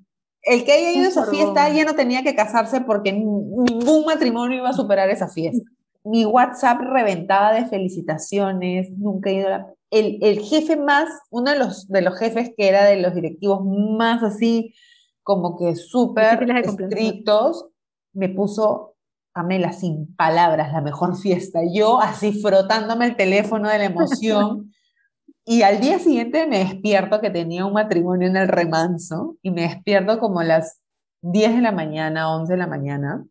el 0.42 0.66
que 0.66 0.72
haya 0.72 0.92
ido 0.92 1.06
a 1.06 1.08
esa 1.08 1.24
fiesta 1.24 1.70
ya 1.70 1.86
no 1.86 1.94
tenía 1.94 2.22
que 2.22 2.34
casarse 2.34 2.82
porque 2.82 3.14
ningún 3.14 4.04
matrimonio 4.04 4.58
iba 4.58 4.68
a 4.68 4.74
superar 4.74 5.08
esa 5.08 5.28
fiesta. 5.28 5.64
mi 6.04 6.26
WhatsApp 6.26 6.82
reventaba 6.82 7.54
de 7.54 7.64
felicitaciones, 7.64 8.90
nunca 8.98 9.30
he 9.30 9.36
ido 9.36 9.54
a 9.54 9.75
el, 9.90 10.18
el, 10.22 10.40
jefe 10.40 10.76
más, 10.76 11.08
uno 11.30 11.52
de 11.52 11.58
los, 11.58 11.88
de 11.88 12.02
los 12.02 12.18
jefes 12.18 12.52
que 12.56 12.68
era 12.68 12.84
de 12.84 13.00
los 13.00 13.14
directivos 13.14 13.64
más 13.64 14.22
así, 14.22 14.74
como 15.22 15.56
que 15.58 15.76
súper 15.76 16.48
estrictos, 16.64 17.66
me 18.12 18.28
puso, 18.28 18.94
Pamela, 19.32 19.72
sin 19.72 20.14
palabras, 20.16 20.72
la 20.72 20.80
mejor 20.80 21.16
fiesta. 21.16 21.60
Yo 21.72 22.00
así 22.00 22.40
frotándome 22.40 23.06
el 23.06 23.16
teléfono 23.16 23.68
de 23.68 23.78
la 23.78 23.84
emoción. 23.84 24.72
y 25.44 25.62
al 25.62 25.80
día 25.80 25.98
siguiente 25.98 26.46
me 26.46 26.58
despierto 26.58 27.20
que 27.20 27.30
tenía 27.30 27.66
un 27.66 27.74
matrimonio 27.74 28.28
en 28.28 28.36
el 28.36 28.48
remanso 28.48 29.36
y 29.42 29.50
me 29.50 29.62
despierto 29.62 30.18
como 30.18 30.40
a 30.40 30.44
las 30.44 30.80
10 31.22 31.56
de 31.56 31.62
la 31.62 31.72
mañana, 31.72 32.34
11 32.34 32.52
de 32.52 32.58
la 32.58 32.66
mañana 32.66 33.26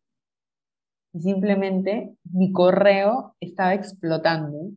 y 1.15 1.21
simplemente 1.21 2.13
mi 2.25 2.51
correo 2.51 3.35
estaba 3.39 3.73
explotando 3.73 4.71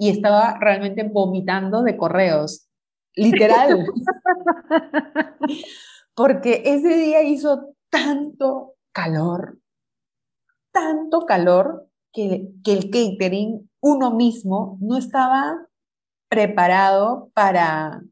y 0.00 0.08
estaba 0.08 0.56
realmente 0.58 1.02
vomitando 1.02 1.82
de 1.82 1.98
correos, 1.98 2.66
literal. 3.14 3.84
Porque 6.14 6.62
ese 6.64 6.96
día 6.96 7.22
hizo 7.22 7.74
tanto 7.90 8.76
calor, 8.92 9.58
tanto 10.72 11.26
calor, 11.26 11.86
que, 12.14 12.48
que 12.64 12.72
el 12.72 12.90
catering, 12.90 13.70
uno 13.80 14.10
mismo, 14.10 14.78
no 14.80 14.96
estaba 14.96 15.66
preparado 16.30 17.30
para, 17.34 18.02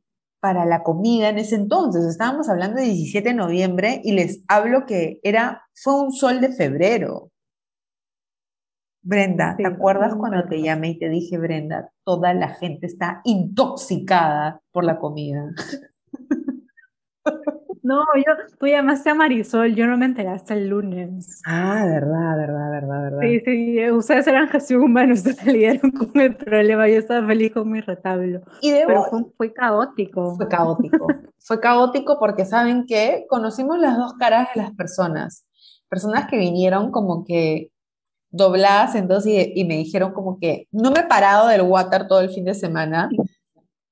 para 0.40 0.66
la 0.66 0.82
comida 0.82 1.30
en 1.30 1.38
ese 1.38 1.54
entonces. 1.54 2.04
Estábamos 2.04 2.50
hablando 2.50 2.82
de 2.82 2.88
17 2.88 3.30
de 3.30 3.34
noviembre 3.34 4.02
y 4.04 4.12
les 4.12 4.44
hablo 4.46 4.84
que 4.84 5.20
era, 5.22 5.66
fue 5.72 5.98
un 5.98 6.12
sol 6.12 6.42
de 6.42 6.52
febrero. 6.52 7.30
Brenda, 9.08 9.56
¿te 9.56 9.66
acuerdas 9.66 10.14
cuando 10.14 10.44
te 10.44 10.60
llamé 10.60 10.90
y 10.90 10.98
te 10.98 11.08
dije, 11.08 11.38
Brenda, 11.38 11.90
toda 12.04 12.34
la 12.34 12.48
gente 12.48 12.84
está 12.84 13.22
intoxicada 13.24 14.60
por 14.70 14.84
la 14.84 14.98
comida? 14.98 15.50
No, 17.80 18.02
yo, 18.16 18.32
tú 18.58 18.66
llamaste 18.66 19.08
a 19.08 19.14
Marisol, 19.14 19.74
yo 19.74 19.86
no 19.86 19.96
me 19.96 20.04
enteré 20.04 20.28
hasta 20.28 20.52
el 20.52 20.68
lunes. 20.68 21.40
Ah, 21.46 21.84
verdad, 21.86 22.36
verdad, 22.36 22.70
verdad, 22.70 23.02
verdad. 23.02 23.20
Sí, 23.22 23.40
sí, 23.44 23.90
ustedes 23.90 24.26
eran 24.26 24.48
gestión 24.48 24.82
humana, 24.82 25.12
ustedes 25.14 25.46
lidiaron 25.46 25.92
con 25.92 26.20
el 26.20 26.36
problema, 26.36 26.86
yo 26.88 26.98
estaba 26.98 27.26
feliz 27.26 27.52
con 27.52 27.70
mi 27.70 27.80
retablo. 27.80 28.40
Y 28.60 28.72
Pero 28.72 29.04
fue, 29.38 29.54
caótico. 29.54 30.36
Fue 30.36 30.48
caótico. 30.48 31.06
fue 31.38 31.60
caótico 31.60 32.18
porque, 32.18 32.44
¿saben 32.44 32.84
qué? 32.86 33.24
Conocimos 33.28 33.78
las 33.78 33.96
dos 33.96 34.12
caras 34.14 34.48
de 34.54 34.62
las 34.62 34.72
personas. 34.72 35.46
Personas 35.88 36.28
que 36.28 36.36
vinieron 36.36 36.90
como 36.90 37.24
que 37.24 37.70
dobladas 38.30 38.94
en 38.94 39.08
dos 39.08 39.26
y, 39.26 39.64
me 39.64 39.76
dijeron 39.76 40.12
como 40.12 40.38
que 40.38 40.66
no 40.70 40.90
me 40.90 41.00
he 41.00 41.06
parado 41.06 41.48
del 41.48 41.62
water 41.62 42.06
todo 42.08 42.20
el 42.20 42.30
fin 42.30 42.44
de 42.44 42.54
semana, 42.54 43.08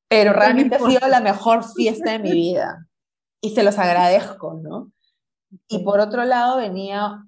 pero 0.09 0.33
realmente 0.33 0.77
ha 0.77 0.79
sido 0.79 1.09
la 1.09 1.21
mejor 1.21 1.65
fiesta 1.65 2.13
de 2.13 2.19
mi 2.19 2.33
vida. 2.33 2.87
Y 3.41 3.51
se 3.51 3.63
los 3.63 3.79
agradezco, 3.79 4.61
¿no? 4.63 4.91
Y 5.69 5.81
por 5.81 6.01
otro 6.01 6.25
lado 6.25 6.59
venía 6.59 7.23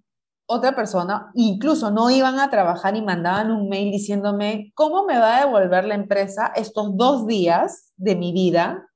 otra 0.51 0.75
persona, 0.75 1.31
incluso 1.35 1.91
no 1.91 2.09
iban 2.11 2.41
a 2.41 2.49
trabajar 2.49 2.97
y 2.97 3.03
mandaban 3.03 3.51
un 3.51 3.69
mail 3.69 3.91
diciéndome, 3.91 4.73
¿cómo 4.75 5.05
me 5.05 5.19
va 5.19 5.37
a 5.37 5.45
devolver 5.45 5.85
la 5.85 5.95
empresa 5.95 6.51
estos 6.57 6.97
dos 6.97 7.27
días 7.27 7.93
de 7.97 8.17
mi 8.17 8.33
vida 8.33 8.89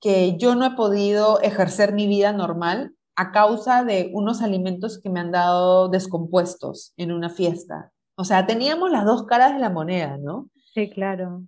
que 0.00 0.38
yo 0.38 0.54
no 0.54 0.64
he 0.64 0.70
podido 0.70 1.40
ejercer 1.42 1.92
mi 1.92 2.06
vida 2.06 2.32
normal 2.32 2.94
a 3.20 3.32
causa 3.32 3.84
de 3.84 4.10
unos 4.14 4.40
alimentos 4.40 4.98
que 4.98 5.10
me 5.10 5.20
han 5.20 5.30
dado 5.30 5.90
descompuestos 5.90 6.94
en 6.96 7.12
una 7.12 7.28
fiesta. 7.28 7.92
O 8.14 8.24
sea, 8.24 8.46
teníamos 8.46 8.90
las 8.90 9.04
dos 9.04 9.26
caras 9.26 9.52
de 9.52 9.58
la 9.58 9.68
moneda, 9.68 10.16
¿no? 10.16 10.48
Sí, 10.72 10.88
claro. 10.88 11.42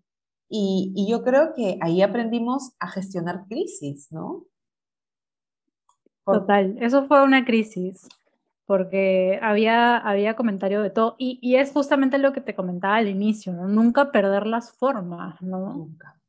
Y, 0.50 0.92
y 0.94 1.10
yo 1.10 1.22
creo 1.22 1.54
que 1.54 1.78
ahí 1.80 2.02
aprendimos 2.02 2.72
a 2.78 2.88
gestionar 2.88 3.46
crisis, 3.48 4.12
¿no? 4.12 4.44
Total, 6.26 6.76
eso 6.78 7.06
fue 7.06 7.24
una 7.24 7.46
crisis, 7.46 8.06
porque 8.66 9.40
había, 9.40 9.96
había 9.96 10.36
comentario 10.36 10.82
de 10.82 10.90
todo, 10.90 11.16
y, 11.16 11.38
y, 11.40 11.56
es 11.56 11.72
justamente 11.72 12.18
lo 12.18 12.34
que 12.34 12.42
te 12.42 12.54
comentaba 12.54 12.96
al 12.96 13.08
inicio, 13.08 13.54
¿no? 13.54 13.66
Nunca 13.66 14.12
perder 14.12 14.46
las 14.46 14.72
formas, 14.72 15.40
¿no? 15.40 15.72
Nunca. 15.72 16.20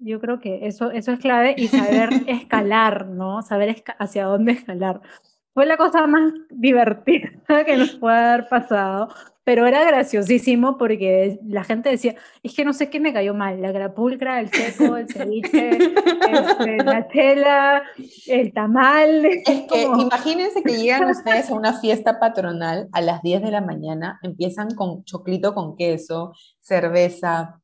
Yo 0.00 0.20
creo 0.20 0.40
que 0.40 0.66
eso, 0.66 0.90
eso 0.90 1.12
es 1.12 1.18
clave 1.18 1.54
y 1.56 1.68
saber 1.68 2.10
escalar, 2.26 3.06
¿no? 3.06 3.42
Saber 3.42 3.82
hacia 3.98 4.24
dónde 4.24 4.52
escalar. 4.52 5.00
Fue 5.54 5.66
la 5.66 5.76
cosa 5.76 6.06
más 6.06 6.32
divertida 6.50 7.64
que 7.66 7.76
nos 7.76 7.96
puede 7.96 8.16
haber 8.16 8.48
pasado, 8.48 9.08
pero 9.48 9.66
era 9.66 9.82
graciosísimo 9.82 10.76
porque 10.76 11.40
la 11.46 11.64
gente 11.64 11.88
decía, 11.88 12.14
es 12.42 12.54
que 12.54 12.66
no 12.66 12.74
sé 12.74 12.90
qué 12.90 13.00
me 13.00 13.14
cayó 13.14 13.32
mal, 13.32 13.62
la 13.62 13.72
grapulcra, 13.72 14.40
el 14.40 14.50
seco, 14.50 14.98
el 14.98 15.08
ceviche, 15.08 15.70
este, 15.70 16.76
la 16.84 17.08
tela, 17.08 17.82
el 18.26 18.52
tamal. 18.52 19.24
Es 19.46 19.62
que 19.62 19.84
imagínense 19.84 20.62
que 20.62 20.76
llegan 20.76 21.08
ustedes 21.08 21.50
a 21.50 21.54
una 21.54 21.80
fiesta 21.80 22.20
patronal 22.20 22.90
a 22.92 23.00
las 23.00 23.22
10 23.22 23.40
de 23.40 23.50
la 23.50 23.62
mañana, 23.62 24.18
empiezan 24.22 24.74
con 24.74 25.02
choclito 25.04 25.54
con 25.54 25.76
queso, 25.76 26.34
cerveza, 26.60 27.62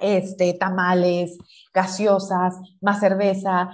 este, 0.00 0.54
tamales, 0.54 1.38
gaseosas, 1.72 2.56
más 2.80 3.00
cerveza, 3.00 3.70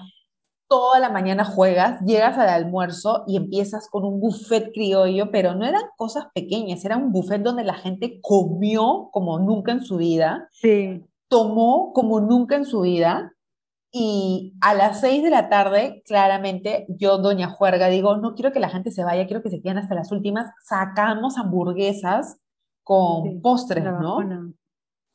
toda 0.69 0.99
la 0.99 1.11
mañana 1.11 1.45
juegas, 1.45 2.01
llegas 2.01 2.39
al 2.39 2.49
almuerzo 2.49 3.25
y 3.27 3.37
empiezas 3.37 3.89
con 3.89 4.05
un 4.05 4.21
buffet 4.21 4.73
criollo, 4.73 5.31
pero 5.31 5.55
no 5.55 5.65
eran 5.65 5.83
cosas 5.97 6.27
pequeñas, 6.35 6.85
era 6.85 6.97
un 6.97 7.13
buffet 7.13 7.43
donde 7.43 7.65
la 7.65 7.75
gente 7.75 8.19
comió 8.21 9.09
como 9.13 9.39
nunca 9.39 9.73
en 9.73 9.83
su 9.83 9.97
vida, 9.97 10.49
sí. 10.53 11.05
tomó 11.29 11.93
como 11.93 12.21
nunca 12.21 12.57
en 12.57 12.65
su 12.65 12.81
vida. 12.81 13.33
Y 13.99 14.53
a 14.61 14.75
las 14.75 15.01
seis 15.01 15.23
de 15.23 15.31
la 15.31 15.49
tarde, 15.49 16.03
claramente, 16.05 16.85
yo, 16.89 17.17
doña 17.17 17.49
Juerga, 17.49 17.89
digo, 17.89 18.17
no 18.19 18.35
quiero 18.35 18.53
que 18.53 18.61
la 18.61 18.69
gente 18.69 18.91
se 18.91 19.05
vaya, 19.05 19.27
quiero 19.27 19.43
que 19.43 19.49
se 19.49 19.63
queden 19.63 19.79
hasta 19.79 19.95
las 19.95 20.13
últimas. 20.13 20.51
Sacamos 20.63 21.39
hamburguesas 21.39 22.37
con 22.83 23.41
postres, 23.41 23.85
¿no? 23.85 24.19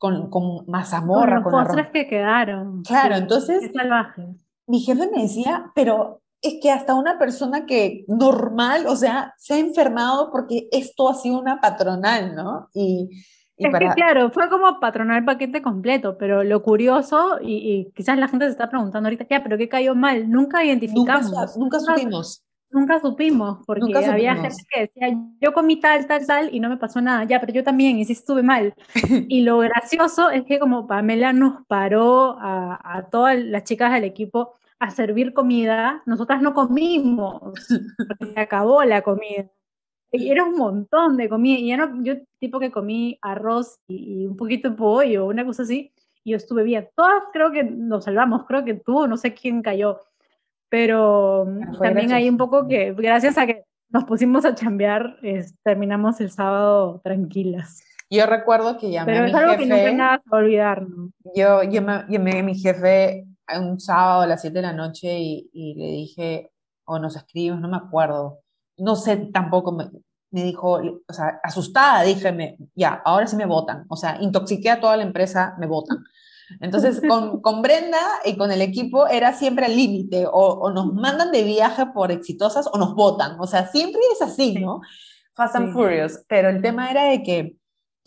Con, 0.01 0.31
con 0.31 0.65
mazamorra. 0.65 1.43
Con, 1.43 1.53
con 1.53 1.91
que 1.93 2.07
quedaron. 2.07 2.81
Claro, 2.81 3.17
entonces. 3.17 3.71
Qué 3.71 4.25
Mi 4.65 4.79
jefe 4.79 5.07
me 5.15 5.21
decía, 5.21 5.71
pero 5.75 6.23
es 6.41 6.55
que 6.59 6.71
hasta 6.71 6.95
una 6.95 7.19
persona 7.19 7.67
que 7.67 8.03
normal, 8.07 8.87
o 8.87 8.95
sea, 8.95 9.35
se 9.37 9.53
ha 9.53 9.57
enfermado 9.59 10.31
porque 10.31 10.67
esto 10.71 11.07
ha 11.07 11.13
sido 11.13 11.39
una 11.39 11.61
patronal, 11.61 12.33
¿no? 12.33 12.69
Y, 12.73 13.09
es 13.57 13.71
que 13.77 13.89
claro, 13.89 14.31
fue 14.31 14.49
como 14.49 14.79
patronal 14.79 15.23
paquete 15.23 15.61
completo, 15.61 16.17
pero 16.17 16.43
lo 16.43 16.63
curioso, 16.63 17.37
y, 17.39 17.91
quizás 17.93 18.17
la 18.17 18.27
gente 18.27 18.45
se 18.45 18.53
está 18.53 18.71
preguntando 18.71 19.05
ahorita, 19.05 19.25
¿qué? 19.25 19.39
¿Pero 19.39 19.55
qué 19.55 19.69
cayó 19.69 19.93
mal? 19.93 20.31
Nunca 20.31 20.65
identificamos. 20.65 21.55
Nunca, 21.55 21.77
nunca 21.77 21.79
supimos 21.79 22.43
nunca 22.71 22.99
supimos, 22.99 23.59
porque 23.65 23.95
había 23.95 24.35
gente 24.35 24.63
que 24.69 24.81
decía, 24.81 25.17
yo 25.39 25.53
comí 25.53 25.79
tal, 25.79 26.07
tal, 26.07 26.25
tal 26.25 26.53
y 26.53 26.59
no 26.59 26.69
me 26.69 26.77
pasó 26.77 27.01
nada, 27.01 27.23
ya, 27.25 27.39
pero 27.39 27.53
yo 27.53 27.63
también, 27.63 27.97
y 27.97 28.05
sí 28.05 28.13
estuve 28.13 28.43
mal. 28.43 28.73
y 29.29 29.41
lo 29.41 29.59
gracioso 29.59 30.29
es 30.29 30.43
que 30.45 30.59
como 30.59 30.87
Pamela 30.87 31.33
nos 31.33 31.65
paró 31.67 32.37
a, 32.39 32.79
a, 32.83 33.09
todas 33.09 33.37
las 33.39 33.63
chicas 33.63 33.91
del 33.93 34.03
equipo 34.03 34.53
a 34.79 34.89
servir 34.89 35.33
comida, 35.33 36.01
nosotras 36.05 36.41
no 36.41 36.53
comimos, 36.53 37.41
porque 38.07 38.33
se 38.33 38.39
acabó 38.39 38.83
la 38.83 39.01
comida. 39.01 39.49
Y 40.13 40.29
era 40.29 40.43
un 40.43 40.57
montón 40.57 41.15
de 41.17 41.29
comida, 41.29 41.59
y 41.59 41.67
ya 41.67 41.77
no, 41.77 42.03
yo 42.03 42.15
tipo 42.39 42.59
que 42.59 42.71
comí 42.71 43.17
arroz 43.21 43.79
y, 43.87 44.23
y 44.23 44.25
un 44.27 44.35
poquito 44.35 44.69
de 44.69 44.75
pollo, 44.75 45.27
una 45.27 45.45
cosa 45.45 45.63
así, 45.63 45.93
y 46.23 46.31
yo 46.31 46.37
estuve 46.37 46.63
bien. 46.63 46.89
Todas 46.95 47.23
creo 47.31 47.51
que 47.51 47.63
nos 47.63 48.05
salvamos, 48.05 48.45
creo 48.45 48.65
que 48.65 48.73
tú, 48.73 49.07
no 49.07 49.17
sé 49.17 49.33
quién 49.33 49.61
cayó 49.61 49.99
pero 50.71 51.45
también 51.81 52.13
hay 52.13 52.29
un 52.29 52.37
poco 52.37 52.65
que, 52.65 52.93
gracias 52.93 53.37
a 53.37 53.45
que 53.45 53.65
nos 53.89 54.05
pusimos 54.05 54.45
a 54.45 54.55
chambear, 54.55 55.17
terminamos 55.65 56.21
el 56.21 56.31
sábado 56.31 57.01
tranquilas. 57.03 57.83
Yo 58.09 58.25
recuerdo 58.25 58.77
que 58.77 58.89
llamé 58.89 59.11
Pero 59.11 59.19
a 59.19 59.23
mi 59.25 59.29
es 59.31 59.35
algo 59.35 59.57
que 59.57 59.65
nunca 59.65 59.91
nada 59.91 60.23
a 60.25 60.35
olvidar, 60.35 60.87
Yo 61.35 61.63
llamé, 61.63 62.39
a 62.39 62.43
mi 62.43 62.55
jefe 62.55 63.27
un 63.59 63.81
sábado 63.81 64.21
a 64.21 64.27
las 64.27 64.39
7 64.39 64.55
de 64.55 64.61
la 64.61 64.71
noche 64.71 65.09
y, 65.19 65.75
le 65.75 65.87
dije, 65.87 66.51
o 66.85 66.99
nos 66.99 67.17
escribimos, 67.17 67.59
no 67.59 67.67
me 67.67 67.75
acuerdo. 67.75 68.39
No 68.77 68.95
sé 68.95 69.17
tampoco, 69.33 69.73
me, 69.73 69.89
me 70.31 70.43
dijo, 70.43 70.79
o 71.05 71.13
sea, 71.13 71.41
asustada, 71.43 72.03
dije, 72.03 72.57
ya, 72.75 73.01
ahora 73.03 73.27
sí 73.27 73.35
me 73.35 73.45
votan. 73.45 73.83
O 73.89 73.97
sea, 73.97 74.17
intoxiqué 74.21 74.69
a 74.69 74.79
toda 74.79 74.95
la 74.95 75.03
empresa, 75.03 75.53
me 75.59 75.67
votan. 75.67 75.97
Entonces, 76.59 77.01
con, 77.07 77.41
con, 77.41 77.61
Brenda 77.61 77.99
y 78.25 78.35
con 78.37 78.51
el 78.51 78.61
equipo 78.61 79.07
era 79.07 79.33
siempre 79.33 79.65
al 79.65 79.75
límite, 79.75 80.25
o, 80.31 80.69
nos 80.71 80.93
mandan 80.93 81.31
de 81.31 81.43
viaje 81.43 81.85
por 81.87 82.11
exitosas 82.11 82.67
o 82.71 82.77
nos 82.77 82.95
votan, 82.95 83.39
o 83.39 83.47
sea, 83.47 83.67
siempre 83.67 84.01
es 84.13 84.21
así, 84.21 84.55
¿no? 84.55 84.81
Fast 85.33 85.55
and 85.55 85.73
Furious, 85.73 86.23
pero 86.27 86.49
el 86.49 86.61
tema 86.61 86.91
era 86.91 87.05
de 87.05 87.23
que 87.23 87.55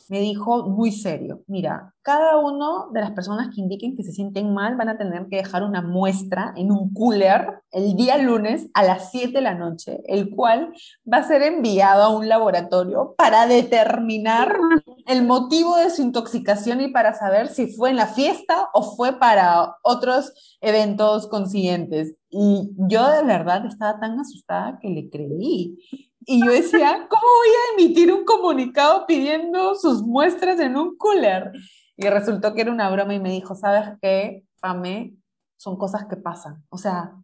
me 0.08 0.20
dijo 0.20 0.68
muy 0.68 0.92
serio, 0.92 1.42
mira, 1.46 1.94
cada 2.02 2.38
uno 2.38 2.90
de 2.92 3.00
las 3.00 3.12
personas 3.12 3.48
que 3.54 3.62
indiquen 3.62 3.96
que 3.96 4.02
se 4.02 4.12
sienten 4.12 4.52
mal 4.52 4.76
van 4.76 4.90
a 4.90 4.98
tener 4.98 5.26
que 5.28 5.36
dejar 5.36 5.62
una 5.62 5.80
muestra 5.80 6.52
en 6.56 6.70
un 6.70 6.92
cooler 6.92 7.62
el 7.70 7.96
día 7.96 8.18
lunes 8.18 8.68
a 8.74 8.82
las 8.82 9.10
7 9.10 9.32
de 9.32 9.40
la 9.40 9.54
noche, 9.54 10.02
el 10.06 10.30
cual 10.34 10.74
va 11.10 11.18
a 11.18 11.26
ser 11.26 11.42
enviado 11.42 12.02
a 12.02 12.14
un 12.14 12.28
laboratorio 12.28 13.14
para 13.16 13.46
determinar 13.46 14.58
el 15.06 15.24
motivo 15.24 15.76
de 15.76 15.88
su 15.88 16.02
intoxicación 16.02 16.82
y 16.82 16.88
para 16.88 17.14
saber 17.14 17.48
si 17.48 17.68
fue 17.68 17.90
en 17.90 17.96
la 17.96 18.06
fiesta 18.06 18.68
o 18.74 18.82
fue 18.96 19.18
para 19.18 19.76
otros 19.82 20.58
eventos 20.60 21.26
conscientes. 21.28 22.16
Y 22.28 22.70
yo 22.76 23.08
de 23.10 23.22
verdad 23.22 23.64
estaba 23.64 23.98
tan 24.00 24.18
asustada 24.18 24.78
que 24.82 24.88
le 24.88 25.08
creí. 25.08 25.78
Y 26.26 26.44
yo 26.44 26.52
decía, 26.52 27.06
¿cómo 27.08 27.22
voy 27.22 27.48
a 27.48 27.82
emitir 27.82 28.12
un 28.12 28.24
comunicado 28.24 29.06
pidiendo 29.06 29.74
sus 29.74 30.02
muestras 30.02 30.60
en 30.60 30.76
un 30.76 30.96
cooler? 30.96 31.52
Y 31.96 32.08
resultó 32.08 32.54
que 32.54 32.62
era 32.62 32.72
una 32.72 32.90
broma 32.90 33.14
y 33.14 33.20
me 33.20 33.30
dijo, 33.30 33.54
¿sabes 33.54 33.96
qué, 34.00 34.44
Pame? 34.60 35.14
Son 35.56 35.76
cosas 35.76 36.06
que 36.06 36.16
pasan. 36.16 36.64
O 36.70 36.78
sea, 36.78 37.14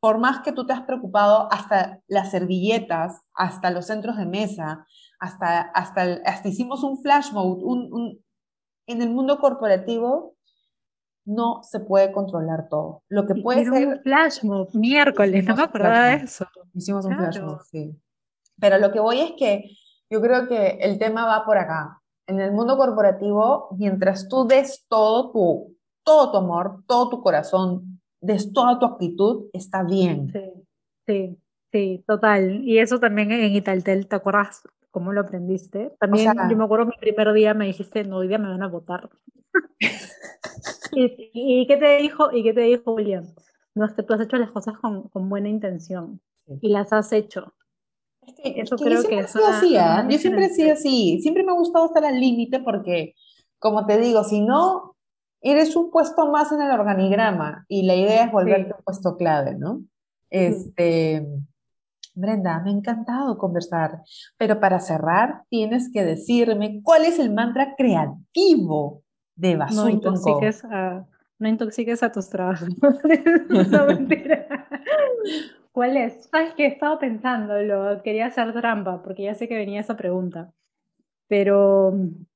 por 0.00 0.18
más 0.18 0.40
que 0.40 0.52
tú 0.52 0.66
te 0.66 0.72
has 0.72 0.82
preocupado, 0.82 1.48
hasta 1.52 2.00
las 2.08 2.30
servilletas, 2.30 3.20
hasta 3.34 3.70
los 3.70 3.86
centros 3.86 4.16
de 4.16 4.26
mesa, 4.26 4.86
hasta, 5.20 5.60
hasta, 5.60 6.02
hasta 6.24 6.48
hicimos 6.48 6.82
un 6.82 7.00
flash 7.00 7.32
mode, 7.32 7.62
un, 7.62 8.24
en 8.86 9.02
el 9.02 9.10
mundo 9.10 9.38
corporativo 9.38 10.36
no 11.24 11.62
se 11.62 11.80
puede 11.80 12.12
controlar 12.12 12.68
todo. 12.68 13.04
Lo 13.08 13.26
que 13.26 13.34
puede 13.36 13.64
ser... 13.64 13.86
Un 13.86 14.00
flash 14.02 14.42
mode, 14.42 14.70
miércoles, 14.74 15.44
no 15.44 15.54
me 15.54 15.62
acordaba 15.62 16.06
de 16.06 16.24
eso. 16.24 16.46
Hicimos 16.74 17.04
un 17.04 17.16
flash 17.16 17.40
mode, 17.40 17.60
sí. 17.70 17.96
Pero 18.62 18.78
lo 18.78 18.92
que 18.92 19.00
voy 19.00 19.18
es 19.18 19.32
que 19.32 19.76
yo 20.08 20.20
creo 20.20 20.46
que 20.46 20.78
el 20.80 20.96
tema 20.96 21.26
va 21.26 21.44
por 21.44 21.58
acá. 21.58 22.00
En 22.28 22.40
el 22.40 22.52
mundo 22.52 22.76
corporativo, 22.76 23.74
mientras 23.76 24.28
tú 24.28 24.46
des 24.46 24.86
todo 24.88 25.32
tu, 25.32 25.76
todo 26.04 26.30
tu 26.30 26.38
amor, 26.38 26.84
todo 26.86 27.08
tu 27.08 27.20
corazón, 27.20 28.00
des 28.20 28.52
toda 28.52 28.78
tu 28.78 28.86
actitud, 28.86 29.46
está 29.52 29.82
bien. 29.82 30.30
Sí, 30.32 30.52
sí, 31.08 31.38
sí, 31.72 32.04
total. 32.06 32.62
Y 32.62 32.78
eso 32.78 33.00
también 33.00 33.32
en 33.32 33.52
Italtel, 33.52 34.06
¿te 34.06 34.14
acuerdas 34.14 34.62
cómo 34.92 35.12
lo 35.12 35.22
aprendiste? 35.22 35.96
También 35.98 36.32
yo 36.48 36.56
me 36.56 36.62
acuerdo 36.62 36.86
mi 36.86 36.96
primer 37.00 37.32
día 37.32 37.54
me 37.54 37.66
dijiste, 37.66 38.04
no, 38.04 38.18
hoy 38.18 38.28
día 38.28 38.38
me 38.38 38.48
van 38.48 38.62
a 38.62 38.68
votar. 38.68 39.10
¿Y, 40.92 41.66
qué 41.66 41.76
te 41.76 41.96
dijo, 41.96 42.30
¿Y 42.30 42.44
qué 42.44 42.52
te 42.52 42.60
dijo 42.60 42.92
William? 42.92 43.24
No, 43.74 43.86
es 43.86 43.92
que 43.94 44.04
tú 44.04 44.14
has 44.14 44.20
hecho 44.20 44.36
las 44.36 44.52
cosas 44.52 44.78
con, 44.78 45.08
con 45.08 45.28
buena 45.28 45.48
intención 45.48 46.20
y 46.60 46.68
las 46.68 46.92
has 46.92 47.12
hecho. 47.12 47.54
Eso 48.44 48.76
creo 48.76 49.02
que 49.04 49.20
es 49.20 49.36
así, 49.36 49.76
¿ah? 49.76 50.06
Yo 50.08 50.18
siempre 50.18 50.46
he 50.46 50.50
sido 50.50 50.72
así, 50.72 51.20
siempre 51.22 51.42
me 51.42 51.52
ha 51.52 51.56
gustado 51.56 51.86
estar 51.86 52.04
al 52.04 52.20
límite 52.20 52.60
porque, 52.60 53.14
como 53.58 53.86
te 53.86 53.98
digo, 53.98 54.24
si 54.24 54.40
no, 54.40 54.96
eres 55.40 55.74
un 55.76 55.90
puesto 55.90 56.30
más 56.30 56.52
en 56.52 56.62
el 56.62 56.70
organigrama 56.70 57.64
y 57.68 57.82
la 57.82 57.94
idea 57.94 58.24
es 58.24 58.32
volverte 58.32 58.74
un 58.76 58.84
puesto 58.84 59.16
clave, 59.16 59.56
¿no? 59.56 59.82
Este, 60.30 61.26
Brenda, 62.14 62.60
me 62.60 62.70
ha 62.70 62.74
encantado 62.74 63.38
conversar, 63.38 64.02
pero 64.36 64.60
para 64.60 64.80
cerrar 64.80 65.42
tienes 65.48 65.90
que 65.92 66.04
decirme 66.04 66.80
cuál 66.82 67.04
es 67.04 67.18
el 67.18 67.32
mantra 67.32 67.74
creativo 67.76 69.02
de 69.34 69.56
Basurto 69.56 69.84
no 69.84 69.90
intoxiques 69.90 70.64
a, 70.64 71.06
no 71.38 71.48
intoxiques 71.48 72.02
a 72.02 72.12
tus 72.12 72.28
trabajadores. 72.28 72.78
no, 73.70 73.86
mentira. 73.86 74.68
¿Cuál 75.72 75.96
es? 75.96 76.24
Sabes 76.30 76.54
que 76.54 76.64
he 76.64 76.68
estado 76.68 76.98
pensando, 76.98 77.60
lo 77.62 78.02
quería 78.02 78.26
hacer 78.26 78.52
trampa, 78.52 79.02
porque 79.02 79.24
ya 79.24 79.34
sé 79.34 79.48
que 79.48 79.56
venía 79.56 79.80
esa 79.80 79.96
pregunta. 79.96 80.52
Pero 81.28 81.92
mm, 81.92 82.26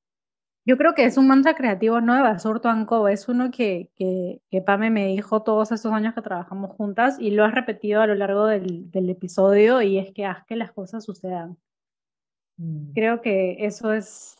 yo 0.65 0.77
creo 0.77 0.93
que 0.95 1.05
es 1.05 1.17
un 1.17 1.27
mantra 1.27 1.55
creativo 1.55 2.01
no 2.01 2.15
de 2.15 2.21
Basurto 2.21 2.69
Anco, 2.69 3.07
es 3.07 3.29
uno 3.29 3.51
que, 3.51 3.89
que, 3.95 4.41
que, 4.51 4.61
Pame 4.61 4.89
me 4.89 5.07
dijo 5.07 5.43
todos 5.43 5.71
estos 5.71 5.93
años 5.93 6.13
que 6.13 6.21
trabajamos 6.21 6.71
juntas 6.75 7.17
y 7.19 7.31
lo 7.31 7.45
has 7.45 7.55
repetido 7.55 8.01
a 8.01 8.07
lo 8.07 8.15
largo 8.15 8.45
del, 8.47 8.91
del 8.91 9.09
episodio 9.09 9.81
y 9.81 9.97
es 9.97 10.11
que 10.11 10.25
haz 10.25 10.45
que 10.45 10.55
las 10.57 10.71
cosas 10.73 11.05
sucedan. 11.05 11.57
Mm. 12.57 12.93
Creo 12.93 13.21
que 13.21 13.65
eso 13.65 13.93
es, 13.93 14.35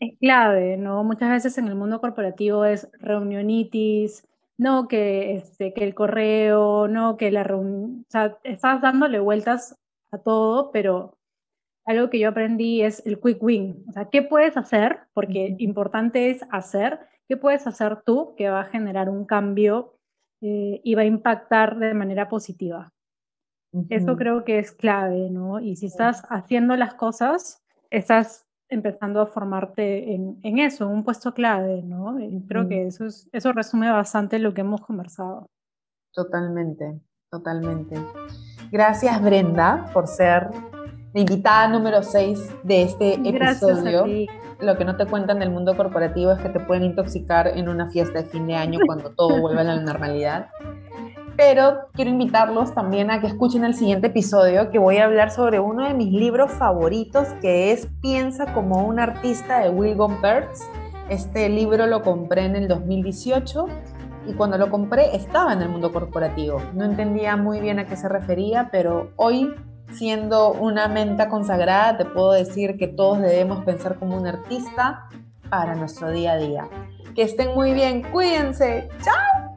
es 0.00 0.18
clave, 0.18 0.76
¿no? 0.76 1.04
Muchas 1.04 1.30
veces 1.30 1.58
en 1.58 1.68
el 1.68 1.74
mundo 1.74 2.00
corporativo 2.00 2.64
es 2.64 2.90
reunionitis, 2.98 4.26
no 4.60 4.88
que, 4.88 5.36
este, 5.36 5.72
que 5.72 5.84
el 5.84 5.94
correo, 5.94 6.86
no 6.86 7.16
que 7.16 7.30
la 7.30 7.42
reunión, 7.42 8.04
o 8.06 8.10
sea, 8.10 8.38
estás 8.44 8.82
dándole 8.82 9.18
vueltas 9.18 9.74
a 10.10 10.18
todo, 10.18 10.70
pero 10.70 11.16
algo 11.86 12.10
que 12.10 12.18
yo 12.18 12.28
aprendí 12.28 12.82
es 12.82 13.04
el 13.06 13.18
quick 13.18 13.42
win, 13.42 13.86
o 13.88 13.92
sea, 13.92 14.10
¿qué 14.10 14.20
puedes 14.20 14.58
hacer? 14.58 14.98
Porque 15.14 15.56
importante 15.58 16.28
es 16.28 16.44
hacer, 16.50 17.00
¿qué 17.26 17.38
puedes 17.38 17.66
hacer 17.66 18.02
tú 18.04 18.34
que 18.36 18.50
va 18.50 18.60
a 18.60 18.66
generar 18.66 19.08
un 19.08 19.24
cambio 19.24 19.94
eh, 20.42 20.82
y 20.84 20.94
va 20.94 21.02
a 21.02 21.06
impactar 21.06 21.78
de 21.78 21.94
manera 21.94 22.28
positiva? 22.28 22.92
Eso 23.88 24.16
creo 24.16 24.44
que 24.44 24.58
es 24.58 24.72
clave, 24.72 25.30
¿no? 25.30 25.60
Y 25.60 25.76
si 25.76 25.86
estás 25.86 26.24
haciendo 26.28 26.76
las 26.76 26.94
cosas, 26.94 27.62
estás 27.88 28.49
empezando 28.70 29.20
a 29.20 29.26
formarte 29.26 30.14
en, 30.14 30.38
en 30.42 30.58
eso, 30.58 30.84
en 30.84 30.92
un 30.92 31.04
puesto 31.04 31.34
clave, 31.34 31.82
¿no? 31.82 32.18
Y 32.20 32.46
creo 32.46 32.68
que 32.68 32.86
eso, 32.86 33.04
es, 33.04 33.28
eso 33.32 33.52
resume 33.52 33.90
bastante 33.90 34.38
lo 34.38 34.54
que 34.54 34.62
hemos 34.62 34.80
conversado. 34.80 35.46
Totalmente, 36.14 37.00
totalmente. 37.30 37.96
Gracias 38.70 39.20
Brenda 39.22 39.90
por 39.92 40.06
ser 40.06 40.48
la 41.12 41.20
invitada 41.20 41.68
número 41.68 42.02
6 42.02 42.62
de 42.62 42.82
este 42.82 43.14
episodio. 43.14 44.06
Lo 44.60 44.76
que 44.76 44.84
no 44.84 44.96
te 44.96 45.06
cuentan 45.06 45.38
del 45.40 45.50
mundo 45.50 45.76
corporativo 45.76 46.32
es 46.32 46.38
que 46.40 46.50
te 46.50 46.60
pueden 46.60 46.84
intoxicar 46.84 47.48
en 47.48 47.68
una 47.68 47.88
fiesta 47.90 48.22
de 48.22 48.28
fin 48.28 48.46
de 48.46 48.54
año 48.54 48.78
cuando 48.86 49.10
todo 49.10 49.40
vuelva 49.40 49.62
a 49.62 49.64
la 49.64 49.80
normalidad 49.80 50.50
pero 51.40 51.88
quiero 51.94 52.10
invitarlos 52.10 52.74
también 52.74 53.10
a 53.10 53.22
que 53.22 53.26
escuchen 53.26 53.64
el 53.64 53.72
siguiente 53.72 54.08
episodio 54.08 54.70
que 54.70 54.78
voy 54.78 54.98
a 54.98 55.06
hablar 55.06 55.30
sobre 55.30 55.58
uno 55.58 55.88
de 55.88 55.94
mis 55.94 56.12
libros 56.12 56.52
favoritos 56.52 57.28
que 57.40 57.72
es 57.72 57.88
Piensa 58.02 58.52
como 58.52 58.86
un 58.86 59.00
artista 59.00 59.60
de 59.60 59.70
Will 59.70 59.94
Gompertz. 59.94 60.68
Este 61.08 61.48
libro 61.48 61.86
lo 61.86 62.02
compré 62.02 62.44
en 62.44 62.56
el 62.56 62.68
2018 62.68 63.68
y 64.26 64.34
cuando 64.34 64.58
lo 64.58 64.68
compré 64.68 65.16
estaba 65.16 65.54
en 65.54 65.62
el 65.62 65.70
mundo 65.70 65.94
corporativo. 65.94 66.60
No 66.74 66.84
entendía 66.84 67.38
muy 67.38 67.58
bien 67.58 67.78
a 67.78 67.86
qué 67.86 67.96
se 67.96 68.10
refería, 68.10 68.68
pero 68.70 69.12
hoy 69.16 69.54
siendo 69.92 70.52
una 70.52 70.88
menta 70.88 71.30
consagrada 71.30 71.96
te 71.96 72.04
puedo 72.04 72.32
decir 72.32 72.76
que 72.76 72.86
todos 72.86 73.18
debemos 73.18 73.64
pensar 73.64 73.98
como 73.98 74.14
un 74.14 74.26
artista 74.26 75.08
para 75.48 75.74
nuestro 75.74 76.10
día 76.10 76.32
a 76.32 76.36
día. 76.36 76.68
Que 77.14 77.22
estén 77.22 77.54
muy 77.54 77.72
bien, 77.72 78.02
cuídense. 78.12 78.90
¡Chao! 79.02 79.49